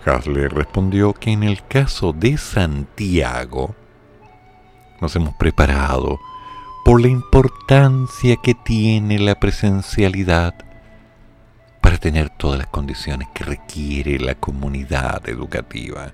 Hasler 0.05 0.53
respondió 0.53 1.13
que 1.13 1.31
en 1.31 1.43
el 1.43 1.65
caso 1.65 2.13
de 2.13 2.37
Santiago 2.37 3.75
nos 5.01 5.15
hemos 5.15 5.33
preparado 5.35 6.19
por 6.85 7.01
la 7.01 7.07
importancia 7.07 8.37
que 8.37 8.55
tiene 8.55 9.19
la 9.19 9.35
presencialidad 9.35 10.55
para 11.81 11.97
tener 11.97 12.29
todas 12.29 12.57
las 12.59 12.67
condiciones 12.67 13.27
que 13.33 13.43
requiere 13.43 14.19
la 14.19 14.35
comunidad 14.35 15.27
educativa. 15.27 16.13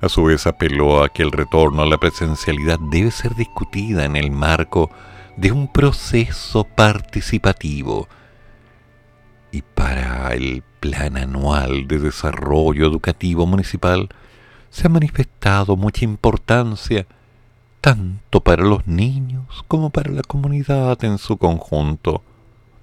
A 0.00 0.08
su 0.08 0.24
vez 0.24 0.46
apeló 0.46 1.02
a 1.02 1.08
que 1.08 1.22
el 1.22 1.32
retorno 1.32 1.82
a 1.82 1.86
la 1.86 1.98
presencialidad 1.98 2.78
debe 2.78 3.10
ser 3.10 3.34
discutida 3.34 4.04
en 4.04 4.16
el 4.16 4.30
marco 4.30 4.90
de 5.36 5.52
un 5.52 5.72
proceso 5.72 6.64
participativo 6.64 8.08
y 9.50 9.62
para 9.62 10.32
el 10.34 10.62
Plan 10.86 11.16
Anual 11.16 11.88
de 11.88 11.98
Desarrollo 11.98 12.86
Educativo 12.86 13.44
Municipal 13.44 14.08
se 14.70 14.86
ha 14.86 14.88
manifestado 14.88 15.76
mucha 15.76 16.04
importancia 16.04 17.08
tanto 17.80 18.40
para 18.40 18.62
los 18.62 18.86
niños 18.86 19.64
como 19.66 19.90
para 19.90 20.12
la 20.12 20.22
comunidad 20.22 21.02
en 21.02 21.18
su 21.18 21.38
conjunto 21.38 22.22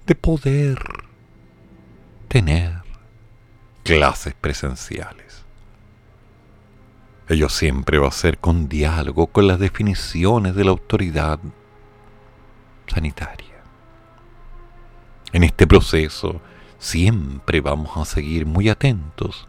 de 0.04 0.14
poder 0.14 0.78
tener 2.28 2.82
clases 3.84 4.34
presenciales. 4.38 5.42
Ello 7.26 7.48
siempre 7.48 7.96
va 7.96 8.08
a 8.08 8.12
ser 8.12 8.36
con 8.36 8.68
diálogo 8.68 9.28
con 9.28 9.46
las 9.46 9.58
definiciones 9.58 10.54
de 10.54 10.64
la 10.64 10.72
autoridad 10.72 11.38
sanitaria. 12.86 13.62
En 15.32 15.42
este 15.42 15.66
proceso 15.66 16.42
siempre 16.84 17.62
vamos 17.62 17.96
a 17.96 18.04
seguir 18.04 18.44
muy 18.44 18.68
atentos, 18.68 19.48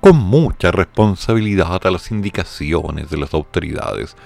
con 0.00 0.18
mucha 0.18 0.70
responsabilidad 0.70 1.86
a 1.86 1.90
las 1.90 2.10
indicaciones 2.10 3.08
de 3.08 3.16
las 3.16 3.32
autoridades, 3.32 4.16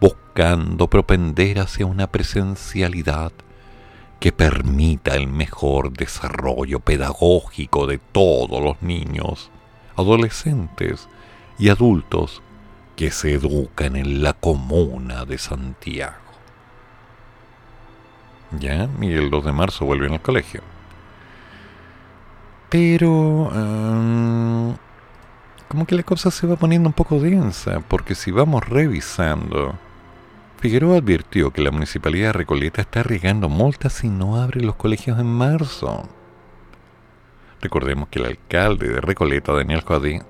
buscando 0.00 0.88
propender 0.88 1.58
hacia 1.58 1.84
una 1.84 2.06
presencialidad 2.06 3.32
que 4.18 4.32
permita 4.32 5.14
el 5.14 5.26
mejor 5.26 5.92
desarrollo 5.92 6.80
pedagógico 6.80 7.86
de 7.86 7.98
todos 7.98 8.62
los 8.62 8.80
niños, 8.80 9.50
adolescentes 9.94 11.06
y 11.58 11.68
adultos 11.68 12.40
que 12.96 13.10
se 13.10 13.34
educan 13.34 13.96
en 13.96 14.22
la 14.22 14.32
comuna 14.32 15.26
de 15.26 15.36
Santiago. 15.36 16.16
Ya, 18.58 18.88
y 19.02 19.12
el 19.12 19.28
2 19.28 19.44
de 19.44 19.52
marzo 19.52 19.84
vuelven 19.84 20.14
al 20.14 20.22
colegio. 20.22 20.62
Pero... 22.70 23.50
em, 23.54 24.76
como 25.68 25.86
que 25.86 25.94
la 25.94 26.02
cosa 26.02 26.30
se 26.30 26.48
va 26.48 26.56
poniendo 26.56 26.88
un 26.88 26.92
poco 26.92 27.20
densa, 27.20 27.80
porque 27.80 28.14
si 28.14 28.30
vamos 28.30 28.68
revisando... 28.68 29.78
Figueroa 30.58 30.98
advirtió 30.98 31.52
que 31.52 31.62
la 31.62 31.70
municipalidad 31.70 32.28
de 32.28 32.32
Recoleta 32.34 32.82
está 32.82 33.00
arriesgando 33.00 33.48
multas 33.48 33.94
si 33.94 34.08
no 34.08 34.36
abre 34.36 34.60
los 34.60 34.74
colegios 34.74 35.18
en 35.18 35.26
marzo. 35.26 36.08
Recordemos 37.62 38.08
que 38.08 38.18
el 38.18 38.26
alcalde 38.26 38.88
de 38.88 39.00
Recoleta, 39.00 39.52
Daniel 39.52 39.82
Jadwe, 39.82 40.22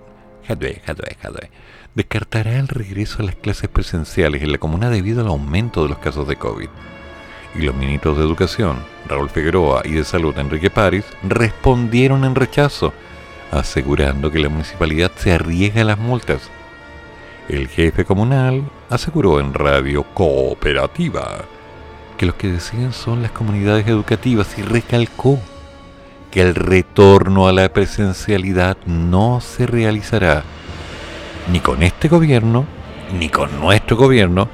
descartará 1.95 2.59
el 2.59 2.69
regreso 2.69 3.23
a 3.23 3.25
las 3.25 3.35
clases 3.35 3.69
presenciales 3.69 4.43
en 4.43 4.53
la 4.53 4.59
comuna 4.59 4.91
debido 4.91 5.23
al 5.23 5.29
aumento 5.29 5.83
de 5.83 5.89
los 5.89 5.99
casos 5.99 6.29
de 6.29 6.37
COVID. 6.37 6.69
Y 7.55 7.63
los 7.63 7.75
ministros 7.75 8.17
de 8.17 8.25
Educación, 8.25 8.79
Raúl 9.07 9.29
Figueroa, 9.29 9.83
y 9.85 9.93
de 9.93 10.05
Salud, 10.05 10.39
Enrique 10.39 10.71
París, 10.71 11.05
respondieron 11.23 12.25
en 12.25 12.35
rechazo, 12.35 12.93
asegurando 13.51 14.31
que 14.31 14.39
la 14.39 14.49
municipalidad 14.49 15.11
se 15.17 15.33
arriesga 15.33 15.83
a 15.83 15.85
las 15.85 15.99
multas. 15.99 16.51
El 17.49 17.67
jefe 17.69 18.05
comunal 18.05 18.63
aseguró 18.89 19.41
en 19.41 19.53
Radio 19.53 20.05
Cooperativa 20.15 21.45
que 22.17 22.27
los 22.27 22.35
que 22.37 22.49
deciden 22.49 22.93
son 22.93 23.23
las 23.23 23.33
comunidades 23.33 23.89
educativas 23.89 24.57
y 24.59 24.63
recalcó 24.63 25.41
que 26.31 26.43
el 26.43 26.55
retorno 26.55 27.49
a 27.49 27.53
la 27.53 27.73
presencialidad 27.73 28.77
no 28.87 29.41
se 29.41 29.67
realizará 29.67 30.45
ni 31.51 31.61
con 31.61 31.83
este 31.83 32.09
gobierno, 32.09 32.67
ni 33.19 33.29
con 33.29 33.59
nuestro 33.59 33.97
gobierno, 33.97 34.49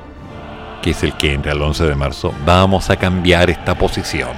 que 0.86 0.92
es 0.92 1.02
el 1.02 1.14
que 1.14 1.32
entra 1.32 1.50
el 1.50 1.60
11 1.60 1.84
de 1.84 1.96
marzo. 1.96 2.32
Vamos 2.44 2.90
a 2.90 2.96
cambiar 2.96 3.50
esta 3.50 3.76
posición. 3.76 4.30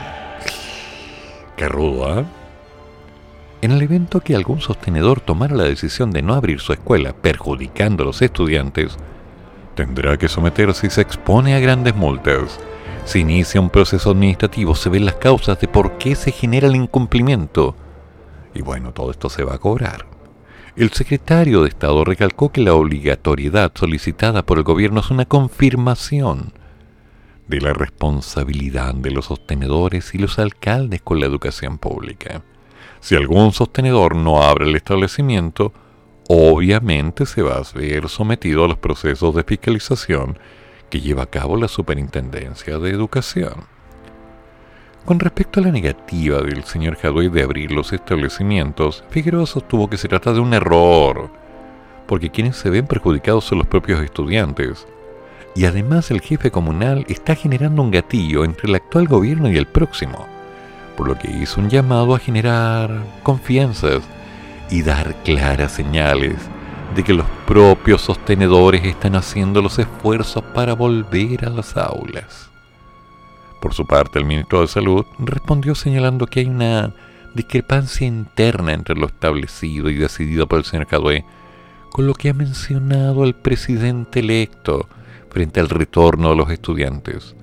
Qué 1.58 1.68
rudo, 1.68 2.10
¿ah? 2.10 2.24
En 3.60 3.72
el 3.72 3.82
evento 3.82 4.20
que 4.20 4.34
algún 4.34 4.62
sostenedor 4.62 5.20
tomara 5.20 5.54
la 5.54 5.64
decisión 5.64 6.10
de 6.10 6.22
no 6.22 6.32
abrir 6.32 6.60
su 6.60 6.72
escuela, 6.72 7.12
perjudicando 7.12 8.02
a 8.02 8.06
los 8.06 8.22
estudiantes, 8.22 8.96
tendrá 9.74 10.16
que 10.16 10.30
someterse 10.30 10.86
y 10.86 10.90
se 10.90 11.02
expone 11.02 11.54
a 11.54 11.60
grandes 11.60 11.94
multas. 11.94 12.58
Se 13.04 13.18
inicia 13.18 13.60
un 13.60 13.68
proceso 13.68 14.12
administrativo, 14.12 14.74
se 14.74 14.88
ven 14.88 15.04
las 15.04 15.16
causas 15.16 15.60
de 15.60 15.68
por 15.68 15.98
qué 15.98 16.14
se 16.14 16.32
genera 16.32 16.68
el 16.68 16.76
incumplimiento. 16.76 17.76
Y 18.54 18.62
bueno, 18.62 18.92
todo 18.92 19.10
esto 19.10 19.28
se 19.28 19.44
va 19.44 19.56
a 19.56 19.58
cobrar. 19.58 20.06
El 20.78 20.92
secretario 20.92 21.62
de 21.62 21.70
Estado 21.70 22.04
recalcó 22.04 22.52
que 22.52 22.60
la 22.60 22.72
obligatoriedad 22.72 23.72
solicitada 23.74 24.46
por 24.46 24.58
el 24.58 24.62
gobierno 24.62 25.00
es 25.00 25.10
una 25.10 25.24
confirmación 25.24 26.52
de 27.48 27.60
la 27.60 27.72
responsabilidad 27.72 28.94
de 28.94 29.10
los 29.10 29.24
sostenedores 29.24 30.14
y 30.14 30.18
los 30.18 30.38
alcaldes 30.38 31.02
con 31.02 31.18
la 31.18 31.26
educación 31.26 31.78
pública. 31.78 32.44
Si 33.00 33.16
algún 33.16 33.50
sostenedor 33.50 34.14
no 34.14 34.40
abre 34.40 34.66
el 34.66 34.76
establecimiento, 34.76 35.72
obviamente 36.28 37.26
se 37.26 37.42
va 37.42 37.56
a 37.56 37.76
ver 37.76 38.08
sometido 38.08 38.64
a 38.64 38.68
los 38.68 38.78
procesos 38.78 39.34
de 39.34 39.42
fiscalización 39.42 40.38
que 40.90 41.00
lleva 41.00 41.24
a 41.24 41.30
cabo 41.30 41.56
la 41.56 41.66
Superintendencia 41.66 42.78
de 42.78 42.90
Educación. 42.90 43.77
Con 45.04 45.20
respecto 45.20 45.60
a 45.60 45.62
la 45.62 45.72
negativa 45.72 46.42
del 46.42 46.64
señor 46.64 46.96
Jadwe 46.96 47.30
de 47.30 47.42
abrir 47.42 47.72
los 47.72 47.92
establecimientos, 47.92 49.04
Figueroa 49.08 49.46
sostuvo 49.46 49.88
que 49.88 49.96
se 49.96 50.08
trata 50.08 50.32
de 50.32 50.40
un 50.40 50.52
error, 50.52 51.30
porque 52.06 52.30
quienes 52.30 52.56
se 52.56 52.68
ven 52.68 52.86
perjudicados 52.86 53.44
son 53.44 53.58
los 53.58 53.66
propios 53.66 54.02
estudiantes. 54.02 54.86
Y 55.54 55.64
además 55.64 56.10
el 56.10 56.20
jefe 56.20 56.50
comunal 56.50 57.04
está 57.08 57.34
generando 57.34 57.82
un 57.82 57.90
gatillo 57.90 58.44
entre 58.44 58.68
el 58.68 58.74
actual 58.74 59.08
gobierno 59.08 59.50
y 59.50 59.56
el 59.56 59.66
próximo, 59.66 60.26
por 60.96 61.08
lo 61.08 61.18
que 61.18 61.30
hizo 61.30 61.60
un 61.60 61.70
llamado 61.70 62.14
a 62.14 62.18
generar 62.18 63.02
confianzas 63.22 64.02
y 64.70 64.82
dar 64.82 65.14
claras 65.24 65.72
señales 65.72 66.36
de 66.94 67.02
que 67.02 67.14
los 67.14 67.26
propios 67.46 68.02
sostenedores 68.02 68.84
están 68.84 69.16
haciendo 69.16 69.62
los 69.62 69.78
esfuerzos 69.78 70.42
para 70.54 70.74
volver 70.74 71.46
a 71.46 71.50
las 71.50 71.76
aulas. 71.76 72.50
Por 73.60 73.74
su 73.74 73.86
parte, 73.86 74.18
el 74.18 74.24
ministro 74.24 74.60
de 74.60 74.68
Salud 74.68 75.04
respondió 75.18 75.74
señalando 75.74 76.26
que 76.26 76.40
hay 76.40 76.46
una 76.46 76.94
discrepancia 77.34 78.06
interna 78.06 78.72
entre 78.72 78.94
lo 78.94 79.06
establecido 79.06 79.90
y 79.90 79.96
decidido 79.96 80.46
por 80.46 80.58
el 80.58 80.64
señor 80.64 80.86
Jadwe 80.86 81.24
con 81.90 82.06
lo 82.06 82.14
que 82.14 82.28
ha 82.28 82.34
mencionado 82.34 83.24
el 83.24 83.34
presidente 83.34 84.20
electo 84.20 84.88
frente 85.30 85.60
al 85.60 85.68
retorno 85.68 86.30
de 86.30 86.36
los 86.36 86.50
estudiantes. 86.50 87.34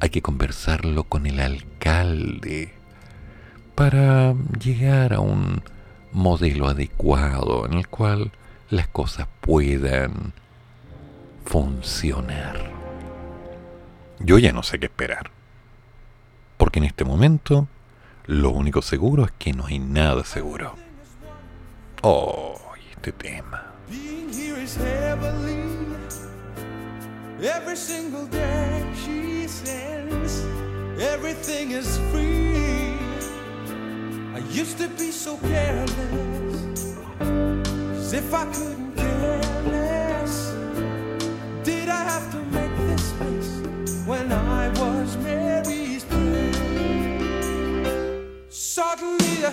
Hay 0.00 0.10
que 0.10 0.22
conversarlo 0.22 1.04
con 1.04 1.26
el 1.26 1.40
alcalde 1.40 2.74
para 3.74 4.34
llegar 4.62 5.14
a 5.14 5.20
un 5.20 5.62
modelo 6.12 6.68
adecuado 6.68 7.66
en 7.66 7.74
el 7.74 7.88
cual 7.88 8.32
las 8.68 8.88
cosas 8.88 9.28
puedan 9.40 10.32
funcionar. 11.44 12.81
Yo 14.24 14.38
ya 14.38 14.52
no 14.52 14.62
sé 14.62 14.78
qué 14.78 14.86
esperar. 14.86 15.30
Porque 16.56 16.78
en 16.78 16.84
este 16.84 17.04
momento 17.04 17.66
lo 18.26 18.50
único 18.50 18.80
seguro 18.80 19.24
es 19.24 19.32
que 19.32 19.52
no 19.52 19.66
hay 19.66 19.80
nada 19.80 20.24
seguro. 20.24 20.76
Oh, 22.02 22.60
este 22.90 23.12
tema. 23.12 23.72
Every 27.42 27.76
single 27.76 28.26
day 28.26 28.84
she 28.94 29.48
sends, 29.48 30.44
everything 31.00 31.72
is 31.72 31.98
free. 32.12 32.96
I 34.32 34.38
used 34.48 34.78
to 34.78 34.88
be 34.96 35.10
so 35.10 35.36
careless, 35.38 36.96
as 37.96 38.12
if 38.12 38.32
I 38.32 38.44
couldn't 38.44 38.94
care 38.94 39.71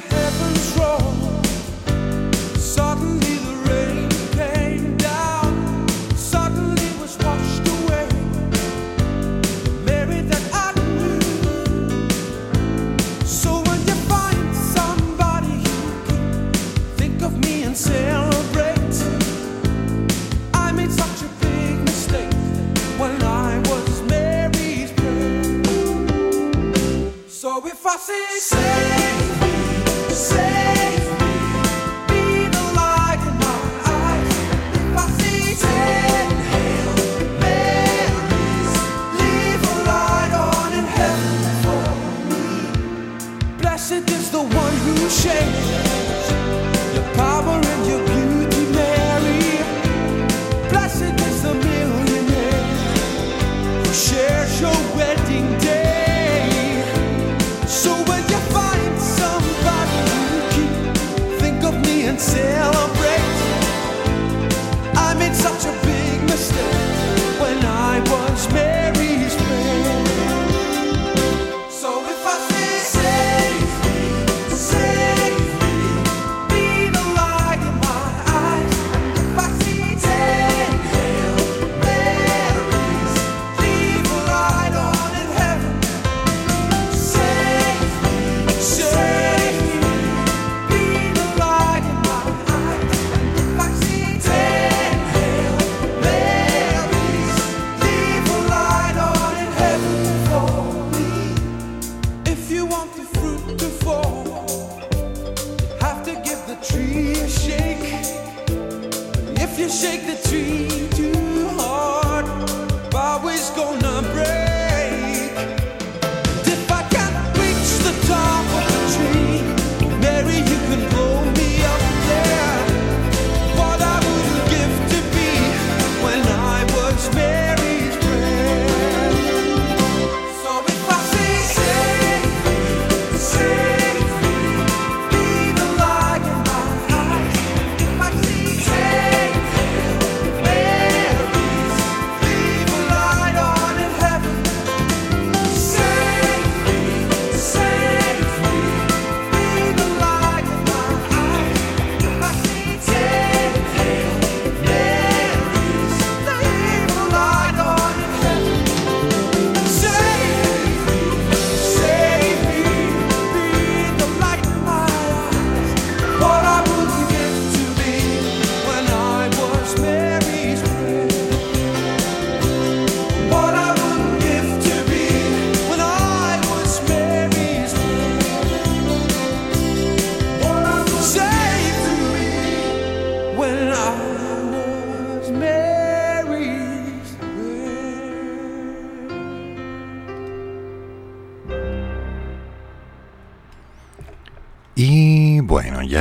heavens 0.02 0.78
roll. 0.78 1.29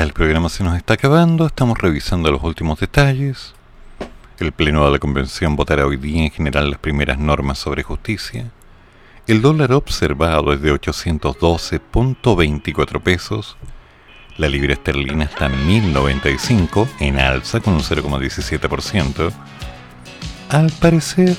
El 0.02 0.12
programa 0.12 0.48
se 0.48 0.62
nos 0.62 0.76
está 0.76 0.94
acabando, 0.94 1.44
estamos 1.46 1.76
revisando 1.78 2.30
los 2.30 2.44
últimos 2.44 2.78
detalles. 2.78 3.54
El 4.38 4.52
Pleno 4.52 4.84
de 4.84 4.92
la 4.92 5.00
Convención 5.00 5.56
votará 5.56 5.84
hoy 5.86 5.96
día 5.96 6.22
en 6.22 6.30
general 6.30 6.70
las 6.70 6.78
primeras 6.78 7.18
normas 7.18 7.58
sobre 7.58 7.82
justicia. 7.82 8.52
El 9.26 9.42
dólar 9.42 9.72
observado 9.72 10.52
es 10.52 10.62
de 10.62 10.72
812.24 10.72 13.02
pesos. 13.02 13.56
La 14.36 14.48
libra 14.48 14.74
esterlina 14.74 15.24
está 15.24 15.46
en 15.46 15.66
1095, 15.66 16.86
en 17.00 17.18
alza 17.18 17.58
con 17.58 17.74
un 17.74 17.80
0,17%. 17.80 19.32
Al 20.50 20.70
parecer, 20.80 21.36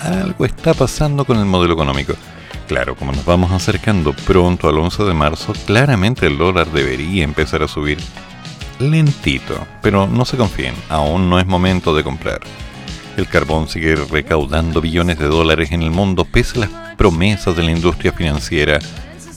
algo 0.00 0.46
está 0.46 0.72
pasando 0.72 1.26
con 1.26 1.38
el 1.38 1.44
modelo 1.44 1.74
económico. 1.74 2.14
Claro, 2.68 2.94
como 2.96 3.12
nos 3.12 3.24
vamos 3.24 3.50
acercando 3.50 4.12
pronto 4.12 4.68
al 4.68 4.76
11 4.76 5.04
de 5.04 5.14
marzo, 5.14 5.54
claramente 5.64 6.26
el 6.26 6.36
dólar 6.36 6.70
debería 6.70 7.24
empezar 7.24 7.62
a 7.62 7.68
subir 7.68 7.96
lentito, 8.78 9.66
pero 9.80 10.06
no 10.06 10.26
se 10.26 10.36
confíen, 10.36 10.74
aún 10.90 11.30
no 11.30 11.40
es 11.40 11.46
momento 11.46 11.96
de 11.96 12.04
comprar. 12.04 12.40
El 13.16 13.26
carbón 13.26 13.68
sigue 13.68 13.96
recaudando 13.96 14.82
billones 14.82 15.18
de 15.18 15.28
dólares 15.28 15.72
en 15.72 15.80
el 15.80 15.90
mundo 15.90 16.26
pese 16.26 16.58
a 16.58 16.60
las 16.60 16.70
promesas 16.96 17.56
de 17.56 17.62
la 17.62 17.70
industria 17.70 18.12
financiera 18.12 18.78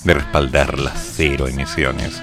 de 0.03 0.14
respaldar 0.14 0.78
las 0.78 1.14
cero 1.16 1.48
emisiones. 1.48 2.22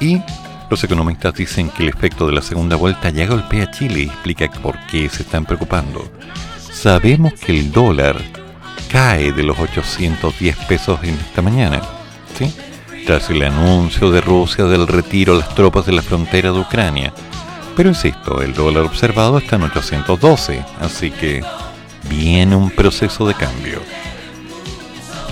Y 0.00 0.20
los 0.68 0.82
economistas 0.82 1.34
dicen 1.34 1.70
que 1.70 1.84
el 1.84 1.90
efecto 1.90 2.26
de 2.26 2.32
la 2.32 2.42
segunda 2.42 2.74
vuelta 2.74 3.10
ya 3.10 3.28
golpea 3.28 3.64
a 3.64 3.70
Chile 3.70 4.00
y 4.00 4.06
explica 4.06 4.50
por 4.60 4.76
qué 4.86 5.08
se 5.08 5.22
están 5.22 5.44
preocupando. 5.44 6.04
Sabemos 6.58 7.34
que 7.34 7.52
el 7.52 7.70
dólar 7.70 8.41
cae 8.92 9.32
de 9.32 9.42
los 9.42 9.58
810 9.58 10.56
pesos 10.66 11.00
en 11.02 11.14
esta 11.14 11.40
mañana, 11.40 11.80
¿sí? 12.38 12.54
tras 13.06 13.30
el 13.30 13.42
anuncio 13.42 14.10
de 14.10 14.20
Rusia 14.20 14.64
del 14.64 14.86
retiro 14.86 15.32
de 15.32 15.40
las 15.40 15.54
tropas 15.54 15.86
de 15.86 15.92
la 15.92 16.02
frontera 16.02 16.52
de 16.52 16.60
Ucrania. 16.60 17.12
Pero 17.74 17.88
insisto, 17.88 18.42
el 18.42 18.52
dólar 18.52 18.84
observado 18.84 19.38
está 19.38 19.56
en 19.56 19.62
812, 19.62 20.62
así 20.80 21.10
que 21.10 21.42
viene 22.10 22.54
un 22.54 22.70
proceso 22.70 23.26
de 23.26 23.34
cambio. 23.34 23.80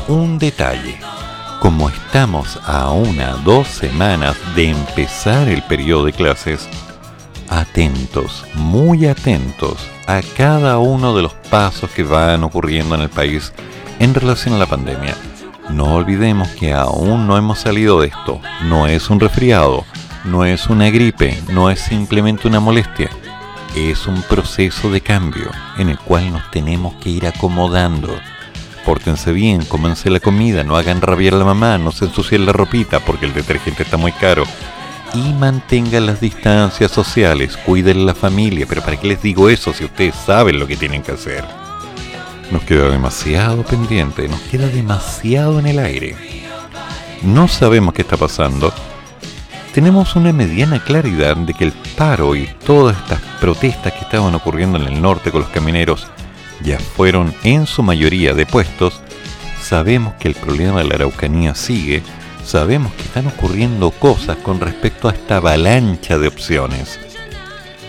Un 0.09 0.39
detalle, 0.39 0.99
como 1.61 1.91
estamos 1.91 2.59
a 2.65 2.91
una 2.91 3.35
dos 3.45 3.69
semanas 3.69 4.37
de 4.57 4.71
empezar 4.71 5.49
el 5.49 5.63
periodo 5.65 6.07
de 6.07 6.15
clases, 6.15 6.67
atentos, 7.51 8.47
muy 8.55 9.07
atentos 9.07 9.77
a 10.11 10.23
cada 10.37 10.79
uno 10.79 11.15
de 11.15 11.23
los 11.23 11.35
pasos 11.35 11.89
que 11.91 12.03
van 12.03 12.43
ocurriendo 12.43 12.97
en 12.97 13.03
el 13.03 13.11
país 13.11 13.53
en 14.01 14.13
relación 14.13 14.55
a 14.55 14.59
la 14.59 14.67
pandemia. 14.67 15.15
No 15.69 15.95
olvidemos 15.95 16.49
que 16.49 16.73
aún 16.73 17.29
no 17.29 17.39
hemos 17.39 17.61
salido 17.61 18.01
de 18.01 18.09
esto. 18.09 18.41
No 18.65 18.89
es 18.89 19.09
un 19.09 19.21
resfriado, 19.21 19.85
no 20.25 20.45
es 20.45 20.67
una 20.67 20.91
gripe, 20.91 21.41
no 21.53 21.71
es 21.71 21.79
simplemente 21.79 22.49
una 22.49 22.59
molestia. 22.59 23.09
Es 23.77 24.09
un 24.09 24.21
proceso 24.23 24.91
de 24.91 25.01
cambio 25.01 25.49
en 25.79 25.91
el 25.91 25.99
cual 26.01 26.33
nos 26.33 26.51
tenemos 26.51 26.95
que 26.95 27.11
ir 27.11 27.29
acomodando. 27.29 28.13
Pórtense 28.85 29.31
bien, 29.31 29.65
cómanse 29.65 30.11
la 30.11 30.19
comida, 30.19 30.65
no 30.65 30.77
hagan 30.77 31.03
rabiar 31.03 31.35
a 31.35 31.39
la 31.39 31.45
mamá, 31.45 31.79
no 31.79 31.93
se 31.93 32.07
ensucien 32.07 32.47
la 32.47 32.53
ropita 32.53 32.99
porque 32.99 33.27
el 33.27 33.33
detergente 33.33 33.85
está 33.85 33.97
muy 33.97 34.11
caro 34.11 34.43
y 35.15 35.33
mantengan 35.33 36.07
las 36.07 36.21
distancias 36.21 36.91
sociales, 36.91 37.57
cuiden 37.57 38.07
la 38.07 38.15
familia, 38.15 38.67
pero 38.69 38.83
¿para 38.83 38.99
qué 38.99 39.09
les 39.09 39.23
digo 39.23 39.49
eso 39.49 39.73
si 39.73 39.85
ustedes 39.85 40.15
saben 40.15 40.59
lo 40.59 40.67
que 40.67 40.77
tienen 40.77 41.03
que 41.03 41.13
hacer? 41.13 41.45
Nos 42.51 42.63
queda 42.63 42.91
demasiado 42.91 43.63
pendiente, 43.63 44.29
nos 44.29 44.41
queda 44.43 44.67
demasiado 44.69 45.59
en 45.59 45.67
el 45.67 45.79
aire. 45.79 46.17
No 47.23 47.49
sabemos 47.49 47.95
qué 47.95 48.03
está 48.03 48.17
pasando. 48.17 48.73
Tenemos 49.75 50.17
una 50.17 50.33
mediana 50.33 50.83
claridad 50.83 51.37
de 51.37 51.55
que 51.55 51.65
el 51.65 51.73
paro 51.97 52.35
y 52.35 52.49
todas 52.65 52.97
estas 52.97 53.21
protestas 53.41 53.93
que 53.93 54.01
estaban 54.01 54.35
ocurriendo 54.35 54.79
en 54.79 54.87
el 54.87 55.01
norte 55.01 55.31
con 55.31 55.43
los 55.43 55.51
camineros 55.51 56.07
ya 56.63 56.79
fueron 56.79 57.35
en 57.45 57.67
su 57.67 57.83
mayoría 57.83 58.35
depuestos. 58.35 59.01
Sabemos 59.63 60.15
que 60.15 60.29
el 60.29 60.35
problema 60.35 60.79
de 60.79 60.89
la 60.89 60.97
Araucanía 60.97 61.55
sigue, 61.55 62.03
sabemos 62.51 62.93
que 62.95 63.03
están 63.03 63.29
ocurriendo 63.29 63.93
cosas 63.93 64.37
con 64.39 64.59
respecto 64.59 65.09
a 65.09 65.13
esta 65.13 65.37
avalancha 65.37 66.19
de 66.19 66.27
opciones. 66.27 66.99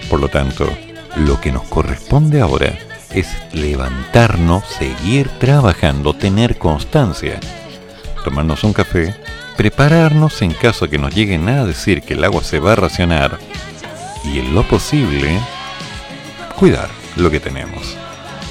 Por 0.08 0.20
lo 0.20 0.28
tanto, 0.28 0.70
lo 1.16 1.42
que 1.42 1.52
nos 1.52 1.64
corresponde 1.64 2.42
ahora 2.42 2.78
es 3.10 3.28
levantarnos, 3.54 4.64
seguir 4.68 5.30
trabajando, 5.40 6.14
tener 6.14 6.60
constancia, 6.60 7.40
tomarnos 8.24 8.64
un 8.64 8.74
café, 8.74 9.16
prepararnos 9.58 10.44
en 10.44 10.54
caso 10.54 10.88
que 10.88 11.00
nos 11.00 11.16
lleguen 11.16 11.50
a 11.50 11.66
decir 11.66 12.04
que 12.04 12.14
el 12.14 12.24
agua 12.24 12.44
se 12.44 12.60
va 12.60 12.74
a 12.74 12.76
racionar 12.76 13.40
y 14.24 14.38
en 14.38 14.54
lo 14.54 14.62
posible 14.68 15.40
cuidar 16.56 16.90
lo 17.16 17.32
que 17.32 17.40
tenemos. 17.40 17.98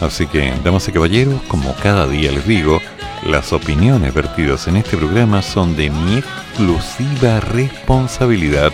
Así 0.00 0.26
que, 0.26 0.52
damas 0.64 0.88
y 0.88 0.92
caballeros, 0.92 1.40
como 1.46 1.72
cada 1.76 2.08
día 2.08 2.32
les 2.32 2.48
digo, 2.48 2.80
las 3.24 3.52
opiniones 3.52 4.14
vertidas 4.14 4.66
en 4.66 4.76
este 4.76 4.96
programa 4.96 5.42
son 5.42 5.76
de 5.76 5.90
mi 5.90 6.16
exclusiva 6.16 7.40
responsabilidad 7.40 8.72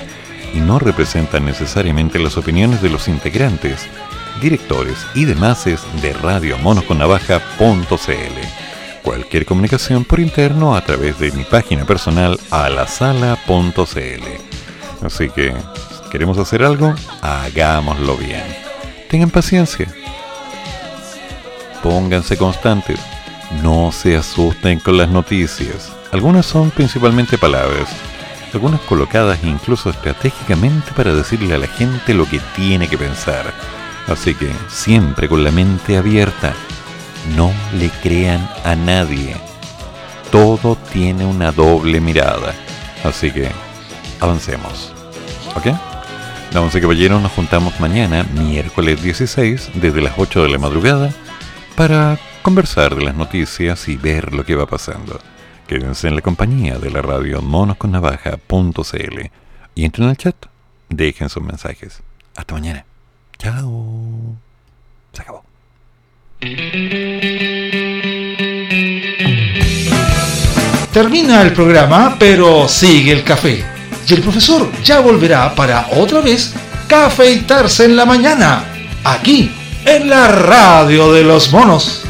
y 0.54 0.58
no 0.58 0.78
representan 0.78 1.44
necesariamente 1.44 2.20
las 2.20 2.36
opiniones 2.36 2.80
de 2.80 2.88
los 2.88 3.08
integrantes, 3.08 3.88
directores 4.40 5.04
y 5.14 5.24
demás 5.24 5.64
de 5.64 6.12
Radio 6.12 6.58
Monosconnavaja.cl. 6.58 7.86
Cualquier 9.02 9.46
comunicación 9.46 10.04
por 10.04 10.20
interno 10.20 10.76
a 10.76 10.80
través 10.82 11.18
de 11.18 11.32
mi 11.32 11.42
página 11.42 11.84
personal 11.84 12.38
alasala.cl. 12.50 13.84
Así 15.04 15.28
que, 15.30 15.52
si 15.52 16.10
queremos 16.10 16.38
hacer 16.38 16.62
algo, 16.62 16.94
hagámoslo 17.20 18.16
bien. 18.16 18.44
Tengan 19.10 19.30
paciencia. 19.30 19.92
Pónganse 21.82 22.36
constantes 22.36 22.98
no 23.62 23.92
se 23.92 24.16
asusten 24.16 24.80
con 24.80 24.96
las 24.96 25.08
noticias. 25.08 25.92
Algunas 26.12 26.46
son 26.46 26.70
principalmente 26.70 27.38
palabras, 27.38 27.88
algunas 28.52 28.80
colocadas 28.82 29.38
incluso 29.44 29.90
estratégicamente 29.90 30.92
para 30.92 31.14
decirle 31.14 31.54
a 31.54 31.58
la 31.58 31.66
gente 31.66 32.14
lo 32.14 32.26
que 32.26 32.40
tiene 32.54 32.88
que 32.88 32.98
pensar. 32.98 33.52
Así 34.06 34.34
que 34.34 34.50
siempre 34.68 35.28
con 35.28 35.42
la 35.42 35.50
mente 35.50 35.96
abierta, 35.96 36.54
no 37.34 37.52
le 37.74 37.90
crean 38.02 38.48
a 38.64 38.76
nadie. 38.76 39.36
Todo 40.30 40.76
tiene 40.92 41.24
una 41.24 41.52
doble 41.52 42.00
mirada. 42.00 42.54
Así 43.04 43.30
que 43.30 43.50
avancemos. 44.20 44.92
¿Ok? 45.56 45.66
Damas 46.52 46.74
caballeros, 46.74 47.20
nos 47.20 47.32
juntamos 47.32 47.78
mañana, 47.80 48.24
miércoles 48.32 49.02
16, 49.02 49.70
desde 49.74 50.00
las 50.00 50.14
8 50.16 50.44
de 50.44 50.48
la 50.48 50.58
madrugada, 50.58 51.12
para 51.74 52.18
conversar 52.46 52.94
de 52.94 53.02
las 53.02 53.16
noticias 53.16 53.88
y 53.88 53.96
ver 53.96 54.32
lo 54.32 54.44
que 54.44 54.54
va 54.54 54.66
pasando. 54.66 55.18
Quédense 55.66 56.06
en 56.06 56.14
la 56.14 56.22
compañía 56.22 56.78
de 56.78 56.92
la 56.92 57.02
radio 57.02 57.42
monosconnavaja.cl 57.42 59.30
y 59.74 59.84
entren 59.84 60.08
al 60.08 60.16
chat, 60.16 60.36
dejen 60.88 61.28
sus 61.28 61.42
mensajes. 61.42 62.04
Hasta 62.36 62.54
mañana. 62.54 62.84
Chao. 63.36 64.36
Se 65.12 65.22
acabó. 65.22 65.42
Termina 70.92 71.42
el 71.42 71.52
programa, 71.52 72.14
pero 72.16 72.68
sigue 72.68 73.10
el 73.10 73.24
café. 73.24 73.64
Y 74.08 74.14
el 74.14 74.22
profesor 74.22 74.70
ya 74.84 75.00
volverá 75.00 75.52
para 75.56 75.88
otra 75.96 76.20
vez 76.20 76.54
cafeitarse 76.86 77.86
en 77.86 77.96
la 77.96 78.06
mañana, 78.06 78.62
aquí, 79.02 79.50
en 79.84 80.08
la 80.08 80.28
radio 80.28 81.12
de 81.12 81.24
los 81.24 81.52
monos. 81.52 82.06